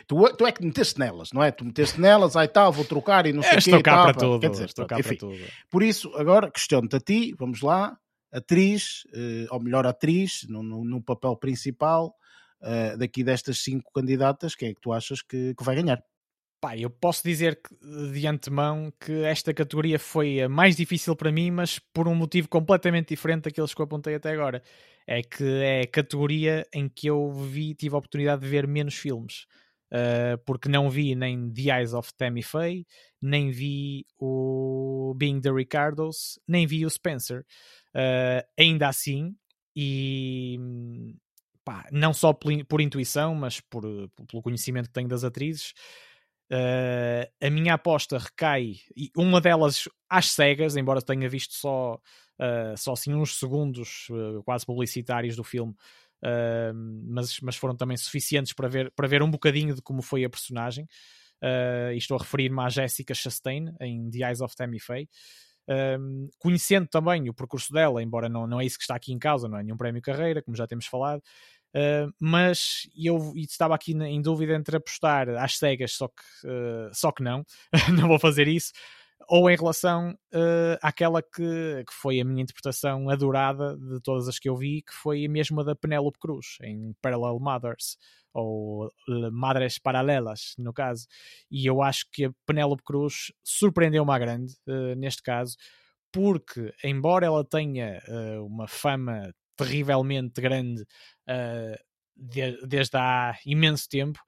tu, 0.06 0.36
tu, 0.36 0.46
é 0.46 0.52
que 0.52 0.64
meteste 0.64 0.98
nelas, 0.98 1.32
não 1.32 1.42
é? 1.42 1.50
Tu 1.50 1.64
meteste 1.64 2.00
nelas, 2.00 2.36
aí 2.36 2.48
tal, 2.48 2.72
vou 2.72 2.84
trocar 2.84 3.26
e 3.26 3.32
não 3.32 3.42
sei 3.42 3.50
o 3.50 3.52
é, 3.52 3.54
quê. 3.54 3.70
Estou 3.70 3.82
cá 3.82 4.02
para 4.04 4.14
tudo, 4.14 4.40
quer 4.40 4.50
dizer, 4.50 4.64
estou 4.66 4.86
cá 4.86 4.98
enfim, 4.98 5.16
para 5.16 5.18
tudo. 5.18 5.38
Por 5.70 5.82
isso, 5.82 6.14
agora 6.16 6.50
questiono-te 6.50 6.96
a 6.96 7.00
ti, 7.00 7.34
vamos 7.38 7.60
lá, 7.60 7.96
atriz, 8.32 9.04
eh, 9.14 9.46
ou 9.50 9.60
melhor 9.60 9.86
atriz, 9.86 10.46
no, 10.48 10.62
no, 10.62 10.84
no 10.84 11.02
papel 11.02 11.36
principal, 11.36 12.14
uh, 12.60 12.98
daqui 12.98 13.22
destas 13.22 13.58
cinco 13.58 13.90
candidatas, 13.92 14.54
quem 14.54 14.70
é 14.70 14.74
que 14.74 14.80
tu 14.80 14.92
achas 14.92 15.22
que, 15.22 15.54
que 15.54 15.64
vai 15.64 15.76
ganhar? 15.76 16.02
Pá, 16.60 16.76
eu 16.76 16.88
posso 16.88 17.22
dizer 17.22 17.60
que, 17.60 17.74
de 18.12 18.26
antemão 18.26 18.92
que 18.98 19.12
esta 19.24 19.52
categoria 19.52 19.98
foi 19.98 20.40
a 20.40 20.48
mais 20.48 20.76
difícil 20.76 21.14
para 21.14 21.30
mim, 21.30 21.50
mas 21.50 21.78
por 21.78 22.08
um 22.08 22.14
motivo 22.14 22.48
completamente 22.48 23.08
diferente 23.08 23.44
daqueles 23.44 23.74
que 23.74 23.80
eu 23.80 23.84
apontei 23.84 24.14
até 24.14 24.30
agora. 24.30 24.62
É 25.06 25.22
que 25.22 25.44
é 25.44 25.82
a 25.82 25.86
categoria 25.86 26.66
em 26.72 26.88
que 26.88 27.06
eu 27.06 27.30
vi, 27.30 27.74
tive 27.74 27.94
a 27.94 27.98
oportunidade 27.98 28.42
de 28.42 28.48
ver 28.48 28.66
menos 28.66 28.94
filmes. 28.94 29.46
Uh, 29.92 30.36
porque 30.44 30.68
não 30.68 30.90
vi 30.90 31.14
nem 31.14 31.52
The 31.52 31.78
Eyes 31.78 31.92
of 31.92 32.12
Tammy 32.16 32.42
Faye, 32.42 32.86
nem 33.22 33.50
vi 33.50 34.06
o 34.18 35.14
Being 35.16 35.40
the 35.40 35.52
Ricardos, 35.52 36.40
nem 36.48 36.66
vi 36.66 36.84
o 36.84 36.90
Spencer. 36.90 37.44
Uh, 37.94 38.42
ainda 38.58 38.88
assim, 38.88 39.36
e 39.76 40.58
pá, 41.64 41.88
não 41.90 42.12
só 42.12 42.32
por, 42.32 42.52
por 42.66 42.80
intuição, 42.80 43.34
mas 43.34 43.60
por, 43.60 43.82
pelo 44.28 44.42
conhecimento 44.42 44.88
que 44.88 44.92
tenho 44.92 45.08
das 45.08 45.24
atrizes, 45.24 45.72
Uh, 46.50 47.24
a 47.40 47.50
minha 47.50 47.74
aposta 47.74 48.18
recai, 48.18 48.76
e 48.94 49.10
uma 49.16 49.40
delas 49.40 49.88
às 50.08 50.30
cegas, 50.30 50.76
embora 50.76 51.00
tenha 51.00 51.28
visto 51.28 51.54
só, 51.54 51.94
uh, 51.94 52.76
só 52.76 52.92
assim 52.92 53.14
uns 53.14 53.38
segundos 53.38 54.08
uh, 54.10 54.42
quase 54.44 54.66
publicitários 54.66 55.36
do 55.36 55.44
filme, 55.44 55.74
mas, 57.06 57.38
mas 57.40 57.54
foram 57.54 57.76
também 57.76 57.98
suficientes 57.98 58.54
para 58.54 58.66
ver, 58.66 58.90
para 58.96 59.06
ver 59.06 59.22
um 59.22 59.30
bocadinho 59.30 59.74
de 59.74 59.82
como 59.82 60.00
foi 60.00 60.24
a 60.24 60.30
personagem. 60.30 60.88
e 61.92 61.98
estou 61.98 62.16
a 62.16 62.20
referir-me 62.20 62.62
à 62.62 62.70
Jessica 62.70 63.12
Chastain 63.12 63.74
em 63.78 64.08
The 64.08 64.26
Eyes 64.26 64.40
of 64.40 64.56
Tammy 64.56 64.80
Faye. 64.80 65.06
conhecendo 66.38 66.88
também 66.88 67.28
o 67.28 67.34
percurso 67.34 67.70
dela, 67.74 68.02
embora 68.02 68.26
não, 68.26 68.46
não 68.46 68.58
é 68.58 68.64
isso 68.64 68.78
que 68.78 68.84
está 68.84 68.94
aqui 68.94 69.12
em 69.12 69.18
causa, 69.18 69.50
não 69.50 69.58
é 69.58 69.62
nenhum 69.62 69.76
prémio 69.76 70.00
carreira, 70.00 70.40
como 70.42 70.56
já 70.56 70.66
temos 70.66 70.86
falado, 70.86 71.22
Uh, 71.74 72.12
mas 72.20 72.88
eu 72.96 73.32
estava 73.34 73.74
aqui 73.74 73.92
em 73.92 74.22
dúvida 74.22 74.54
entre 74.54 74.76
apostar 74.76 75.28
às 75.30 75.58
cegas, 75.58 75.92
só 75.92 76.06
que, 76.06 76.46
uh, 76.46 76.94
só 76.94 77.10
que 77.10 77.22
não, 77.22 77.44
não 78.00 78.06
vou 78.06 78.18
fazer 78.18 78.46
isso, 78.46 78.72
ou 79.28 79.50
em 79.50 79.56
relação 79.56 80.12
uh, 80.32 80.78
àquela 80.80 81.20
que, 81.20 81.84
que 81.84 81.92
foi 81.92 82.20
a 82.20 82.24
minha 82.24 82.42
interpretação 82.42 83.10
adorada 83.10 83.76
de 83.76 84.00
todas 84.00 84.28
as 84.28 84.38
que 84.38 84.48
eu 84.48 84.56
vi, 84.56 84.82
que 84.82 84.94
foi 84.94 85.24
a 85.24 85.28
mesma 85.28 85.64
da 85.64 85.74
Penélope 85.74 86.18
Cruz, 86.20 86.58
em 86.62 86.94
Parallel 87.02 87.40
Mothers, 87.40 87.96
ou 88.32 88.90
Madres 89.32 89.78
Paralelas, 89.78 90.54
no 90.58 90.72
caso. 90.72 91.06
E 91.48 91.66
eu 91.66 91.80
acho 91.80 92.06
que 92.10 92.24
a 92.24 92.32
Penélope 92.44 92.82
Cruz 92.82 93.32
surpreendeu-me 93.44 94.10
à 94.10 94.18
grande, 94.18 94.52
neste 94.96 95.22
caso, 95.22 95.56
porque, 96.10 96.74
embora 96.82 97.26
ela 97.26 97.44
tenha 97.44 98.02
uma 98.44 98.66
fama 98.66 99.32
terrivelmente 99.56 100.40
grande 100.40 100.82
uh, 100.82 101.76
de, 102.16 102.58
desde 102.66 102.96
há 102.96 103.36
imenso 103.44 103.88
tempo 103.88 104.18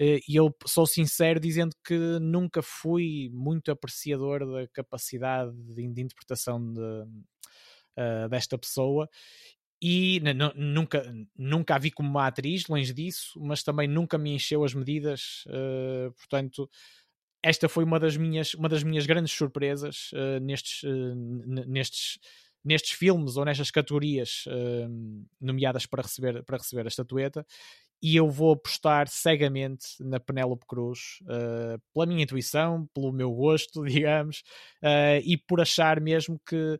uh, 0.00 0.20
e 0.28 0.36
eu 0.36 0.54
sou 0.66 0.86
sincero 0.86 1.38
dizendo 1.38 1.74
que 1.84 2.18
nunca 2.20 2.62
fui 2.62 3.30
muito 3.32 3.70
apreciador 3.70 4.40
da 4.40 4.68
capacidade 4.68 5.52
de, 5.52 5.88
de 5.88 6.00
interpretação 6.02 6.72
de, 6.72 6.80
uh, 6.80 8.28
desta 8.28 8.58
pessoa. 8.58 9.08
E 9.80 10.22
nunca, 10.56 11.04
nunca 11.36 11.74
a 11.74 11.78
vi 11.78 11.90
como 11.90 12.08
uma 12.08 12.26
atriz, 12.26 12.66
longe 12.66 12.94
disso, 12.94 13.38
mas 13.38 13.62
também 13.62 13.86
nunca 13.86 14.16
me 14.16 14.34
encheu 14.34 14.64
as 14.64 14.72
medidas, 14.72 15.44
uh, 15.48 16.10
portanto 16.12 16.68
esta 17.42 17.68
foi 17.68 17.84
uma 17.84 18.00
das 18.00 18.16
minhas, 18.16 18.54
uma 18.54 18.68
das 18.68 18.82
minhas 18.82 19.06
grandes 19.06 19.32
surpresas 19.32 20.10
uh, 20.12 20.40
nestes, 20.40 20.82
uh, 20.82 21.14
nestes 21.66 22.18
nestes 22.66 22.92
filmes 22.92 23.36
ou 23.36 23.44
nestas 23.44 23.70
categorias 23.70 24.44
uh, 24.48 25.26
nomeadas 25.40 25.86
para 25.86 26.02
receber, 26.02 26.42
para 26.44 26.58
receber 26.58 26.84
a 26.84 26.88
estatueta 26.88 27.46
e 28.02 28.14
eu 28.16 28.30
vou 28.30 28.52
apostar 28.52 29.08
cegamente 29.08 29.86
na 30.00 30.20
Penélope 30.20 30.66
Cruz 30.66 31.18
uh, 31.22 31.80
pela 31.92 32.06
minha 32.06 32.22
intuição, 32.22 32.86
pelo 32.94 33.12
meu 33.12 33.32
gosto, 33.32 33.84
digamos, 33.86 34.42
uh, 34.82 35.20
e 35.24 35.36
por 35.36 35.60
achar 35.60 36.00
mesmo 36.00 36.40
que 36.46 36.78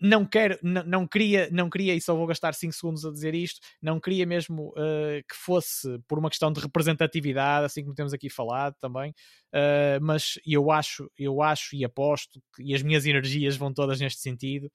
não 0.00 0.26
quero, 0.26 0.58
não, 0.62 0.84
não, 0.84 1.06
queria, 1.06 1.48
não 1.50 1.70
queria, 1.70 1.94
e 1.94 2.00
só 2.00 2.14
vou 2.14 2.26
gastar 2.26 2.54
5 2.54 2.72
segundos 2.72 3.04
a 3.04 3.10
dizer 3.10 3.34
isto, 3.34 3.60
não 3.80 3.98
queria 3.98 4.26
mesmo 4.26 4.70
uh, 4.70 5.22
que 5.28 5.34
fosse 5.34 5.98
por 6.06 6.18
uma 6.18 6.28
questão 6.28 6.52
de 6.52 6.60
representatividade, 6.60 7.66
assim 7.66 7.82
como 7.82 7.94
temos 7.94 8.12
aqui 8.12 8.28
falado 8.28 8.74
também, 8.78 9.10
uh, 9.10 10.02
mas 10.02 10.38
eu 10.46 10.70
acho, 10.70 11.10
eu 11.18 11.40
acho 11.42 11.74
e 11.74 11.84
aposto, 11.84 12.40
que, 12.54 12.62
e 12.62 12.74
as 12.74 12.82
minhas 12.82 13.06
energias 13.06 13.56
vão 13.56 13.72
todas 13.72 14.00
neste 14.00 14.20
sentido, 14.20 14.70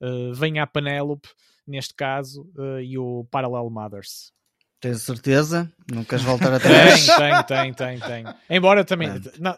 uh, 0.00 0.34
venha 0.34 0.62
a 0.62 0.66
Penélope, 0.66 1.28
neste 1.66 1.94
caso, 1.94 2.48
e 2.80 2.96
o 2.96 3.26
Parallel 3.28 3.68
Mothers. 3.68 4.32
Tens 4.86 5.02
certeza? 5.02 5.68
Não 5.92 6.04
queres 6.04 6.24
voltar 6.24 6.54
atrás? 6.54 7.06
tem, 7.06 7.42
tem, 7.42 7.74
tem, 7.74 7.98
tem. 7.98 8.24
Embora 8.48 8.84
também, 8.84 9.08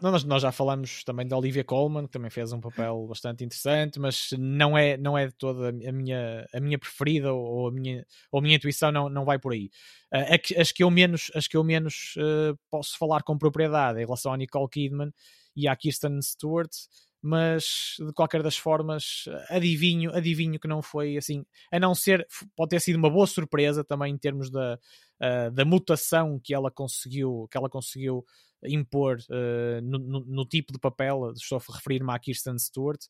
nós, 0.00 0.24
nós 0.24 0.40
já 0.40 0.50
falamos 0.50 1.04
também 1.04 1.28
da 1.28 1.36
Olivia 1.36 1.62
Colman, 1.62 2.06
que 2.06 2.12
também 2.12 2.30
fez 2.30 2.50
um 2.50 2.60
papel 2.60 3.06
bastante 3.06 3.44
interessante, 3.44 4.00
mas 4.00 4.30
não 4.38 4.76
é, 4.76 4.96
não 4.96 5.18
é 5.18 5.26
de 5.26 5.34
toda 5.34 5.68
a 5.68 5.92
minha, 5.92 6.46
a 6.50 6.60
minha 6.60 6.78
preferida 6.78 7.30
ou 7.30 7.68
a 7.68 7.70
minha, 7.70 8.06
ou 8.32 8.38
a 8.38 8.42
minha 8.42 8.56
intuição 8.56 8.90
não, 8.90 9.10
não 9.10 9.26
vai 9.26 9.38
por 9.38 9.52
aí. 9.52 9.70
Uh, 10.14 10.60
as 10.60 10.72
que 10.72 10.82
eu 10.82 10.90
menos, 10.90 11.30
as 11.34 11.46
que 11.46 11.58
eu 11.58 11.62
menos 11.62 12.14
uh, 12.16 12.58
posso 12.70 12.96
falar 12.96 13.22
com 13.22 13.36
propriedade 13.36 13.98
em 13.98 14.06
relação 14.06 14.32
à 14.32 14.36
Nicole 14.38 14.70
Kidman 14.70 15.12
e 15.54 15.68
à 15.68 15.76
Kirsten 15.76 16.22
Stewart, 16.22 16.70
mas 17.20 17.96
de 17.98 18.12
qualquer 18.12 18.42
das 18.42 18.56
formas 18.56 19.24
adivinho, 19.50 20.14
adivinho 20.14 20.58
que 20.58 20.68
não 20.68 20.80
foi 20.80 21.16
assim, 21.16 21.44
a 21.72 21.78
não 21.78 21.94
ser, 21.94 22.26
pode 22.56 22.70
ter 22.70 22.80
sido 22.80 22.96
uma 22.96 23.10
boa 23.10 23.26
surpresa 23.26 23.82
também 23.82 24.14
em 24.14 24.18
termos 24.18 24.50
da, 24.50 24.78
uh, 25.20 25.50
da 25.50 25.64
mutação 25.64 26.40
que 26.42 26.54
ela 26.54 26.70
conseguiu, 26.70 27.48
que 27.50 27.56
ela 27.56 27.68
conseguiu 27.68 28.24
impor 28.64 29.18
uh, 29.30 29.80
no, 29.82 29.98
no, 29.98 30.20
no, 30.24 30.44
tipo 30.46 30.72
de 30.72 30.78
papel, 30.78 31.32
estou 31.32 31.58
a 31.58 31.72
referir-me 31.74 32.12
à 32.12 32.18
Kirsten 32.18 32.58
Stewart, 32.58 33.00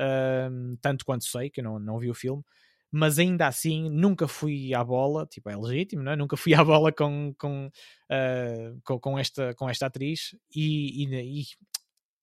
uh, 0.00 0.76
tanto 0.80 1.04
quanto 1.04 1.24
sei, 1.24 1.50
que 1.50 1.60
eu 1.60 1.64
não, 1.64 1.78
não 1.78 1.98
vi 1.98 2.10
o 2.10 2.14
filme, 2.14 2.42
mas 2.90 3.18
ainda 3.18 3.46
assim 3.46 3.90
nunca 3.90 4.26
fui 4.26 4.72
à 4.74 4.82
bola, 4.82 5.26
tipo, 5.26 5.50
é 5.50 5.56
legítimo, 5.56 6.02
não 6.02 6.12
é? 6.12 6.16
Nunca 6.16 6.36
fui 6.36 6.54
à 6.54 6.64
bola 6.64 6.90
com, 6.90 7.34
com, 7.38 7.66
uh, 7.66 8.80
com, 8.84 8.98
com, 8.98 9.18
esta, 9.18 9.54
com 9.54 9.68
esta 9.68 9.86
atriz. 9.86 10.34
E, 10.54 11.04
e, 11.04 11.40
e, 11.40 11.44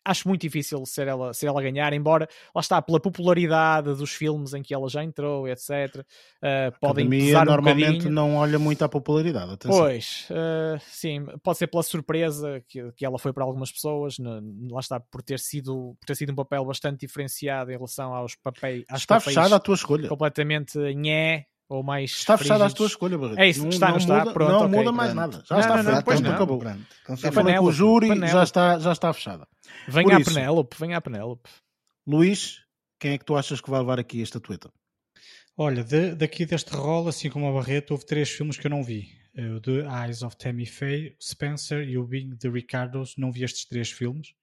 acho 0.06 0.28
muito 0.28 0.42
difícil 0.42 0.86
ser 0.86 1.08
ela, 1.08 1.34
ser 1.34 1.48
ela 1.48 1.62
ganhar, 1.62 1.92
embora 1.92 2.30
lá 2.54 2.62
está, 2.62 2.82
pela 2.82 3.00
popularidade 3.00 3.94
dos 3.96 4.12
filmes 4.12 4.54
em 4.54 4.62
que 4.62 4.74
ela 4.74 4.88
já 4.88 5.04
entrou, 5.04 5.48
etc. 5.48 5.70
Uh, 5.70 6.04
eh, 6.44 6.72
podem 6.80 7.10
pesar 7.10 7.42
um 7.42 7.52
normalmente 7.52 7.86
bocadinho. 7.86 8.12
não 8.12 8.36
olha 8.36 8.60
muito 8.60 8.84
à 8.84 8.90
popularidade. 8.90 9.54
Atenção. 9.54 9.80
Pois, 9.80 10.28
uh, 10.30 10.80
sim, 10.88 11.26
pode 11.44 11.58
ser 11.58 11.68
pela 11.68 11.84
surpresa 11.84 12.64
que, 12.68 12.92
que 12.92 13.06
ela 13.06 13.18
foi 13.18 13.34
para 13.34 13.44
algumas 13.44 13.72
pessoas, 13.72 14.20
no, 14.20 14.42
lá 14.72 14.80
está, 14.80 15.00
por 15.00 15.24
ter, 15.24 15.40
sido, 15.40 15.96
por 16.00 16.06
ter 16.06 16.16
sido 16.16 16.32
um 16.32 16.36
papel 16.36 16.64
bastante 16.64 17.00
diferenciado 17.00 17.72
em 17.72 17.76
relação 17.76 18.14
aos 18.14 18.36
papéis. 18.36 18.86
Está 18.94 19.20
fechada 19.20 19.56
a 19.56 19.60
tua 19.60 19.76
escolha. 19.76 20.08
Completamente 20.08 20.78
nhé 20.94 21.48
ou 21.68 21.84
mais. 21.84 22.12
Está 22.12 22.38
fechada 22.38 22.66
a 22.66 22.70
tua 22.70 22.88
escolha, 22.88 23.18
Barreto. 23.18 23.40
É 23.40 23.50
isso, 23.50 23.62
não, 23.62 23.70
está, 23.70 23.88
não, 23.88 23.94
não 23.94 24.00
está. 24.00 24.20
Muda, 24.20 24.34
Pronto, 24.34 24.52
não 24.52 24.66
okay, 24.66 24.78
muda 24.78 24.92
mais 24.92 25.14
pronto. 25.14 25.32
nada. 25.32 25.44
Já 25.46 25.56
não, 25.56 25.62
está 25.62 25.70
não, 25.70 25.78
fechada. 25.78 25.96
não, 25.96 26.04
pois 26.04 26.22
não. 26.22 26.32
acabou. 26.32 26.60
Pronto. 26.60 27.22
Já 27.22 27.32
falei 27.32 27.56
com 27.56 27.64
o 27.66 27.72
júri, 27.72 28.08
já 28.28 28.44
está, 28.44 28.80
já 28.80 28.92
está 28.92 29.14
fechada. 29.14 29.48
Venha 29.88 30.18
a 30.18 30.24
Penélope, 30.24 30.76
venha 30.80 30.98
a 30.98 31.02
Penélope. 31.02 31.50
Luís, 32.08 32.62
quem 33.00 33.14
é 33.14 33.18
que 33.18 33.26
tu 33.26 33.36
achas 33.36 33.60
que 33.60 33.70
vai 33.70 33.80
levar 33.80 34.00
aqui 34.00 34.20
a 34.20 34.24
estatueta? 34.24 34.72
Olha, 35.58 35.84
de, 35.84 36.14
daqui 36.16 36.46
deste 36.46 36.72
rol, 36.72 37.08
assim 37.08 37.30
como 37.30 37.48
a 37.48 37.52
Barreto, 37.52 37.92
houve 37.92 38.06
três 38.06 38.30
filmes 38.30 38.58
que 38.58 38.68
eu 38.68 38.72
não 38.72 38.84
vi. 38.84 39.10
O 39.38 39.60
The 39.60 40.06
Eyes 40.06 40.22
of 40.22 40.38
Tammy 40.38 40.66
Faye, 40.66 41.16
Spencer 41.22 41.88
e 41.88 41.98
o 41.98 42.06
Being 42.06 42.38
the 42.38 42.50
Ricardos. 42.50 43.16
Não 43.18 43.32
vi 43.32 43.44
estes 43.44 43.66
três 43.66 43.90
filmes. 43.90 44.34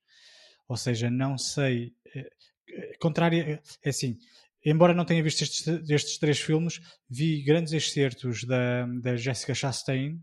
Ou 0.67 0.75
seja, 0.75 1.09
não 1.09 1.37
sei... 1.37 1.93
É, 2.15 2.97
contrário, 2.99 3.59
é 3.83 3.89
assim, 3.89 4.17
embora 4.65 4.93
não 4.93 5.05
tenha 5.05 5.23
visto 5.23 5.41
estes, 5.41 5.67
estes 5.89 6.17
três 6.17 6.39
filmes, 6.39 6.79
vi 7.09 7.43
grandes 7.43 7.73
excertos 7.73 8.43
da, 8.43 8.85
da 9.01 9.15
Jessica 9.15 9.53
Chastain 9.53 10.21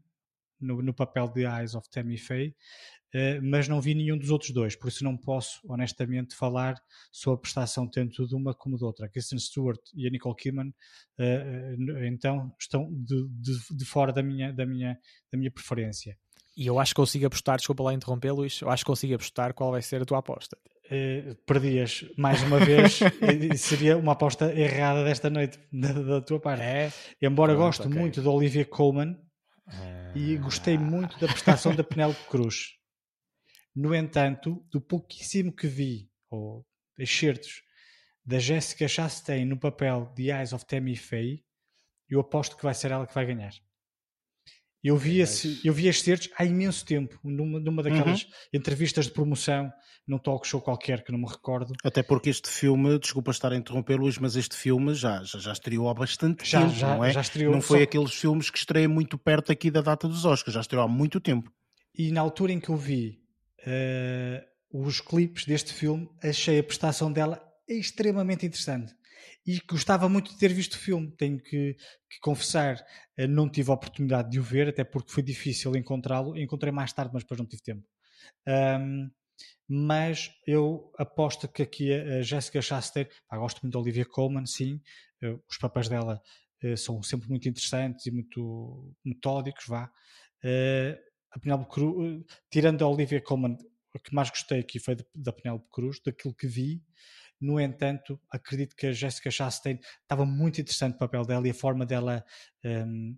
no, 0.61 0.83
no 0.83 0.95
papel 0.95 1.29
de 1.29 1.45
Eyes 1.45 1.75
of 1.75 1.89
Tammy 1.91 2.19
Faye, 2.19 2.55
uh, 3.15 3.43
mas 3.43 3.69
não 3.69 3.81
vi 3.81 3.95
nenhum 3.95 4.19
dos 4.19 4.31
outros 4.31 4.51
dois, 4.51 4.77
por 4.77 4.89
isso 4.89 5.03
não 5.03 5.17
posso 5.17 5.61
honestamente 5.69 6.35
falar 6.35 6.81
sobre 7.11 7.39
a 7.39 7.41
prestação 7.41 7.89
tanto 7.89 8.27
de 8.27 8.35
uma 8.35 8.55
como 8.55 8.77
de 8.77 8.85
outra. 8.85 9.07
A 9.07 9.09
Kristen 9.09 9.39
Stewart 9.39 9.81
e 9.95 10.07
a 10.07 10.11
Nicole 10.11 10.37
Kidman 10.37 10.69
uh, 10.69 12.05
então 12.05 12.55
estão 12.59 12.89
de, 12.93 13.29
de, 13.29 13.77
de, 13.77 13.85
fora 13.85 14.13
da 14.13 14.23
minha, 14.23 14.53
da, 14.53 14.67
minha, 14.67 14.99
da 15.33 15.39
minha 15.39 15.51
preferência. 15.51 16.17
E 16.57 16.67
eu 16.67 16.79
acho 16.79 16.93
que 16.93 17.01
consigo 17.01 17.27
apostar, 17.27 17.57
desculpa 17.57 17.83
lá 17.83 17.95
interromper, 17.95 18.33
Luís, 18.33 18.61
eu 18.61 18.69
acho 18.69 18.85
que 18.85 18.91
consigo 18.91 19.15
apostar 19.15 19.55
qual 19.55 19.71
vai 19.71 19.81
ser 19.81 20.03
a 20.03 20.05
tua 20.05 20.19
aposta. 20.19 20.59
Uh, 20.91 21.37
perdias 21.47 22.05
mais 22.17 22.43
uma 22.43 22.59
vez 22.59 22.99
seria 23.57 23.97
uma 23.97 24.11
aposta 24.13 24.53
errada 24.53 25.05
desta 25.05 25.31
noite 25.31 25.57
da, 25.73 25.93
da 25.93 26.21
tua 26.21 26.41
parte. 26.41 26.65
É? 26.65 26.93
Embora 27.23 27.53
Pronto, 27.53 27.67
goste 27.67 27.87
okay. 27.87 27.97
muito 27.97 28.21
de 28.21 28.27
Olivia 28.27 28.65
Colman 28.65 29.13
uh... 29.69 30.19
e 30.19 30.37
gostei 30.37 30.77
muito 30.77 31.17
da 31.21 31.29
prestação 31.29 31.77
da 31.77 31.85
Penélope 31.85 32.25
Cruz. 32.29 32.75
No 33.75 33.95
entanto, 33.95 34.67
do 34.73 34.81
pouquíssimo 34.81 35.55
que 35.55 35.69
vi, 35.69 36.11
ou 36.29 36.67
excertos, 36.99 37.63
da 38.25 38.41
Jessica 38.41 38.89
Chastain 38.89 39.45
no 39.45 39.59
papel 39.59 40.13
de 40.17 40.31
Eyes 40.31 40.53
of 40.53 40.67
Tammy 40.67 40.97
Faye, 40.97 41.45
eu 42.09 42.19
aposto 42.21 42.57
que 42.57 42.65
vai 42.65 42.75
ser 42.75 42.91
ela 42.91 43.07
que 43.07 43.15
vai 43.15 43.25
ganhar. 43.25 43.53
Eu 44.83 44.97
vi, 44.97 45.21
esse, 45.21 45.61
eu 45.63 45.75
vi 45.75 45.89
estes 45.89 46.05
certos 46.05 46.31
há 46.39 46.45
imenso 46.45 46.87
tempo, 46.87 47.19
numa, 47.23 47.61
numa 47.61 47.83
daquelas 47.83 48.23
uhum. 48.23 48.31
entrevistas 48.55 49.07
de 49.07 49.13
promoção, 49.13 49.71
num 50.09 50.19
talk 50.19 50.47
show 50.47 50.61
qualquer 50.61 51.05
que 51.05 51.13
não 51.13 51.19
me 51.19 51.27
recordo. 51.27 51.75
Até 51.85 52.03
porque 52.03 52.31
este 52.31 52.49
filme, 52.49 52.99
desculpa 52.99 53.31
estar 53.31 53.53
a 53.53 53.57
interromper, 53.57 54.01
Luís, 54.01 54.17
mas 54.17 54.37
este 54.37 54.57
filme 54.57 54.95
já, 54.95 55.23
já, 55.23 55.39
já 55.39 55.53
estreou 55.53 55.89
há 55.91 55.95
bastante 55.95 56.49
já, 56.49 56.63
tempo, 56.63 56.75
já, 56.75 56.97
não 56.97 57.05
é? 57.05 57.13
Já 57.13 57.21
estreou, 57.21 57.53
não 57.53 57.61
foi 57.61 57.81
só... 57.81 57.85
aqueles 57.85 58.15
filmes 58.15 58.49
que 58.49 58.57
estreia 58.57 58.89
muito 58.89 59.19
perto 59.19 59.53
aqui 59.53 59.71
da 59.71 59.83
data 59.83 60.09
dos 60.09 60.25
Oscars, 60.25 60.55
já 60.55 60.61
estreou 60.63 60.85
há 60.85 60.89
muito 60.89 61.21
tempo. 61.21 61.53
E 61.95 62.11
na 62.11 62.23
altura 62.23 62.53
em 62.53 62.61
que 62.61 62.71
eu 62.71 62.77
vi 62.77 63.21
uh, 63.67 64.87
os 64.87 65.01
clipes 65.01 65.45
deste 65.45 65.75
filme, 65.75 66.09
achei 66.23 66.59
a 66.59 66.65
prestação 66.65 67.13
dela 67.13 67.39
extremamente 67.69 68.47
interessante 68.47 68.95
e 69.47 69.59
gostava 69.69 70.09
muito 70.09 70.33
de 70.33 70.39
ter 70.39 70.53
visto 70.53 70.75
o 70.75 70.79
filme. 70.79 71.11
Tenho 71.17 71.39
que, 71.39 71.75
que, 71.75 72.21
confessar, 72.21 72.85
eh, 73.17 73.27
não 73.27 73.49
tive 73.49 73.71
a 73.71 73.75
oportunidade 73.75 74.31
de 74.31 74.39
o 74.39 74.43
ver, 74.43 74.69
até 74.69 74.85
porque 74.85 75.13
foi 75.13 75.23
difícil 75.23 75.75
encontrá-lo. 75.77 76.37
Encontrei 76.37 76.73
mais 76.73 76.93
tarde, 76.93 77.11
mas 77.13 77.23
depois 77.23 77.39
não 77.39 77.47
tive 77.47 77.63
tempo. 77.63 77.87
Um, 78.47 79.11
mas 79.69 80.31
eu 80.47 80.93
aposto 80.99 81.49
que 81.49 81.63
aqui 81.63 81.93
a 81.93 82.23
Jessica 82.23 82.61
Chastain, 82.61 83.07
pá, 83.29 83.39
gosto 83.39 83.61
muito 83.63 83.73
da 83.73 83.79
Olivia 83.79 84.05
Colman, 84.05 84.45
sim, 84.45 84.81
eh, 85.23 85.37
os 85.49 85.59
papéis 85.59 85.89
dela 85.89 86.21
uh, 86.65 86.77
são 86.77 87.03
sempre 87.03 87.29
muito 87.29 87.49
interessantes 87.49 88.05
e 88.07 88.11
muito 88.11 88.95
metódicos, 89.05 89.67
vá. 89.67 89.91
Uh, 90.45 90.99
a 91.31 91.39
Penélope 91.39 91.71
Cruz, 91.71 92.25
tirando 92.51 92.85
a 92.85 92.89
Olivia 92.89 93.21
Colman, 93.21 93.57
o 93.95 93.99
que 93.99 94.15
mais 94.15 94.31
gostei 94.31 94.61
aqui 94.61 94.79
foi 94.81 94.97
da 95.15 95.33
Penélope 95.33 95.69
Cruz, 95.71 96.01
daquilo 96.05 96.35
que 96.35 96.47
vi, 96.47 96.83
no 97.41 97.59
entanto, 97.59 98.21
acredito 98.31 98.77
que 98.77 98.89
a 98.89 98.93
Jessica 98.93 99.31
Chastain 99.31 99.79
estava 100.03 100.27
muito 100.27 100.61
interessante 100.61 100.95
o 100.95 100.99
papel 100.99 101.25
dela 101.25 101.47
e 101.47 101.51
a 101.51 101.55
forma 101.55 101.87
dela, 101.87 102.25
um, 102.65 103.17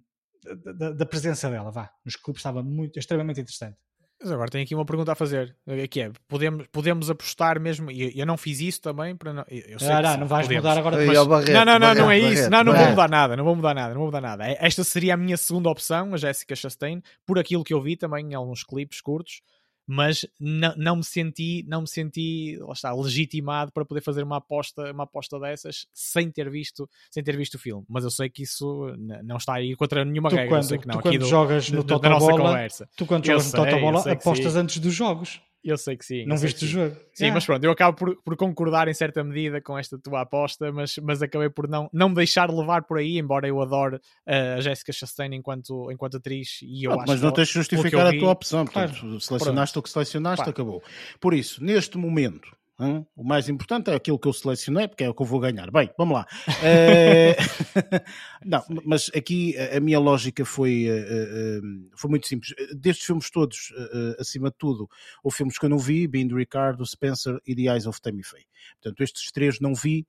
da, 0.76 0.92
da, 0.92 1.06
presença 1.06 1.50
dela, 1.50 1.70
vá, 1.70 1.90
nos 2.04 2.16
clubes 2.16 2.40
estava 2.40 2.62
muito, 2.62 2.98
extremamente 2.98 3.40
interessante. 3.40 3.76
Mas 4.22 4.30
agora 4.30 4.48
tenho 4.48 4.62
aqui 4.62 4.74
uma 4.74 4.84
pergunta 4.84 5.10
a 5.10 5.14
fazer, 5.16 5.56
que 5.90 6.00
é, 6.00 6.12
podemos, 6.28 6.66
podemos 6.70 7.10
apostar 7.10 7.58
mesmo, 7.58 7.90
e 7.90 8.16
eu 8.16 8.24
não 8.24 8.36
fiz 8.36 8.60
isso 8.60 8.80
também, 8.80 9.16
para 9.16 9.32
não, 9.32 9.44
eu 9.48 9.80
sei 9.80 9.90
ah, 9.90 10.00
não, 10.00 10.18
não 10.18 10.26
vais 10.28 10.46
podemos. 10.46 10.64
mudar 10.64 10.78
agora. 10.78 10.96
Mas, 11.04 11.48
não, 11.48 11.64
não, 11.64 11.72
não, 11.72 11.80
Barreto, 11.80 11.98
não 11.98 12.10
é 12.10 12.18
isso, 12.20 12.48
não, 12.48 12.62
não 12.62 12.72
vou 12.72 12.88
mudar 12.90 13.10
nada, 13.10 13.36
não 13.36 13.44
vou 13.44 13.56
mudar 13.56 13.74
nada, 13.74 13.88
não 13.88 14.00
vou 14.00 14.06
mudar 14.06 14.20
nada. 14.20 14.44
Esta 14.46 14.84
seria 14.84 15.14
a 15.14 15.16
minha 15.16 15.36
segunda 15.36 15.68
opção, 15.68 16.14
a 16.14 16.16
Jessica 16.16 16.54
Chastain, 16.54 17.02
por 17.26 17.36
aquilo 17.36 17.64
que 17.64 17.74
eu 17.74 17.82
vi 17.82 17.96
também 17.96 18.30
em 18.30 18.34
alguns 18.34 18.62
clipes 18.62 19.00
curtos, 19.00 19.42
mas 19.86 20.26
não, 20.38 20.74
não 20.76 20.96
me 20.96 21.04
senti, 21.04 21.64
não 21.68 21.82
me 21.82 21.88
senti, 21.88 22.56
lá 22.60 22.72
está, 22.72 22.92
legitimado 22.92 23.72
para 23.72 23.84
poder 23.84 24.00
fazer 24.00 24.22
uma 24.22 24.36
aposta, 24.36 24.92
uma 24.92 25.04
aposta 25.04 25.38
dessas 25.38 25.86
sem 25.92 26.30
ter 26.30 26.48
visto, 26.50 26.88
sem 27.10 27.22
ter 27.22 27.36
visto 27.36 27.54
o 27.54 27.58
filme. 27.58 27.84
Mas 27.88 28.04
eu 28.04 28.10
sei 28.10 28.28
que 28.28 28.42
isso 28.42 28.94
não 29.24 29.36
está 29.36 29.54
aí 29.54 29.74
contra 29.76 30.04
nenhuma 30.04 30.30
tu 30.30 30.36
regra. 30.36 30.50
Quando, 30.50 30.64
sei 30.64 30.78
que 30.78 30.86
não, 30.86 30.96
tu 30.96 31.02
quando 31.02 31.18
do, 31.18 31.26
jogas 31.26 31.70
no 31.70 31.84
Totobola, 31.84 32.68
tu 32.96 33.06
quando 33.06 33.26
jogas 33.26 33.52
no 33.52 33.64
Totobola 33.64 34.12
apostas 34.12 34.56
antes 34.56 34.78
dos 34.78 34.94
jogos. 34.94 35.40
Eu 35.64 35.78
sei 35.78 35.96
que 35.96 36.04
sim. 36.04 36.26
Não 36.26 36.36
viste 36.36 36.64
o 36.64 36.68
jogo. 36.68 36.96
Sim, 37.12 37.24
yeah. 37.24 37.34
mas 37.34 37.46
pronto, 37.46 37.62
eu 37.62 37.70
acabo 37.70 37.96
por, 37.96 38.16
por, 38.22 38.36
concordar 38.36 38.88
em 38.88 38.94
certa 38.94 39.22
medida 39.22 39.60
com 39.60 39.78
esta 39.78 39.96
tua 39.96 40.22
aposta, 40.22 40.72
mas, 40.72 40.96
mas 40.98 41.22
acabei 41.22 41.48
por 41.48 41.68
não, 41.68 41.88
não 41.92 42.08
me 42.08 42.16
deixar 42.16 42.50
levar 42.50 42.82
por 42.82 42.98
aí, 42.98 43.18
embora 43.18 43.46
eu 43.46 43.60
adore 43.60 43.96
uh, 43.96 44.58
a 44.58 44.60
Jessica 44.60 44.92
Chastain 44.92 45.34
enquanto, 45.34 45.90
enquanto 45.92 46.16
atriz. 46.16 46.58
E 46.62 46.84
eu 46.84 46.92
ah, 46.92 47.04
mas 47.06 47.22
não 47.22 47.30
tens 47.30 47.48
de 47.48 47.54
justificar 47.54 48.06
a 48.06 48.18
tua 48.18 48.30
opção, 48.30 48.64
portanto, 48.64 48.98
claro. 48.98 49.20
selecionaste 49.20 49.74
pronto. 49.74 49.80
o 49.80 49.82
que 49.82 49.90
selecionaste, 49.90 50.44
claro. 50.44 50.50
acabou. 50.50 50.82
Por 51.20 51.32
isso, 51.32 51.62
neste 51.62 51.96
momento, 51.96 52.48
Hum? 52.82 53.06
O 53.14 53.22
mais 53.22 53.48
importante 53.48 53.90
é 53.90 53.94
aquilo 53.94 54.18
que 54.18 54.26
eu 54.26 54.32
selecionei, 54.32 54.88
porque 54.88 55.04
é 55.04 55.08
o 55.08 55.14
que 55.14 55.22
eu 55.22 55.26
vou 55.26 55.38
ganhar. 55.38 55.70
Bem, 55.70 55.88
vamos 55.96 56.14
lá. 56.14 56.26
É... 56.60 57.36
não, 58.44 58.64
mas 58.84 59.08
aqui 59.14 59.56
a 59.56 59.78
minha 59.78 60.00
lógica 60.00 60.44
foi, 60.44 60.88
uh, 60.90 61.62
uh, 61.64 61.90
foi 61.96 62.10
muito 62.10 62.26
simples. 62.26 62.52
Destes 62.74 63.06
filmes 63.06 63.30
todos, 63.30 63.72
acima 64.18 64.50
de 64.50 64.56
tudo, 64.58 64.88
houve 65.22 65.36
filmes 65.36 65.56
que 65.58 65.64
eu 65.64 65.70
não 65.70 65.78
vi, 65.78 66.08
Being 66.08 66.34
Ricardo, 66.34 66.84
Spencer 66.84 67.40
e 67.46 67.54
The 67.54 67.72
Eyes 67.72 67.86
of 67.86 68.00
Tammy 68.00 68.24
Faye. 68.24 68.46
Portanto, 68.80 69.00
estes 69.02 69.30
três 69.30 69.60
não 69.60 69.74
vi, 69.74 70.06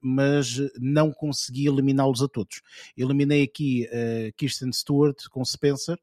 mas 0.00 0.60
não 0.78 1.12
consegui 1.12 1.66
eliminá-los 1.66 2.22
a 2.22 2.28
todos. 2.28 2.60
Eliminei 2.96 3.42
aqui 3.42 3.88
Kirsten 4.36 4.72
Stewart 4.72 5.16
com 5.30 5.44
Spencer, 5.44 5.98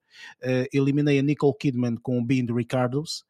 eliminei 0.73 1.19
a 1.19 1.21
Nicole 1.21 1.53
Kidman 1.59 1.95
com 1.97 2.23
Being 2.23 2.47
Ricardos, 2.53 3.23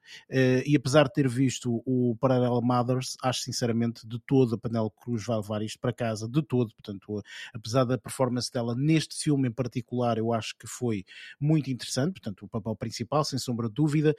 e 0.65 0.75
apesar 0.75 1.03
de 1.05 1.13
ter 1.13 1.27
visto 1.27 1.81
o 1.85 2.15
Parallel 2.19 2.61
Mothers, 2.61 3.15
acho 3.21 3.41
sinceramente 3.41 4.07
de 4.07 4.19
todo 4.19 4.55
a 4.55 4.57
Penélope 4.57 4.97
Cruz 5.01 5.25
vai 5.25 5.37
levar 5.37 5.61
isto 5.61 5.79
para 5.79 5.93
casa, 5.93 6.27
de 6.27 6.41
todo, 6.41 6.73
portanto, 6.73 7.21
apesar 7.53 7.83
da 7.85 7.97
performance 7.97 8.51
dela 8.51 8.75
neste 8.75 9.15
filme 9.15 9.47
em 9.47 9.51
particular, 9.51 10.17
eu 10.17 10.33
acho 10.33 10.55
que 10.57 10.67
foi 10.67 11.05
muito 11.39 11.69
interessante, 11.69 12.13
portanto, 12.13 12.45
o 12.45 12.49
papel 12.49 12.75
principal, 12.75 13.23
sem 13.23 13.39
sombra 13.39 13.67
de 13.67 13.75
dúvida, 13.75 14.15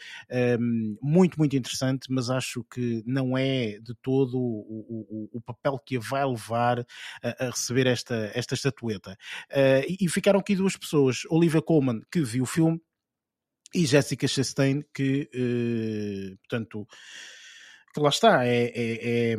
um, 0.60 0.96
muito, 1.02 1.38
muito 1.38 1.56
interessante, 1.56 2.06
mas 2.10 2.30
acho 2.30 2.64
que 2.64 3.02
não 3.06 3.36
é 3.36 3.78
de 3.80 3.94
todo 4.02 4.38
o, 4.38 5.28
o, 5.32 5.38
o 5.38 5.40
papel 5.40 5.78
que 5.78 5.96
a 5.96 6.00
vai 6.00 6.26
levar 6.26 6.80
a, 7.22 7.46
a 7.46 7.50
receber 7.50 7.86
esta, 7.86 8.30
esta 8.34 8.54
estatueta. 8.54 9.16
Uh, 9.50 9.96
e, 10.00 10.08
ficaram 10.08 10.40
aqui 10.40 10.54
duas 10.54 10.76
pessoas, 10.76 11.22
Olivia 11.30 11.62
Colman, 11.62 12.02
que 12.10 12.20
viu 12.20 12.44
o 12.44 12.46
filme, 12.46 12.80
e 13.74 13.86
Jessica 13.86 14.26
Chastain, 14.26 14.84
que, 14.94 15.30
uh, 15.34 16.36
portanto, 16.38 16.86
que 17.94 18.00
lá 18.00 18.08
está, 18.08 18.46
é, 18.46 18.72
é, 18.74 19.36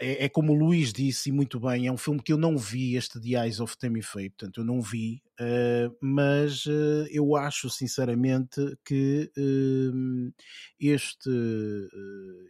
é, 0.00 0.24
é, 0.24 0.28
como 0.30 0.52
o 0.52 0.56
Luís 0.56 0.94
disse 0.94 1.28
e 1.28 1.32
muito 1.32 1.60
bem, 1.60 1.86
é 1.86 1.92
um 1.92 1.96
filme 1.96 2.22
que 2.22 2.32
eu 2.32 2.38
não 2.38 2.56
vi, 2.56 2.96
este 2.96 3.20
The 3.20 3.44
Eyes 3.44 3.60
of 3.60 3.76
Tammy 3.76 4.02
Faye, 4.02 4.30
portanto 4.30 4.60
eu 4.60 4.64
não 4.64 4.80
vi, 4.80 5.22
uh, 5.38 5.94
mas 6.00 6.64
uh, 6.64 7.06
eu 7.10 7.36
acho 7.36 7.68
sinceramente 7.68 8.78
que 8.82 9.30
uh, 9.36 10.32
este, 10.80 11.30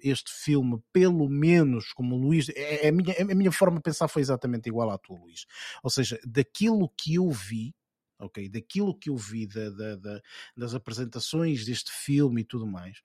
este 0.01 0.31
filme, 0.33 0.79
pelo 0.93 1.29
menos 1.29 1.93
como 1.93 2.15
o 2.15 2.19
Luís, 2.19 2.49
é, 2.51 2.87
é, 2.87 2.89
a 2.89 2.93
minha, 2.93 3.15
a 3.21 3.35
minha 3.35 3.53
forma 3.53 3.79
de 3.79 3.83
pensar 3.83 4.07
foi 4.07 4.23
exatamente 4.23 4.69
igual 4.69 4.89
à 4.89 4.97
tua, 4.97 5.19
Luís, 5.19 5.45
ou 5.83 5.91
seja, 5.91 6.21
daquilo 6.25 6.89
que 6.97 7.15
eu 7.15 7.29
vi, 7.31 7.75
ok, 8.21 8.49
daquilo 8.49 8.97
que 8.97 9.11
eu 9.11 9.17
vi 9.17 9.47
da, 9.47 9.71
da, 9.71 9.97
da, 9.97 10.23
das 10.57 10.75
apresentações 10.75 11.65
deste 11.65 11.91
filme 11.93 12.43
e 12.43 12.45
tudo 12.45 12.67
mais, 12.67 12.99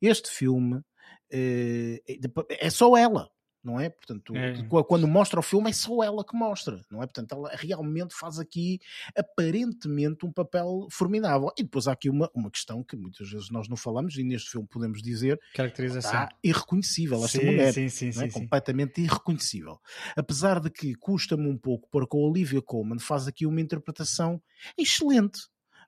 este 0.00 0.30
filme 0.30 0.82
eh, 1.30 2.02
é 2.48 2.70
só 2.70 2.96
ela, 2.96 3.30
não 3.66 3.80
é? 3.80 3.90
Portanto, 3.90 4.32
é. 4.36 4.62
quando 4.86 5.08
mostra 5.08 5.40
o 5.40 5.42
filme 5.42 5.70
é 5.70 5.72
só 5.72 6.04
ela 6.04 6.24
que 6.24 6.36
mostra, 6.36 6.80
não 6.88 7.02
é? 7.02 7.06
Portanto, 7.06 7.32
ela 7.32 7.50
realmente 7.52 8.14
faz 8.14 8.38
aqui 8.38 8.78
aparentemente 9.16 10.24
um 10.24 10.32
papel 10.32 10.86
formidável. 10.90 11.50
E 11.58 11.64
depois 11.64 11.88
há 11.88 11.92
aqui 11.92 12.08
uma, 12.08 12.30
uma 12.32 12.48
questão 12.48 12.84
que 12.84 12.96
muitas 12.96 13.28
vezes 13.28 13.50
nós 13.50 13.68
não 13.68 13.76
falamos 13.76 14.16
e 14.16 14.22
neste 14.22 14.50
filme 14.50 14.68
podemos 14.70 15.02
dizer 15.02 15.40
caracterização 15.52 15.96
está 16.06 16.28
irreconhecível 16.44 17.24
esta 17.24 17.38
sim, 17.38 17.46
mulher, 17.46 17.72
sim, 17.72 17.88
sim, 17.88 18.10
é? 18.22 18.30
completamente 18.30 19.00
irreconhecível. 19.00 19.80
Apesar 20.16 20.60
de 20.60 20.70
que 20.70 20.94
custa-me 20.94 21.48
um 21.48 21.58
pouco 21.58 21.88
porque 21.90 22.16
a 22.16 22.20
Olivia 22.20 22.62
Colman 22.62 23.00
faz 23.00 23.26
aqui 23.26 23.46
uma 23.46 23.60
interpretação 23.60 24.40
excelente 24.78 25.40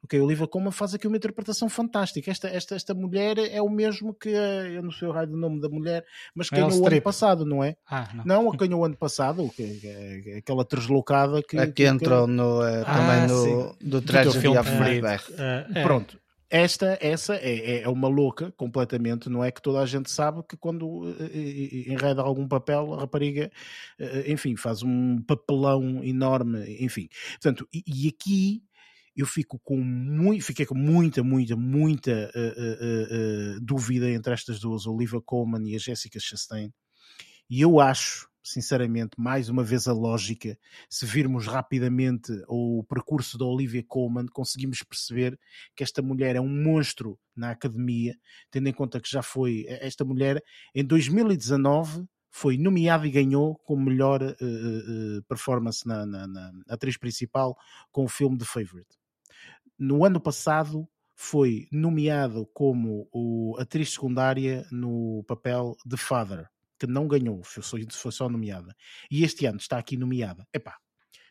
Ok, 0.05 0.21
Olivia 0.21 0.47
Colman 0.47 0.71
faz 0.71 0.95
aqui 0.95 1.07
uma 1.07 1.17
interpretação 1.17 1.69
fantástica. 1.69 2.31
Esta, 2.31 2.49
esta, 2.49 2.75
esta 2.77 2.95
mulher 2.95 3.37
é 3.39 3.61
o 3.61 3.69
mesmo 3.69 4.15
que, 4.15 4.29
eu 4.29 4.83
não 4.83 4.93
sei 4.93 5.09
o 5.09 5.13
raio 5.13 5.29
do 5.29 5.37
nome 5.37 5.61
da 5.61 5.69
mulher, 5.69 6.05
mas 6.35 6.49
ganhou 6.49 6.71
o 6.71 6.87
ano 6.87 7.03
passado, 7.03 7.45
não 7.45 7.63
é? 7.65 7.77
Ah, 7.89 8.09
não. 8.15 8.25
não, 8.25 8.53
a 8.53 8.57
ganhou 8.57 8.81
o 8.81 8.85
ano 8.85 8.97
passado, 8.97 9.51
que, 9.55 10.23
que, 10.23 10.33
aquela 10.39 10.65
deslocada 10.65 11.43
que. 11.43 11.59
Aqui 11.59 11.85
entrou 11.85 12.27
no, 12.27 12.61
uh, 12.61 12.85
ah, 12.87 12.95
também 12.95 13.27
no, 13.29 13.77
do 13.81 14.01
Tragedy 14.01 14.49
of 14.49 14.71
Macbeth. 14.71 15.33
Uh, 15.33 15.83
Pronto. 15.83 16.19
Esta, 16.51 16.97
essa 17.03 17.35
é, 17.35 17.83
é 17.83 17.89
uma 17.91 18.09
louca 18.09 18.51
completamente, 18.57 19.29
não 19.29 19.45
é 19.45 19.51
que 19.51 19.61
toda 19.61 19.81
a 19.81 19.87
gente 19.87 20.11
sabe 20.11 20.43
que 20.49 20.57
quando 20.57 21.15
enreda 21.31 22.23
algum 22.23 22.49
papel, 22.49 22.95
a 22.95 23.01
rapariga, 23.01 23.53
enfim, 24.27 24.57
faz 24.57 24.83
um 24.83 25.21
papelão 25.21 26.03
enorme, 26.03 26.65
enfim. 26.83 27.07
Portanto, 27.33 27.69
e, 27.71 27.85
e 27.87 28.09
aqui 28.09 28.63
eu 29.19 29.27
fico 29.27 29.59
com 29.65 29.77
muito, 29.77 30.45
fiquei 30.45 30.65
com 30.65 30.77
muita, 30.77 31.25
muita, 31.25 31.57
muita 31.57 32.31
uh, 32.37 33.57
uh, 33.57 33.61
dúvida 33.61 34.09
entre 34.09 34.33
estas 34.33 34.61
duas, 34.61 34.87
a 34.87 34.91
Olivia 34.91 35.21
Colman 35.21 35.69
e 35.69 35.75
a 35.75 35.79
Jessica 35.79 36.21
Chastain. 36.21 36.73
E 37.51 37.61
eu 37.61 37.81
acho, 37.81 38.29
sinceramente, 38.45 39.19
mais 39.19 39.49
uma 39.49 39.65
vez 39.65 39.89
a 39.89 39.93
lógica, 39.93 40.57
se 40.89 41.05
virmos 41.05 41.49
rapidamente 41.49 42.31
o 42.47 42.85
percurso 42.89 43.37
da 43.37 43.45
Olivia 43.45 43.83
Colman, 43.83 44.27
conseguimos 44.27 44.85
perceber 44.85 45.37
que 45.75 45.83
esta 45.83 46.01
mulher 46.01 46.37
é 46.37 46.41
um 46.41 46.63
monstro 46.63 47.19
na 47.35 47.51
academia, 47.51 48.15
tendo 48.53 48.69
em 48.69 48.73
conta 48.73 49.01
que 49.01 49.11
já 49.11 49.21
foi 49.21 49.65
esta 49.67 50.05
mulher 50.05 50.41
em 50.73 50.85
2019 50.85 52.07
foi 52.31 52.59
nomeada 52.59 53.07
e 53.07 53.11
ganhou 53.11 53.57
como 53.65 53.87
melhor 53.87 54.23
uh, 54.23 54.27
uh, 54.29 55.23
performance 55.27 55.89
na, 55.89 56.05
na, 56.05 56.27
na, 56.27 56.53
atriz 56.69 56.97
principal 56.97 57.57
com 57.91 58.05
o 58.05 58.09
filme 58.09 58.37
The 58.37 58.45
Favorite 58.45 58.98
no 59.79 60.05
ano 60.05 60.21
passado 60.21 60.89
foi 61.15 61.69
nomeado 61.73 62.47
como 62.55 63.09
o 63.13 63.57
atriz 63.59 63.93
secundária 63.93 64.67
no 64.71 65.25
papel 65.27 65.77
de 65.85 65.97
Father, 65.97 66.49
que 66.79 66.87
não 66.87 67.09
ganhou, 67.09 67.43
foi, 67.43 67.85
só 68.13 68.29
nomeada. 68.29 68.75
E 69.11 69.25
este 69.25 69.45
ano 69.47 69.59
está 69.59 69.79
aqui 69.79 69.97
nomeada. 69.97 70.47
Epá, 70.55 70.77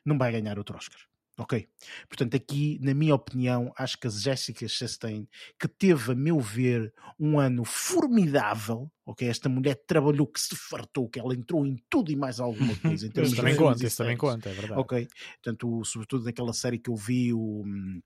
não 0.06 0.18
vai 0.18 0.32
ganhar 0.32 0.58
outro 0.58 0.76
Oscar. 0.76 1.00
Ok? 1.40 1.70
Portanto, 2.10 2.36
aqui, 2.36 2.80
na 2.82 2.96
minha 2.96 3.14
opinião, 3.14 3.72
acho 3.78 4.00
que 4.00 4.08
a 4.08 4.10
Jessica 4.10 4.68
Chastain, 4.68 5.28
que 5.60 5.68
teve, 5.68 6.12
a 6.12 6.16
meu 6.16 6.40
ver, 6.40 6.92
um 7.20 7.40
ano 7.40 7.64
formidável, 7.64 8.92
ok? 9.06 9.28
Esta 9.28 9.48
mulher 9.48 9.76
trabalhou 9.86 10.26
que 10.26 10.42
se 10.42 10.56
fartou, 10.56 11.08
que 11.08 11.20
ela 11.20 11.36
entrou 11.36 11.64
em 11.66 11.78
tudo 11.88 12.12
e 12.12 12.16
mais 12.16 12.40
alguma 12.40 12.76
coisa. 12.82 13.06
Em 13.06 13.22
isso 13.22 13.36
também 13.36 13.56
conta, 13.56 13.86
isso 13.86 13.98
também 13.98 14.18
conta, 14.18 14.50
é 14.50 14.54
verdade. 14.54 14.82
Ok? 14.82 15.08
Portanto, 15.44 15.86
sobretudo 15.86 16.26
naquela 16.26 16.54
série 16.54 16.80
que 16.80 16.90
eu 16.90 16.96
vi, 16.96 17.32
o 17.32 17.62
hum, 17.64 18.02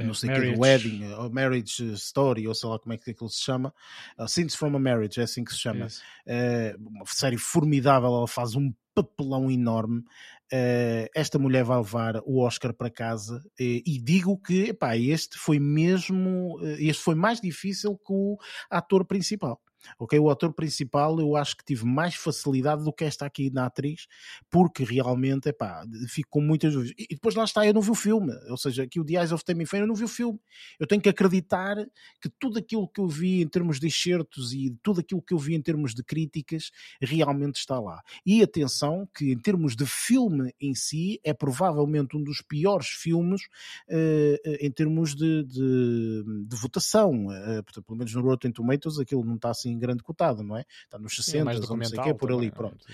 não 0.00 0.14
sei 0.14 0.30
o 0.30 0.34
que, 0.34 0.58
Wedding, 0.58 1.12
ou 1.14 1.30
Marriage 1.30 1.92
Story, 1.94 2.46
ou 2.46 2.54
sei 2.54 2.68
lá 2.68 2.78
como 2.78 2.92
é 2.92 2.98
que 2.98 3.10
aquilo 3.10 3.28
se 3.28 3.40
chama, 3.40 3.74
uh, 4.18 4.28
Scenes 4.28 4.54
from 4.54 4.76
a 4.76 4.78
Marriage, 4.78 5.20
é 5.20 5.24
assim 5.24 5.44
que 5.44 5.52
se 5.52 5.58
chama. 5.58 5.84
Yes. 5.84 6.02
Uh, 6.26 6.88
uma 6.88 7.06
série 7.06 7.38
formidável, 7.38 8.08
ela 8.08 8.28
faz 8.28 8.54
um 8.54 8.72
papelão 8.94 9.50
enorme. 9.50 10.00
Uh, 10.52 11.08
esta 11.14 11.38
mulher 11.38 11.64
vai 11.64 11.78
levar 11.78 12.20
o 12.26 12.40
Oscar 12.40 12.74
para 12.74 12.90
casa 12.90 13.38
uh, 13.38 13.52
e 13.58 13.98
digo 14.02 14.38
que 14.38 14.68
epá, 14.68 14.96
este 14.96 15.38
foi 15.38 15.58
mesmo, 15.58 16.58
este 16.78 17.02
foi 17.02 17.14
mais 17.14 17.40
difícil 17.40 17.96
que 17.96 18.12
o 18.12 18.36
ator 18.70 19.06
principal 19.06 19.60
ok? 19.98 20.18
O 20.18 20.30
ator 20.30 20.52
principal 20.52 21.18
eu 21.20 21.36
acho 21.36 21.56
que 21.56 21.64
tive 21.64 21.84
mais 21.84 22.14
facilidade 22.14 22.84
do 22.84 22.92
que 22.92 23.04
esta 23.04 23.26
aqui 23.26 23.50
na 23.50 23.66
atriz, 23.66 24.06
porque 24.50 24.84
realmente, 24.84 25.48
epá, 25.48 25.84
fico 26.08 26.30
com 26.30 26.40
muitas 26.40 26.72
dúvidas. 26.72 26.94
E 26.98 27.14
depois 27.14 27.34
lá 27.34 27.44
está, 27.44 27.66
eu 27.66 27.74
não 27.74 27.80
vi 27.80 27.90
o 27.90 27.94
filme, 27.94 28.32
ou 28.48 28.56
seja, 28.56 28.82
aqui 28.84 29.00
o 29.00 29.04
The 29.04 29.14
Eyes 29.14 29.32
of 29.32 29.44
Tammy 29.44 29.66
Faye, 29.66 29.82
eu 29.82 29.86
não 29.86 29.94
vi 29.94 30.04
o 30.04 30.08
filme. 30.08 30.38
Eu 30.78 30.86
tenho 30.86 31.00
que 31.00 31.08
acreditar 31.08 31.76
que 32.20 32.28
tudo 32.28 32.58
aquilo 32.58 32.88
que 32.88 33.00
eu 33.00 33.08
vi 33.08 33.42
em 33.42 33.48
termos 33.48 33.78
de 33.78 33.86
excertos 33.86 34.52
e 34.52 34.76
tudo 34.82 35.00
aquilo 35.00 35.22
que 35.22 35.34
eu 35.34 35.38
vi 35.38 35.54
em 35.54 35.62
termos 35.62 35.94
de 35.94 36.02
críticas 36.02 36.70
realmente 37.00 37.56
está 37.56 37.78
lá. 37.80 38.02
E 38.24 38.42
atenção 38.42 39.08
que 39.14 39.32
em 39.32 39.38
termos 39.38 39.76
de 39.76 39.86
filme 39.86 40.52
em 40.60 40.74
si, 40.74 41.20
é 41.24 41.32
provavelmente 41.32 42.16
um 42.16 42.22
dos 42.22 42.40
piores 42.40 42.88
filmes 42.88 43.42
uh, 43.88 44.56
em 44.60 44.70
termos 44.70 45.14
de, 45.14 45.44
de, 45.44 46.24
de 46.46 46.56
votação. 46.56 47.26
Uh, 47.26 47.82
pelo 47.82 47.98
menos 47.98 48.14
no 48.14 48.22
Rotten 48.22 48.52
Tomatoes 48.52 48.98
aquilo 48.98 49.24
não 49.24 49.36
está 49.36 49.50
assim 49.50 49.71
assim 49.72 49.78
grande 49.78 50.02
cotado, 50.02 50.42
não 50.42 50.56
é? 50.56 50.64
Está 50.84 50.98
nos 50.98 51.14
60, 51.16 51.32
Sim, 51.32 51.38
é 51.40 51.44
não 51.44 51.84
sei 51.84 51.98
o 51.98 52.02
quê, 52.02 52.14
por 52.14 52.32
ali, 52.32 52.50
pronto. 52.50 52.84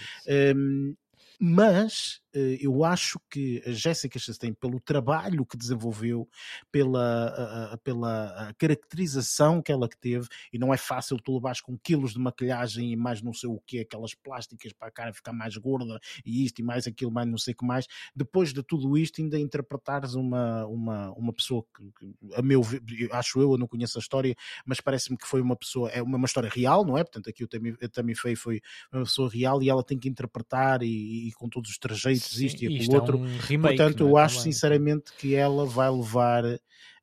Um, 0.57 0.95
mas 1.41 2.21
eh, 2.35 2.59
eu 2.61 2.85
acho 2.85 3.21
que 3.31 3.63
a 3.67 3.71
Jéssica 3.71 4.19
Chastain, 4.19 4.53
pelo 4.53 4.81
trabalho 4.81 5.47
que 5.47 5.57
desenvolveu, 5.57 6.29
pela, 6.71 7.79
pela 7.83 8.53
caracterização 8.59 9.63
que 9.63 9.73
ela 9.73 9.89
teve, 9.89 10.27
e 10.53 10.59
não 10.59 10.73
é 10.75 10.77
fácil 10.77 11.17
tu 11.17 11.35
levares 11.35 11.61
com 11.61 11.79
quilos 11.79 12.13
de 12.13 12.19
maquilhagem 12.19 12.93
e 12.93 12.97
mais 12.97 13.23
não 13.23 13.33
sei 13.33 13.49
o 13.49 13.61
que, 13.67 13.81
aquelas 13.81 14.15
plásticas 14.15 14.73
para 14.73 14.89
a 14.89 14.91
cara 14.91 15.13
ficar 15.13 15.33
mais 15.33 15.57
gorda 15.57 15.99
e 16.25 16.45
isto 16.45 16.61
e 16.61 16.63
mais 16.63 16.87
aquilo, 16.87 17.11
mais 17.11 17.29
não 17.29 17.39
sei 17.39 17.55
o 17.55 17.57
que 17.57 17.67
mais, 17.67 17.87
depois 18.15 18.53
de 18.53 18.63
tudo 18.63 18.97
isto 18.99 19.21
ainda 19.21 19.39
interpretares 19.39 20.15
uma, 20.15 20.67
uma, 20.67 21.13
uma 21.13 21.33
pessoa 21.33 21.65
que, 21.75 22.15
a 22.35 22.43
meu 22.43 22.63
ver, 22.63 22.83
acho 23.13 23.41
eu, 23.41 23.53
eu 23.53 23.59
não 23.59 23.67
conheço 23.67 23.99
a 23.99 24.01
história, 24.01 24.35
mas 24.67 24.81
parece-me 24.81 25.17
que 25.17 25.27
foi 25.27 25.41
uma 25.41 25.57
pessoa, 25.57 25.89
é 25.91 26.03
uma, 26.03 26.17
uma 26.19 26.27
história 26.27 26.51
real, 26.51 26.85
não 26.85 26.99
é? 26.99 27.05
Portanto 27.05 27.31
aqui 27.31 27.45
o 27.45 27.49
Tammy 27.49 28.15
Faye 28.15 28.37
foi 28.37 28.61
uma 28.93 29.05
pessoa 29.05 29.31
real 29.31 29.63
e 29.63 29.71
ela 29.71 29.83
tem 29.83 29.99
que 29.99 30.09
interpretar 30.09 30.83
e, 30.83 31.28
e 31.29 31.33
com 31.33 31.49
todos 31.49 31.71
os 31.71 31.79
trajeitos 31.79 32.31
Sim, 32.31 32.47
isto 32.47 32.63
e 32.65 32.67
aquilo 32.67 32.95
outro. 32.95 33.19
É 33.19 33.21
um 33.21 33.39
remake, 33.39 33.77
Portanto, 33.77 34.01
eu 34.01 34.19
é? 34.19 34.23
acho 34.23 34.39
Também. 34.39 34.53
sinceramente 34.53 35.13
que 35.19 35.35
ela 35.35 35.65
vai 35.67 35.91
levar 35.91 36.43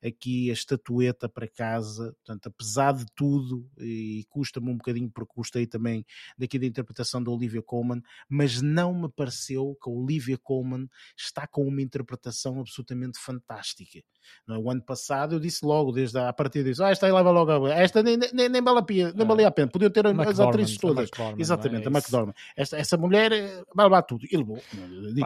aqui 0.04 0.50
a 0.50 0.52
estatueta 0.52 1.28
para 1.28 1.48
casa, 1.48 2.14
portanto, 2.24 2.46
apesar 2.48 2.92
de 2.94 3.06
tudo, 3.14 3.68
e 3.78 4.24
custa-me 4.28 4.70
um 4.70 4.76
bocadinho 4.76 5.10
porque 5.10 5.32
gostei 5.36 5.66
também 5.66 6.04
daqui 6.36 6.58
da 6.58 6.66
interpretação 6.66 7.22
da 7.22 7.30
Olivia 7.30 7.62
Colman, 7.62 8.02
mas 8.28 8.60
não 8.60 8.94
me 8.94 9.08
pareceu 9.08 9.76
que 9.82 9.88
a 9.88 9.92
Olivia 9.92 10.38
Colman 10.38 10.88
está 11.16 11.46
com 11.46 11.66
uma 11.66 11.82
interpretação 11.82 12.60
absolutamente 12.60 13.18
fantástica. 13.18 14.00
No 14.46 14.68
é? 14.68 14.72
ano 14.72 14.82
passado 14.82 15.36
eu 15.36 15.40
disse 15.40 15.64
logo, 15.64 15.92
desde 15.92 16.18
a 16.18 16.32
partir 16.32 16.64
disso, 16.64 16.82
ah, 16.82 16.90
esta 16.90 17.06
aí 17.06 17.12
leva 17.12 17.30
logo, 17.30 17.66
esta 17.68 18.02
nem, 18.02 18.16
nem, 18.16 18.48
nem, 18.48 18.62
vale 18.62 18.78
a 18.78 18.82
pena, 18.82 19.12
nem 19.14 19.26
valia 19.26 19.48
a 19.48 19.50
pena, 19.50 19.68
podiam 19.70 19.90
ter 19.90 20.06
as 20.06 20.40
atrizes 20.40 20.76
todas. 20.76 21.10
A 21.18 21.34
Exatamente, 21.38 21.84
é 21.84 21.88
a 21.88 21.90
McDormand. 21.90 22.34
Esta, 22.56 22.76
essa 22.76 22.96
mulher 22.96 23.32
eh, 23.32 23.62
vai 23.74 23.86
levar 23.86 24.02
tudo, 24.02 24.26
e 24.30 24.36
levou, 24.36 24.60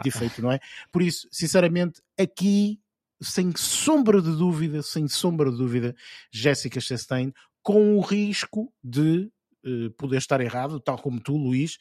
de 0.01 0.07
efeito, 0.07 0.41
não 0.41 0.51
é? 0.51 0.59
Por 0.91 1.01
isso, 1.01 1.27
sinceramente, 1.31 2.01
aqui 2.17 2.79
sem 3.21 3.53
sombra 3.55 4.21
de 4.21 4.31
dúvida, 4.35 4.81
sem 4.81 5.07
sombra 5.07 5.51
de 5.51 5.57
dúvida, 5.57 5.95
Jéssica 6.31 6.79
Chastain, 6.79 7.33
com 7.61 7.95
o 7.95 8.01
risco 8.01 8.73
de 8.83 9.29
uh, 9.65 9.91
poder 9.97 10.17
estar 10.17 10.41
errado, 10.41 10.79
tal 10.79 10.97
como 10.97 11.21
tu, 11.21 11.37
Luís, 11.37 11.77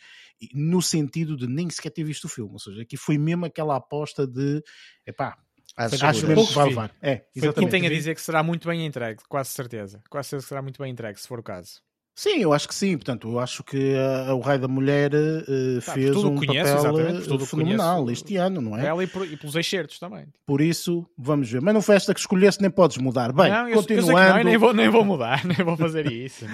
no 0.54 0.82
sentido 0.82 1.36
de 1.36 1.46
nem 1.46 1.68
sequer 1.70 1.90
ter 1.90 2.04
visto 2.04 2.24
o 2.24 2.28
filme. 2.28 2.52
Ou 2.52 2.58
seja, 2.58 2.82
aqui 2.82 2.96
foi 2.96 3.18
mesmo 3.18 3.46
aquela 3.46 3.76
aposta 3.76 4.26
de 4.26 4.62
epá. 5.06 5.38
Acho, 5.76 6.04
acho 6.04 6.26
mesmo 6.26 6.46
que 6.46 6.52
vai 6.52 6.68
levar. 6.68 6.94
É, 7.00 7.24
exatamente. 7.34 7.70
Quem 7.70 7.80
tem 7.80 7.86
a 7.86 7.90
dizer 7.90 8.14
que 8.14 8.20
será 8.20 8.42
muito 8.42 8.68
bem 8.68 8.84
entregue, 8.84 9.22
quase 9.28 9.50
certeza. 9.50 10.02
Quase 10.10 10.28
certeza 10.28 10.44
que 10.44 10.48
será 10.48 10.62
muito 10.62 10.82
bem 10.82 10.90
entregue, 10.90 11.20
se 11.20 11.28
for 11.28 11.38
o 11.38 11.42
caso. 11.42 11.80
Sim, 12.20 12.42
eu 12.42 12.52
acho 12.52 12.68
que 12.68 12.74
sim. 12.74 12.98
Portanto, 12.98 13.30
eu 13.30 13.40
acho 13.40 13.64
que 13.64 13.94
a, 13.96 14.34
o 14.34 14.40
Rei 14.40 14.58
da 14.58 14.68
Mulher 14.68 15.10
uh, 15.14 15.80
tá, 15.80 15.94
fez 15.94 16.14
um 16.14 16.34
conhece, 16.34 16.70
papel 16.70 17.34
uh, 17.34 17.46
fenomenal 17.46 18.10
este 18.10 18.36
ano, 18.36 18.60
não 18.60 18.76
é? 18.76 18.84
Ela 18.84 19.04
e, 19.04 19.06
por, 19.06 19.26
e, 19.26 19.38
pelos 19.38 19.56
excertos 19.56 19.98
também. 19.98 20.26
Por 20.44 20.60
isso, 20.60 21.08
vamos 21.16 21.50
ver. 21.50 21.62
Mas 21.62 21.72
não 21.72 21.80
foi 21.80 21.96
esta 21.96 22.12
que 22.12 22.20
escolheste, 22.20 22.60
nem 22.60 22.70
podes 22.70 22.98
mudar. 22.98 23.32
Bem, 23.32 23.50
não, 23.50 23.70
continuando. 23.72 24.10
Eu, 24.10 24.34
não, 24.34 24.44
nem, 24.44 24.58
vou, 24.58 24.74
nem 24.74 24.90
vou 24.90 25.02
mudar, 25.02 25.42
nem 25.48 25.64
vou 25.64 25.78
fazer 25.78 26.12
isso. 26.12 26.44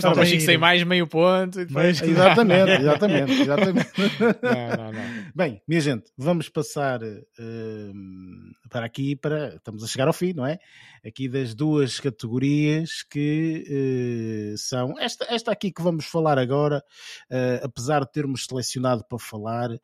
Só 0.00 0.14
para 0.14 0.24
sem 0.24 0.56
mais 0.56 0.82
meio 0.84 1.06
ponto. 1.06 1.60
E 1.60 1.66
depois... 1.66 2.00
exatamente, 2.00 2.70
exatamente, 2.80 3.42
exatamente. 3.42 3.90
não, 4.42 4.84
não, 4.84 4.92
não. 4.92 5.02
Bem, 5.34 5.60
minha 5.68 5.82
gente, 5.82 6.04
vamos 6.16 6.48
passar 6.48 7.02
uh, 7.02 7.92
para 8.70 8.86
aqui, 8.86 9.14
para 9.16 9.56
estamos 9.56 9.84
a 9.84 9.86
chegar 9.86 10.06
ao 10.06 10.14
fim, 10.14 10.32
não 10.32 10.46
é? 10.46 10.58
Aqui 11.04 11.28
das 11.28 11.54
duas 11.54 12.00
categorias 12.00 13.02
que 13.02 14.54
são 14.56 14.98
esta, 15.10 15.34
esta 15.34 15.52
aqui 15.52 15.70
que 15.72 15.82
vamos 15.82 16.06
falar 16.06 16.38
agora, 16.38 16.84
uh, 17.30 17.64
apesar 17.64 18.00
de 18.00 18.12
termos 18.12 18.44
selecionado 18.44 19.04
para 19.04 19.18
falar, 19.18 19.70
uh, 19.70 19.80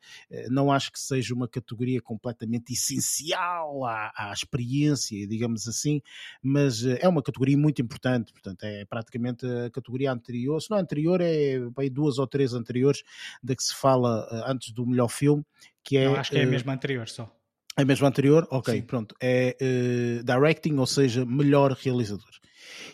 não 0.49 0.71
acho 0.71 0.91
que 0.91 0.99
seja 0.99 1.33
uma 1.33 1.47
categoria 1.47 2.01
completamente 2.01 2.73
essencial 2.73 3.85
à, 3.85 4.11
à 4.15 4.33
experiência, 4.33 5.27
digamos 5.27 5.67
assim, 5.67 6.01
mas 6.41 6.83
uh, 6.83 6.97
é 6.99 7.07
uma 7.07 7.21
categoria 7.21 7.57
muito 7.57 7.81
importante, 7.81 8.31
portanto, 8.31 8.63
é 8.63 8.85
praticamente 8.85 9.45
a 9.45 9.69
categoria 9.69 10.11
anterior, 10.11 10.61
se 10.61 10.69
não 10.69 10.77
anterior, 10.77 11.19
é 11.21 11.59
bem 11.75 11.91
duas 11.91 12.17
ou 12.17 12.27
três 12.27 12.53
anteriores 12.53 13.03
da 13.43 13.55
que 13.55 13.63
se 13.63 13.75
fala 13.75 14.27
antes 14.47 14.71
do 14.71 14.85
melhor 14.85 15.09
filme, 15.09 15.43
que 15.83 15.97
é. 15.97 16.05
Não, 16.05 16.15
acho 16.15 16.31
que 16.31 16.37
é 16.37 16.43
a 16.43 16.47
mesma 16.47 16.73
anterior 16.73 17.07
só. 17.07 17.33
É 17.77 17.85
mesmo 17.85 18.07
anterior? 18.07 18.47
Ok, 18.49 18.73
Sim. 18.73 18.81
pronto. 18.81 19.15
É 19.21 19.55
uh, 19.61 20.23
directing, 20.23 20.77
ou 20.77 20.87
seja, 20.87 21.23
melhor 21.25 21.73
realizador. 21.73 22.25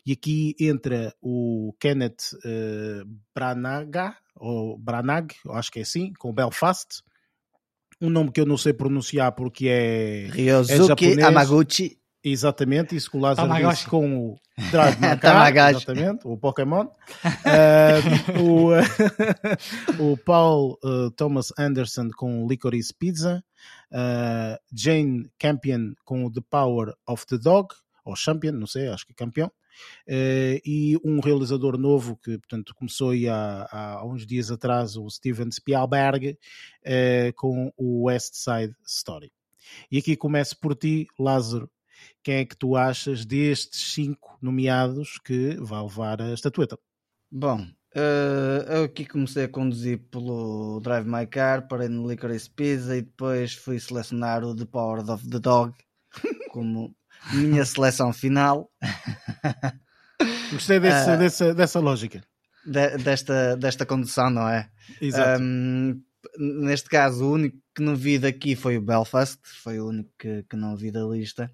E 0.06 0.12
aqui 0.12 0.56
entra 0.60 1.14
o 1.22 1.74
Kenneth 1.80 2.34
uh, 2.44 3.10
Branagh, 3.34 4.14
ou 4.36 4.78
Branagh, 4.78 5.30
acho 5.52 5.72
que 5.72 5.80
é 5.80 5.84
assim, 5.84 6.12
com 6.20 6.34
Belfast. 6.34 7.02
Um 8.02 8.10
nome 8.10 8.32
que 8.32 8.42
eu 8.42 8.46
não 8.46 8.58
sei 8.58 8.74
pronunciar 8.74 9.32
porque 9.32 9.70
é. 9.70 10.28
Ryosuke 10.32 11.20
é 11.20 11.24
Amaguchi. 11.24 11.98
Exatamente, 12.26 12.96
isso 12.96 13.12
que 13.12 13.18
o 13.18 13.20
Lázaro 13.20 13.50
Tamagotchi. 13.50 13.76
disse 13.76 13.90
com 13.90 14.18
o 14.18 14.38
Drive 14.72 14.98
exatamente, 15.76 16.22
o 16.26 16.38
Pokémon. 16.38 16.86
uh, 16.86 16.90
o, 20.00 20.04
o 20.14 20.18
Paul 20.18 20.80
uh, 20.84 21.12
Thomas 21.12 21.52
Anderson 21.60 22.10
com 22.16 22.48
Licorice 22.48 22.94
Pizza. 22.94 23.44
Uh, 23.94 24.58
Jane 24.74 25.30
Campion 25.38 25.94
com 26.04 26.32
The 26.32 26.42
Power 26.50 26.96
of 27.08 27.26
the 27.28 27.38
Dog, 27.38 27.76
ou 28.04 28.16
Champion, 28.16 28.54
não 28.54 28.68
sei, 28.68 28.88
acho 28.88 29.06
que 29.06 29.12
é 29.12 29.16
campeão. 29.16 29.52
Uh, 30.08 30.60
e 30.66 30.98
um 31.04 31.20
realizador 31.20 31.78
novo 31.78 32.18
que, 32.18 32.38
portanto, 32.38 32.74
começou 32.76 33.12
há, 33.30 33.68
há 33.72 34.06
uns 34.06 34.26
dias 34.26 34.52
atrás, 34.52 34.98
o 34.98 35.10
Steven 35.10 35.52
Spielberg, 35.52 36.32
uh, 36.32 37.34
com 37.36 37.72
o 37.78 38.04
West 38.06 38.34
Side 38.34 38.76
Story. 38.86 39.32
E 39.92 39.98
aqui 39.98 40.16
começo 40.16 40.60
por 40.60 40.76
ti, 40.76 41.08
Lázaro. 41.18 41.70
quem 42.22 42.36
é 42.38 42.46
que 42.46 42.58
tu 42.58 42.76
achas 42.76 43.26
destes 43.26 43.94
cinco 43.94 44.38
nomeados 44.42 45.20
que 45.20 45.56
vai 45.60 45.82
levar 45.82 46.22
a 46.22 46.34
estatueta? 46.34 46.78
Bom, 47.32 47.66
Uh, 47.96 48.66
eu 48.72 48.84
aqui 48.86 49.06
comecei 49.06 49.44
a 49.44 49.48
conduzir 49.50 50.00
pelo 50.10 50.80
Drive 50.82 51.06
My 51.06 51.28
Car, 51.28 51.68
parei 51.68 51.88
no 51.88 52.10
Licorice 52.10 52.50
Pizza 52.50 52.98
e 52.98 53.04
depois 53.04 53.54
fui 53.54 53.80
selecionar 53.80 54.44
o 54.44 54.56
The 54.56 54.66
Power 54.66 55.08
of 55.12 55.30
the 55.30 55.40
Dog 55.40 55.76
como 56.50 56.96
minha 57.34 57.64
seleção 57.66 58.12
final. 58.12 58.72
Gostei 60.52 60.80
desse, 60.80 61.10
uh, 61.12 61.18
dessa, 61.18 61.54
dessa 61.54 61.80
lógica. 61.80 62.24
De, 62.66 62.98
desta, 62.98 63.56
desta 63.58 63.86
condução, 63.86 64.32
não 64.32 64.50
é? 64.50 64.70
Exato. 65.00 65.44
Um, 65.44 66.02
neste 66.40 66.90
caso, 66.90 67.26
o 67.26 67.34
único 67.34 67.58
que 67.76 67.84
não 67.84 67.96
vi 67.96 68.18
daqui 68.18 68.56
foi 68.56 68.78
o 68.78 68.82
Belfast, 68.82 69.40
foi 69.44 69.80
o 69.80 69.88
único 69.88 70.10
que, 70.18 70.44
que 70.50 70.56
não 70.56 70.76
vi 70.76 70.90
da 70.92 71.04
lista 71.04 71.52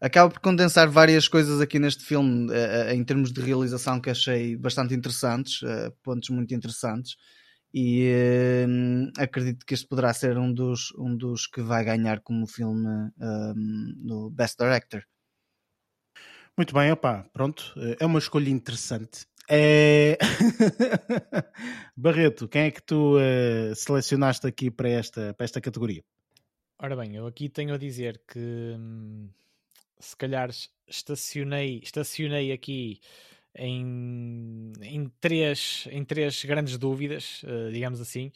acaba 0.00 0.30
por 0.30 0.40
condensar 0.40 0.88
várias 0.88 1.28
coisas 1.28 1.60
aqui 1.60 1.78
neste 1.78 2.04
filme 2.04 2.50
uh, 2.50 2.90
em 2.92 3.02
termos 3.04 3.32
de 3.32 3.40
realização 3.40 4.00
que 4.00 4.10
achei 4.10 4.56
bastante 4.56 4.94
interessantes, 4.94 5.62
uh, 5.62 5.92
pontos 6.02 6.28
muito 6.30 6.54
interessantes. 6.54 7.16
E 7.74 8.10
uh, 8.66 9.22
acredito 9.22 9.64
que 9.64 9.74
este 9.74 9.86
poderá 9.86 10.12
ser 10.12 10.36
um 10.36 10.52
dos, 10.52 10.92
um 10.98 11.16
dos 11.16 11.46
que 11.46 11.62
vai 11.62 11.84
ganhar 11.84 12.20
como 12.20 12.46
filme 12.46 13.10
no 14.04 14.30
Best 14.30 14.56
Director. 14.58 15.02
Muito 16.56 16.74
bem, 16.74 16.92
opá, 16.92 17.24
pronto, 17.32 17.72
é 17.98 18.04
uma 18.04 18.18
escolha 18.18 18.50
interessante. 18.50 19.24
É... 19.48 20.18
Barreto, 21.96 22.46
quem 22.46 22.64
é 22.64 22.70
que 22.70 22.82
tu 22.82 23.16
selecionaste 23.74 24.46
aqui 24.46 24.70
para 24.70 24.90
esta, 24.90 25.32
para 25.32 25.44
esta 25.44 25.60
categoria? 25.62 26.04
Ora 26.84 26.96
bem, 26.96 27.14
eu 27.14 27.28
aqui 27.28 27.48
tenho 27.48 27.74
a 27.74 27.78
dizer 27.78 28.20
que 28.26 28.74
hum, 28.76 29.30
se 30.02 30.16
calhar 30.16 30.50
estacionei, 30.86 31.80
estacionei 31.82 32.52
aqui 32.52 33.00
em, 33.56 34.72
em, 34.80 35.10
três, 35.20 35.86
em 35.90 36.04
três 36.04 36.44
grandes 36.44 36.76
dúvidas, 36.76 37.42
uh, 37.44 37.70
digamos 37.70 38.00
assim, 38.00 38.32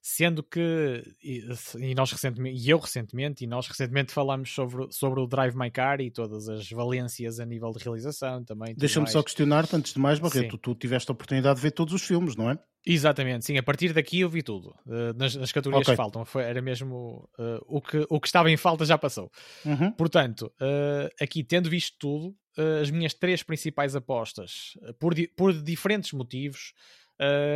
sendo 0.00 0.42
que 0.42 1.02
e, 1.22 1.94
nós 1.94 2.10
recentemente, 2.10 2.58
e 2.58 2.70
eu 2.70 2.78
recentemente, 2.78 3.44
e 3.44 3.46
nós 3.46 3.68
recentemente 3.68 4.12
falamos 4.12 4.52
sobre, 4.52 4.86
sobre 4.90 5.20
o 5.20 5.26
Drive 5.26 5.54
My 5.54 5.70
Car 5.70 6.00
e 6.00 6.10
todas 6.10 6.48
as 6.48 6.68
valências 6.70 7.38
a 7.38 7.44
nível 7.44 7.70
de 7.72 7.84
realização 7.84 8.42
também. 8.42 8.74
Deixa-me 8.74 9.08
só 9.08 9.22
questionar-te 9.22 9.76
antes 9.76 9.92
de 9.92 10.00
mais, 10.00 10.18
Barreto, 10.18 10.58
tu, 10.58 10.74
tu 10.74 10.74
tiveste 10.74 11.10
a 11.10 11.12
oportunidade 11.12 11.56
de 11.56 11.62
ver 11.62 11.72
todos 11.72 11.92
os 11.92 12.02
filmes, 12.02 12.34
não 12.34 12.50
é? 12.50 12.58
Exatamente, 12.84 13.44
sim, 13.44 13.56
a 13.56 13.62
partir 13.62 13.92
daqui 13.92 14.20
eu 14.20 14.28
vi 14.28 14.42
tudo. 14.42 14.74
Uh, 14.84 15.16
nas, 15.16 15.36
nas, 15.36 15.52
categorias 15.52 15.86
okay. 15.86 15.94
que 15.94 15.96
faltam, 15.96 16.24
foi, 16.24 16.42
era 16.42 16.60
mesmo 16.60 17.28
uh, 17.38 17.64
o, 17.66 17.80
que, 17.80 18.04
o 18.08 18.20
que 18.20 18.26
estava 18.26 18.50
em 18.50 18.56
falta 18.56 18.84
já 18.84 18.98
passou. 18.98 19.30
Uhum. 19.64 19.92
Portanto, 19.92 20.52
uh, 20.60 21.08
aqui 21.20 21.44
tendo 21.44 21.70
visto 21.70 21.96
tudo, 21.98 22.36
as 22.80 22.90
minhas 22.90 23.14
três 23.14 23.42
principais 23.42 23.96
apostas, 23.96 24.76
por, 24.98 25.14
di 25.14 25.26
por 25.26 25.54
diferentes 25.54 26.12
motivos, 26.12 26.74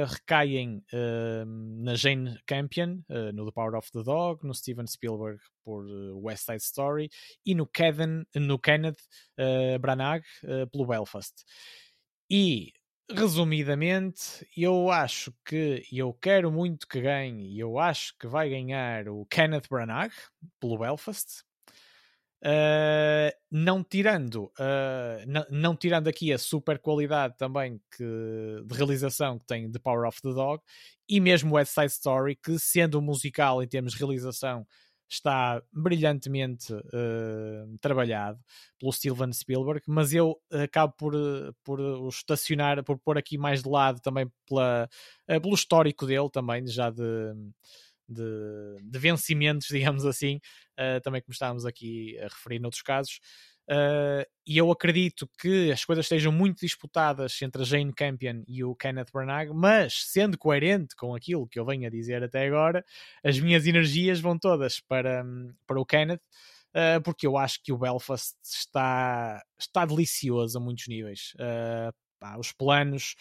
recaem 0.07 0.83
na 1.83 1.95
Jane 1.97 2.39
Campion, 2.47 3.03
no 3.35 3.45
The 3.45 3.53
Power 3.53 3.75
of 3.75 3.93
the 3.93 4.03
Dog, 4.03 4.47
no 4.47 4.55
Steven 4.55 4.87
Spielberg 4.87 5.39
por 5.63 5.85
West 6.23 6.47
Side 6.47 6.63
Story 6.63 7.11
e 7.45 7.55
no, 7.55 7.67
Kevin, 7.67 8.25
no 8.37 8.59
Kenneth 8.59 9.03
Branagh 9.79 10.23
pelo 10.73 10.87
Belfast. 10.87 11.45
E 12.31 12.73
resumidamente, 13.11 14.47
eu 14.57 14.91
acho 14.91 15.33
que 15.45 15.85
eu 15.93 16.13
quero 16.13 16.51
muito 16.51 16.87
que 16.89 17.01
ganhe, 17.01 17.55
e 17.55 17.61
eu 17.61 17.79
acho 17.79 18.17
que 18.19 18.27
vai 18.27 18.51
ganhar 18.51 19.09
o 19.09 19.25
Kenneth 19.27 19.69
Branagh 19.71 20.13
pelo 20.61 20.79
Belfast. 20.79 21.45
Uh, 22.45 23.33
não 23.51 23.83
tirando 23.83 24.53
uh, 24.61 25.25
não, 25.27 25.47
não, 25.51 25.75
tirando 25.75 26.07
aqui 26.07 26.33
a 26.33 26.39
super 26.39 26.79
qualidade 26.79 27.35
também 27.39 27.81
que, 27.97 28.05
de 28.65 28.77
realização 28.77 29.39
que 29.39 29.47
tem 29.47 29.73
The 29.73 29.79
Power 29.79 30.07
of 30.07 30.21
the 30.21 30.29
Dog 30.29 30.63
e 31.09 31.19
mesmo 31.19 31.55
West 31.55 31.73
Side 31.73 31.93
Story 31.93 32.37
que 32.37 32.59
sendo 32.59 32.99
um 32.99 33.03
musical 33.03 33.63
em 33.63 33.67
termos 33.67 33.95
de 33.95 33.99
realização 33.99 34.67
está 35.09 35.63
brilhantemente 35.73 36.73
uh, 36.73 37.79
trabalhado 37.81 38.41
pelo 38.79 38.93
Steven 38.93 39.33
Spielberg, 39.33 39.83
mas 39.87 40.13
eu 40.13 40.37
acabo 40.51 40.95
por, 40.97 41.15
por 41.63 41.81
o 41.81 42.09
estacionar, 42.09 42.83
por 42.83 42.99
pôr 42.99 43.17
aqui 43.17 43.39
mais 43.39 43.63
de 43.63 43.69
lado 43.69 44.01
também 44.01 44.31
pela, 44.49 44.89
uh, 45.31 45.41
pelo 45.41 45.55
histórico 45.55 46.07
dele 46.07 46.29
também, 46.31 46.67
já 46.67 46.91
de, 46.91 47.03
de, 48.09 48.83
de 48.83 48.99
vencimentos, 48.99 49.69
digamos 49.71 50.05
assim, 50.05 50.41
uh, 50.79 51.01
também 51.03 51.23
como 51.23 51.33
estávamos 51.33 51.65
aqui 51.65 52.19
a 52.19 52.25
referir 52.25 52.59
noutros 52.59 52.83
casos. 52.83 53.21
Uh, 53.69 54.25
e 54.47 54.57
eu 54.57 54.71
acredito 54.71 55.29
que 55.41 55.73
as 55.73 55.85
coisas 55.85 56.05
estejam 56.05 56.31
muito 56.31 56.61
disputadas 56.61 57.41
entre 57.43 57.63
a 57.63 57.65
Jane 57.65 57.93
Campion 57.93 58.43
e 58.47 58.63
o 58.63 58.77
Kenneth 58.77 59.11
Branagh, 59.13 59.53
mas 59.53 60.05
sendo 60.07 60.39
coerente 60.39 60.95
com 60.95 61.17
aquilo 61.17 61.49
que 61.49 61.59
eu 61.59 61.65
venho 61.65 61.87
a 61.87 61.91
dizer 61.91 62.23
até 62.23 62.47
agora, 62.47 62.85
as 63.25 63.41
minhas 63.41 63.67
energias 63.67 64.21
vão 64.21 64.39
todas 64.39 64.79
para, 64.79 65.25
para 65.67 65.81
o 65.81 65.85
Kenneth, 65.85 66.21
uh, 66.77 67.03
porque 67.03 67.27
eu 67.27 67.37
acho 67.37 67.61
que 67.61 67.73
o 67.73 67.79
Belfast 67.79 68.37
está, 68.45 69.43
está 69.59 69.85
delicioso 69.85 70.59
a 70.59 70.61
muitos 70.61 70.87
níveis. 70.87 71.33
Uh, 71.35 71.93
Pá, 72.19 72.39
os 72.39 72.51
planos, 72.51 73.15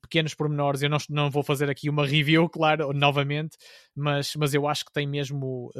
pequenos 0.00 0.34
pormenores. 0.34 0.82
Eu 0.82 0.90
não, 0.90 0.98
não 1.08 1.30
vou 1.30 1.44
fazer 1.44 1.70
aqui 1.70 1.88
uma 1.88 2.04
review, 2.04 2.48
claro, 2.48 2.92
novamente, 2.92 3.56
mas, 3.94 4.34
mas 4.34 4.52
eu 4.52 4.66
acho 4.66 4.84
que 4.84 4.92
tem 4.92 5.06
mesmo 5.06 5.70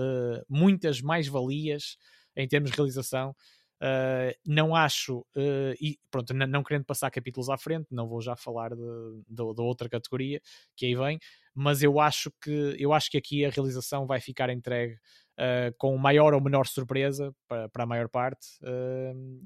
muitas 0.49 1.01
mais-valias 1.01 1.97
em 2.37 2.47
termos 2.47 2.71
de 2.71 2.77
realização 2.77 3.35
Uh, 3.83 4.33
não 4.47 4.77
acho, 4.77 5.27
uh, 5.35 5.75
e 5.81 5.99
pronto, 6.09 6.33
não 6.33 6.63
querendo 6.63 6.85
passar 6.85 7.11
capítulos 7.11 7.51
à 7.51 7.59
frente, 7.59 7.89
não 7.91 8.07
vou 8.07 8.21
já 8.21 8.37
falar 8.37 8.71
da 9.29 9.63
outra 9.65 9.89
categoria 9.89 10.41
que 10.77 10.87
aí 10.87 10.95
vem, 10.95 11.19
mas 11.53 11.83
eu 11.83 11.99
acho 11.99 12.31
que 12.41 12.77
eu 12.79 12.93
acho 12.93 13.11
que 13.11 13.19
aqui 13.19 13.45
a 13.45 13.51
realização 13.51 14.07
vai 14.07 14.21
ficar 14.21 14.51
entregue 14.51 14.95
uh, 14.95 15.75
com 15.79 15.99
maior 15.99 16.33
ou 16.33 16.41
menor 16.41 16.69
surpresa 16.69 17.35
para, 17.49 17.69
para 17.71 17.83
a 17.83 17.87
maior 17.87 18.09
parte. 18.09 18.47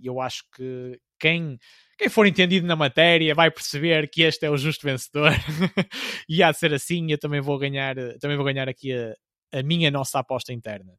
eu 0.03 0.21
acho 0.21 0.45
que 0.55 1.01
quem, 1.19 1.59
quem 1.97 2.11
for 2.11 2.27
entendido 2.27 2.67
na 2.67 2.77
matéria 2.77 3.35
vai 3.35 3.51
perceber 3.51 4.07
que 4.11 4.21
este 4.21 4.45
é 4.45 4.51
o 4.51 4.59
justo 4.59 4.87
vencedor 4.87 5.31
e 6.29 6.43
há 6.43 6.53
de 6.53 6.59
ser 6.59 6.75
assim. 6.75 7.11
Eu 7.11 7.19
também 7.19 7.41
vou 7.41 7.59
ganhar, 7.59 7.97
também 8.21 8.37
vou 8.37 8.45
ganhar 8.45 8.69
aqui 8.69 8.93
a, 8.93 9.15
a 9.61 9.63
minha 9.63 9.91
nossa 9.91 10.19
aposta 10.19 10.53
interna. 10.53 10.93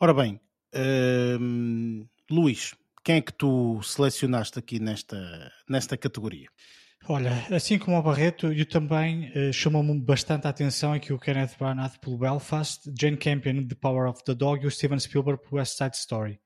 Ora 0.00 0.14
bem, 0.14 0.40
Luís, 2.30 2.74
quem 3.04 3.16
é 3.16 3.20
que 3.20 3.32
tu 3.32 3.80
selecionaste 3.82 4.58
aqui 4.58 4.78
nesta, 4.78 5.50
nesta 5.68 5.96
categoria? 5.96 6.48
Olha, 7.10 7.32
assim 7.50 7.78
como 7.78 7.96
o 7.96 8.02
Barreto, 8.02 8.52
eu 8.52 8.66
também 8.66 9.30
uh, 9.30 9.52
chamou-me 9.52 9.98
bastante 9.98 10.46
a 10.46 10.50
atenção 10.50 10.92
aqui 10.92 11.10
o 11.10 11.18
Kenneth 11.18 11.56
Branagh 11.58 11.98
pelo 12.02 12.18
Belfast, 12.18 12.82
Jane 13.00 13.16
Campion 13.16 13.66
The 13.66 13.74
Power 13.76 14.10
of 14.10 14.22
the 14.24 14.34
Dog 14.34 14.62
e 14.62 14.66
o 14.66 14.70
Steven 14.70 14.98
Spielberg 14.98 15.42
pelo 15.42 15.56
West 15.56 15.78
Side 15.78 15.96
Story. 15.96 16.38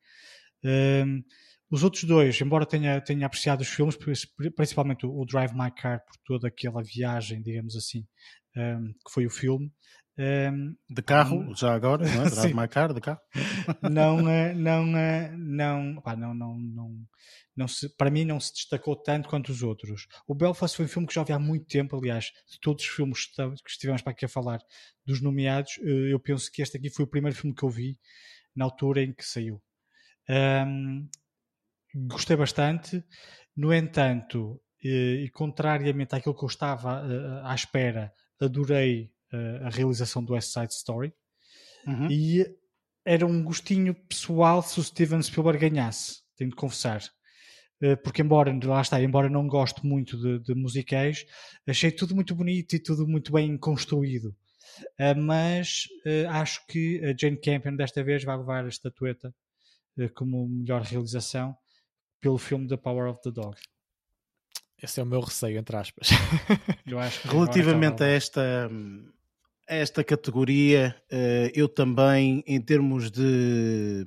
Uh, 0.62 1.24
os 1.68 1.82
outros 1.82 2.04
dois, 2.04 2.40
embora 2.40 2.64
tenha, 2.64 3.00
tenha 3.00 3.26
apreciado 3.26 3.62
os 3.62 3.68
filmes, 3.68 3.96
principalmente 4.54 5.04
o, 5.04 5.20
o 5.20 5.24
Drive 5.24 5.52
My 5.52 5.70
Car 5.70 6.04
por 6.04 6.16
toda 6.24 6.46
aquela 6.46 6.82
viagem, 6.82 7.42
digamos 7.42 7.74
assim, 7.74 8.06
um, 8.56 8.92
que 8.92 9.10
foi 9.10 9.26
o 9.26 9.30
filme, 9.30 9.72
um, 10.18 10.76
de 10.90 11.02
carro, 11.02 11.38
um, 11.38 11.56
já 11.56 11.72
agora, 11.74 12.04
não 12.06 12.24
é? 12.24 12.28
Drive 12.30 12.54
my 12.54 12.68
car, 12.68 12.92
de 12.92 13.00
carro. 13.00 13.20
não, 13.90 14.18
não, 14.54 14.86
não, 15.36 16.02
pá, 16.02 16.14
não, 16.14 16.34
não, 16.34 16.58
não, 16.58 17.06
não 17.56 17.68
se, 17.68 17.88
para 17.96 18.10
mim 18.10 18.24
não 18.24 18.38
se 18.38 18.52
destacou 18.52 18.94
tanto 18.94 19.28
quanto 19.28 19.50
os 19.50 19.62
outros. 19.62 20.06
O 20.26 20.34
Belfast 20.34 20.76
foi 20.76 20.84
um 20.84 20.88
filme 20.88 21.08
que 21.08 21.14
já 21.14 21.22
vi 21.22 21.32
há 21.32 21.38
muito 21.38 21.66
tempo, 21.66 21.96
aliás, 21.96 22.26
de 22.50 22.60
todos 22.60 22.84
os 22.84 22.90
filmes 22.90 23.26
que 23.26 23.70
estivemos 23.70 24.02
para 24.02 24.12
aqui 24.12 24.24
a 24.24 24.28
falar 24.28 24.60
dos 25.04 25.20
nomeados, 25.20 25.78
eh, 25.82 26.12
eu 26.12 26.20
penso 26.20 26.50
que 26.52 26.62
este 26.62 26.76
aqui 26.76 26.90
foi 26.90 27.04
o 27.04 27.08
primeiro 27.08 27.36
filme 27.36 27.54
que 27.54 27.62
eu 27.62 27.70
vi 27.70 27.98
na 28.54 28.64
altura 28.64 29.02
em 29.02 29.12
que 29.12 29.24
saiu. 29.24 29.62
Um, 30.28 31.08
gostei 32.06 32.36
bastante, 32.36 33.04
no 33.56 33.72
entanto, 33.72 34.60
eh, 34.84 35.24
e 35.24 35.30
contrariamente 35.30 36.14
àquilo 36.14 36.36
que 36.36 36.44
eu 36.44 36.48
estava 36.48 37.02
eh, 37.06 37.40
à 37.44 37.54
espera, 37.54 38.12
adorei 38.40 39.10
a 39.64 39.70
realização 39.70 40.22
do 40.24 40.34
West 40.34 40.52
Side 40.52 40.72
Story. 40.72 41.12
Uhum. 41.86 42.08
E 42.10 42.46
era 43.04 43.26
um 43.26 43.42
gostinho 43.42 43.94
pessoal 43.94 44.62
se 44.62 44.78
o 44.78 44.82
Steven 44.82 45.22
Spielberg 45.22 45.58
ganhasse, 45.58 46.22
tenho 46.36 46.50
de 46.50 46.56
confessar. 46.56 47.02
Eh, 47.82 47.96
porque, 47.96 48.22
embora, 48.22 48.56
lá 48.64 48.80
está, 48.80 49.02
embora 49.02 49.28
não 49.28 49.46
goste 49.48 49.84
muito 49.84 50.16
de, 50.16 50.38
de 50.38 50.54
musicais, 50.54 51.26
achei 51.66 51.90
tudo 51.90 52.14
muito 52.14 52.34
bonito 52.34 52.76
e 52.76 52.78
tudo 52.78 53.06
muito 53.06 53.32
bem 53.32 53.58
construído. 53.58 54.34
Eh, 54.98 55.14
mas 55.14 55.88
eh, 56.06 56.24
acho 56.26 56.64
que 56.68 57.04
a 57.04 57.14
Jane 57.18 57.36
Campion 57.36 57.74
desta 57.74 58.02
vez 58.04 58.22
vai 58.22 58.36
levar 58.36 58.64
a 58.64 58.68
estatueta 58.68 59.34
como 60.14 60.48
melhor 60.48 60.80
realização 60.80 61.54
pelo 62.18 62.38
filme 62.38 62.66
The 62.66 62.78
Power 62.78 63.10
of 63.10 63.20
the 63.20 63.30
Dog. 63.30 63.56
Esse 64.82 65.00
é 65.00 65.02
o 65.02 65.06
meu 65.06 65.20
receio, 65.20 65.58
entre 65.58 65.76
aspas. 65.76 66.08
Relativamente 67.24 68.02
a 68.02 68.06
esta, 68.06 68.70
esta 69.68 70.02
categoria, 70.02 70.94
eh, 71.10 71.50
eu 71.54 71.68
também, 71.68 72.42
em 72.46 72.60
termos 72.60 73.10
de, 73.10 74.04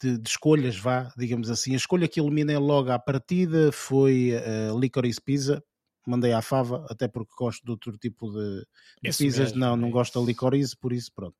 de, 0.00 0.18
de, 0.18 0.28
escolhas, 0.28 0.76
vá, 0.76 1.12
digamos 1.16 1.50
assim. 1.50 1.74
A 1.74 1.76
escolha 1.76 2.08
que 2.08 2.20
eliminei 2.20 2.56
logo 2.56 2.90
à 2.90 2.98
partida 2.98 3.72
foi 3.72 4.32
uh, 4.32 4.78
Licorice 4.78 5.20
Pizza. 5.20 5.62
Mandei 6.06 6.32
à 6.32 6.40
fava, 6.40 6.86
até 6.88 7.08
porque 7.08 7.32
gosto 7.36 7.64
de 7.64 7.70
outro 7.72 7.98
tipo 7.98 8.30
de, 8.30 8.64
de 9.02 9.16
pizzas. 9.16 9.50
Mesmo, 9.50 9.58
não, 9.58 9.76
não 9.76 9.88
é 9.88 9.90
gosto 9.90 10.20
da 10.20 10.24
licorice, 10.24 10.76
por 10.76 10.92
isso, 10.92 11.10
pronto. 11.12 11.36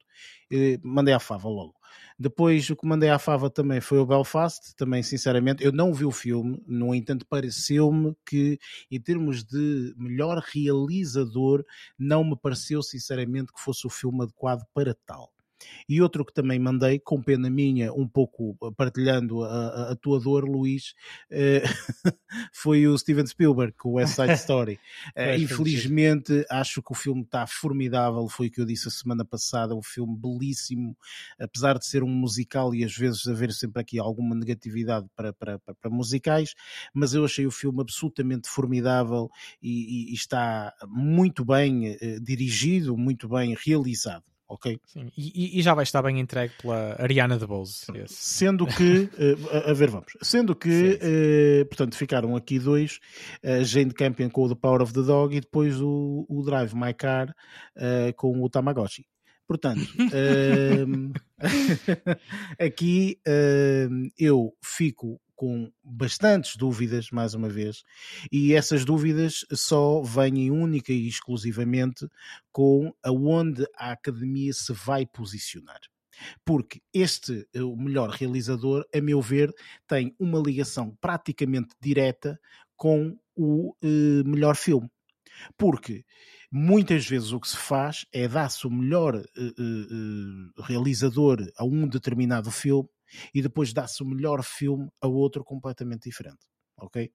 E 0.50 0.80
mandei 0.82 1.14
à 1.14 1.20
fava 1.20 1.48
logo. 1.48 1.75
Depois, 2.18 2.68
o 2.70 2.76
que 2.76 2.86
mandei 2.86 3.10
à 3.10 3.18
fava 3.18 3.50
também 3.50 3.80
foi 3.80 3.98
o 3.98 4.06
Belfast. 4.06 4.74
Também, 4.76 5.02
sinceramente, 5.02 5.62
eu 5.62 5.72
não 5.72 5.92
vi 5.92 6.04
o 6.04 6.10
filme. 6.10 6.62
No 6.66 6.94
entanto, 6.94 7.26
pareceu-me 7.28 8.16
que, 8.26 8.58
em 8.90 9.00
termos 9.00 9.44
de 9.44 9.94
melhor 9.96 10.38
realizador, 10.38 11.64
não 11.98 12.24
me 12.24 12.36
pareceu, 12.36 12.82
sinceramente, 12.82 13.52
que 13.52 13.60
fosse 13.60 13.86
o 13.86 13.90
filme 13.90 14.22
adequado 14.22 14.64
para 14.72 14.94
tal. 15.06 15.35
E 15.88 16.02
outro 16.02 16.24
que 16.24 16.32
também 16.32 16.58
mandei, 16.58 16.98
com 16.98 17.22
pena 17.22 17.48
minha, 17.48 17.92
um 17.92 18.06
pouco 18.06 18.56
eh, 18.62 18.70
partilhando 18.76 19.42
a, 19.42 19.92
a 19.92 19.96
tua 19.96 20.20
dor, 20.20 20.44
Luís, 20.44 20.94
uh, 21.30 21.62
foi 22.52 22.86
o 22.86 22.96
Steven 22.98 23.26
Spielberg, 23.26 23.72
com 23.76 23.90
o 23.90 23.92
West 23.94 24.16
Side 24.16 24.34
Story. 24.40 24.78
uh, 25.16 25.40
infelizmente, 25.40 26.44
acho 26.50 26.82
que 26.82 26.92
o 26.92 26.94
filme 26.94 27.22
está 27.22 27.46
formidável, 27.46 28.28
foi 28.28 28.48
o 28.48 28.50
que 28.50 28.60
eu 28.60 28.66
disse 28.66 28.88
a 28.88 28.90
semana 28.90 29.24
passada, 29.24 29.74
um 29.74 29.82
filme 29.82 30.16
belíssimo, 30.18 30.96
apesar 31.38 31.78
de 31.78 31.86
ser 31.86 32.02
um 32.02 32.08
musical 32.08 32.74
e 32.74 32.84
às 32.84 32.94
vezes 32.94 33.26
haver 33.26 33.52
sempre 33.52 33.80
aqui 33.80 33.98
alguma 33.98 34.34
negatividade 34.34 35.06
para, 35.14 35.32
para, 35.32 35.58
para, 35.58 35.74
para 35.74 35.90
musicais, 35.90 36.54
mas 36.92 37.14
eu 37.14 37.24
achei 37.24 37.46
o 37.46 37.50
filme 37.50 37.80
absolutamente 37.80 38.48
formidável 38.48 39.30
e, 39.62 40.10
e, 40.10 40.10
e 40.10 40.14
está 40.14 40.74
muito 40.86 41.44
bem 41.44 41.96
dirigido, 42.22 42.96
muito 42.96 43.28
bem 43.28 43.56
realizado 43.64 44.24
ok? 44.48 44.78
Sim, 44.86 45.10
e, 45.16 45.58
e, 45.58 45.62
já 45.62 45.74
vai 45.74 45.82
estar 45.82 46.02
bem 46.02 46.20
entregue 46.20 46.54
pela 46.60 46.96
Ariana 47.00 47.38
DeBose. 47.38 47.86
Sendo 48.06 48.66
que, 48.66 49.10
uh, 49.18 49.70
a, 49.70 49.72
ver, 49.72 49.90
vamos, 49.90 50.16
sendo 50.22 50.54
que, 50.54 50.98
uh, 51.02 51.66
portanto, 51.66 51.96
ficaram 51.96 52.36
aqui 52.36 52.58
dois, 52.58 53.00
a 53.44 53.60
uh, 53.60 53.64
Jane 53.64 53.92
Campion 53.92 54.30
com 54.30 54.44
o 54.44 54.48
The 54.48 54.54
Power 54.54 54.82
of 54.82 54.92
the 54.92 55.02
Dog 55.02 55.36
e 55.36 55.40
depois 55.40 55.80
o, 55.80 56.26
o 56.28 56.42
Drive 56.42 56.74
My 56.74 56.94
Car 56.94 57.28
uh, 57.76 58.14
com 58.16 58.42
o 58.42 58.48
Tamagotchi. 58.48 59.06
Portanto, 59.46 59.80
aqui 62.58 63.16
eu 64.18 64.52
fico 64.60 65.20
com 65.36 65.70
bastantes 65.84 66.56
dúvidas, 66.56 67.10
mais 67.10 67.34
uma 67.34 67.48
vez, 67.48 67.84
e 68.32 68.54
essas 68.54 68.84
dúvidas 68.84 69.44
só 69.52 70.02
vêm 70.02 70.50
única 70.50 70.92
e 70.92 71.06
exclusivamente 71.06 72.08
com 72.50 72.92
aonde 73.04 73.64
a 73.76 73.92
academia 73.92 74.52
se 74.52 74.72
vai 74.72 75.06
posicionar. 75.06 75.80
Porque 76.44 76.80
este, 76.94 77.46
o 77.54 77.76
melhor 77.76 78.08
realizador, 78.08 78.84
a 78.94 79.00
meu 79.02 79.20
ver, 79.20 79.52
tem 79.86 80.16
uma 80.18 80.40
ligação 80.40 80.96
praticamente 80.98 81.74
direta 81.78 82.40
com 82.74 83.18
o 83.36 83.76
eh, 83.82 84.22
melhor 84.24 84.56
filme. 84.56 84.88
Porque 85.58 86.04
muitas 86.50 87.06
vezes 87.06 87.32
o 87.32 87.40
que 87.40 87.48
se 87.48 87.56
faz 87.56 88.06
é 88.12 88.26
dar-se 88.26 88.66
o 88.66 88.70
melhor 88.70 89.14
uh, 89.14 89.20
uh, 89.20 90.62
realizador 90.62 91.38
a 91.56 91.64
um 91.64 91.86
determinado 91.86 92.50
filme 92.50 92.88
e 93.34 93.42
depois 93.42 93.72
dá-se 93.72 94.02
o 94.02 94.06
melhor 94.06 94.42
filme 94.42 94.88
a 95.00 95.06
outro 95.06 95.44
completamente 95.44 96.08
diferente. 96.08 96.46
Ok? 96.78 97.10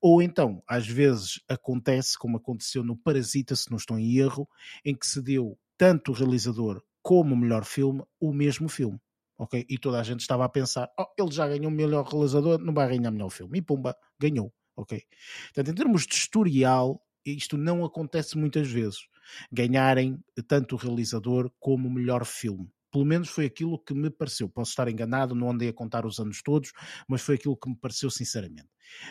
Ou 0.00 0.20
então, 0.20 0.62
às 0.66 0.86
vezes 0.86 1.40
acontece, 1.48 2.18
como 2.18 2.36
aconteceu 2.36 2.82
no 2.82 2.96
Parasita, 2.96 3.54
se 3.54 3.70
não 3.70 3.76
estou 3.76 3.98
em 3.98 4.16
erro, 4.16 4.48
em 4.84 4.94
que 4.94 5.06
se 5.06 5.22
deu 5.22 5.56
tanto 5.78 6.10
o 6.10 6.14
realizador 6.14 6.82
como 7.00 7.34
o 7.34 7.38
melhor 7.38 7.64
filme 7.64 8.02
o 8.18 8.32
mesmo 8.32 8.68
filme. 8.68 8.98
Ok? 9.38 9.64
E 9.68 9.78
toda 9.78 10.00
a 10.00 10.02
gente 10.02 10.20
estava 10.20 10.44
a 10.44 10.48
pensar: 10.48 10.90
oh, 10.98 11.06
ele 11.18 11.30
já 11.32 11.46
ganhou 11.46 11.68
o 11.68 11.70
melhor 11.70 12.04
realizador, 12.04 12.58
não 12.58 12.72
vai 12.72 12.88
ganhar 12.88 13.10
o 13.10 13.12
melhor 13.12 13.30
filme. 13.30 13.58
E 13.58 13.62
pumba, 13.62 13.96
ganhou. 14.18 14.52
Ok? 14.76 15.02
Portanto, 15.46 15.70
em 15.70 15.74
termos 15.74 16.06
de 16.06 16.14
historial, 16.14 17.00
isto 17.24 17.56
não 17.56 17.84
acontece 17.84 18.36
muitas 18.36 18.68
vezes. 18.68 19.06
Ganharem 19.50 20.18
tanto 20.46 20.74
o 20.74 20.78
realizador 20.78 21.50
como 21.58 21.88
o 21.88 21.90
melhor 21.90 22.24
filme. 22.24 22.70
Pelo 22.94 23.04
menos 23.04 23.28
foi 23.28 23.46
aquilo 23.46 23.76
que 23.76 23.92
me 23.92 24.08
pareceu. 24.08 24.48
Posso 24.48 24.70
estar 24.70 24.86
enganado, 24.86 25.34
não 25.34 25.50
andei 25.50 25.68
a 25.68 25.72
contar 25.72 26.06
os 26.06 26.20
anos 26.20 26.40
todos, 26.40 26.70
mas 27.08 27.22
foi 27.22 27.34
aquilo 27.34 27.56
que 27.56 27.68
me 27.68 27.74
pareceu 27.74 28.08
sinceramente. 28.08 28.68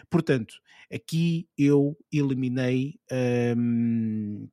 Portanto, 0.09 0.55
aqui 0.89 1.49
eu 1.57 1.97
eliminei 2.09 2.97
um, 3.57 4.47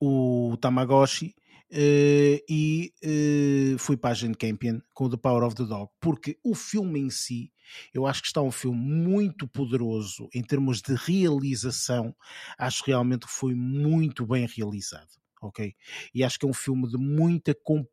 o 0.00 0.56
Tamagotchi 0.60 1.34
uh, 1.72 2.38
e 2.48 2.92
uh, 3.02 3.78
fui 3.80 3.96
para 3.96 4.10
a 4.10 4.14
Jane 4.14 4.36
Campion 4.36 4.78
com 4.94 5.10
The 5.10 5.16
Power 5.16 5.42
of 5.42 5.56
the 5.56 5.64
Dog, 5.64 5.90
porque 6.00 6.38
o 6.44 6.54
filme 6.54 7.00
em 7.00 7.10
si, 7.10 7.52
eu 7.92 8.06
acho 8.06 8.22
que 8.22 8.28
está 8.28 8.40
um 8.42 8.52
filme 8.52 8.78
muito 8.78 9.48
poderoso 9.48 10.28
em 10.32 10.44
termos 10.44 10.80
de 10.80 10.94
realização, 10.94 12.14
acho 12.56 12.84
realmente 12.86 13.26
que 13.26 13.32
foi 13.32 13.56
muito 13.56 14.24
bem 14.24 14.46
realizado 14.46 15.25
ok? 15.42 15.74
E 16.14 16.24
acho 16.24 16.38
que 16.38 16.46
é 16.46 16.48
um 16.48 16.54
filme 16.54 16.88
de 16.88 16.96
muita 16.96 17.54
comp 17.54 17.88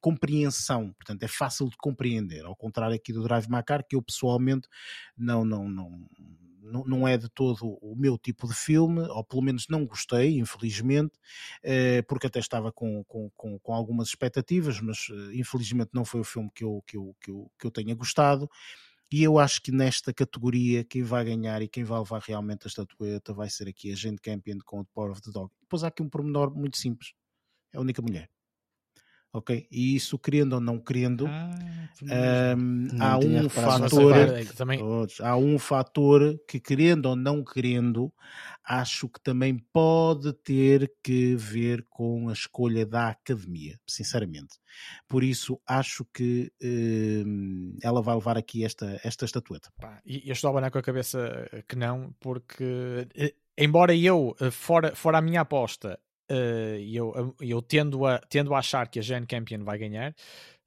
compreensão, 0.00 0.92
portanto 0.94 1.22
é 1.22 1.28
fácil 1.28 1.68
de 1.68 1.76
compreender, 1.76 2.44
ao 2.44 2.56
contrário 2.56 2.96
aqui 2.96 3.12
do 3.12 3.22
Drive 3.22 3.48
My 3.48 3.62
Car, 3.62 3.84
que 3.86 3.94
eu 3.96 4.02
pessoalmente 4.02 4.68
não, 5.16 5.44
não, 5.44 5.68
não, 5.68 6.06
não, 6.62 6.84
não 6.84 7.08
é 7.08 7.16
de 7.16 7.28
todo 7.28 7.78
o 7.80 7.94
meu 7.96 8.16
tipo 8.16 8.46
de 8.46 8.54
filme, 8.54 9.00
ou 9.02 9.24
pelo 9.24 9.42
menos 9.42 9.66
não 9.68 9.84
gostei, 9.84 10.38
infelizmente, 10.38 11.12
eh, 11.62 12.02
porque 12.02 12.26
até 12.26 12.38
estava 12.38 12.72
com, 12.72 13.04
com, 13.04 13.30
com, 13.36 13.58
com 13.58 13.74
algumas 13.74 14.08
expectativas, 14.08 14.80
mas 14.80 15.08
eh, 15.10 15.36
infelizmente 15.36 15.90
não 15.92 16.04
foi 16.04 16.20
o 16.20 16.24
filme 16.24 16.50
que 16.54 16.64
eu, 16.64 16.82
que 16.86 16.96
eu, 16.96 17.16
que 17.20 17.30
eu, 17.30 17.50
que 17.58 17.66
eu 17.66 17.70
tenha 17.70 17.94
gostado. 17.94 18.48
E 19.12 19.22
eu 19.22 19.38
acho 19.38 19.60
que 19.60 19.70
nesta 19.70 20.12
categoria 20.12 20.82
quem 20.84 21.02
vai 21.02 21.22
ganhar 21.22 21.60
e 21.60 21.68
quem 21.68 21.84
vai 21.84 21.98
levar 21.98 22.20
realmente 22.20 22.66
a 22.66 22.68
estatueta 22.68 23.34
vai 23.34 23.50
ser 23.50 23.68
aqui 23.68 23.92
a 23.92 23.94
Gente 23.94 24.22
Campion 24.22 24.56
com 24.64 24.80
o 24.80 24.84
Power 24.86 25.12
of 25.12 25.20
the 25.20 25.30
Dog. 25.30 25.52
Depois 25.60 25.84
há 25.84 25.88
aqui 25.88 26.02
um 26.02 26.08
pormenor 26.08 26.50
muito 26.54 26.78
simples. 26.78 27.12
É 27.74 27.76
a 27.76 27.80
única 27.82 28.00
mulher. 28.00 28.31
Ok? 29.32 29.66
E 29.70 29.96
isso, 29.96 30.18
querendo 30.18 30.52
ou 30.54 30.60
não 30.60 30.78
querendo, 30.78 31.26
ah, 31.26 32.54
um, 32.54 32.88
há 33.00 33.18
um 33.18 33.48
fator. 33.48 34.14
Também... 34.56 34.80
Há 35.20 35.36
um 35.38 35.58
fator 35.58 36.38
que, 36.46 36.60
querendo 36.60 37.06
ou 37.06 37.16
não 37.16 37.42
querendo, 37.42 38.12
acho 38.62 39.08
que 39.08 39.18
também 39.20 39.56
pode 39.72 40.34
ter 40.34 40.92
que 41.02 41.34
ver 41.34 41.86
com 41.88 42.28
a 42.28 42.32
escolha 42.34 42.84
da 42.84 43.08
academia, 43.08 43.80
sinceramente. 43.86 44.58
Por 45.08 45.24
isso, 45.24 45.58
acho 45.66 46.04
que 46.12 46.52
um, 46.62 47.76
ela 47.82 48.02
vai 48.02 48.14
levar 48.14 48.36
aqui 48.36 48.64
esta, 48.64 49.00
esta 49.02 49.24
estatueta. 49.24 49.70
e 50.04 50.28
eu 50.28 50.32
estou 50.32 50.48
a 50.48 50.50
abanar 50.50 50.70
com 50.70 50.78
a 50.78 50.82
cabeça 50.82 51.48
que 51.66 51.76
não, 51.76 52.14
porque 52.20 53.08
eh, 53.14 53.34
embora 53.56 53.94
eu, 53.94 54.36
eh, 54.40 54.50
fora, 54.50 54.94
fora 54.94 55.18
a 55.18 55.22
minha 55.22 55.40
aposta, 55.40 55.98
uh, 56.32 56.80
eu, 56.80 57.34
eu 57.40 57.62
tendo, 57.62 58.06
a, 58.06 58.18
tendo 58.18 58.54
a 58.54 58.58
achar 58.58 58.88
que 58.88 58.98
a 58.98 59.02
Jane 59.02 59.26
Campion 59.26 59.62
vai 59.64 59.78
ganhar, 59.78 60.12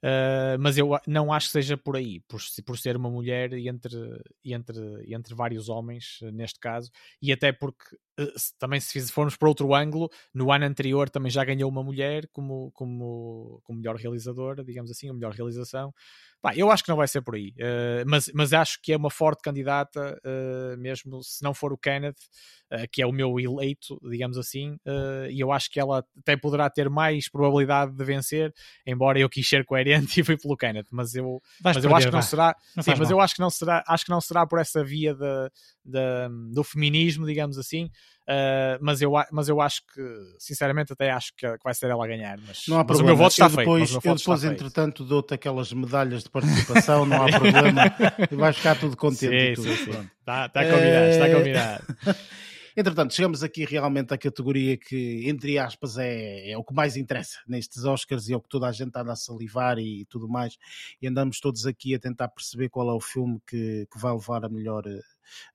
uh, 0.03 0.59
mas 0.59 0.77
eu 0.77 0.89
não 1.07 1.33
acho 1.33 1.47
que 1.47 1.53
seja 1.53 1.75
por 1.75 1.95
aí, 1.95 2.19
por, 2.21 2.39
por 2.65 2.77
ser 2.77 2.95
uma 2.95 3.09
mulher 3.09 3.53
entre, 3.53 4.21
entre, 4.43 5.13
entre 5.13 5.35
vários 5.35 5.67
homens, 5.69 6.19
neste 6.33 6.59
caso, 6.59 6.91
e 7.21 7.31
até 7.31 7.51
porque 7.51 7.97
uh, 8.19 8.33
também 8.59 8.79
se 8.79 9.01
formos 9.11 9.35
por 9.35 9.47
outro 9.47 9.73
ângulo, 9.73 10.09
no 10.33 10.51
ano 10.51 10.65
anterior 10.65 11.09
também 11.09 11.31
já 11.31 11.43
ganhou 11.43 11.69
uma 11.69 11.83
mulher 11.83 12.27
como, 12.31 12.71
como, 12.73 13.61
como 13.63 13.79
melhor 13.79 13.95
realizadora, 13.95 14.63
digamos 14.63 14.91
assim, 14.91 15.09
a 15.09 15.13
melhor 15.13 15.33
realização. 15.33 15.93
Pá, 16.45 16.53
eu 16.55 16.69
acho 16.69 16.83
que 16.83 16.89
não 16.89 16.95
vai 16.95 17.07
ser 17.07 17.21
por 17.21 17.33
aí, 17.33 17.55
uh, 17.57 18.05
mas, 18.05 18.29
mas 18.31 18.53
acho 18.53 18.79
que 18.79 18.93
é 18.93 18.97
uma 18.97 19.09
forte 19.09 19.41
candidata, 19.41 20.15
uh, 20.23 20.77
mesmo 20.77 21.23
se 21.23 21.43
não 21.43 21.55
for 21.55 21.73
o 21.73 21.77
Kenneth, 21.77 22.19
uh, 22.71 22.87
que 22.91 23.01
é 23.01 23.07
o 23.07 23.11
meu 23.11 23.39
eleito, 23.39 23.99
digamos 24.07 24.37
assim, 24.37 24.77
e 25.31 25.39
eu 25.39 25.51
acho 25.51 25.71
que 25.71 25.79
ela 25.79 26.05
até 26.19 26.37
poderá 26.37 26.69
ter 26.69 26.87
mais 26.87 27.27
probabilidade 27.27 27.93
de 27.93 28.05
vencer, 28.05 28.53
embora 28.85 29.17
eu 29.17 29.27
quis 29.27 29.49
ser 29.49 29.65
coerente 29.65 30.19
e 30.21 30.23
fui 30.23 30.37
pelo 30.37 30.55
Kenneth, 30.55 30.85
mas 30.91 31.15
eu, 31.15 31.41
mas 31.63 31.83
eu 31.83 31.95
acho 31.95 32.07
que 32.07 32.13
não 32.13 32.21
será, 32.21 32.55
não 32.75 32.83
sim, 32.83 32.91
mas 32.91 33.09
mal. 33.09 33.11
eu 33.11 33.19
acho 33.21 33.33
que 33.33 33.41
não 33.41 33.49
será, 33.49 33.83
acho 33.87 34.05
que 34.05 34.11
não 34.11 34.21
será 34.21 34.45
por 34.45 34.59
essa 34.59 34.83
via 34.83 35.15
de, 35.15 35.49
de 35.83 36.53
do 36.53 36.63
feminismo, 36.63 37.25
digamos 37.25 37.57
assim. 37.57 37.89
Uh, 38.27 38.81
mas, 38.81 39.01
eu, 39.03 39.13
mas 39.31 39.47
eu 39.47 39.61
acho 39.61 39.81
que, 39.93 40.01
sinceramente, 40.39 40.91
até 40.91 41.11
acho 41.11 41.31
que, 41.35 41.47
vai 41.63 41.75
ser 41.75 41.91
ela 41.91 42.03
a 42.03 42.07
ganhar. 42.07 42.39
Mas, 42.47 42.63
não 42.67 42.79
há 42.79 42.85
problema. 42.85 43.11
o 43.11 43.15
meu 43.15 43.17
voto 43.17 43.33
está 43.33 43.45
eu 43.45 43.49
depois, 43.49 43.91
feito. 43.91 44.07
Eu 44.07 44.15
depois, 44.15 44.43
entretanto, 44.43 45.03
dou-te 45.03 45.33
aquelas 45.35 45.71
medalhas 45.71 46.23
de 46.23 46.29
participação, 46.31 47.05
não 47.05 47.21
há 47.21 47.29
problema. 47.29 47.83
e 48.31 48.35
vais 48.35 48.57
ficar 48.57 48.79
tudo 48.79 48.97
contente. 48.97 49.61
Sim, 49.61 49.75
sim, 49.75 49.91
sim. 49.91 50.09
Está, 50.19 50.47
está 50.47 50.63
combinado, 50.63 51.05
está 51.05 51.27
eh, 51.27 51.33
combinado. 51.35 51.83
Entretanto, 52.77 53.13
chegamos 53.13 53.41
aqui 53.41 53.63
realmente 53.63 54.13
à 54.13 54.17
categoria 54.17 54.75
que, 54.75 55.29
entre 55.29 55.57
aspas, 55.57 55.97
é, 55.97 56.51
é, 56.51 56.57
o 56.57 56.63
que 56.63 56.73
mais 56.73 56.97
interessa 56.97 57.39
nestes 57.47 57.85
Oscars 57.85 58.27
e 58.27 58.33
é 58.33 58.35
o 58.35 58.41
que 58.41 58.49
toda 58.49 58.67
a 58.67 58.71
gente 58.73 58.91
anda 58.97 59.13
a 59.13 59.15
salivar 59.15 59.79
e 59.79 60.03
tudo 60.09 60.27
mais. 60.27 60.57
E 61.01 61.07
andamos 61.07 61.39
todos 61.39 61.65
aqui 61.65 61.95
a 61.95 61.99
tentar 61.99 62.27
perceber 62.27 62.67
qual 62.67 62.89
é 62.89 62.93
o 62.93 62.99
filme 62.99 63.39
que, 63.47 63.87
que 63.89 63.97
vai 63.97 64.11
levar 64.11 64.43
a 64.43 64.49
melhor, 64.49 64.83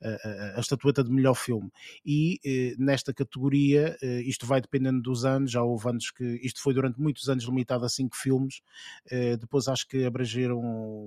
a, 0.02 0.56
a, 0.56 0.60
estatueta 0.60 1.02
de 1.02 1.10
melhor 1.10 1.34
filme. 1.34 1.70
E 2.04 2.74
nesta 2.78 3.12
categoria, 3.12 3.96
isto 4.24 4.46
vai 4.46 4.60
dependendo 4.60 5.00
dos 5.00 5.24
anos, 5.24 5.50
já 5.50 5.62
houve 5.62 5.88
anos 5.88 6.10
que 6.10 6.24
isto 6.42 6.62
foi 6.62 6.74
durante 6.74 7.00
muitos 7.00 7.28
anos 7.28 7.44
limitado 7.44 7.84
a 7.84 7.88
cinco 7.88 8.16
filmes, 8.16 8.60
depois 9.38 9.68
acho 9.68 9.86
que 9.86 10.04
abrangeram, 10.04 10.60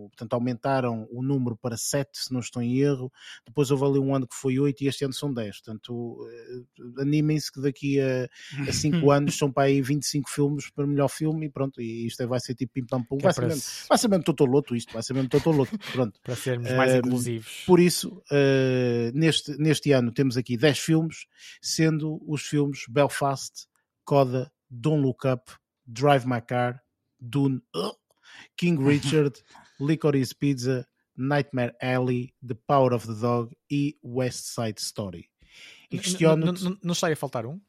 portanto, 0.10 0.34
aumentaram 0.34 1.08
o 1.12 1.22
número 1.22 1.56
para 1.56 1.78
sete, 1.78 2.18
se 2.18 2.34
não 2.34 2.40
estou 2.40 2.62
em 2.62 2.80
erro, 2.80 3.12
depois 3.46 3.72
houve 3.72 3.86
ali 3.86 4.00
um 4.00 4.16
ano 4.16 4.28
que 4.28 4.36
foi 4.36 4.60
oito 4.60 4.84
e 4.84 4.88
este 4.88 5.06
ano 5.06 5.14
são 5.14 5.34
dez. 5.34 5.62
Portanto, 5.62 6.28
animem-se 6.98 7.52
que 7.52 7.62
daqui 7.62 8.00
a, 8.00 8.30
a 8.68 8.72
cinco 8.72 9.12
anos 9.12 9.38
são 9.38 9.52
para 9.52 9.64
aí 9.64 9.82
25 9.82 10.30
filmes 10.30 10.70
para 10.70 10.88
melhor 10.88 11.08
filme 11.08 11.46
e 11.46 11.50
pronto, 11.50 11.82
e 11.82 12.08
isto 12.08 12.22
é, 12.22 12.26
vai 12.26 12.40
ser 12.40 12.56
tipo 12.56 12.74
pim 12.74 12.86
pam 12.86 13.04
pum, 13.04 13.18
vai, 13.18 13.30
é 13.30 13.34
ser 13.34 13.48
mesmo, 13.48 13.62
vai 13.88 13.98
ser 13.98 14.08
mesmo 14.08 14.24
Totoloto 14.24 14.76
isto, 14.76 14.94
vai 14.94 15.04
ser 15.04 15.14
mesmo 15.14 15.30
Totoloto, 15.30 15.78
pronto. 15.92 16.20
para 16.24 16.36
sermos 16.36 16.72
mais 16.72 16.94
uh, 16.94 16.98
inclusivos. 16.98 17.64
Por 17.66 17.80
isso, 17.80 18.22
uh, 18.32 18.53
neste, 19.14 19.58
neste 19.58 19.92
ano 19.92 20.12
temos 20.12 20.38
aqui 20.38 20.58
10 20.58 20.80
filmes, 20.80 21.26
sendo 21.62 22.22
os 22.28 22.44
filmes 22.44 22.84
Belfast, 22.90 23.68
Coda, 24.04 24.52
Don't 24.70 25.02
Look 25.02 25.28
Up, 25.28 25.52
Drive 25.86 26.26
My 26.26 26.42
Car, 26.42 26.82
Dune, 27.20 27.62
uh, 27.76 27.96
King 28.58 28.82
Richard, 28.84 29.42
Licorice 29.80 30.36
Pizza, 30.36 30.88
Nightmare 31.16 31.76
Alley, 31.82 32.34
The 32.46 32.56
Power 32.68 32.94
of 32.94 33.08
the 33.08 33.14
Dog 33.14 33.56
e 33.70 33.98
West 34.04 34.46
Side 34.46 34.82
Story. 34.82 35.30
E 35.92 36.00
questiono 36.00 36.46
não, 36.46 36.54
não, 36.54 36.78
não 36.84 36.92
está 36.94 37.12
a 37.12 37.16
faltar 37.16 37.46
um? 37.46 37.62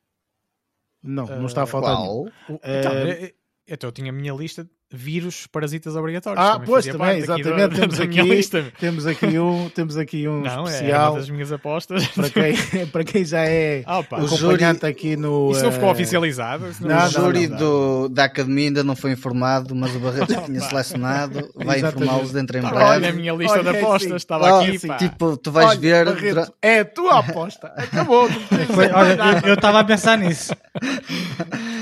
Não, 1.02 1.26
não 1.26 1.46
está 1.46 1.64
a 1.64 1.66
faltar 1.66 1.96
Qual? 1.96 2.24
nenhum. 2.24 2.30
Então, 2.48 2.92
uh, 2.92 3.34
então 3.66 3.88
eu 3.88 3.92
tinha 3.92 4.10
a 4.10 4.14
minha 4.14 4.32
lista 4.32 4.68
vírus 4.94 5.46
parasitas 5.46 5.96
obrigatórios. 5.96 6.44
Ah, 6.44 6.52
também 6.52 6.66
pois 6.66 6.86
também, 6.86 7.18
exatamente. 7.18 7.68
Do, 7.68 7.80
temos, 7.80 8.00
aqui, 8.00 8.22
lista. 8.22 8.72
temos 8.78 9.06
aqui 9.06 9.38
um, 9.38 9.68
temos 9.68 9.96
aqui 9.96 10.28
um 10.28 10.40
Não, 10.42 10.64
especial. 10.64 11.06
É 11.06 11.10
uma 11.10 11.18
das 11.18 11.30
minhas 11.30 11.52
apostas. 11.52 12.06
Para 12.08 12.30
quem, 12.30 12.86
para 12.86 13.04
quem 13.04 13.24
já 13.24 13.44
é 13.44 13.84
opa, 13.86 14.18
acompanhante 14.18 14.80
júri, 14.80 14.90
aqui 14.90 15.16
no. 15.16 15.50
Isso 15.50 15.64
não 15.64 15.72
ficou 15.72 15.88
uh... 15.88 15.92
oficializado. 15.92 16.64
Não, 16.80 17.06
o 17.06 17.08
júri 17.08 17.48
não, 17.48 17.58
não, 17.58 17.58
do, 17.58 18.08
da 18.08 18.24
academia 18.24 18.68
ainda 18.68 18.84
não 18.84 18.96
foi 18.96 19.12
informado, 19.12 19.74
mas 19.74 19.94
o 19.94 19.98
Barreto 19.98 20.34
tinha 20.46 20.60
selecionado. 20.60 21.50
Vai 21.54 21.80
informá-los 21.80 22.32
dentro 22.32 22.58
em 22.58 22.60
breve. 22.60 22.76
Olha 22.76 23.10
a 23.10 23.12
minha 23.12 23.32
lista 23.32 23.62
de 23.62 23.68
apostas, 23.68 24.10
sim. 24.10 24.16
estava 24.16 24.60
aqui. 24.60 24.78
Sim. 24.78 24.96
Tipo, 24.96 25.36
tu 25.36 25.50
vais 25.50 25.70
olha, 25.70 25.78
ver. 25.78 26.04
Barreto, 26.06 26.54
é 26.62 26.80
a 26.80 26.84
tua 26.84 27.18
aposta. 27.18 27.68
Acabou. 27.76 28.28
Foi, 28.74 28.90
olha, 28.90 29.42
eu 29.44 29.54
estava 29.54 29.80
a 29.80 29.84
pensar 29.84 30.16
nisso. 30.18 30.54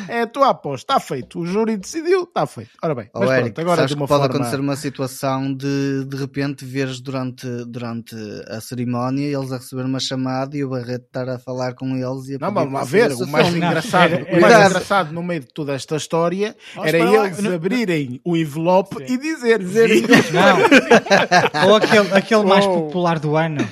É 0.08 0.22
a 0.22 0.26
tua 0.26 0.50
aposta, 0.50 0.92
está 0.92 1.00
feito. 1.00 1.40
O 1.40 1.46
júri 1.46 1.76
decidiu, 1.76 2.24
está 2.24 2.46
feito. 2.46 2.70
Ora 2.82 2.94
bem, 2.94 3.01
mas 3.14 3.30
Eric, 3.30 3.42
pronto, 3.52 3.60
agora 3.60 3.76
sabes 3.76 3.92
que 3.92 3.98
pode 3.98 4.08
forma... 4.08 4.26
acontecer 4.26 4.60
uma 4.60 4.76
situação 4.76 5.54
de 5.54 6.04
de 6.04 6.16
repente 6.16 6.64
veres 6.64 7.00
durante, 7.00 7.46
durante 7.66 8.14
a 8.48 8.60
cerimónia 8.60 9.26
eles 9.26 9.52
a 9.52 9.56
receber 9.56 9.84
uma 9.84 10.00
chamada 10.00 10.56
e 10.56 10.64
o 10.64 10.70
Barreto 10.70 11.06
estar 11.06 11.28
a 11.28 11.38
falar 11.38 11.74
com 11.74 11.96
eles 11.96 12.28
e 12.28 12.34
a 12.36 12.38
Não, 12.38 12.52
vamos 12.52 12.72
lá 12.72 12.84
ver, 12.84 13.12
o 13.12 13.26
mais, 13.26 13.54
engraçado, 13.54 14.14
o 14.14 14.40
mais 14.40 14.66
engraçado 14.66 15.12
no 15.12 15.22
meio 15.22 15.40
de 15.40 15.52
toda 15.52 15.74
esta 15.74 15.96
história 15.96 16.56
era 16.82 16.98
eles 16.98 17.42
lá. 17.42 17.54
abrirem 17.54 18.20
o 18.24 18.36
envelope 18.36 18.96
Sim. 18.96 19.14
e 19.14 19.18
dizer, 19.18 19.58
dizer 19.58 19.88
Não. 20.32 21.68
Ou 21.68 21.76
aquele, 21.76 22.12
aquele 22.12 22.44
mais 22.44 22.66
popular 22.66 23.18
do 23.18 23.36
ano. 23.36 23.66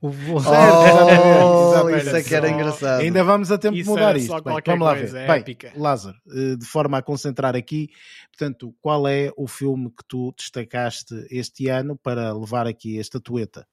O 0.00 0.10
oh, 0.10 1.90
isso 1.90 2.16
é 2.16 2.22
que 2.22 2.34
era 2.34 2.48
engraçado. 2.48 3.00
Ainda 3.00 3.24
vamos 3.24 3.50
a 3.50 3.58
tempo 3.58 3.74
de 3.74 3.82
mudar 3.82 4.16
isto. 4.16 4.32
Bem, 4.42 4.56
vamos 4.64 4.86
lá 4.86 4.94
ver. 4.94 5.10
Bem, 5.26 5.56
Lázaro, 5.74 6.16
eh, 6.30 6.56
de 6.56 6.64
forma 6.64 6.98
a 6.98 7.02
concentrar 7.02 7.56
aqui, 7.56 7.88
portanto, 8.30 8.72
qual 8.80 9.08
é 9.08 9.32
o 9.36 9.48
filme 9.48 9.90
que 9.90 10.04
tu 10.06 10.32
destacaste 10.36 11.26
este 11.30 11.68
ano 11.68 11.96
para 11.96 12.32
levar 12.32 12.66
aqui 12.68 12.96
a 12.98 13.00
estatueta? 13.00 13.66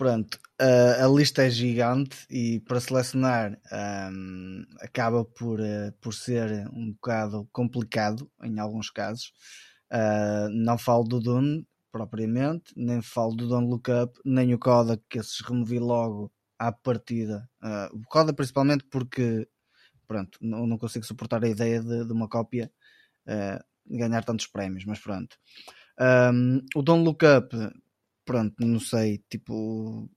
Pronto, 0.00 0.38
uh, 0.58 1.04
a 1.04 1.06
lista 1.08 1.42
é 1.42 1.50
gigante 1.50 2.16
e 2.30 2.60
para 2.60 2.80
selecionar 2.80 3.52
um, 4.10 4.64
acaba 4.80 5.26
por, 5.26 5.60
uh, 5.60 5.92
por 6.00 6.14
ser 6.14 6.66
um 6.72 6.92
bocado 6.92 7.46
complicado 7.52 8.26
em 8.42 8.58
alguns 8.58 8.88
casos. 8.88 9.34
Uh, 9.92 10.48
não 10.48 10.78
falo 10.78 11.04
do 11.04 11.20
Dune, 11.20 11.66
propriamente, 11.90 12.72
nem 12.76 13.02
falo 13.02 13.34
do 13.34 13.48
Don't 13.48 13.68
Look 13.68 13.88
Up, 13.90 14.18
nem 14.24 14.54
o 14.54 14.58
Coda, 14.58 15.00
que 15.08 15.18
esses 15.18 15.40
removi 15.40 15.78
logo 15.78 16.32
à 16.58 16.72
partida. 16.72 17.48
Uh, 17.62 17.96
o 17.96 18.02
Coda 18.08 18.32
principalmente 18.32 18.84
porque 18.90 19.48
pronto, 20.06 20.38
não, 20.42 20.66
não 20.66 20.78
consigo 20.78 21.04
suportar 21.04 21.44
a 21.44 21.48
ideia 21.48 21.80
de, 21.80 22.04
de 22.04 22.12
uma 22.12 22.28
cópia 22.28 22.70
uh, 23.26 23.64
ganhar 23.86 24.24
tantos 24.24 24.46
prémios, 24.46 24.84
mas 24.84 24.98
pronto. 24.98 25.36
Um, 26.00 26.60
o 26.74 26.82
Don't 26.82 27.04
Look 27.04 27.22
Up, 27.24 27.56
pronto, 28.24 28.54
não 28.66 28.80
sei, 28.80 29.22
tipo, 29.28 30.10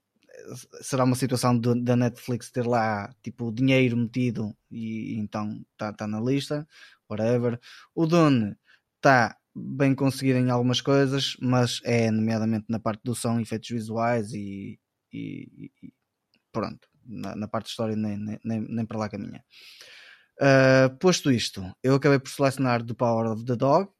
será 0.80 1.04
uma 1.04 1.16
situação 1.16 1.58
da 1.58 1.96
Netflix 1.96 2.50
ter 2.50 2.66
lá 2.66 3.14
tipo 3.22 3.52
dinheiro 3.52 3.96
metido 3.96 4.56
e, 4.70 5.14
e 5.14 5.18
então 5.18 5.64
está 5.72 5.92
tá 5.92 6.06
na 6.06 6.20
lista, 6.20 6.66
whatever. 7.08 7.60
O 7.94 8.06
Dune 8.06 8.56
está 8.96 9.36
bem 9.54 9.94
conseguido 9.94 10.38
em 10.38 10.50
algumas 10.50 10.80
coisas, 10.80 11.36
mas 11.40 11.80
é 11.84 12.10
nomeadamente 12.10 12.66
na 12.68 12.78
parte 12.78 13.02
do 13.04 13.14
som, 13.14 13.38
efeitos 13.38 13.70
visuais 13.70 14.32
e, 14.32 14.78
e, 15.12 15.70
e 15.82 15.92
pronto, 16.52 16.88
na, 17.06 17.36
na, 17.36 17.48
parte 17.48 17.66
de 17.66 17.70
história 17.70 17.96
nem, 17.96 18.18
nem, 18.44 18.60
nem 18.60 18.86
para 18.86 18.98
lá 18.98 19.08
caminha. 19.08 19.44
Uh, 20.40 20.96
posto 20.98 21.30
isto, 21.30 21.62
eu 21.82 21.94
acabei 21.94 22.18
por 22.18 22.30
selecionar 22.30 22.84
The 22.84 22.94
Power 22.94 23.30
of 23.30 23.44
the 23.44 23.54
Dog. 23.56 23.90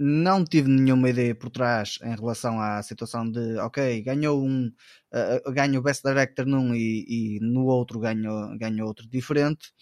Não 0.00 0.44
tive 0.44 0.68
nenhuma 0.68 1.08
ideia 1.10 1.34
por 1.36 1.50
trás 1.50 1.98
em 2.02 2.16
relação 2.16 2.60
à 2.60 2.82
situação 2.82 3.30
de, 3.30 3.56
ok, 3.58 4.02
ganhou 4.02 4.44
um, 4.44 4.66
uh, 4.66 5.52
ganho 5.52 5.78
o 5.78 5.82
Best 5.82 6.02
Director 6.02 6.46
num 6.46 6.74
e, 6.74 7.36
e 7.36 7.40
no 7.40 7.66
outro 7.66 8.00
ganhou, 8.00 8.58
ganhou 8.58 8.88
outro 8.88 9.08
diferente. 9.08 9.72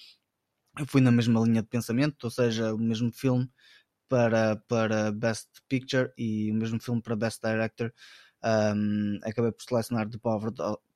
Eu 0.79 0.87
fui 0.87 1.01
na 1.01 1.11
mesma 1.11 1.41
linha 1.41 1.63
de 1.63 1.69
pensamento, 1.69 2.25
ou 2.25 2.31
seja, 2.31 2.75
o 2.75 2.79
mesmo 2.79 3.11
filme, 3.13 3.49
para, 4.13 4.57
para 4.69 5.11
Best 5.11 5.49
Picture 5.71 6.13
e 6.19 6.51
o 6.51 6.55
mesmo 6.55 6.79
filme 6.79 7.01
para 7.01 7.17
Best 7.17 7.41
Director. 7.43 7.91
Um, 8.45 9.19
acabei 9.23 9.51
por 9.51 9.63
selecionar 9.63 10.07
The 10.11 10.19
Power, 10.19 10.53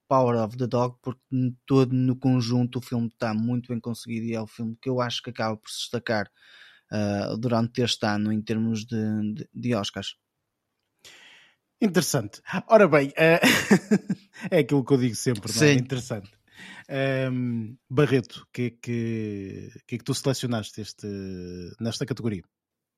Power 0.07 0.37
of 0.37 0.59
the 0.59 0.67
Dog 0.67 0.99
porque 1.01 1.23
todo 1.65 1.95
no 1.95 2.15
conjunto 2.15 2.79
o 2.79 2.83
filme 2.83 3.07
está 3.07 3.33
muito 3.33 3.69
bem 3.69 3.81
conseguido 3.81 4.27
e 4.27 4.35
é 4.35 4.41
o 4.41 4.47
filme 4.47 4.77
que 4.83 4.91
eu 4.91 5.01
acho 5.01 5.23
que 5.23 5.31
acaba 5.31 5.57
por 5.57 5.71
se 5.71 5.79
destacar 5.79 6.31
uh, 6.93 7.39
durante 7.39 7.81
este 7.81 8.05
ano 8.05 8.31
em 8.31 8.43
termos 8.43 8.85
de, 8.85 9.33
de, 9.33 9.49
de 9.55 9.75
Oscars. 9.75 10.17
Interessante. 11.81 12.43
Ora 12.69 12.87
bem, 12.87 13.09
uh, 13.09 14.13
é 14.51 14.59
aquilo 14.59 14.85
que 14.85 14.93
eu 14.93 14.99
digo 14.99 15.15
sempre, 15.15 15.51
não 15.57 15.63
é? 15.67 15.73
Interessante. 15.73 16.31
Um, 17.33 17.79
Barreto, 17.89 18.43
o 18.43 18.47
que, 18.53 18.63
é 18.63 18.71
que, 18.71 19.71
que, 19.87 19.95
é 19.95 19.99
que 19.99 20.05
tu 20.05 20.15
selecionaste 20.15 20.83
este, 20.83 21.07
nesta 21.81 22.05
categoria? 22.05 22.45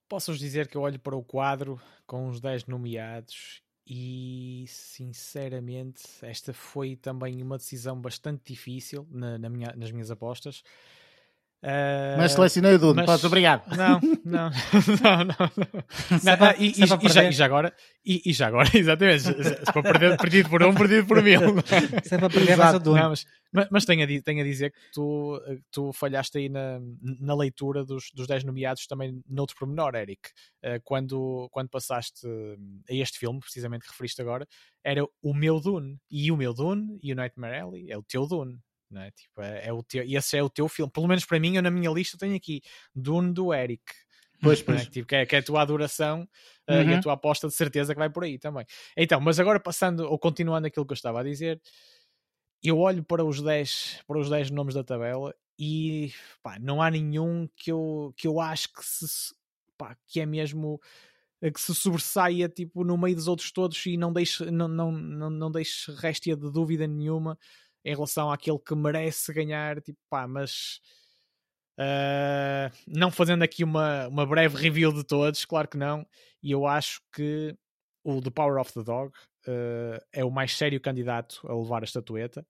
Posso-vos 0.09 0.41
dizer 0.41 0.69
que 0.69 0.77
eu 0.77 0.81
olho 0.81 0.99
para 0.99 1.15
o 1.15 1.23
quadro 1.23 1.81
com 2.07 2.29
os 2.29 2.41
10 2.41 2.67
nomeados 2.67 3.63
e 3.87 4.65
sinceramente 4.67 6.03
esta 6.23 6.53
foi 6.53 6.97
também 6.97 7.43
uma 7.43 7.59
decisão 7.59 8.01
bastante 8.01 8.43
difícil 8.53 9.07
na, 9.11 9.39
na 9.39 9.49
minha, 9.49 9.75
nas 9.77 9.91
minhas 9.91 10.11
apostas 10.11 10.63
Uh, 11.61 12.15
mas 12.17 12.33
selecionei 12.33 12.75
o 12.75 12.79
Dune, 12.79 13.03
mas... 13.05 13.25
obrigado. 13.25 13.67
Não, 13.77 14.01
não, 14.25 14.51
não, 15.03 15.25
não. 15.25 16.51
e, 16.57 16.67
e, 16.67 16.83
e, 16.85 17.09
já, 17.09 17.25
e, 17.25 17.33
já, 17.33 17.45
agora, 17.47 17.75
e, 18.05 18.23
e 18.27 18.33
já 18.33 18.47
agora, 18.47 18.69
exatamente, 18.75 19.23
se 19.23 19.73
for 19.73 19.83
perder, 19.83 20.17
perdido 20.17 20.49
por 20.49 20.63
um, 20.63 20.73
perdido 20.73 21.07
por 21.07 21.21
mil. 21.21 21.41
Se 22.05 22.15
é 22.15 22.19
para 22.19 22.31
perder, 22.31 22.57
mais 22.57 22.77
o 22.77 22.79
Dune. 22.79 23.01
mas, 23.01 23.27
mas, 23.53 23.69
mas 23.73 23.85
tenho, 23.85 24.05
a, 24.05 24.23
tenho 24.23 24.41
a 24.41 24.45
dizer 24.45 24.71
que 24.71 24.79
tu, 24.93 25.41
tu 25.73 25.93
falhaste 25.93 26.39
aí 26.39 26.49
na, 26.49 26.79
na 27.21 27.35
leitura 27.35 27.85
dos, 27.85 28.11
dos 28.15 28.29
10 28.29 28.45
nomeados 28.45 28.87
também 28.87 29.21
noutro 29.29 29.57
pormenor, 29.57 29.97
Eric. 29.97 30.29
Uh, 30.65 30.81
quando, 30.85 31.49
quando 31.51 31.69
passaste 31.71 32.27
a 32.89 32.95
este 32.95 33.19
filme, 33.19 33.41
precisamente 33.41 33.83
que 33.83 33.91
referiste 33.91 34.23
agora, 34.23 34.47
era 34.85 35.05
o 35.21 35.35
meu 35.35 35.61
Dune. 35.61 35.99
E 36.09 36.31
o 36.31 36.37
meu 36.37 36.55
Dune 36.55 36.99
e 37.03 37.13
o 37.13 37.17
Nightmare 37.17 37.59
Alley 37.59 37.91
é 37.91 37.99
o 37.99 38.03
teu 38.03 38.27
Dune 38.27 38.59
não 38.91 39.03
é? 39.03 39.11
Tipo, 39.11 39.43
é, 39.43 39.67
é 39.67 39.73
o 39.73 39.83
teu, 39.83 40.05
esse 40.07 40.37
é 40.37 40.43
o 40.43 40.51
teu 40.51 40.69
filme. 40.69 40.91
Pelo 40.93 41.09
menos 41.09 41.25
para 41.25 41.39
mim, 41.39 41.57
eu 41.57 41.63
na 41.63 41.71
minha 41.71 41.91
lista 41.91 42.17
tenho 42.19 42.37
aqui 42.37 42.63
Dune 42.95 43.33
do 43.33 43.53
Eric. 43.53 43.83
Pois, 44.41 44.63
pois. 44.63 44.83
É? 44.83 44.85
Tipo, 44.87 45.07
que, 45.07 45.17
é, 45.17 45.27
que 45.27 45.37
é 45.37 45.39
a 45.41 45.43
tua 45.43 45.63
adoração 45.63 46.23
uh, 46.69 46.73
uhum. 46.73 46.83
e 46.83 46.93
a 46.93 46.95
uhum. 46.95 47.01
tua 47.01 47.13
aposta 47.15 47.49
de 47.49 47.55
certeza 47.55 47.93
que 47.93 47.99
vai 47.99 48.11
por 48.11 48.25
aí 48.25 48.39
também. 48.39 48.65
Então, 48.97 49.21
mas 49.21 49.41
agora 49.41 49.59
passando 49.59 50.01
ou 50.01 50.19
continuando 50.19 50.67
aquilo 50.67 50.87
que 50.87 50.93
eu 50.93 50.97
estava 50.97 51.21
a 51.21 51.25
dizer, 51.25 51.61
eu 52.63 52.79
olho 52.79 53.03
para 53.05 53.25
os 53.25 53.43
10, 53.43 54.03
para 54.07 54.19
os 54.19 54.31
10 54.31 54.51
nomes 54.51 54.75
da 54.75 54.85
tabela 54.85 55.35
e 55.59 56.13
pá, 56.43 56.59
não 56.61 56.81
há 56.81 56.91
nenhum 56.91 57.49
que 57.57 57.73
eu, 57.73 58.15
que 58.17 58.27
eu 58.27 58.41
acho 58.41 58.73
que, 58.73 58.85
se, 58.85 59.35
pá, 59.77 59.97
que 60.07 60.21
é 60.21 60.27
mesmo 60.27 60.81
eh, 61.41 61.51
que 61.51 61.61
se 61.61 61.75
sobressaia 61.75 62.49
tipo, 62.49 62.85
no 62.85 62.97
meio 62.97 63.17
dos 63.17 63.29
outros 63.29 63.51
todos 63.51 63.85
e 63.87 63.97
não 63.97 64.13
deixe, 64.13 64.49
não, 64.51 64.69
não, 64.69 64.93
não, 64.93 65.31
não 65.31 65.51
deixe 65.51 65.91
réstia 65.93 66.37
de 66.37 66.51
dúvida 66.51 66.87
nenhuma 66.87 67.37
em 67.85 67.95
relação 67.95 68.31
àquele 68.31 68.59
que 68.59 68.75
merece 68.75 69.33
ganhar, 69.33 69.81
tipo, 69.81 69.99
pá, 70.11 70.27
mas 70.27 70.81
uh, 71.79 72.75
não 72.87 73.11
fazendo 73.11 73.43
aqui 73.43 73.65
uma, 73.65 74.09
uma 74.09 74.27
breve 74.27 74.57
review 74.57 74.93
de 74.93 75.05
todos, 75.05 75.45
claro 75.45 75.69
que 75.69 75.77
não, 75.77 76.07
e 76.43 76.51
eu 76.51 76.67
acho 76.67 77.01
que 77.13 77.57
o 78.05 78.21
The 78.21 78.31
Power 78.31 78.61
of 78.61 78.73
the 78.73 78.83
Dog 78.83 79.13
uh, 79.47 80.05
é 80.13 80.25
o 80.25 80.31
mais 80.31 80.57
sério 80.57 80.81
candidato 80.81 81.41
a 81.47 81.55
levar 81.55 81.83
a 81.83 81.85
estatueta. 81.85 82.47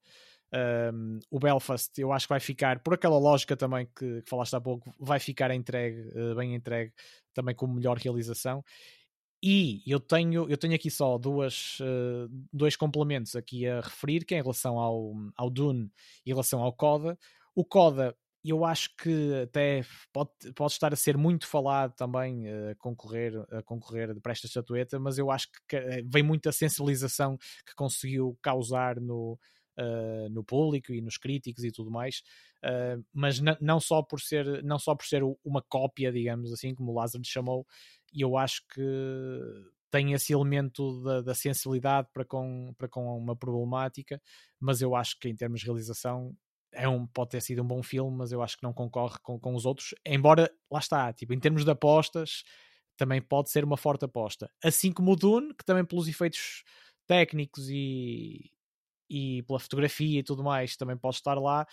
Um, 0.51 1.21
o 1.31 1.39
Belfast, 1.39 1.91
eu 1.99 2.11
acho 2.11 2.27
que 2.27 2.33
vai 2.33 2.41
ficar, 2.41 2.79
por 2.81 2.95
aquela 2.95 3.19
lógica 3.19 3.55
também 3.55 3.87
que, 3.87 4.23
que 4.23 4.31
falaste 4.31 4.55
há 4.55 4.61
pouco, 4.61 4.95
vai 4.99 5.21
ficar 5.21 5.51
entregue, 5.51 6.09
uh, 6.19 6.35
bem 6.35 6.55
entregue, 6.55 6.93
também 7.35 7.55
com 7.55 7.67
melhor 7.67 7.99
realização. 7.99 8.65
E 9.43 9.83
eu 9.87 10.01
tenho, 10.01 10.49
eu 10.51 10.57
tenho 10.57 10.75
aqui 10.75 10.91
só 10.91 11.17
duas, 11.17 11.79
uh, 11.81 12.29
dois 12.53 12.75
complementos 12.75 13.37
aqui 13.37 13.67
a 13.67 13.81
referir, 13.81 14.25
que 14.25 14.35
é 14.35 14.39
em 14.39 14.43
relação 14.43 14.79
ao, 14.79 15.13
ao 15.37 15.49
Dune 15.49 15.91
e 16.27 16.31
em 16.31 16.33
relação 16.33 16.61
ao 16.61 16.73
Coda. 16.73 17.17
O 17.55 17.65
Coda, 17.65 18.17
eu 18.45 18.65
acho 18.65 18.97
que 18.97 19.35
até 19.43 19.85
pode, 20.13 20.31
pode 20.57 20.73
estar 20.73 20.93
a 20.93 20.97
ser 20.97 21.17
muito 21.17 21.47
falado 21.47 21.95
também 21.95 22.49
uh, 22.49 22.71
a 22.71 22.75
concorrer, 22.77 23.33
a 23.53 23.63
concorrer 23.63 24.21
para 24.21 24.33
esta 24.33 24.47
estatueta, 24.47 24.99
mas 24.99 25.19
eu 25.19 25.31
acho 25.31 25.49
que 25.69 26.03
vem 26.07 26.23
muita 26.25 26.51
sensibilização 26.51 27.37
que 27.65 27.75
conseguiu 27.77 28.37
causar 28.43 29.01
no, 29.01 29.39
uh, 29.79 30.29
no 30.31 30.43
público 30.43 30.93
e 30.93 31.01
nos 31.01 31.17
críticos 31.17 31.65
e 31.65 31.71
tudo 31.71 31.91
mais, 31.91 32.23
uh, 32.65 33.05
mas 33.13 33.41
não 33.61 33.81
só 33.81 34.03
por 34.03 34.21
ser 34.21 34.63
não 34.65 34.79
só 34.79 34.95
por 34.95 35.07
ser 35.07 35.23
uma 35.45 35.63
cópia, 35.63 36.13
digamos 36.13 36.53
assim, 36.53 36.75
como 36.75 36.91
o 36.91 36.95
Lázaro 36.95 37.25
chamou, 37.25 37.67
e 38.13 38.21
eu 38.21 38.37
acho 38.37 38.63
que 38.69 38.83
tem 39.91 40.13
esse 40.13 40.33
elemento 40.33 41.03
da, 41.03 41.23
da, 41.23 41.35
sensibilidade 41.35 42.09
para 42.13 42.25
com, 42.25 42.75
para 42.77 42.89
com 42.89 43.17
uma 43.17 43.35
problemática, 43.35 44.21
mas 44.61 44.83
eu 44.83 44.95
acho 44.95 45.19
que 45.19 45.29
em 45.29 45.37
termos 45.37 45.61
de 45.61 45.67
realização 45.67 46.37
é 46.73 46.89
um, 46.89 47.07
pode 47.07 47.31
ter 47.31 47.41
sido 47.41 47.63
um 47.63 47.67
bom 47.67 47.83
filme, 47.83 48.17
mas 48.17 48.31
eu 48.31 48.43
acho 48.43 48.57
que 48.57 48.63
não 48.63 48.73
concorre 48.73 49.17
com, 49.23 49.39
com 49.39 49.55
os 49.55 49.65
outros, 49.65 49.95
embora 50.05 50.51
lá 50.71 50.79
está, 50.79 51.13
tipo, 51.13 51.33
em 51.33 51.41
termos 51.41 51.65
de 51.65 51.71
apostas, 51.71 52.45
também 52.97 53.23
pode 53.23 53.51
ser 53.51 53.65
uma 53.65 53.77
forte 53.77 54.05
aposta. 54.05 54.51
Assim 54.63 54.93
como 54.93 55.13
o 55.13 55.17
Dune, 55.17 55.55
que 55.55 55.65
também 55.65 55.85
pelos 55.85 56.09
efeitos 56.09 56.65
técnicos 57.07 57.71
e, 57.71 58.51
e 59.09 59.43
pela 59.45 59.59
fotografia 59.59 60.21
e 60.21 60.23
tudo 60.23 60.45
mais 60.45 60.77
também 60.77 60.97
pode 60.97 61.17
estar 61.17 61.39
lá. 61.39 61.67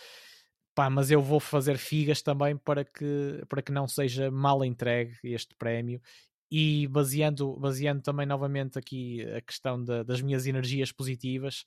Pá, 0.76 0.90
mas 0.90 1.10
eu 1.10 1.22
vou 1.22 1.40
fazer 1.40 1.78
figas 1.78 2.20
também 2.20 2.54
para 2.54 2.84
que, 2.84 3.42
para 3.48 3.62
que 3.62 3.72
não 3.72 3.88
seja 3.88 4.30
mal 4.30 4.62
entregue 4.62 5.16
este 5.24 5.54
prémio 5.54 6.02
e 6.50 6.86
baseando, 6.88 7.58
baseando 7.58 8.02
também 8.02 8.26
novamente 8.26 8.78
aqui 8.78 9.24
a 9.34 9.40
questão 9.40 9.82
de, 9.82 10.04
das 10.04 10.20
minhas 10.20 10.46
energias 10.46 10.92
positivas, 10.92 11.64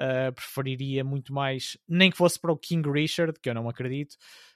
uh, 0.00 0.32
preferiria 0.32 1.02
muito 1.02 1.34
mais, 1.34 1.76
nem 1.88 2.08
que 2.08 2.16
fosse 2.16 2.38
para 2.38 2.52
o 2.52 2.56
King 2.56 2.88
Richard, 2.88 3.36
que 3.40 3.50
eu 3.50 3.54
não 3.54 3.68
acredito, 3.68 4.12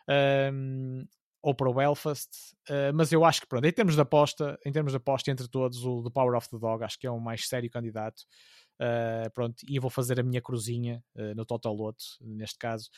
uh, 0.09 1.05
ou 1.43 1.53
para 1.53 1.69
o 1.69 1.75
Belfast, 1.75 2.31
uh, 2.71 2.95
mas 2.95 3.11
eu 3.11 3.25
acho 3.25 3.41
que 3.41 3.49
pronto, 3.49 3.65
em 3.65 3.73
termos 3.73 3.97
de 3.97 4.01
aposta, 4.01 4.57
em 4.65 4.71
termos 4.71 4.93
de 4.93 4.99
aposta 4.99 5.33
entre 5.33 5.49
todos, 5.49 5.85
o 5.85 6.05
The 6.05 6.11
Power 6.11 6.37
of 6.37 6.49
the 6.49 6.59
Dog 6.61 6.85
acho 6.85 6.97
que 6.97 7.09
é 7.09 7.11
o 7.11 7.19
mais 7.19 7.49
sério 7.49 7.69
candidato. 7.69 8.23
Uh, 8.79 9.29
pronto, 9.35 9.57
e 9.67 9.81
vou 9.81 9.91
fazer 9.91 10.21
a 10.21 10.23
minha 10.23 10.41
cruzinha 10.41 11.03
uh, 11.17 11.35
no 11.35 11.45
Total 11.45 11.75
Loto, 11.75 12.05
neste 12.21 12.59
caso, 12.59 12.89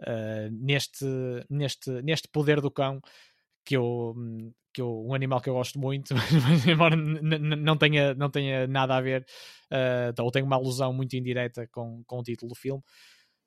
uh, 0.00 0.50
neste, 0.50 1.04
neste, 1.48 1.90
neste 2.02 2.28
poder 2.28 2.60
do 2.60 2.70
cão, 2.70 3.00
que 3.64 3.76
eu, 3.76 4.14
que 4.72 4.80
eu, 4.80 5.04
um 5.06 5.14
animal 5.14 5.40
que 5.40 5.48
eu 5.48 5.54
gosto 5.54 5.78
muito, 5.78 6.14
mas 6.48 6.66
embora 6.66 6.96
não 6.96 7.76
tenha, 7.76 8.14
não 8.14 8.30
tenha 8.30 8.66
nada 8.66 8.96
a 8.96 9.00
ver, 9.00 9.24
ou 10.20 10.30
tenha 10.30 10.44
uma 10.44 10.56
alusão 10.56 10.92
muito 10.92 11.16
indireta 11.16 11.66
com, 11.72 12.02
com 12.06 12.18
o 12.18 12.22
título 12.22 12.50
do 12.50 12.54
filme. 12.54 12.82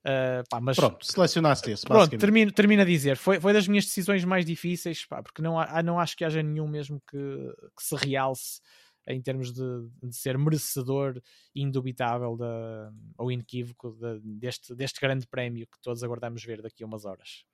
Uh, 0.08 0.42
pá, 0.50 0.62
mas, 0.62 0.78
pronto, 0.78 1.06
selecionaste 1.06 1.70
esse. 1.70 1.86
Pronto, 1.86 2.18
termino, 2.18 2.50
termino 2.52 2.82
a 2.82 2.86
dizer. 2.86 3.18
Foi, 3.18 3.42
foi 3.42 3.52
das 3.52 3.68
minhas 3.68 3.84
decisões 3.86 4.24
mais 4.24 4.46
difíceis, 4.46 5.06
pá, 5.06 5.22
porque 5.22 5.42
não, 5.42 5.60
há, 5.60 5.84
não 5.84 6.00
acho 6.00 6.16
que 6.16 6.24
haja 6.24 6.42
nenhum 6.42 6.68
mesmo 6.68 7.02
que, 7.10 7.18
que 7.18 7.84
se 7.84 7.94
realce 7.96 8.62
em 9.08 9.22
termos 9.22 9.54
de, 9.54 9.64
de 10.04 10.16
ser 10.16 10.38
merecedor 10.38 11.22
indubitável 11.56 12.36
da, 12.36 12.92
ou 13.18 13.32
inequívoco 13.32 13.92
de, 13.92 14.20
deste, 14.38 14.76
deste 14.76 15.00
grande 15.00 15.26
prémio 15.28 15.68
que 15.68 15.82
todos 15.82 16.04
aguardamos 16.04 16.44
ver 16.44 16.62
daqui 16.62 16.84
a 16.84 16.88
umas 16.88 17.06
horas. 17.06 17.46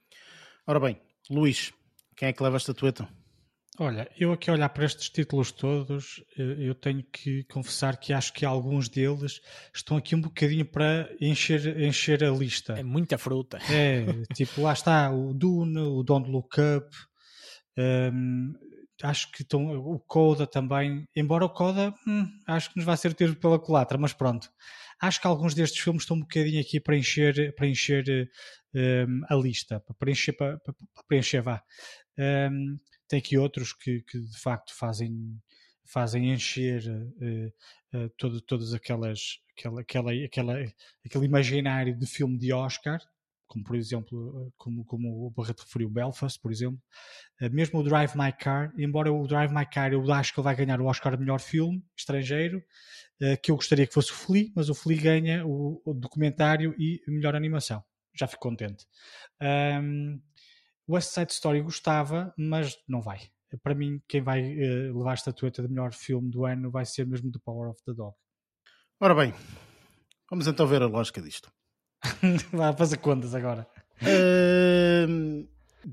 Ora 0.66 0.80
bem, 0.80 1.00
Luís, 1.30 1.74
quem 2.16 2.30
é 2.30 2.34
que 2.34 2.44
leva 2.44 2.56
a 2.56 2.58
estatueta? 2.58 3.08
Olha, 3.80 4.08
eu 4.20 4.32
aqui 4.32 4.52
a 4.52 4.54
olhar 4.54 4.70
para 4.70 4.86
estes 4.86 5.10
títulos 5.10 5.52
todos, 5.52 6.24
eh, 6.38 6.58
eu 6.60 6.76
tenho 6.76 7.04
que 7.12 7.44
confessar 7.46 7.98
que 7.98 8.14
acho 8.14 8.32
que 8.32 8.46
alguns 8.46 8.88
deles 8.88 9.42
estão 9.74 9.98
aqui 9.98 10.16
um 10.16 10.22
bocadinho 10.22 10.64
para 10.64 11.10
encher, 11.20 11.82
encher 11.82 12.24
a 12.24 12.30
lista. 12.30 12.74
É 12.74 12.84
muita 12.84 13.18
fruta. 13.18 13.58
É, 13.72 14.06
tipo, 14.36 14.62
lá 14.62 14.74
está 14.74 15.12
o 15.12 15.34
Dune, 15.34 15.80
o 15.80 16.04
Don't 16.04 16.30
Look 16.30 16.56
Up, 16.60 16.96
um, 17.76 18.54
acho 19.04 19.32
que 19.32 19.42
estão, 19.42 19.78
o 19.78 20.00
Coda 20.00 20.48
também, 20.48 21.08
embora 21.16 21.46
o 21.46 21.50
Coda 21.50 21.94
hum, 22.08 22.26
acho 22.48 22.72
que 22.72 22.78
nos 22.78 22.86
vai 22.86 22.96
ser 22.96 23.14
tiro 23.14 23.36
pela 23.36 23.60
culatra, 23.60 23.98
mas 23.98 24.14
pronto. 24.14 24.50
Acho 25.02 25.20
que 25.20 25.28
alguns 25.28 25.54
destes 25.54 25.84
filmes 25.84 26.04
estão 26.04 26.16
um 26.16 26.22
bocadinho 26.22 26.62
aqui 26.62 26.80
para 26.80 26.96
encher, 26.96 27.54
para 27.56 27.68
encher 27.68 28.30
um, 28.74 29.22
a 29.30 29.36
lista, 29.36 29.80
para 29.82 29.94
preencher, 29.96 30.34
para, 30.34 30.58
para 30.60 30.74
preencher 31.06 31.42
vá. 31.42 31.62
Um, 32.18 32.80
tem 33.08 33.20
aqui 33.20 33.38
outros 33.38 33.74
que, 33.74 34.02
que, 34.04 34.20
de 34.20 34.40
facto 34.40 34.74
fazem, 34.74 35.38
fazem 35.84 36.32
encher 36.32 36.84
uh, 36.88 37.98
uh, 37.98 38.10
todo, 38.18 38.40
todas 38.40 38.74
aquelas 38.74 39.40
aquela, 39.58 39.82
aquela, 39.82 40.12
aquela, 40.14 40.54
aquele 41.06 41.26
imaginário 41.26 41.98
de 41.98 42.08
filme 42.08 42.38
de 42.38 42.54
Oscar 42.54 43.02
como 43.54 43.64
por 43.64 43.76
exemplo, 43.76 44.52
como, 44.58 44.84
como 44.84 45.28
o 45.28 45.30
Barreto 45.30 45.62
referiu, 45.62 45.88
Belfast, 45.88 46.42
por 46.42 46.52
exemplo, 46.52 46.82
eh, 47.40 47.50
mesmo 47.50 47.80
o 47.80 47.84
Drive 47.84 48.16
My 48.16 48.34
Car, 48.34 48.74
embora 48.76 49.14
o 49.14 49.28
Drive 49.28 49.54
My 49.54 49.66
Car 49.66 49.94
eu 49.94 50.12
acho 50.12 50.34
que 50.34 50.40
ele 50.40 50.46
vai 50.46 50.56
ganhar 50.56 50.82
o 50.82 50.86
Oscar 50.86 51.16
de 51.16 51.20
melhor 51.20 51.40
filme 51.40 51.86
estrangeiro, 51.96 52.64
eh, 53.22 53.38
que 53.38 53.52
eu 53.52 53.56
gostaria 53.56 53.86
que 53.86 53.94
fosse 53.94 54.12
o 54.12 54.16
Flea, 54.16 54.50
mas 54.56 54.70
o 54.70 54.74
Flea 54.74 55.00
ganha 55.00 55.46
o, 55.46 55.82
documentário 55.96 56.76
e 56.80 57.00
melhor 57.08 57.36
animação. 57.36 57.84
Já 58.16 58.28
fico 58.28 58.42
contente. 58.42 58.88
Um, 59.42 60.20
West 60.90 61.14
Side 61.14 61.32
Story 61.32 61.62
gostava, 61.62 62.34
mas 62.38 62.78
não 62.88 63.02
vai. 63.02 63.20
Para 63.62 63.76
mim, 63.76 64.02
quem 64.08 64.22
vai 64.22 64.42
levar 64.42 65.12
a 65.12 65.14
estatueta 65.14 65.62
de 65.62 65.70
melhor 65.70 65.94
filme 65.94 66.30
do 66.30 66.46
ano 66.46 66.72
vai 66.72 66.86
ser 66.86 67.06
mesmo 67.06 67.32
The 67.32 67.40
Power 67.44 67.70
of 67.70 67.82
the 67.86 67.94
Dog. 67.94 68.16
Ora 69.00 69.14
bem, 69.14 69.34
vamos 70.30 70.48
então 70.48 70.66
ver 70.66 70.82
a 70.82 70.88
lógica 70.88 71.22
disto. 71.22 71.52
Vai 72.52 72.76
fazer 72.76 72.98
contas 72.98 73.34
agora. 73.34 73.68
Uh, 74.02 75.48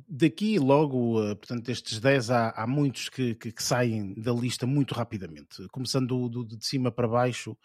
daqui 0.09 0.59
logo, 0.59 1.21
uh, 1.21 1.37
portanto, 1.37 1.65
destes 1.65 2.01
10 2.01 2.31
há, 2.31 2.51
há 2.51 2.67
muitos 2.67 3.09
que, 3.09 3.35
que, 3.35 3.53
que, 3.53 3.63
saem 3.63 4.15
da 4.15 4.33
lista 4.33 4.67
muito 4.67 4.95
rapidamente, 4.95 5.67
começando 5.69 6.29
do, 6.29 6.45
do, 6.45 6.57
de 6.57 6.67
cima 6.67 6.91
para 6.91 7.09
baixo 7.09 7.53
uh, 7.53 7.57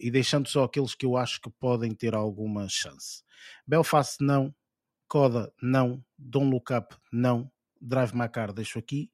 e 0.00 0.10
deixando 0.10 0.48
só 0.48 0.64
aqueles 0.64 0.94
que 0.94 1.06
eu 1.06 1.16
acho 1.16 1.40
que 1.40 1.50
podem 1.50 1.92
ter 1.94 2.14
alguma 2.14 2.68
chance. 2.68 3.22
Belfast 3.66 4.22
não, 4.22 4.54
Coda 5.08 5.52
não, 5.62 6.02
Don't 6.18 6.50
Look 6.50 6.72
Up 6.72 6.96
não, 7.12 7.50
Drive 7.80 8.14
My 8.14 8.28
Car 8.28 8.52
deixo 8.52 8.78
aqui, 8.78 9.10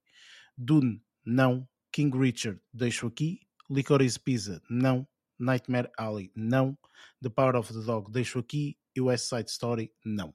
Dune 0.57 1.03
não, 1.25 1.69
King 1.91 2.17
Richard 2.17 2.61
deixo 2.73 3.07
aqui, 3.07 3.41
Licorice 3.69 4.19
Pizza 4.19 4.63
não, 4.69 5.07
Nightmare 5.43 5.91
Alley, 5.97 6.31
não. 6.35 6.77
The 7.21 7.29
Power 7.29 7.57
of 7.57 7.73
the 7.73 7.81
Dog, 7.81 8.11
deixo 8.11 8.39
aqui. 8.39 8.77
E 8.95 9.01
West 9.01 9.29
Side 9.29 9.51
Story, 9.51 9.93
não. 10.05 10.35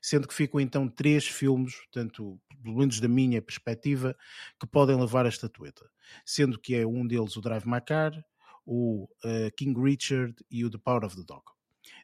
Sendo 0.00 0.26
que 0.26 0.34
ficam 0.34 0.60
então 0.60 0.88
três 0.88 1.26
filmes, 1.26 1.74
portanto, 1.76 2.40
pelo 2.62 2.78
menos 2.78 3.00
da 3.00 3.08
minha 3.08 3.40
perspectiva, 3.40 4.16
que 4.58 4.66
podem 4.66 4.98
levar 4.98 5.26
a 5.26 5.28
estatueta. 5.28 5.88
Sendo 6.24 6.58
que 6.58 6.74
é 6.74 6.86
um 6.86 7.06
deles 7.06 7.36
o 7.36 7.40
Drive 7.40 7.66
My 7.66 7.80
Car, 7.80 8.12
o 8.66 9.04
uh, 9.24 9.50
King 9.56 9.80
Richard 9.80 10.34
e 10.50 10.64
o 10.64 10.70
The 10.70 10.78
Power 10.78 11.04
of 11.04 11.16
the 11.16 11.22
Dog. 11.26 11.42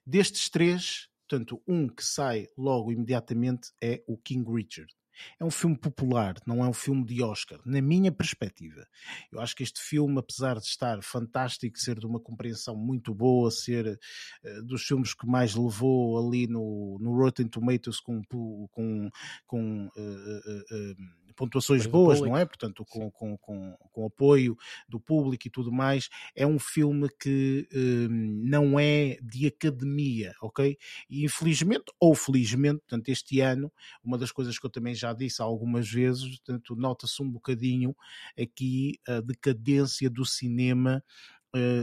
Destes 0.04 0.48
três, 0.48 1.08
portanto, 1.28 1.62
um 1.66 1.88
que 1.88 2.04
sai 2.04 2.48
logo 2.56 2.92
imediatamente 2.92 3.72
é 3.82 4.02
o 4.06 4.16
King 4.16 4.50
Richard. 4.52 4.92
É 5.38 5.44
um 5.44 5.50
filme 5.50 5.76
popular, 5.76 6.34
não 6.46 6.64
é 6.64 6.68
um 6.68 6.72
filme 6.72 7.04
de 7.04 7.22
Oscar, 7.22 7.60
na 7.64 7.80
minha 7.80 8.12
perspectiva. 8.12 8.86
Eu 9.30 9.40
acho 9.40 9.54
que 9.54 9.62
este 9.62 9.80
filme, 9.80 10.18
apesar 10.18 10.54
de 10.54 10.66
estar 10.66 11.02
fantástico, 11.02 11.78
ser 11.78 11.98
de 11.98 12.06
uma 12.06 12.20
compreensão 12.20 12.76
muito 12.76 13.14
boa, 13.14 13.50
ser 13.50 13.98
uh, 14.44 14.62
dos 14.62 14.82
filmes 14.82 15.14
que 15.14 15.26
mais 15.26 15.54
levou 15.54 16.18
ali 16.18 16.46
no, 16.46 16.98
no 17.00 17.16
Rotten 17.16 17.48
Tomatoes 17.48 18.00
com, 18.00 18.22
com, 18.70 19.10
com 19.46 19.86
uh, 19.86 19.90
uh, 19.90 21.25
pontuações 21.36 21.86
boas, 21.86 22.20
não 22.20 22.36
é? 22.36 22.44
Portanto, 22.44 22.84
com, 22.84 23.10
com, 23.10 23.36
com, 23.36 23.76
com, 23.92 24.06
apoio 24.06 24.56
do 24.88 24.98
público 24.98 25.46
e 25.46 25.50
tudo 25.50 25.70
mais. 25.70 26.08
É 26.34 26.46
um 26.46 26.58
filme 26.58 27.08
que 27.20 27.68
um, 27.72 28.08
não 28.44 28.80
é 28.80 29.18
de 29.22 29.46
academia, 29.46 30.34
ok? 30.40 30.76
E 31.08 31.24
infelizmente, 31.24 31.84
ou 32.00 32.14
felizmente, 32.14 32.78
portanto, 32.78 33.08
este 33.08 33.40
ano, 33.40 33.70
uma 34.02 34.16
das 34.16 34.32
coisas 34.32 34.58
que 34.58 34.64
eu 34.64 34.70
também 34.70 34.94
já 34.94 35.12
disse 35.12 35.42
algumas 35.42 35.88
vezes, 35.88 36.26
portanto, 36.38 36.74
nota-se 36.74 37.22
um 37.22 37.30
bocadinho 37.30 37.94
aqui 38.40 38.98
a 39.06 39.20
decadência 39.20 40.08
do 40.08 40.24
cinema 40.24 41.04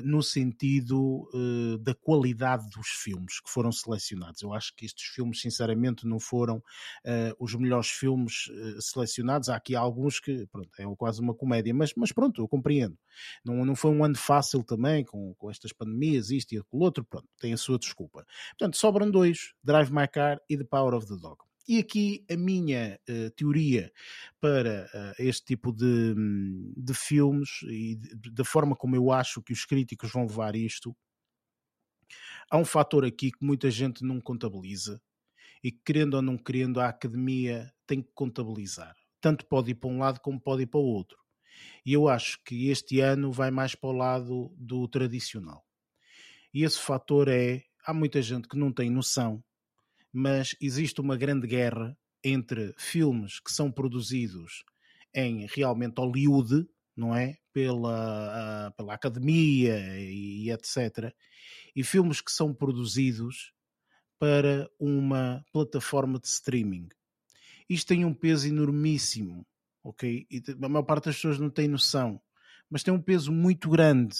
no 0.04 0.22
sentido 0.22 1.30
uh, 1.34 1.78
da 1.80 1.94
qualidade 1.94 2.70
dos 2.70 2.88
filmes 2.88 3.40
que 3.40 3.50
foram 3.50 3.72
selecionados. 3.72 4.42
Eu 4.42 4.54
acho 4.54 4.76
que 4.76 4.86
estes 4.86 5.06
filmes, 5.08 5.42
sinceramente, 5.42 6.06
não 6.06 6.20
foram 6.20 6.58
uh, 6.58 7.36
os 7.40 7.56
melhores 7.56 7.90
filmes 7.90 8.50
selecionados. 8.80 9.50
Há 9.50 9.56
aqui 9.56 9.76
alguns 9.76 10.20
que, 10.20 10.46
pronto, 10.48 10.70
é 10.80 10.96
quase 10.96 11.22
uma 11.22 11.34
comédia, 11.34 11.74
mas, 11.74 11.94
mas 11.96 12.12
pronto, 12.12 12.42
eu 12.42 12.48
compreendo. 12.48 12.98
Não, 13.44 13.66
não 13.66 13.76
foi 13.76 13.92
um 13.92 14.04
ano 14.04 14.16
fácil 14.16 14.64
também, 14.64 15.04
com, 15.04 15.34
com 15.36 15.50
estas 15.50 15.72
pandemias, 15.72 16.30
isto 16.30 16.54
e 16.54 16.58
aquilo 16.58 16.84
outro, 16.84 17.04
pronto, 17.04 17.28
tem 17.40 17.54
a 17.54 17.58
sua 17.58 17.78
desculpa. 17.80 18.26
Portanto, 18.52 18.78
sobram 18.78 19.10
dois, 19.10 19.54
Drive 19.64 19.92
My 19.92 20.08
Car 20.08 20.40
e 20.50 20.58
The 20.58 20.64
Power 20.64 20.94
of 20.94 21.08
the 21.08 21.16
Dog. 21.16 21.38
E 21.68 21.80
aqui 21.80 22.26
a 22.30 22.36
minha 22.36 23.00
uh, 23.10 23.32
teoria 23.32 23.92
para 24.42 24.86
uh, 24.94 25.22
este 25.22 25.46
tipo 25.46 25.72
de, 25.72 26.14
de 26.76 26.94
filmes 26.94 27.62
e 27.64 27.98
da 28.32 28.44
forma 28.44 28.76
como 28.76 28.96
eu 28.98 29.12
acho 29.12 29.42
que 29.42 29.54
os 29.54 29.64
críticos 29.64 30.12
vão 30.12 30.24
levar 30.26 30.56
isto, 30.56 30.96
há 32.52 32.58
um 32.58 32.66
fator 32.66 33.06
aqui 33.06 33.32
que 33.32 33.46
muita 33.46 33.72
gente 33.72 34.04
não 34.04 34.20
contabiliza 34.20 35.02
e 35.64 35.72
que, 35.72 35.80
querendo 35.86 36.16
ou 36.16 36.22
não 36.22 36.38
querendo, 36.38 36.82
a 36.82 36.90
academia 36.90 37.72
tem 37.88 38.02
que 38.02 38.12
contabilizar. 38.14 38.94
Tanto 39.22 39.46
pode 39.46 39.72
ir 39.72 39.76
para 39.76 39.90
um 39.90 40.00
lado 40.00 40.20
como 40.20 40.40
pode 40.40 40.64
ir 40.64 40.68
para 40.68 40.82
o 40.82 40.84
outro. 40.84 41.18
E 41.86 41.94
eu 41.94 42.10
acho 42.10 42.44
que 42.44 42.70
este 42.70 43.00
ano 43.00 43.32
vai 43.32 43.52
mais 43.52 43.74
para 43.74 43.90
o 43.90 43.94
lado 43.94 44.54
do 44.58 44.86
tradicional. 44.90 45.66
E 46.54 46.64
esse 46.64 46.80
fator 46.80 47.30
é: 47.30 47.64
há 47.86 47.94
muita 47.94 48.22
gente 48.22 48.50
que 48.50 48.58
não 48.58 48.72
tem 48.72 48.90
noção 48.90 49.42
mas 50.14 50.56
existe 50.62 51.02
uma 51.02 51.18
grande 51.18 51.48
guerra 51.48 51.98
entre 52.24 52.74
filmes 52.78 53.40
que 53.40 53.52
são 53.52 53.72
produzidos 53.72 54.64
em 55.14 55.48
realmente 55.48 56.00
Hollywood, 56.00 56.68
não 56.96 57.16
é? 57.16 57.38
Pela, 57.52 58.70
uh, 58.70 58.76
pela 58.76 58.94
academia 58.94 59.78
e, 60.00 60.46
e 60.46 60.52
etc. 60.52 61.14
E 61.76 61.84
filmes 61.84 62.22
que 62.22 62.32
são 62.32 62.54
produzidos 62.54 63.52
para 64.20 64.70
uma 64.80 65.44
plataforma 65.52 66.20
de 66.20 66.28
streaming. 66.28 66.88
Isto 67.68 67.90
tem 67.90 68.06
um 68.06 68.14
peso 68.14 68.48
enormíssimo, 68.48 69.46
ok? 69.84 70.26
E 70.30 70.44
a 70.62 70.70
maior 70.70 70.84
parte 70.84 71.06
das 71.06 71.16
pessoas 71.16 71.40
não 71.40 71.50
tem 71.50 71.68
noção, 71.68 72.22
mas 72.70 72.84
tem 72.84 72.94
um 72.94 73.02
peso 73.02 73.32
muito 73.32 73.70
grande, 73.70 74.16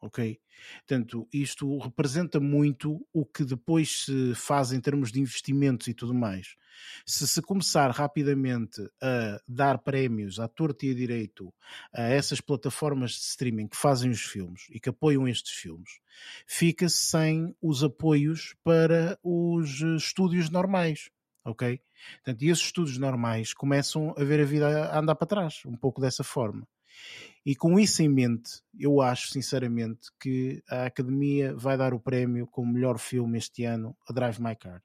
ok? 0.00 0.40
Portanto, 0.78 1.28
isto 1.32 1.78
representa 1.78 2.40
muito 2.40 3.06
o 3.12 3.24
que 3.24 3.44
depois 3.44 4.04
se 4.04 4.34
faz 4.34 4.72
em 4.72 4.80
termos 4.80 5.12
de 5.12 5.20
investimentos 5.20 5.88
e 5.88 5.94
tudo 5.94 6.14
mais. 6.14 6.56
Se 7.04 7.26
se 7.26 7.42
começar 7.42 7.90
rapidamente 7.90 8.80
a 9.02 9.40
dar 9.46 9.78
prémios 9.78 10.38
à 10.38 10.48
torta 10.48 10.86
e 10.86 10.90
a 10.90 10.94
direito 10.94 11.52
a 11.92 12.02
essas 12.02 12.40
plataformas 12.40 13.12
de 13.12 13.18
streaming 13.18 13.68
que 13.68 13.76
fazem 13.76 14.10
os 14.10 14.22
filmes 14.22 14.66
e 14.70 14.80
que 14.80 14.88
apoiam 14.88 15.28
estes 15.28 15.52
filmes, 15.52 16.00
fica-se 16.46 16.98
sem 16.98 17.54
os 17.60 17.82
apoios 17.82 18.54
para 18.64 19.18
os 19.22 19.80
estúdios 19.80 20.50
normais. 20.50 21.10
Ok? 21.44 21.80
Portanto, 22.16 22.42
e 22.42 22.50
esses 22.50 22.64
estúdios 22.64 22.98
normais 22.98 23.54
começam 23.54 24.14
a 24.16 24.24
ver 24.24 24.40
a 24.40 24.44
vida 24.44 24.90
a 24.90 24.98
andar 24.98 25.14
para 25.14 25.26
trás, 25.26 25.62
um 25.64 25.76
pouco 25.76 26.00
dessa 26.00 26.22
forma. 26.22 26.66
E 27.44 27.56
com 27.56 27.78
isso 27.78 28.02
em 28.02 28.08
mente, 28.08 28.62
eu 28.78 29.00
acho 29.00 29.28
sinceramente 29.28 30.10
que 30.20 30.62
a 30.68 30.86
Academia 30.86 31.54
vai 31.54 31.76
dar 31.76 31.94
o 31.94 32.00
prémio 32.00 32.46
como 32.46 32.72
melhor 32.72 32.98
filme 32.98 33.38
este 33.38 33.64
ano 33.64 33.96
a 34.08 34.12
Drive 34.12 34.40
My 34.40 34.54
Car. 34.54 34.82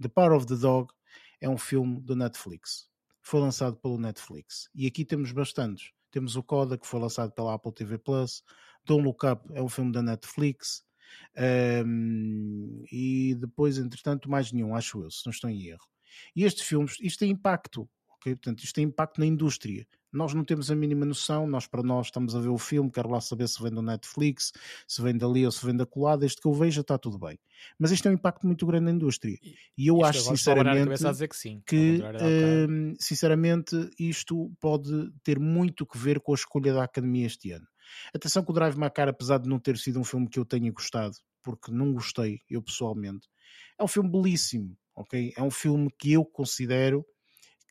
The 0.00 0.08
Power 0.08 0.32
of 0.32 0.46
the 0.46 0.56
Dog 0.56 0.92
é 1.40 1.48
um 1.48 1.56
filme 1.56 2.00
do 2.00 2.14
Netflix. 2.14 2.88
Foi 3.22 3.40
lançado 3.40 3.76
pelo 3.76 3.98
Netflix. 3.98 4.68
E 4.74 4.86
aqui 4.86 5.04
temos 5.04 5.32
bastantes. 5.32 5.90
Temos 6.10 6.36
o 6.36 6.42
Coda, 6.42 6.78
que 6.78 6.86
foi 6.86 7.00
lançado 7.00 7.32
pela 7.32 7.54
Apple 7.54 7.72
TV 7.72 7.98
Plus. 7.98 8.42
Don't 8.84 9.02
Look 9.02 9.26
Up 9.26 9.42
é 9.52 9.62
um 9.62 9.68
filme 9.68 9.92
da 9.92 10.02
Netflix. 10.02 10.84
Um, 11.84 12.84
e 12.90 13.34
depois, 13.34 13.78
entretanto, 13.78 14.30
mais 14.30 14.52
nenhum, 14.52 14.74
acho 14.74 15.02
eu, 15.02 15.10
se 15.10 15.24
não 15.26 15.30
estou 15.30 15.50
em 15.50 15.66
erro. 15.66 15.86
E 16.34 16.44
estes 16.44 16.66
filmes, 16.66 16.96
isto 17.00 17.20
tem 17.20 17.30
impacto. 17.30 17.88
Okay? 18.16 18.34
Portanto, 18.34 18.62
isto 18.62 18.74
tem 18.74 18.84
impacto 18.84 19.18
na 19.18 19.26
indústria. 19.26 19.86
Nós 20.16 20.32
não 20.32 20.42
temos 20.42 20.70
a 20.70 20.74
mínima 20.74 21.04
noção, 21.04 21.46
nós 21.46 21.66
para 21.66 21.82
nós 21.82 22.06
estamos 22.06 22.34
a 22.34 22.40
ver 22.40 22.48
o 22.48 22.56
filme, 22.56 22.90
quero 22.90 23.10
lá 23.10 23.20
saber 23.20 23.46
se 23.46 23.62
vem 23.62 23.70
do 23.70 23.82
Netflix, 23.82 24.50
se 24.88 25.02
vem 25.02 25.14
dali 25.14 25.44
ou 25.44 25.52
se 25.52 25.64
vem 25.64 25.76
da 25.76 25.84
colada, 25.84 26.20
desde 26.20 26.40
que 26.40 26.48
eu 26.48 26.54
veja 26.54 26.80
está 26.80 26.96
tudo 26.96 27.18
bem. 27.18 27.38
Mas 27.78 27.90
isto 27.90 28.08
é 28.08 28.10
um 28.10 28.14
impacto 28.14 28.46
muito 28.46 28.64
grande 28.64 28.86
na 28.86 28.92
indústria. 28.92 29.38
E 29.76 29.86
eu 29.86 30.02
acho 30.02 30.20
sinceramente 30.20 30.88
que, 31.28 31.36
sim, 31.36 31.62
que 31.66 32.00
uh, 32.00 32.96
sinceramente 32.98 33.90
isto 33.98 34.50
pode 34.58 35.12
ter 35.22 35.38
muito 35.38 35.84
que 35.84 35.98
ver 35.98 36.18
com 36.20 36.32
a 36.32 36.34
escolha 36.34 36.72
da 36.72 36.84
Academia 36.84 37.26
este 37.26 37.52
ano. 37.52 37.66
Atenção 38.14 38.42
que 38.42 38.50
o 38.50 38.54
Drive 38.54 38.76
Macar, 38.76 39.08
apesar 39.08 39.36
de 39.36 39.48
não 39.48 39.58
ter 39.58 39.76
sido 39.76 40.00
um 40.00 40.04
filme 40.04 40.30
que 40.30 40.38
eu 40.38 40.46
tenha 40.46 40.72
gostado, 40.72 41.14
porque 41.42 41.70
não 41.70 41.92
gostei, 41.92 42.40
eu 42.48 42.62
pessoalmente, 42.62 43.28
é 43.78 43.84
um 43.84 43.88
filme 43.88 44.10
belíssimo, 44.10 44.76
ok? 44.94 45.34
É 45.36 45.42
um 45.42 45.50
filme 45.50 45.90
que 45.98 46.14
eu 46.14 46.24
considero 46.24 47.04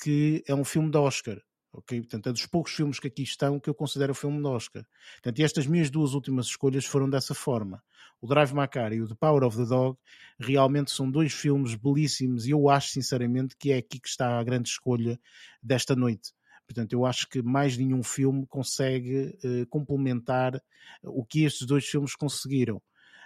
que 0.03 0.43
é 0.47 0.53
um 0.53 0.63
filme 0.63 0.91
de 0.91 0.97
Oscar 0.97 1.41
ok? 1.77 1.99
Portanto, 2.02 2.30
é 2.30 2.31
dos 2.31 2.45
poucos 2.45 2.73
filmes 2.73 2.99
que 2.99 3.07
aqui 3.07 3.23
estão 3.23 3.60
que 3.60 3.69
eu 3.69 3.76
considero 3.76 4.11
o 4.11 4.15
filme 4.15 4.39
de 4.39 4.47
Oscar. 4.47 4.85
Portanto, 5.15 5.39
estas 5.39 5.68
minhas 5.68 5.89
duas 5.89 6.14
últimas 6.14 6.47
escolhas 6.47 6.85
foram 6.85 7.10
dessa 7.10 7.34
forma. 7.34 7.84
O 8.22 8.27
Drive 8.27 8.53
My 8.53 8.68
Car 8.68 8.93
e 8.93 9.02
o 9.02 9.07
The 9.07 9.15
Power 9.15 9.43
of 9.43 9.57
the 9.57 9.65
Dog 9.65 9.97
realmente 10.39 10.91
são 10.91 11.10
dois 11.10 11.34
filmes 11.34 11.76
belíssimos 11.76 12.47
e 12.47 12.52
eu 12.52 12.69
acho 12.69 12.89
sinceramente 12.89 13.56
que 13.57 13.72
é 13.72 13.77
aqui 13.77 13.99
que 13.99 14.07
está 14.07 14.39
a 14.39 14.43
grande 14.43 14.69
escolha 14.69 15.19
desta 15.61 15.95
noite. 15.95 16.34
Portanto, 16.65 16.93
eu 16.93 17.06
acho 17.06 17.30
que 17.30 17.41
mais 17.43 17.77
nenhum 17.77 18.02
filme 18.02 18.47
consegue 18.47 19.38
uh, 19.43 19.68
complementar 19.68 20.60
o 21.03 21.23
que 21.23 21.43
estes 21.43 21.68
dois 21.68 21.85
filmes 21.85 22.15
conseguiram. 22.15 22.77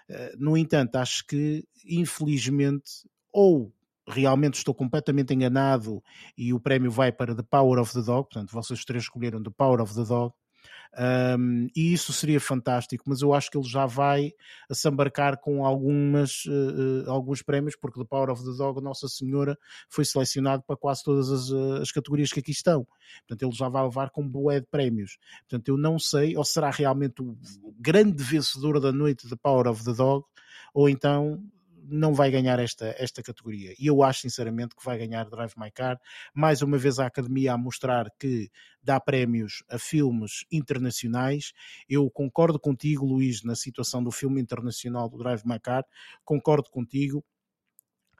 Uh, 0.09 0.35
no 0.37 0.57
entanto, 0.57 0.95
acho 0.97 1.25
que, 1.25 1.65
infelizmente, 1.85 3.07
ou 3.31 3.71
realmente 4.09 4.55
estou 4.55 4.73
completamente 4.73 5.33
enganado 5.33 6.03
e 6.37 6.53
o 6.53 6.59
prémio 6.59 6.91
vai 6.91 7.11
para 7.11 7.35
The 7.35 7.43
Power 7.43 7.79
of 7.79 7.93
the 7.93 8.01
Dog, 8.01 8.29
portanto 8.29 8.51
vocês 8.51 8.83
três 8.83 9.03
escolheram 9.03 9.41
The 9.41 9.51
Power 9.55 9.81
of 9.81 9.93
the 9.93 10.03
Dog, 10.03 10.33
um, 10.97 11.67
e 11.75 11.93
isso 11.93 12.11
seria 12.11 12.39
fantástico, 12.39 13.03
mas 13.07 13.21
eu 13.21 13.33
acho 13.33 13.51
que 13.51 13.57
ele 13.57 13.67
já 13.67 13.85
vai 13.85 14.33
se 14.71 14.89
embarcar 14.89 15.37
com 15.37 15.63
algumas, 15.63 16.45
uh, 16.45 17.09
alguns 17.09 17.43
prémios, 17.43 17.75
porque 17.75 17.99
The 17.99 18.05
Power 18.05 18.31
of 18.31 18.43
the 18.43 18.57
Dog, 18.57 18.81
Nossa 18.81 19.07
Senhora, 19.07 19.57
foi 19.87 20.03
selecionado 20.03 20.63
para 20.63 20.75
quase 20.75 21.03
todas 21.03 21.29
as, 21.29 21.51
uh, 21.51 21.75
as 21.81 21.91
categorias 21.91 22.31
que 22.31 22.39
aqui 22.39 22.51
estão. 22.51 22.87
Portanto, 23.27 23.43
ele 23.43 23.55
já 23.55 23.69
vai 23.69 23.83
levar 23.83 24.09
com 24.09 24.27
boé 24.27 24.59
de 24.59 24.65
prémios. 24.65 25.17
Portanto, 25.41 25.69
eu 25.69 25.77
não 25.77 25.99
sei, 25.99 26.35
ou 26.35 26.43
será 26.43 26.71
realmente 26.71 27.21
o 27.21 27.37
grande 27.77 28.23
vencedor 28.23 28.79
da 28.79 28.91
noite 28.91 29.29
The 29.29 29.35
Power 29.35 29.67
of 29.67 29.85
the 29.85 29.93
Dog, 29.93 30.25
ou 30.73 30.89
então 30.89 31.41
não 31.89 32.13
vai 32.13 32.29
ganhar 32.31 32.59
esta, 32.59 32.95
esta 32.97 33.23
categoria. 33.23 33.73
E 33.79 33.87
eu 33.87 34.03
acho 34.03 34.21
sinceramente 34.21 34.75
que 34.75 34.83
vai 34.83 34.97
ganhar 34.97 35.29
Drive 35.29 35.53
My 35.57 35.71
Car. 35.71 35.99
Mais 36.33 36.61
uma 36.61 36.77
vez 36.77 36.99
a 36.99 37.05
Academia 37.05 37.53
a 37.53 37.57
mostrar 37.57 38.07
que 38.19 38.49
dá 38.81 38.99
prémios 38.99 39.63
a 39.69 39.77
filmes 39.77 40.45
internacionais. 40.51 41.53
Eu 41.87 42.09
concordo 42.09 42.59
contigo, 42.59 43.05
Luís, 43.05 43.43
na 43.43 43.55
situação 43.55 44.03
do 44.03 44.11
filme 44.11 44.41
internacional 44.41 45.09
do 45.09 45.17
Drive 45.17 45.43
My 45.45 45.59
Car. 45.59 45.83
Concordo 46.23 46.69
contigo. 46.69 47.23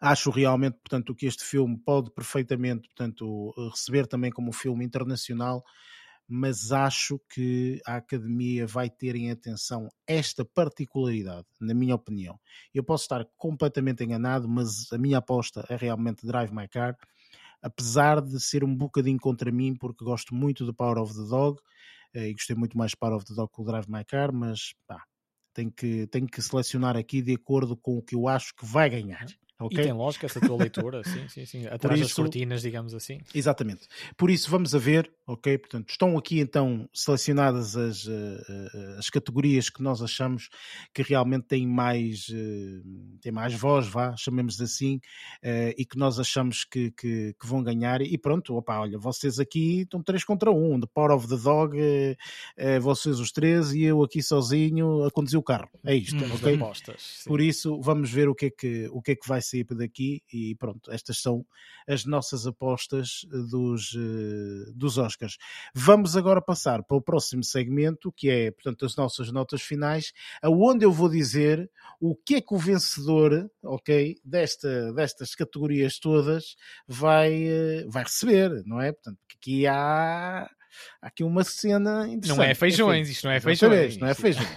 Acho 0.01 0.29
realmente, 0.29 0.77
portanto, 0.77 1.13
que 1.13 1.25
este 1.25 1.43
filme 1.43 1.77
pode 1.77 2.09
perfeitamente, 2.11 2.87
portanto, 2.87 3.53
receber 3.71 4.07
também 4.07 4.31
como 4.31 4.53
filme 4.53 4.85
internacional 4.85 5.63
mas 6.29 6.71
acho 6.71 7.19
que 7.33 7.81
a 7.85 7.95
Academia 7.95 8.67
vai 8.67 8.87
ter 8.87 9.15
em 9.15 9.31
atenção 9.31 9.89
esta 10.05 10.45
particularidade, 10.45 11.47
na 11.59 11.73
minha 11.73 11.95
opinião. 11.95 12.39
Eu 12.71 12.83
posso 12.83 13.05
estar 13.05 13.25
completamente 13.35 14.03
enganado, 14.03 14.47
mas 14.47 14.91
a 14.93 14.97
minha 14.97 15.17
aposta 15.17 15.65
é 15.67 15.75
realmente 15.75 16.27
Drive 16.27 16.53
My 16.53 16.67
Car, 16.67 16.95
apesar 17.63 18.21
de 18.21 18.39
ser 18.39 18.63
um 18.63 18.75
bocadinho 18.75 19.19
contra 19.19 19.51
mim, 19.51 19.75
porque 19.75 20.05
gosto 20.05 20.35
muito 20.35 20.65
do 20.65 20.73
Power 20.73 20.99
of 20.99 21.15
the 21.15 21.27
Dog, 21.27 21.59
eh, 22.13 22.29
e 22.29 22.33
gostei 22.33 22.55
muito 22.55 22.77
mais 22.77 22.91
do 22.91 22.97
Power 22.97 23.15
of 23.15 23.25
the 23.25 23.33
Dog 23.33 23.51
que 23.51 23.61
o 23.61 23.65
Drive 23.65 23.89
My 23.89 24.05
Car, 24.05 24.31
mas 24.31 24.75
pá, 24.87 25.03
tenho 25.53 25.71
que, 25.71 26.05
tenho 26.07 26.27
que 26.27 26.41
selecionar 26.41 26.95
aqui 26.95 27.23
de 27.23 27.33
acordo 27.33 27.75
com 27.75 27.97
o 27.97 28.03
que 28.03 28.15
eu 28.15 28.27
acho 28.27 28.53
que 28.55 28.65
vai 28.65 28.87
ganhar. 28.87 29.25
Okay? 29.59 29.79
E 29.79 29.83
tem 29.83 29.93
lógica 29.93 30.25
essa 30.25 30.39
tua 30.39 30.57
leitura, 30.57 31.03
sim, 31.05 31.27
sim, 31.27 31.45
sim. 31.45 31.67
Atrás 31.67 31.99
isso, 31.99 32.09
das 32.09 32.13
cortinas, 32.13 32.61
digamos 32.61 32.93
assim. 32.93 33.19
Exatamente. 33.35 33.87
Por 34.15 34.29
isso, 34.29 34.49
vamos 34.49 34.73
a 34.73 34.79
ver, 34.79 35.11
ok? 35.27 35.57
Portanto, 35.57 35.89
estão 35.89 36.17
aqui 36.17 36.39
então 36.39 36.89
selecionadas 36.93 37.75
as, 37.75 38.05
uh, 38.05 38.97
as 38.97 39.09
categorias 39.09 39.69
que 39.69 39.83
nós 39.83 40.01
achamos 40.01 40.49
que 40.93 41.01
realmente 41.01 41.45
têm 41.47 41.67
mais, 41.67 42.29
uh, 42.29 43.19
têm 43.21 43.33
mais 43.33 43.53
voz, 43.53 43.85
vá, 43.87 44.15
chamemos 44.15 44.61
assim, 44.61 45.01
e 45.77 45.85
que 45.85 45.97
nós 45.97 46.19
achamos 46.19 46.63
que, 46.63 46.91
que, 46.91 47.35
que, 47.39 47.47
vão 47.47 47.61
ganhar. 47.61 48.01
E 48.01 48.17
pronto, 48.17 48.55
opa, 48.55 48.79
olha, 48.79 48.97
vocês 48.97 49.39
aqui 49.39 49.81
estão 49.81 50.01
três 50.01 50.23
contra 50.23 50.51
um, 50.51 50.79
The 50.79 50.87
Power 50.93 51.11
of 51.11 51.27
the 51.27 51.37
Dog, 51.37 51.77
vocês 52.81 53.19
os 53.19 53.31
três 53.31 53.73
e 53.73 53.83
eu 53.83 54.03
aqui 54.03 54.21
sozinho 54.21 55.03
a 55.03 55.11
conduzir 55.11 55.39
o 55.39 55.43
carro. 55.43 55.69
É 55.85 55.95
isto, 55.95 56.15
hum, 56.15 56.33
ok? 56.33 56.55
Apostas, 56.55 57.23
Por 57.25 57.41
isso, 57.41 57.79
vamos 57.81 58.09
ver 58.09 58.29
o 58.29 58.35
que 58.35 58.45
é 58.45 58.49
que, 58.49 58.87
o 58.91 59.01
que, 59.01 59.11
é 59.11 59.15
que 59.15 59.27
vai 59.27 59.41
sair 59.49 59.65
daqui 59.65 60.23
e 60.31 60.55
pronto, 60.55 60.91
estas 60.91 61.21
são 61.21 61.45
as 61.87 62.05
nossas 62.05 62.45
apostas 62.45 63.25
dos, 63.49 63.93
uh, 63.93 64.71
dos 64.73 64.97
Oscars. 64.97 65.37
Vamos 65.73 66.15
agora 66.15 66.41
passar 66.41 66.83
para 66.83 66.97
o 66.97 67.01
próximo 67.01 67.43
segmento, 67.43 68.11
que 68.11 68.29
é, 68.29 68.51
portanto, 68.51 68.85
as 68.85 68.95
nossas 68.95 69.31
notas 69.31 69.61
finais, 69.61 70.11
aonde 70.41 70.85
eu 70.85 70.91
vou 70.91 71.09
dizer 71.09 71.69
o 71.99 72.15
que 72.15 72.35
é 72.35 72.41
que 72.41 72.53
o 72.53 72.57
vencedor, 72.57 73.49
ok, 73.63 74.17
desta, 74.23 74.93
destas 74.93 75.35
categorias 75.35 75.99
todas 75.99 76.55
vai, 76.87 77.43
uh, 77.47 77.89
vai 77.89 78.03
receber, 78.03 78.63
não 78.65 78.81
é? 78.81 78.91
Portanto, 78.91 79.17
aqui 79.35 79.65
há 79.67 80.49
há 81.01 81.07
aqui 81.07 81.23
uma 81.23 81.43
cena 81.43 82.07
interessante. 82.07 82.37
Não 82.37 82.43
é 82.43 82.53
feijões, 82.53 83.07
Enfim, 83.07 83.11
isto 83.11 83.23
não 83.25 83.31
é 83.31 83.39
feijões. 83.39 83.97
Não 83.97 84.07
é 84.07 84.13
feijões. 84.13 84.47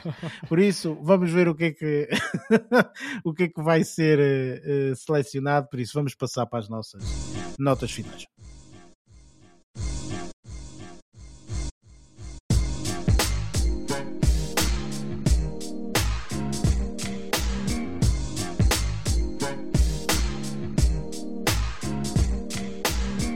Por 0.49 0.59
isso, 0.59 0.99
vamos 1.03 1.31
ver 1.31 1.49
o 1.49 1.55
que 1.55 1.65
é 1.65 1.73
que, 1.73 2.09
o 3.25 3.33
que, 3.33 3.45
é 3.45 3.49
que 3.49 3.63
vai 3.63 3.85
ser 3.85 4.19
uh, 4.19 4.97
selecionado. 4.97 5.69
Por 5.69 5.81
isso, 5.81 5.93
vamos 5.95 6.15
passar 6.15 6.47
para 6.47 6.59
as 6.59 6.69
nossas 6.69 7.03
notas 7.59 7.91
finais. 7.91 8.27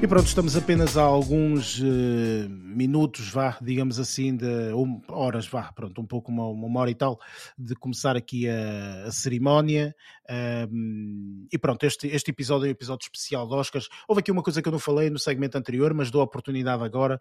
E 0.06 0.08
pronto, 0.08 0.28
estamos 0.28 0.56
apenas 0.56 0.96
a 0.96 1.02
alguns 1.02 1.80
uh, 1.80 2.48
minutos, 2.48 3.28
vá, 3.28 3.58
digamos 3.60 3.98
assim, 3.98 4.36
de 4.36 4.72
um, 4.72 5.02
horas, 5.08 5.48
vá, 5.48 5.72
pronto, 5.72 6.00
um 6.00 6.06
pouco 6.06 6.30
uma, 6.30 6.46
uma 6.46 6.80
hora 6.80 6.92
e 6.92 6.94
tal, 6.94 7.18
de 7.58 7.74
começar 7.74 8.14
aqui 8.14 8.48
a, 8.48 9.06
a 9.08 9.10
cerimónia. 9.10 9.92
Um, 10.70 11.48
e 11.52 11.58
pronto, 11.58 11.84
este, 11.84 12.06
este 12.06 12.30
episódio 12.30 12.66
é 12.66 12.68
um 12.68 12.70
episódio 12.70 13.02
especial 13.02 13.48
de 13.48 13.54
Oscars. 13.56 13.88
Houve 14.06 14.20
aqui 14.20 14.30
uma 14.30 14.44
coisa 14.44 14.62
que 14.62 14.68
eu 14.68 14.72
não 14.72 14.78
falei 14.78 15.10
no 15.10 15.18
segmento 15.18 15.58
anterior, 15.58 15.92
mas 15.92 16.08
dou 16.08 16.20
a 16.20 16.24
oportunidade 16.24 16.84
agora, 16.84 17.18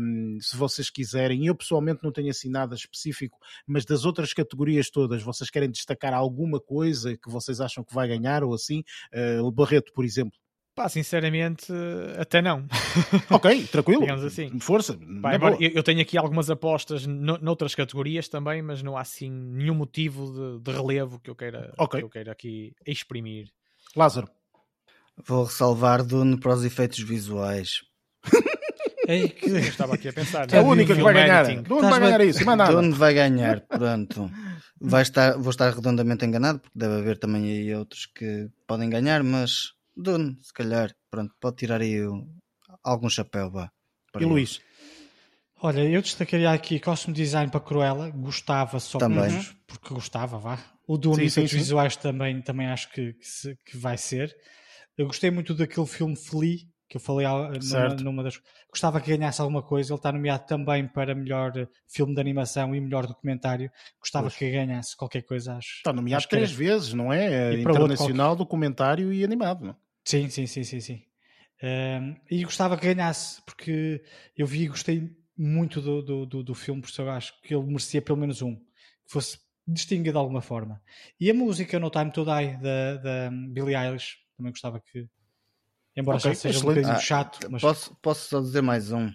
um, 0.00 0.38
se 0.40 0.56
vocês 0.56 0.88
quiserem. 0.88 1.44
Eu 1.44 1.54
pessoalmente 1.54 2.02
não 2.02 2.10
tenho 2.10 2.30
assim 2.30 2.48
nada 2.48 2.74
específico, 2.74 3.36
mas 3.66 3.84
das 3.84 4.06
outras 4.06 4.32
categorias 4.32 4.88
todas, 4.88 5.22
vocês 5.22 5.50
querem 5.50 5.70
destacar 5.70 6.14
alguma 6.14 6.58
coisa 6.58 7.18
que 7.18 7.30
vocês 7.30 7.60
acham 7.60 7.84
que 7.84 7.94
vai 7.94 8.08
ganhar 8.08 8.42
ou 8.42 8.54
assim? 8.54 8.82
Uh, 9.12 9.52
Barreto, 9.52 9.92
por 9.92 10.06
exemplo. 10.06 10.38
Pá, 10.78 10.88
sinceramente, 10.88 11.72
até 12.16 12.40
não. 12.40 12.64
Ok, 13.30 13.66
tranquilo. 13.66 14.02
Digamos 14.02 14.22
assim. 14.22 14.60
Força. 14.60 14.96
Pá, 15.20 15.34
embora, 15.34 15.56
eu, 15.58 15.70
eu, 15.70 15.82
tenho 15.82 16.00
aqui 16.00 16.16
algumas 16.16 16.48
apostas 16.50 17.04
no, 17.04 17.36
noutras 17.38 17.74
categorias 17.74 18.28
também, 18.28 18.62
mas 18.62 18.80
não 18.80 18.96
há 18.96 19.00
assim 19.00 19.28
nenhum 19.28 19.74
motivo 19.74 20.30
de, 20.32 20.62
de 20.62 20.70
relevo 20.70 21.18
que 21.18 21.30
eu, 21.30 21.34
queira, 21.34 21.74
okay. 21.76 21.98
que 21.98 22.06
eu 22.06 22.08
queira 22.08 22.30
aqui 22.30 22.76
exprimir. 22.86 23.48
Lázaro. 23.96 24.28
Vou 25.26 25.46
ressalvar 25.46 26.04
Dune 26.04 26.38
para 26.38 26.54
os 26.54 26.64
efeitos 26.64 27.00
visuais. 27.00 27.82
Ei, 29.08 29.30
que... 29.30 29.50
Eu 29.50 29.58
estava 29.58 29.94
aqui 29.94 30.06
a 30.08 30.12
pensar. 30.12 30.46
É 30.52 30.58
a 30.58 30.62
única 30.62 30.94
que 30.94 31.02
vai 31.02 31.12
ganhar. 31.12 31.44
Dune 31.60 31.90
vai 31.90 31.98
ganhar 31.98 32.20
isso, 32.20 32.44
mais 32.44 32.56
nada. 32.56 32.72
Dune 32.72 32.92
vai 32.92 33.14
ganhar, 33.14 33.62
pronto. 33.62 34.30
Vai 34.80 35.02
estar, 35.02 35.36
vou 35.36 35.50
estar 35.50 35.74
redondamente 35.74 36.24
enganado, 36.24 36.60
porque 36.60 36.78
deve 36.78 36.94
haver 37.00 37.18
também 37.18 37.50
aí 37.50 37.74
outros 37.74 38.06
que 38.06 38.48
podem 38.64 38.88
ganhar, 38.88 39.24
mas 39.24 39.76
Dune, 39.98 40.38
se 40.40 40.52
calhar, 40.52 40.94
pronto, 41.10 41.34
pode 41.40 41.56
tirar 41.56 41.80
aí 41.80 41.98
algum 42.84 43.08
chapéu, 43.08 43.50
vá. 43.50 43.70
E 44.18 44.24
Luís? 44.24 44.60
Olha, 45.60 45.80
eu 45.80 46.00
destacaria 46.00 46.52
aqui 46.52 46.78
Costume 46.78 47.16
Design 47.16 47.50
para 47.50 47.60
Cruella, 47.60 48.10
gostava 48.10 48.78
só 48.78 48.98
também. 48.98 49.32
Mesmo, 49.32 49.56
porque 49.66 49.92
gostava, 49.92 50.38
vá. 50.38 50.58
O 50.86 50.96
Dune 50.96 51.24
e 51.24 51.26
os 51.26 51.52
visuais 51.52 51.96
também, 51.96 52.40
também 52.40 52.68
acho 52.68 52.90
que, 52.92 53.12
que, 53.14 53.56
que, 53.66 53.76
vai 53.76 53.98
ser. 53.98 54.34
Eu 54.96 55.06
gostei 55.06 55.30
muito 55.30 55.54
daquele 55.54 55.86
filme 55.86 56.16
Flea, 56.16 56.58
que 56.88 56.96
eu 56.96 57.00
falei 57.00 57.26
numa, 57.26 57.94
numa, 57.96 58.22
das. 58.22 58.40
Gostava 58.70 59.00
que 59.00 59.14
ganhasse 59.14 59.40
alguma 59.40 59.62
coisa. 59.62 59.92
Ele 59.92 59.98
está 59.98 60.12
nomeado 60.12 60.46
também 60.46 60.86
para 60.86 61.14
melhor 61.14 61.52
filme 61.88 62.14
de 62.14 62.20
animação 62.20 62.72
e 62.74 62.80
melhor 62.80 63.06
documentário. 63.06 63.70
Gostava 64.00 64.26
pois. 64.28 64.36
que 64.36 64.50
ganhasse 64.50 64.96
qualquer 64.96 65.22
coisa, 65.22 65.56
acho. 65.56 65.78
Está 65.78 65.92
nomeado 65.92 66.18
acho 66.18 66.28
três 66.28 66.52
é... 66.52 66.54
vezes, 66.54 66.94
não 66.94 67.12
é? 67.12 67.54
Internacional, 67.54 68.28
qualquer... 68.28 68.44
documentário 68.44 69.12
e 69.12 69.24
animado, 69.24 69.66
não? 69.66 69.76
Sim, 70.08 70.30
sim, 70.30 70.46
sim, 70.46 70.64
sim, 70.64 70.80
sim. 70.80 71.02
Um, 71.62 72.16
e 72.30 72.42
gostava 72.42 72.78
que 72.78 72.94
ganhasse, 72.94 73.42
porque 73.42 74.02
eu 74.34 74.46
vi 74.46 74.62
e 74.62 74.68
gostei 74.68 75.14
muito 75.36 75.82
do, 75.82 76.00
do, 76.00 76.24
do, 76.24 76.42
do 76.42 76.54
filme, 76.54 76.80
por 76.80 76.88
isso 76.88 77.02
eu 77.02 77.10
acho 77.10 77.38
que 77.42 77.54
ele 77.54 77.66
merecia 77.66 78.00
pelo 78.00 78.16
menos 78.16 78.40
um, 78.40 78.56
que 78.56 78.62
fosse 79.06 79.38
distinguido 79.66 80.12
de 80.12 80.16
alguma 80.16 80.40
forma. 80.40 80.82
E 81.20 81.30
a 81.30 81.34
música 81.34 81.78
No 81.78 81.90
Time 81.90 82.10
to 82.10 82.24
Die, 82.24 82.56
da, 82.56 82.96
da 82.96 83.30
Billie 83.50 83.76
Eilish, 83.76 84.16
também 84.34 84.50
gostava 84.50 84.80
que, 84.80 85.06
embora 85.94 86.16
okay, 86.16 86.30
já 86.30 86.34
seja 86.40 86.58
um 86.60 86.62
bocadinho 86.62 86.94
ah, 86.94 87.00
chato. 87.00 87.46
Mas... 87.50 87.60
Posso, 87.60 87.94
posso 87.96 88.30
só 88.30 88.40
dizer 88.40 88.62
mais 88.62 88.90
um? 88.90 89.12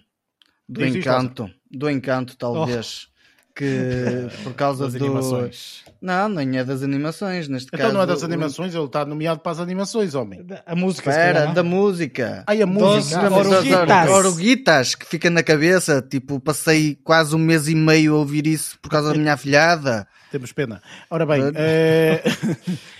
Do 0.68 0.86
Encanto, 0.86 1.52
do 1.68 1.90
Encanto, 1.90 2.36
talvez. 2.36 3.08
Oh 3.10 3.13
que 3.54 4.28
por 4.42 4.54
causa 4.54 4.84
das 4.84 4.94
do... 4.94 5.04
animações. 5.04 5.84
Não, 6.00 6.28
nem 6.28 6.58
é 6.58 6.64
das 6.64 6.82
animações, 6.82 7.48
neste 7.48 7.68
então 7.68 7.78
caso. 7.78 7.90
Então 7.90 7.94
não 7.94 8.02
é 8.02 8.06
das 8.06 8.22
animações, 8.22 8.74
o... 8.74 8.78
ele 8.78 8.86
está 8.86 9.04
nomeado 9.06 9.40
para 9.40 9.52
as 9.52 9.60
animações, 9.60 10.14
homem. 10.14 10.44
A 10.66 10.74
música. 10.74 11.10
Espera, 11.10 11.46
da 11.46 11.62
música. 11.62 12.44
Ai, 12.46 12.60
a 12.60 12.66
música. 12.66 13.32
Oruguitas. 13.32 14.10
Oruguitas, 14.10 14.94
que 14.94 15.06
fica 15.06 15.30
na 15.30 15.42
cabeça. 15.42 16.02
Tipo, 16.02 16.40
passei 16.40 16.98
quase 17.02 17.34
um 17.34 17.38
mês 17.38 17.68
e 17.68 17.74
meio 17.74 18.14
a 18.14 18.18
ouvir 18.18 18.46
isso 18.46 18.78
por 18.82 18.90
causa 18.90 19.12
da 19.12 19.18
minha 19.18 19.34
afilhada 19.34 20.06
temos 20.34 20.52
pena. 20.52 20.82
Ora 21.08 21.24
bem, 21.24 21.42
é... 21.54 22.20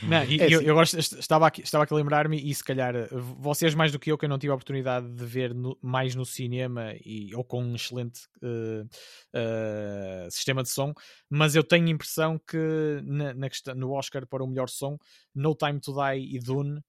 não, 0.02 0.18
é 0.22 0.52
eu, 0.52 0.58
assim. 0.58 0.66
eu 0.68 0.74
gosto, 0.74 0.98
estava 0.98 1.48
aqui, 1.48 1.62
estava 1.62 1.82
aqui 1.82 1.92
a 1.92 1.96
lembrar-me 1.96 2.40
e 2.40 2.54
se 2.54 2.62
calhar 2.62 2.94
vocês 3.10 3.74
mais 3.74 3.90
do 3.90 3.98
que 3.98 4.12
eu, 4.12 4.16
que 4.16 4.24
eu 4.24 4.28
não 4.28 4.38
tive 4.38 4.52
a 4.52 4.54
oportunidade 4.54 5.10
de 5.10 5.24
ver 5.24 5.52
no, 5.52 5.76
mais 5.82 6.14
no 6.14 6.24
cinema 6.24 6.94
e, 7.04 7.34
ou 7.34 7.42
com 7.42 7.60
um 7.60 7.74
excelente 7.74 8.20
uh, 8.40 8.84
uh, 8.84 10.30
sistema 10.30 10.62
de 10.62 10.70
som, 10.70 10.94
mas 11.28 11.56
eu 11.56 11.64
tenho 11.64 11.88
a 11.88 11.90
impressão 11.90 12.38
que 12.38 13.00
na, 13.02 13.34
na 13.34 13.48
questão, 13.48 13.74
no 13.74 13.90
Oscar 13.92 14.24
para 14.28 14.44
o 14.44 14.46
melhor 14.46 14.68
som, 14.68 14.96
No 15.34 15.56
Time 15.56 15.80
to 15.80 15.92
Die 15.92 16.36
e 16.36 16.38
Dune 16.38 16.80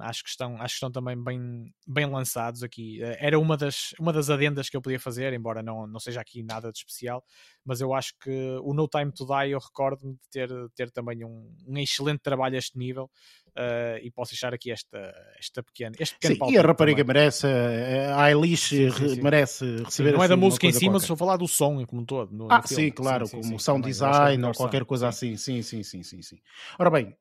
Acho, 0.00 0.24
que 0.24 0.30
estão, 0.30 0.56
acho 0.56 0.74
que 0.74 0.76
estão 0.76 0.90
também 0.90 1.22
bem, 1.22 1.72
bem 1.86 2.06
lançados 2.06 2.62
aqui. 2.62 3.00
Uh, 3.02 3.16
era 3.18 3.38
uma 3.38 3.56
das, 3.56 3.94
uma 3.98 4.12
das 4.12 4.30
adendas 4.30 4.68
que 4.68 4.76
eu 4.76 4.82
podia 4.82 4.98
fazer, 4.98 5.32
embora 5.32 5.62
não, 5.62 5.86
não 5.86 6.00
seja 6.00 6.20
aqui 6.20 6.42
nada 6.42 6.72
de 6.72 6.78
especial, 6.78 7.24
mas 7.64 7.80
eu 7.80 7.94
acho 7.94 8.14
que 8.20 8.58
o 8.62 8.74
No 8.74 8.88
Time 8.88 9.12
to 9.12 9.26
Die 9.26 9.50
eu 9.50 9.58
recordo-me 9.58 10.14
de 10.14 10.28
ter, 10.30 10.50
ter 10.74 10.90
também 10.90 11.24
um, 11.24 11.54
um 11.66 11.78
excelente 11.78 12.20
trabalho 12.20 12.56
a 12.56 12.58
este 12.58 12.76
nível 12.76 13.10
uh, 13.48 13.98
e 14.02 14.10
posso 14.10 14.32
deixar 14.32 14.52
aqui 14.52 14.70
esta, 14.70 15.14
esta 15.38 15.62
pequena. 15.62 15.94
Este 15.98 16.14
pequeno 16.18 16.46
sim, 16.46 16.52
e 16.52 16.58
a 16.58 16.62
rapariga 16.62 17.04
também. 17.04 17.14
merece, 17.14 17.46
a 17.46 18.30
Eilish 18.30 18.68
sim, 18.68 18.90
sim, 18.90 19.08
sim. 19.08 19.22
merece 19.22 19.76
receber. 19.84 20.12
não 20.12 20.24
é 20.24 20.28
da 20.28 20.34
assim 20.34 20.42
música 20.42 20.66
em 20.66 20.72
si, 20.72 20.88
mas 20.88 21.02
estou 21.02 21.14
a 21.14 21.18
falar 21.18 21.36
do 21.36 21.46
som 21.46 21.84
como 21.86 22.02
um 22.02 22.04
todo. 22.04 22.32
No, 22.34 22.48
ah, 22.50 22.60
no 22.60 22.66
sim, 22.66 22.90
claro, 22.90 23.28
como 23.28 23.58
sound 23.60 23.86
design 23.86 24.42
ou 24.44 24.52
qualquer 24.54 24.84
coisa 24.84 25.08
assim. 25.08 25.36
Sim, 25.36 25.62
sim, 25.62 25.82
sim, 25.82 26.02
sim, 26.02 26.22
sim. 26.22 26.38
Ora 26.78 26.90
bem, 26.90 27.16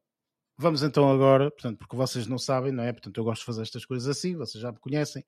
Vamos 0.62 0.84
então 0.84 1.10
agora, 1.10 1.50
portanto, 1.50 1.78
porque 1.78 1.96
vocês 1.96 2.28
não 2.28 2.38
sabem, 2.38 2.74
não 2.74 2.84
é? 2.84 2.92
Portanto, 2.92 3.18
eu 3.18 3.24
gosto 3.24 3.40
de 3.40 3.46
fazer 3.46 3.62
estas 3.62 3.86
coisas 3.86 4.10
assim, 4.10 4.36
vocês 4.36 4.62
já 4.62 4.70
me 4.70 4.78
conhecem. 4.78 5.24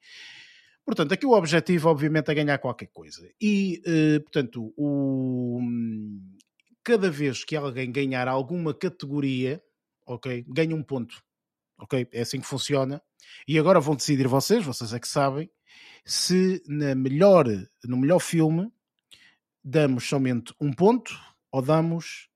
Portanto, 0.85 1.13
aqui 1.13 1.25
o 1.25 1.31
objetivo, 1.31 1.87
obviamente, 1.87 2.29
é 2.29 2.33
ganhar 2.35 2.57
qualquer 2.57 2.87
coisa. 2.87 3.31
E, 3.39 3.81
eh, 3.85 4.19
portanto, 4.19 4.73
o... 4.75 5.61
cada 6.83 7.09
vez 7.09 7.45
que 7.45 7.55
alguém 7.55 7.89
ganhar 7.89 8.27
alguma 8.27 8.73
categoria, 8.73 9.63
ok, 10.05 10.43
ganha 10.49 10.75
um 10.75 10.83
ponto. 10.83 11.23
Ok? 11.79 12.09
É 12.11 12.21
assim 12.23 12.41
que 12.41 12.47
funciona. 12.47 13.01
E 13.47 13.57
agora 13.57 13.79
vão 13.79 13.95
decidir 13.95 14.27
vocês, 14.27 14.65
vocês 14.65 14.93
é 14.93 14.99
que 14.99 15.07
sabem, 15.07 15.49
se 16.03 16.61
na 16.67 16.93
melhor, 16.93 17.45
no 17.85 17.95
melhor 17.95 18.19
filme 18.19 18.69
damos 19.63 20.09
somente 20.09 20.53
um 20.59 20.73
ponto 20.73 21.17
ou 21.53 21.61
damos 21.61 22.27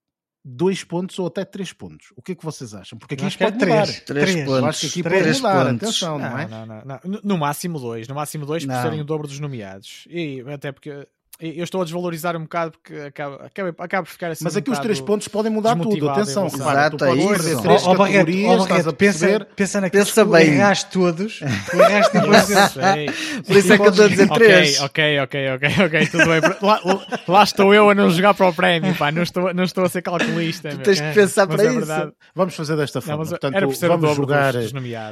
dois 0.45 0.83
pontos 0.83 1.17
ou 1.17 1.25
até 1.25 1.43
três 1.43 1.73
pontos. 1.73 2.13
O 2.15 2.21
que 2.21 2.33
é 2.33 2.35
que 2.35 2.45
vocês 2.45 2.75
acham? 2.75 2.99
Porque 2.99 3.15
aqui 3.15 3.25
isto 3.25 3.39
pode 3.39 3.55
é 3.55 3.59
três, 3.59 3.79
mudar. 3.79 4.05
Três, 4.05 4.31
três 4.31 4.45
pontos. 4.45 4.63
acho 4.63 4.79
que 4.81 4.87
aqui 4.87 5.03
três 5.03 5.41
pode 5.41 5.55
mudar. 5.55 5.65
Pontos. 5.65 5.83
Atenção, 5.87 6.19
não, 6.19 6.29
não 6.29 6.37
é? 6.37 6.47
Não, 6.47 6.65
não, 6.67 6.83
não. 6.85 7.19
No 7.23 7.37
máximo 7.37 7.79
dois. 7.79 8.07
No 8.07 8.13
máximo 8.13 8.45
dois 8.45 8.63
por 8.63 8.73
serem 8.73 9.01
o 9.01 9.03
dobro 9.03 9.27
dos 9.27 9.39
nomeados. 9.39 10.07
E 10.07 10.43
até 10.47 10.71
porque 10.71 11.07
eu 11.39 11.63
estou 11.65 11.81
a 11.81 11.83
desvalorizar 11.83 12.37
um 12.37 12.43
bocado 12.43 12.71
porque 12.71 12.93
acaba, 12.95 13.45
acaba, 13.45 13.75
acaba 13.77 14.03
por 14.03 14.11
ficar 14.11 14.31
assim. 14.31 14.43
Mas 14.43 14.55
aqui 14.55 14.69
um 14.69 14.73
os 14.73 14.79
três 14.79 15.01
pontos 15.01 15.27
podem 15.27 15.51
mudar 15.51 15.75
tudo. 15.77 16.09
Atenção, 16.09 16.47
Exato, 16.47 17.03
é 17.03 17.15
perder 17.15 17.57
três 17.57 17.85
oh, 17.85 17.95
categorias, 17.95 18.61
oh, 18.61 18.65
Barreto, 18.65 18.93
pensa, 18.93 19.47
pensa 19.55 19.81
naqueles 19.81 20.07
pensa 20.07 20.25
bem. 20.25 20.53
erraste 20.53 20.91
todos. 20.91 21.41
Erraste 21.73 23.43
Por 23.45 23.57
isso 23.57 23.73
é 23.73 23.77
que 23.77 23.83
eu 23.83 23.89
estou 23.89 24.05
a 24.05 24.07
dizer 24.07 24.29
três. 24.29 24.79
Ok, 24.79 25.19
ok, 25.19 25.49
ok, 25.55 25.69
ok, 25.85 26.07
tudo 26.07 26.25
bem. 26.25 26.41
Lá, 26.61 26.81
lá, 27.27 27.43
estou 27.43 27.73
eu 27.73 27.89
a 27.89 27.95
não 27.95 28.09
jogar 28.09 28.33
para 28.33 28.47
o 28.47 28.53
prémio, 28.53 28.95
pá. 28.95 29.11
Não 29.11 29.23
estou, 29.23 29.53
não 29.53 29.63
estou 29.65 29.83
a 29.83 29.89
ser 29.89 30.01
calculista. 30.01 30.69
Tu 30.69 30.77
tens 30.77 31.01
que 31.01 31.13
pensar 31.13 31.47
para 31.47 31.63
é 31.63 31.73
isso. 31.73 32.13
Vamos 32.33 32.55
fazer 32.55 32.77
desta 32.77 33.01
forma. 33.01 33.23
Não, 33.23 33.29
portanto, 33.29 33.87
vamos 33.87 34.15
jogar, 34.15 34.53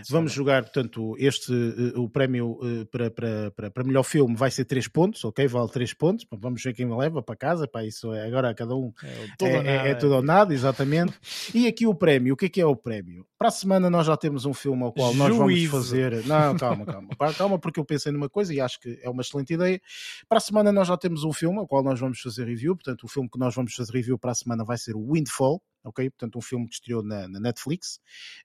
vamos 0.09 0.31
jogar, 0.31 0.63
portanto, 0.63 1.15
este, 1.19 1.51
uh, 1.51 2.01
o 2.01 2.09
prémio 2.09 2.51
uh, 2.61 2.85
para, 2.85 3.11
para, 3.11 3.51
para, 3.51 3.71
para 3.71 3.83
melhor 3.83 4.03
filme 4.03 4.35
vai 4.35 4.49
ser 4.49 4.63
três 4.65 4.87
pontos, 4.87 5.23
ok? 5.25 5.45
Vale 5.47 5.69
três 5.69 5.93
pontos 5.93 6.12
pontos, 6.13 6.25
vamos 6.31 6.61
ver 6.61 6.73
quem 6.73 6.95
leva 6.95 7.21
para 7.21 7.35
casa, 7.35 7.67
pá, 7.67 7.83
isso 7.83 8.13
é 8.13 8.25
agora 8.25 8.53
cada 8.53 8.75
um 8.75 8.93
é, 9.03 9.27
tudo 9.37 9.49
é, 9.49 9.67
é, 9.67 9.89
é, 9.89 9.95
tudo 9.95 10.15
ou 10.15 10.21
nada, 10.21 10.53
exatamente. 10.53 11.13
e 11.53 11.67
aqui 11.67 11.87
o 11.87 11.95
prémio, 11.95 12.33
o 12.33 12.37
que 12.37 12.45
é 12.45 12.49
que 12.49 12.61
é 12.61 12.65
o 12.65 12.75
prémio? 12.75 13.25
Para 13.37 13.47
a 13.47 13.51
semana 13.51 13.89
nós 13.89 14.05
já 14.05 14.15
temos 14.15 14.45
um 14.45 14.53
filme 14.53 14.83
ao 14.83 14.93
qual 14.93 15.13
nós 15.13 15.35
vamos 15.35 15.65
fazer. 15.65 16.25
Não, 16.25 16.55
calma, 16.55 16.85
calma, 16.85 17.09
calma, 17.37 17.59
porque 17.59 17.79
eu 17.79 17.85
pensei 17.85 18.11
numa 18.11 18.29
coisa 18.29 18.53
e 18.53 18.61
acho 18.61 18.79
que 18.79 18.99
é 19.01 19.09
uma 19.09 19.21
excelente 19.21 19.53
ideia. 19.53 19.81
Para 20.29 20.37
a 20.37 20.41
semana 20.41 20.71
nós 20.71 20.87
já 20.87 20.97
temos 20.97 21.23
um 21.23 21.33
filme 21.33 21.59
ao 21.59 21.67
qual 21.67 21.83
nós 21.83 21.99
vamos 21.99 22.19
fazer 22.21 22.45
review, 22.45 22.75
portanto, 22.75 23.03
o 23.03 23.07
filme 23.07 23.29
que 23.29 23.39
nós 23.39 23.53
vamos 23.53 23.73
fazer 23.73 23.91
review 23.91 24.17
para 24.17 24.31
a 24.31 24.35
semana 24.35 24.63
vai 24.63 24.77
ser 24.77 24.95
o 24.95 25.13
Windfall, 25.13 25.61
ok? 25.83 26.09
Portanto, 26.09 26.37
um 26.37 26.41
filme 26.41 26.67
que 26.67 26.75
estreou 26.75 27.03
na, 27.03 27.27
na 27.27 27.39
Netflix. 27.39 27.99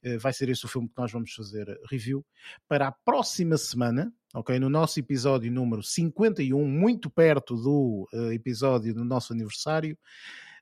Uh, 0.04 0.18
vai 0.18 0.32
ser 0.32 0.48
esse 0.48 0.64
o 0.64 0.68
filme 0.68 0.88
que 0.88 0.94
nós 0.98 1.12
vamos 1.12 1.32
fazer 1.32 1.66
review. 1.90 2.24
Para 2.66 2.88
a 2.88 2.92
próxima 2.92 3.56
semana, 3.56 4.12
ok? 4.34 4.58
No 4.58 4.68
nosso 4.68 4.98
episódio 4.98 5.50
número 5.50 5.82
51, 5.82 6.66
muito 6.66 7.08
perto 7.10 7.56
do 7.56 8.08
uh, 8.12 8.32
episódio 8.32 8.94
do 8.94 9.04
nosso 9.04 9.32
aniversário, 9.32 9.98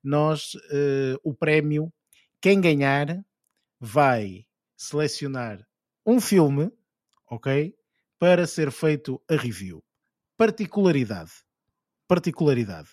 nós, 0.02 0.54
uh, 0.54 1.18
o 1.24 1.34
prémio, 1.34 1.92
quem 2.40 2.60
ganhar, 2.60 3.24
vai 3.80 4.46
selecionar 4.76 5.66
um 6.06 6.20
filme, 6.20 6.70
ok? 7.28 7.74
Para 8.18 8.46
ser 8.46 8.70
feito 8.70 9.20
a 9.28 9.34
review. 9.34 9.82
Particularidade. 10.36 11.32
Particularidade. 12.06 12.88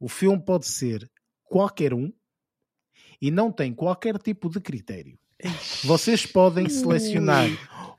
O 0.00 0.08
filme 0.08 0.42
pode 0.44 0.66
ser 0.66 1.10
qualquer 1.44 1.94
um, 1.94 2.12
e 3.20 3.30
não 3.30 3.50
tem 3.50 3.72
qualquer 3.72 4.18
tipo 4.18 4.48
de 4.48 4.60
critério. 4.60 5.18
Vocês 5.84 6.24
podem 6.24 6.68
selecionar 6.68 7.46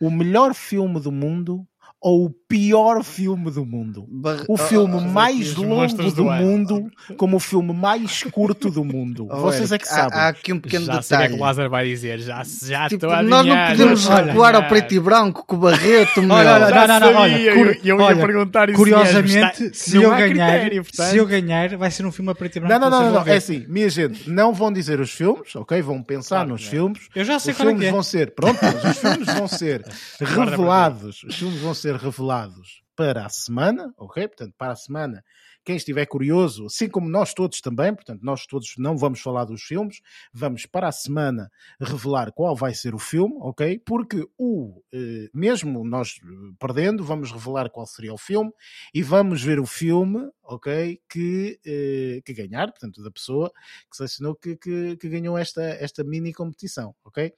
o 0.01 0.09
melhor 0.09 0.53
filme 0.53 0.99
do 0.99 1.11
mundo 1.11 1.67
ou 1.99 2.25
o 2.25 2.29
pior 2.29 3.03
filme 3.03 3.49
do 3.51 3.65
mundo. 3.65 4.05
Bar 4.09 4.43
o 4.47 4.55
filme 4.55 4.95
oh, 4.95 5.01
mais 5.01 5.55
longo 5.55 5.93
do, 5.95 6.11
do 6.11 6.23
mundo, 6.25 6.91
como 7.17 7.37
o 7.37 7.39
filme 7.39 7.73
mais 7.73 8.23
curto 8.23 8.69
do 8.69 8.83
mundo. 8.83 9.27
Oh, 9.37 9.41
Vocês 9.41 9.71
é 9.71 9.77
que 9.77 9.87
sabem. 9.87 10.17
Há, 10.17 10.23
há 10.23 10.27
aqui 10.29 10.51
um 10.51 10.59
pequeno 10.59 10.85
já 10.85 10.99
detalhe. 10.99 11.27
Sei 11.27 11.35
que 11.35 11.41
o 11.41 11.45
Lázaro 11.45 11.69
vai 11.69 11.85
dizer. 11.85 12.19
Já, 12.19 12.43
já 12.43 12.87
tipo, 12.87 13.05
estou 13.05 13.11
a 13.11 13.21
Nós 13.21 13.45
não 13.45 13.67
podemos 13.67 14.07
recuar 14.07 14.55
ao 14.55 14.67
preto 14.67 14.93
e 14.93 14.99
branco 14.99 15.45
com 15.45 15.55
o 15.57 15.59
Barreto, 15.59 16.21
meu. 16.23 16.35
Olha, 16.35 16.53
olha, 16.53 16.69
não, 16.69 16.87
não, 16.87 16.99
não, 16.99 17.21
olha, 17.21 17.37
eu, 17.37 18.01
ia 18.01 18.15
perguntar 18.15 18.69
isso 18.69 18.77
Curiosamente, 18.77 19.61
mesmo, 19.61 19.75
se, 19.75 19.97
eu 19.97 20.09
ganhar, 20.09 20.29
critério, 20.29 20.85
se 20.91 21.17
eu 21.17 21.25
ganhar, 21.25 21.77
vai 21.77 21.91
ser 21.91 22.05
um 22.05 22.11
filme 22.11 22.31
a 22.31 22.35
preto 22.35 22.55
e 22.55 22.59
branco. 22.61 22.79
Não, 22.79 22.89
não, 22.89 23.01
não, 23.01 23.11
não, 23.11 23.27
é 23.27 23.35
assim, 23.35 23.65
minha 23.67 23.89
gente, 23.89 24.29
não 24.29 24.53
vão 24.53 24.71
dizer 24.71 24.99
os 24.99 25.11
filmes, 25.11 25.55
ok? 25.55 25.81
Vão 25.81 26.01
pensar 26.01 26.47
nos 26.47 26.65
filmes. 26.65 27.09
Eu 27.13 27.25
já 27.25 27.37
sei 27.37 27.51
os 27.51 27.57
qual 27.57 27.69
é 27.69 27.71
filmes 27.71 27.87
é. 27.87 27.91
vão 27.91 28.03
ser, 28.03 28.31
pronto, 28.31 28.59
os 28.65 28.97
filmes 28.97 29.27
vão 29.33 29.47
ser 29.47 29.85
revelados. 30.19 31.23
Os 31.23 31.35
filmes 31.35 31.59
vão 31.59 31.73
ser 31.73 31.86
revelados 31.93 32.83
para 32.95 33.25
a 33.25 33.29
semana, 33.29 33.93
ok? 33.97 34.27
Portanto, 34.27 34.55
para 34.57 34.73
a 34.73 34.75
semana, 34.75 35.23
quem 35.67 35.75
estiver 35.75 36.05
curioso, 36.05 36.67
assim 36.67 36.87
como 36.87 37.09
nós 37.09 37.33
todos 37.33 37.59
também, 37.59 37.93
portanto, 37.93 38.21
nós 38.23 38.45
todos 38.45 38.75
não 38.77 38.97
vamos 38.97 39.19
falar 39.19 39.43
dos 39.43 39.63
filmes, 39.63 39.99
vamos 40.31 40.65
para 40.65 40.87
a 40.87 40.93
semana 40.93 41.51
revelar 41.77 42.31
qual 42.31 42.55
vai 42.55 42.73
ser 42.73 42.95
o 42.95 42.97
filme, 42.97 43.35
ok? 43.41 43.77
Porque 43.85 44.25
o, 44.37 44.81
eh, 44.93 45.27
mesmo 45.33 45.83
nós 45.83 46.21
perdendo, 46.57 47.03
vamos 47.03 47.33
revelar 47.33 47.69
qual 47.69 47.85
seria 47.85 48.13
o 48.13 48.17
filme 48.17 48.49
e 48.93 49.03
vamos 49.03 49.43
ver 49.43 49.59
o 49.59 49.65
filme, 49.65 50.29
ok? 50.41 51.01
Que, 51.09 51.59
eh, 51.65 52.21
que 52.23 52.33
ganhar, 52.33 52.67
portanto, 52.71 53.03
da 53.03 53.11
pessoa 53.11 53.51
que 53.91 53.97
selecionou 53.97 54.35
que, 54.35 54.55
que, 54.55 54.95
que 54.95 55.09
ganhou 55.09 55.37
esta, 55.37 55.61
esta 55.61 56.01
mini 56.01 56.31
competição, 56.31 56.95
ok? 57.03 57.33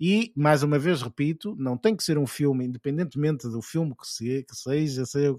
E, 0.00 0.32
mais 0.34 0.62
uma 0.62 0.78
vez, 0.78 1.02
repito, 1.02 1.54
não 1.58 1.76
tem 1.76 1.94
que 1.94 2.02
ser 2.02 2.16
um 2.16 2.26
filme, 2.26 2.64
independentemente 2.64 3.46
do 3.46 3.60
filme 3.60 3.94
que, 3.94 4.06
se, 4.06 4.42
que 4.42 4.56
seja, 4.56 5.04
seja 5.04 5.36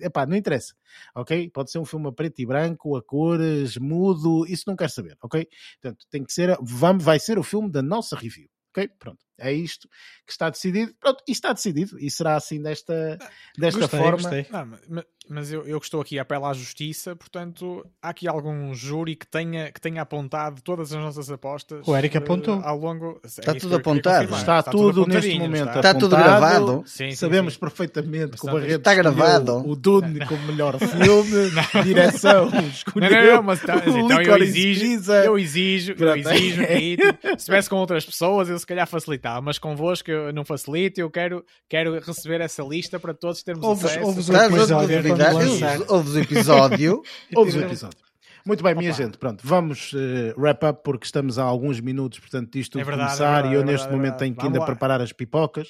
epá, 0.00 0.24
não 0.24 0.36
interessa, 0.36 0.74
ok? 1.12 1.50
Pode 1.50 1.72
ser 1.72 1.78
um 1.80 1.87
filme 1.88 2.08
a 2.08 2.12
preto 2.12 2.40
e 2.40 2.46
branco, 2.46 2.96
a 2.96 3.02
cores, 3.02 3.76
mudo, 3.76 4.46
isso 4.46 4.64
não 4.66 4.76
quero 4.76 4.90
saber, 4.90 5.16
ok? 5.22 5.48
Portanto, 5.80 6.06
tem 6.10 6.24
que 6.24 6.32
ser, 6.32 6.56
vai 7.00 7.18
ser 7.18 7.38
o 7.38 7.42
filme 7.42 7.70
da 7.70 7.82
nossa 7.82 8.16
review, 8.16 8.48
ok? 8.70 8.88
Pronto. 8.98 9.27
É 9.38 9.52
isto 9.52 9.88
que 10.26 10.32
está 10.32 10.50
decidido. 10.50 10.92
Pronto, 11.00 11.22
e 11.26 11.32
está 11.32 11.52
decidido. 11.52 11.98
E 11.98 12.10
será 12.10 12.36
assim 12.36 12.60
desta, 12.60 13.18
desta 13.56 13.80
gostei, 13.80 14.00
forma. 14.00 14.16
Gostei. 14.16 14.46
mas, 14.88 15.04
mas 15.28 15.52
eu, 15.52 15.66
eu 15.66 15.78
estou 15.78 16.00
aqui 16.00 16.18
a 16.18 16.22
apelar 16.22 16.50
à 16.50 16.54
justiça, 16.54 17.14
portanto, 17.14 17.86
há 18.00 18.10
aqui 18.10 18.26
algum 18.26 18.72
júri 18.74 19.14
que 19.14 19.26
tenha, 19.26 19.70
que 19.70 19.80
tenha 19.80 20.02
apontado 20.02 20.62
todas 20.62 20.92
as 20.92 20.98
nossas 20.98 21.30
apostas. 21.30 21.86
O 21.86 21.96
Eric 21.96 22.16
apontou. 22.16 22.58
Uh, 22.58 22.64
ao 22.64 22.78
longo. 22.78 23.20
Está 23.22 23.54
tudo 23.54 23.76
apontado. 23.76 24.34
Está, 24.34 24.60
está, 24.60 24.70
tudo 24.70 25.06
neste 25.06 25.38
momento. 25.38 25.68
Está, 25.68 25.76
está 25.76 25.94
tudo 25.94 26.16
gravado. 26.16 26.82
Sim, 26.86 27.10
sim, 27.10 27.16
Sabemos 27.16 27.54
sim. 27.54 27.60
perfeitamente 27.60 28.38
que 28.38 28.46
o 28.46 28.52
Barreto 28.52 28.78
está 28.78 28.94
gravado. 28.94 29.68
O 29.68 29.76
Dune 29.76 30.24
como 30.26 30.42
melhor 30.46 30.78
filme, 30.78 31.50
direção. 31.84 32.48
Escolheu 32.70 33.10
não, 33.10 33.20
não, 33.20 33.36
não, 33.36 33.42
mas 33.42 33.60
tá, 33.60 33.76
então 33.76 34.20
eu 34.22 34.36
exijo, 34.38 35.12
eu 35.12 35.38
exijo, 35.38 35.94
eu 35.98 36.16
exijo 36.16 36.66
que 36.66 36.96
se 37.28 37.36
estivesse 37.36 37.68
com 37.68 37.76
outras 37.76 38.04
pessoas, 38.04 38.48
eu 38.48 38.58
se 38.58 38.66
calhar 38.66 38.86
facilitava, 38.86 39.27
mas 39.42 39.58
convosco 39.58 40.10
eu 40.10 40.32
não 40.32 40.44
facilito, 40.44 41.00
eu 41.00 41.10
quero, 41.10 41.44
quero 41.68 41.98
receber 42.00 42.40
essa 42.40 42.62
lista 42.62 42.98
para 42.98 43.14
todos 43.14 43.42
termos 43.42 43.64
ouves, 43.64 43.84
acesso. 43.84 44.06
Ouves 44.06 44.28
o 44.28 44.32
episódio. 44.32 45.84
Ouves 45.88 46.14
o 46.14 46.18
episódio. 46.18 47.02
Ouves 47.36 47.54
o 47.54 47.60
episódio. 47.60 48.08
Muito 48.46 48.62
bem, 48.62 48.72
Opa. 48.72 48.80
minha 48.80 48.92
gente, 48.92 49.18
pronto, 49.18 49.46
vamos 49.46 49.92
uh, 49.92 50.40
wrap 50.40 50.64
up 50.64 50.80
porque 50.82 51.04
estamos 51.04 51.38
há 51.38 51.42
alguns 51.42 51.80
minutos, 51.80 52.18
portanto, 52.18 52.50
disto 52.50 52.78
é 52.78 52.84
verdade, 52.84 53.08
começar 53.08 53.24
é 53.24 53.32
verdade, 53.34 53.54
e 53.54 53.56
eu 53.56 53.60
é 53.60 53.64
neste 53.64 53.84
verdade, 53.84 53.96
momento 53.96 54.16
tenho 54.16 54.34
que 54.34 54.46
ainda 54.46 54.60
lá. 54.60 54.64
preparar 54.64 55.00
as 55.02 55.12
pipocas. 55.12 55.68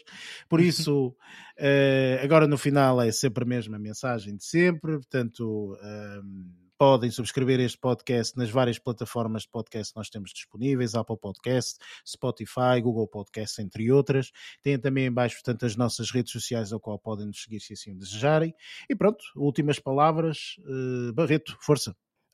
Por 0.49 0.61
isso, 0.63 1.09
uh, 1.09 2.23
agora 2.25 2.47
no 2.47 2.57
final 2.57 3.01
é 3.01 3.11
sempre 3.11 3.43
a 3.43 3.47
mesma 3.47 3.79
mensagem 3.79 4.37
de 4.37 4.45
sempre, 4.45 4.93
portanto. 4.93 5.77
Uh, 5.83 6.68
podem 6.79 7.11
subscrever 7.11 7.59
este 7.59 7.77
podcast 7.77 8.39
nas 8.39 8.51
várias 8.51 8.79
plataformas 8.79 9.43
de 9.43 9.49
podcast 9.49 9.93
que 9.93 9.99
nós 9.99 10.09
temos 10.09 10.31
disponíveis, 10.31 10.95
Apple 10.95 11.19
Podcast, 11.19 11.79
Spotify, 12.07 12.81
Google 12.81 13.09
Podcast, 13.09 13.61
entre 13.61 13.91
outras. 13.91 14.31
Tem 14.63 14.79
também 14.79 15.07
em 15.07 15.13
baixo, 15.13 15.37
portanto, 15.37 15.67
as 15.67 15.75
nossas 15.75 16.11
redes 16.13 16.33
sociais 16.33 16.73
ao 16.73 16.79
qual 16.79 16.99
podem 16.99 17.27
nos 17.27 17.43
seguir 17.43 17.61
se 17.61 17.73
assim 17.73 17.97
desejarem. 17.97 18.55
E 18.89 18.95
pronto, 18.95 19.19
últimas 19.35 19.81
palavras. 19.81 20.57
Uh, 20.61 21.13
Barreto, 21.13 21.59
força. 21.61 21.91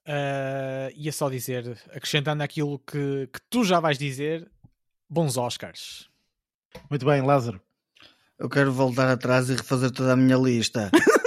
Uh, 0.07 0.93
ia 0.95 1.11
só 1.11 1.31
dizer, 1.31 1.81
acrescentando 1.89 2.43
aquilo 2.43 2.79
que, 2.81 3.27
que 3.33 3.41
tu 3.49 3.65
já 3.65 3.81
vais 3.81 3.97
dizer, 3.97 4.51
bons 5.09 5.39
Oscars. 5.39 6.11
Muito 6.91 7.07
bem, 7.07 7.23
Lázaro. 7.23 7.61
Eu 8.39 8.51
quero 8.51 8.73
voltar 8.73 9.09
atrás 9.09 9.49
e 9.49 9.55
refazer 9.55 9.91
toda 9.91 10.13
a 10.13 10.17
minha 10.17 10.37
lista. 10.37 10.91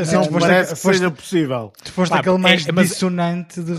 Assim, 0.00 0.14
não 0.14 0.26
parece 0.26 0.74
que 0.74 0.80
seja 0.80 1.10
possível. 1.10 1.72
Tu 1.84 1.92
foste 1.92 2.14
aquele 2.14 2.38
mais 2.38 2.66
é, 2.66 2.72
dissonante 2.72 3.62
de 3.62 3.72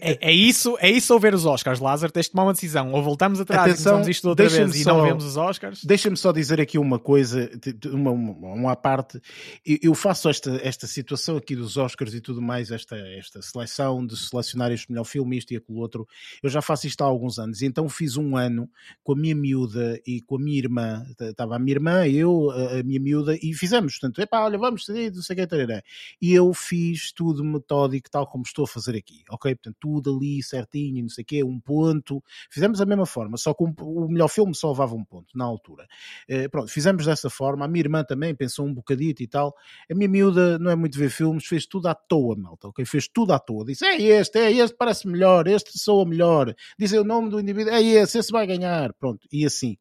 é, 0.00 0.30
é, 0.30 0.32
isso, 0.32 0.76
é 0.80 0.90
isso 0.90 1.12
ou 1.12 1.20
ver 1.20 1.34
os 1.34 1.44
Oscars, 1.44 1.80
Lázaro? 1.80 2.12
Tens 2.12 2.26
de 2.26 2.32
tomar 2.32 2.44
uma 2.44 2.52
decisão. 2.52 2.92
Ou 2.92 3.02
voltamos 3.02 3.40
atrás 3.40 3.62
Atenção, 3.62 3.80
e 3.80 3.84
começamos 3.84 4.08
isto 4.08 4.28
outra 4.28 4.48
vez 4.48 4.80
e 4.80 4.84
não 4.84 5.02
vemos 5.02 5.24
os 5.24 5.36
Oscars? 5.36 5.84
Deixa-me 5.84 6.16
só 6.16 6.32
dizer 6.32 6.60
aqui 6.60 6.78
uma 6.78 6.98
coisa, 6.98 7.50
uma, 7.86 8.10
uma, 8.10 8.54
uma 8.54 8.76
parte. 8.76 9.20
Eu 9.64 9.94
faço 9.94 10.28
esta, 10.28 10.58
esta 10.62 10.86
situação 10.86 11.36
aqui 11.36 11.54
dos 11.54 11.76
Oscars 11.76 12.14
e 12.14 12.20
tudo 12.20 12.40
mais, 12.40 12.70
esta, 12.70 12.96
esta 12.96 13.42
seleção 13.42 14.04
de 14.04 14.16
selecionar 14.16 14.72
este 14.72 14.90
melhor 14.90 15.04
filme, 15.04 15.36
isto 15.38 15.52
e 15.52 15.56
aquilo 15.56 15.78
outro. 15.78 16.06
Eu 16.42 16.50
já 16.50 16.62
faço 16.62 16.86
isto 16.86 17.02
há 17.02 17.06
alguns 17.06 17.38
anos. 17.38 17.62
Então 17.62 17.88
fiz 17.88 18.16
um 18.16 18.36
ano 18.36 18.68
com 19.02 19.12
a 19.12 19.16
minha 19.16 19.34
miúda 19.34 20.00
e 20.06 20.20
com 20.22 20.36
a 20.36 20.38
minha 20.38 20.58
irmã. 20.58 21.04
Estava 21.20 21.57
a 21.58 21.60
minha 21.60 21.74
irmã, 21.74 22.06
eu, 22.06 22.50
a 22.50 22.82
minha 22.82 23.00
miúda, 23.00 23.36
e 23.42 23.52
fizemos. 23.52 23.98
Portanto, 23.98 24.20
epá, 24.20 24.44
olha, 24.44 24.56
vamos 24.58 24.84
sair, 24.84 25.12
não 25.12 25.22
sei 25.22 25.34
o 25.34 25.38
que, 25.38 25.46
tarará. 25.46 25.82
E 26.20 26.32
eu 26.32 26.52
fiz 26.54 27.12
tudo 27.12 27.44
metódico, 27.44 28.10
tal 28.10 28.26
como 28.26 28.44
estou 28.44 28.64
a 28.64 28.68
fazer 28.68 28.96
aqui, 28.96 29.22
ok? 29.30 29.54
Portanto, 29.54 29.76
tudo 29.80 30.16
ali 30.16 30.42
certinho, 30.42 31.02
não 31.02 31.08
sei 31.08 31.22
o 31.22 31.26
quê, 31.26 31.44
um 31.44 31.60
ponto. 31.60 32.22
Fizemos 32.50 32.78
da 32.78 32.86
mesma 32.86 33.06
forma, 33.06 33.36
só 33.36 33.52
que 33.52 33.62
um, 33.62 33.74
o 33.80 34.08
melhor 34.08 34.28
filme 34.28 34.54
só 34.54 34.70
levava 34.70 34.94
um 34.94 35.04
ponto, 35.04 35.36
na 35.36 35.44
altura. 35.44 35.86
Uh, 36.30 36.48
pronto, 36.50 36.70
fizemos 36.70 37.04
dessa 37.04 37.28
forma. 37.28 37.64
A 37.64 37.68
minha 37.68 37.82
irmã 37.82 38.04
também 38.04 38.34
pensou 38.34 38.66
um 38.66 38.72
bocadito 38.72 39.22
e 39.22 39.26
tal. 39.26 39.54
A 39.90 39.94
minha 39.94 40.08
miúda 40.08 40.58
não 40.58 40.70
é 40.70 40.76
muito 40.76 40.98
ver 40.98 41.10
filmes, 41.10 41.46
fez 41.46 41.66
tudo 41.66 41.88
à 41.88 41.94
toa, 41.94 42.36
malta, 42.36 42.68
ok? 42.68 42.84
Fez 42.84 43.08
tudo 43.08 43.32
à 43.32 43.38
toa. 43.38 43.64
Disse, 43.64 43.84
é 43.84 44.00
este, 44.00 44.38
é 44.38 44.52
este, 44.52 44.76
parece 44.76 45.06
melhor, 45.08 45.46
este 45.48 45.78
soa 45.78 46.04
melhor. 46.06 46.54
Diz 46.78 46.92
o 46.92 47.04
nome 47.04 47.30
do 47.30 47.40
indivíduo, 47.40 47.72
é 47.72 47.82
esse, 47.82 48.18
esse 48.18 48.30
vai 48.30 48.46
ganhar. 48.46 48.92
Pronto, 48.94 49.26
e 49.32 49.44
assim. 49.44 49.76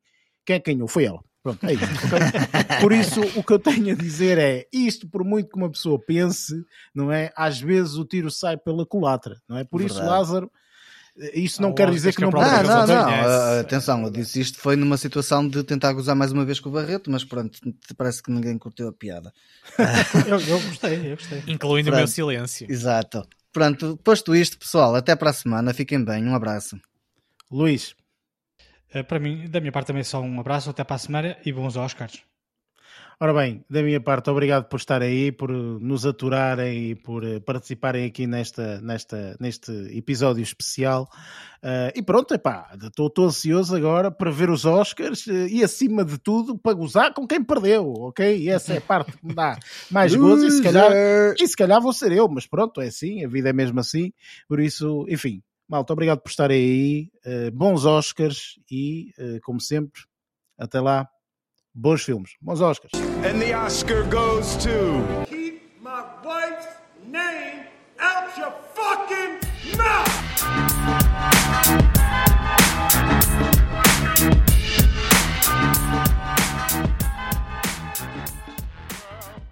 Quem 0.46 0.62
ganhou? 0.66 0.88
Foi 0.88 1.04
ela. 1.04 1.27
Pronto, 1.48 1.66
é 1.66 1.74
isso. 1.74 1.86
Okay? 1.86 2.82
Por 2.82 2.92
isso, 2.92 3.22
o 3.40 3.44
que 3.44 3.54
eu 3.54 3.60
tenho 3.60 3.94
a 3.94 3.96
dizer 3.96 4.38
é: 4.38 4.68
isto, 4.74 5.08
por 5.08 5.24
muito 5.24 5.50
que 5.50 5.56
uma 5.56 5.72
pessoa 5.72 5.98
pense, 5.98 6.54
não 6.94 7.10
é? 7.10 7.32
Às 7.38 7.60
vezes 7.60 7.96
o 7.96 8.04
tiro 8.04 8.30
sai 8.30 8.58
pela 8.58 8.86
culatra, 8.86 9.38
não 9.48 9.58
é? 9.58 9.64
Por 9.64 9.80
Verdade. 9.80 10.02
isso, 10.02 10.10
Lázaro. 10.10 10.52
Isso 11.34 11.62
não 11.64 11.70
ah, 11.70 11.74
quer 11.74 11.90
dizer 11.90 12.12
que, 12.12 12.18
que 12.18 12.22
não 12.22 12.30
pode 12.30 12.48
Não, 12.48 12.86
não, 12.86 12.88
não. 12.88 13.60
Atenção, 13.60 14.04
eu 14.04 14.12
disse 14.12 14.40
isto 14.40 14.60
foi 14.60 14.76
numa 14.76 14.98
situação 14.98 15.48
de 15.48 15.64
tentar 15.64 15.92
gozar 15.94 16.16
mais 16.16 16.32
uma 16.32 16.46
vez 16.46 16.60
com 16.60 16.70
o 16.70 16.72
Barreto, 16.72 17.10
mas 17.10 17.24
pronto, 17.24 17.58
parece 17.98 18.22
que 18.22 18.30
ninguém 18.30 18.56
curtiu 18.60 18.88
a 18.88 18.94
piada. 18.94 19.34
eu, 20.28 20.40
eu, 20.40 20.60
gostei, 20.62 21.12
eu 21.12 21.16
gostei. 21.16 21.44
Incluindo 21.48 21.86
pronto. 21.88 21.96
o 21.96 21.98
meu 22.02 22.08
silêncio. 22.08 22.68
Exato. 22.70 23.28
Pronto, 23.52 23.98
posto 24.04 24.36
isto, 24.36 24.60
pessoal, 24.60 24.94
até 24.96 25.16
para 25.16 25.32
a 25.32 25.34
semana. 25.34 25.74
Fiquem 25.74 26.04
bem, 26.04 26.24
um 26.24 26.36
abraço. 26.36 26.78
Luís. 27.50 27.96
Eh, 28.94 29.04
para 29.04 29.20
mim, 29.20 29.48
da 29.50 29.60
minha 29.60 29.72
parte 29.72 29.88
também 29.88 30.04
só 30.04 30.22
um 30.22 30.40
abraço, 30.40 30.70
até 30.70 30.84
para 30.84 30.96
a 30.96 31.00
semana 31.00 31.38
e 31.46 31.52
bons 31.52 31.76
Oscars. 31.76 32.24
Ora 33.20 33.34
bem, 33.34 33.66
da 33.68 33.82
minha 33.82 34.00
parte, 34.00 34.30
obrigado 34.30 34.66
por 34.66 34.78
estar 34.78 35.02
aí, 35.02 35.32
por 35.32 35.50
nos 35.52 36.06
aturarem 36.06 36.92
e 36.92 36.96
por 36.96 37.24
eh, 37.24 37.40
participarem 37.40 38.06
aqui 38.06 38.28
nesta, 38.28 38.80
nesta, 38.80 39.36
neste 39.40 39.72
episódio 39.98 40.44
especial. 40.44 41.10
Uh, 41.64 41.90
e 41.96 42.04
pronto, 42.04 42.36
epá, 42.36 42.70
estou 42.80 43.26
ansioso 43.26 43.76
agora 43.76 44.12
para 44.12 44.30
ver 44.30 44.52
os 44.52 44.66
Oscars 44.66 45.26
uh, 45.26 45.48
e 45.48 45.64
acima 45.64 46.06
de 46.06 46.20
tudo 46.20 46.56
para 46.56 46.74
gozar 46.74 47.12
com 47.12 47.26
quem 47.26 47.44
perdeu, 47.44 47.92
ok? 47.92 48.38
E 48.38 48.50
essa 48.50 48.76
é 48.76 48.78
a 48.78 48.82
parte 48.82 49.12
que 49.12 49.26
me 49.26 49.34
dá 49.34 49.58
mais 49.90 50.14
gozo 50.14 50.46
e 50.46 50.52
se, 50.52 50.62
calhar, 50.62 50.92
e 51.40 51.48
se 51.48 51.56
calhar 51.58 51.82
vou 51.82 51.94
ser 51.94 52.12
eu, 52.12 52.28
mas 52.30 52.46
pronto, 52.46 52.80
é 52.82 52.86
assim, 52.86 53.26
a 53.26 53.28
vida 53.28 53.50
é 53.50 53.54
mesmo 53.54 53.80
assim. 53.80 54.14
Por 54.48 54.60
isso, 54.60 55.08
enfim, 55.10 55.42
malta, 55.68 55.94
obrigado 55.94 56.22
por 56.22 56.30
estarem 56.30 56.58
aí. 56.58 57.12
Uh, 57.26 57.52
bons 57.52 57.86
Oscars 57.86 58.60
e, 58.72 59.12
como 59.44 59.60
sempre, 59.60 60.02
até 60.58 60.80
lá 60.80 61.08
bons 61.74 62.04
filmes, 62.04 62.32
bons 62.42 62.62
Oscars. 62.62 62.92
And 63.24 63.40
the 63.40 63.54
Oscar 63.56 64.04
goes 64.10 64.56
to 64.64 65.37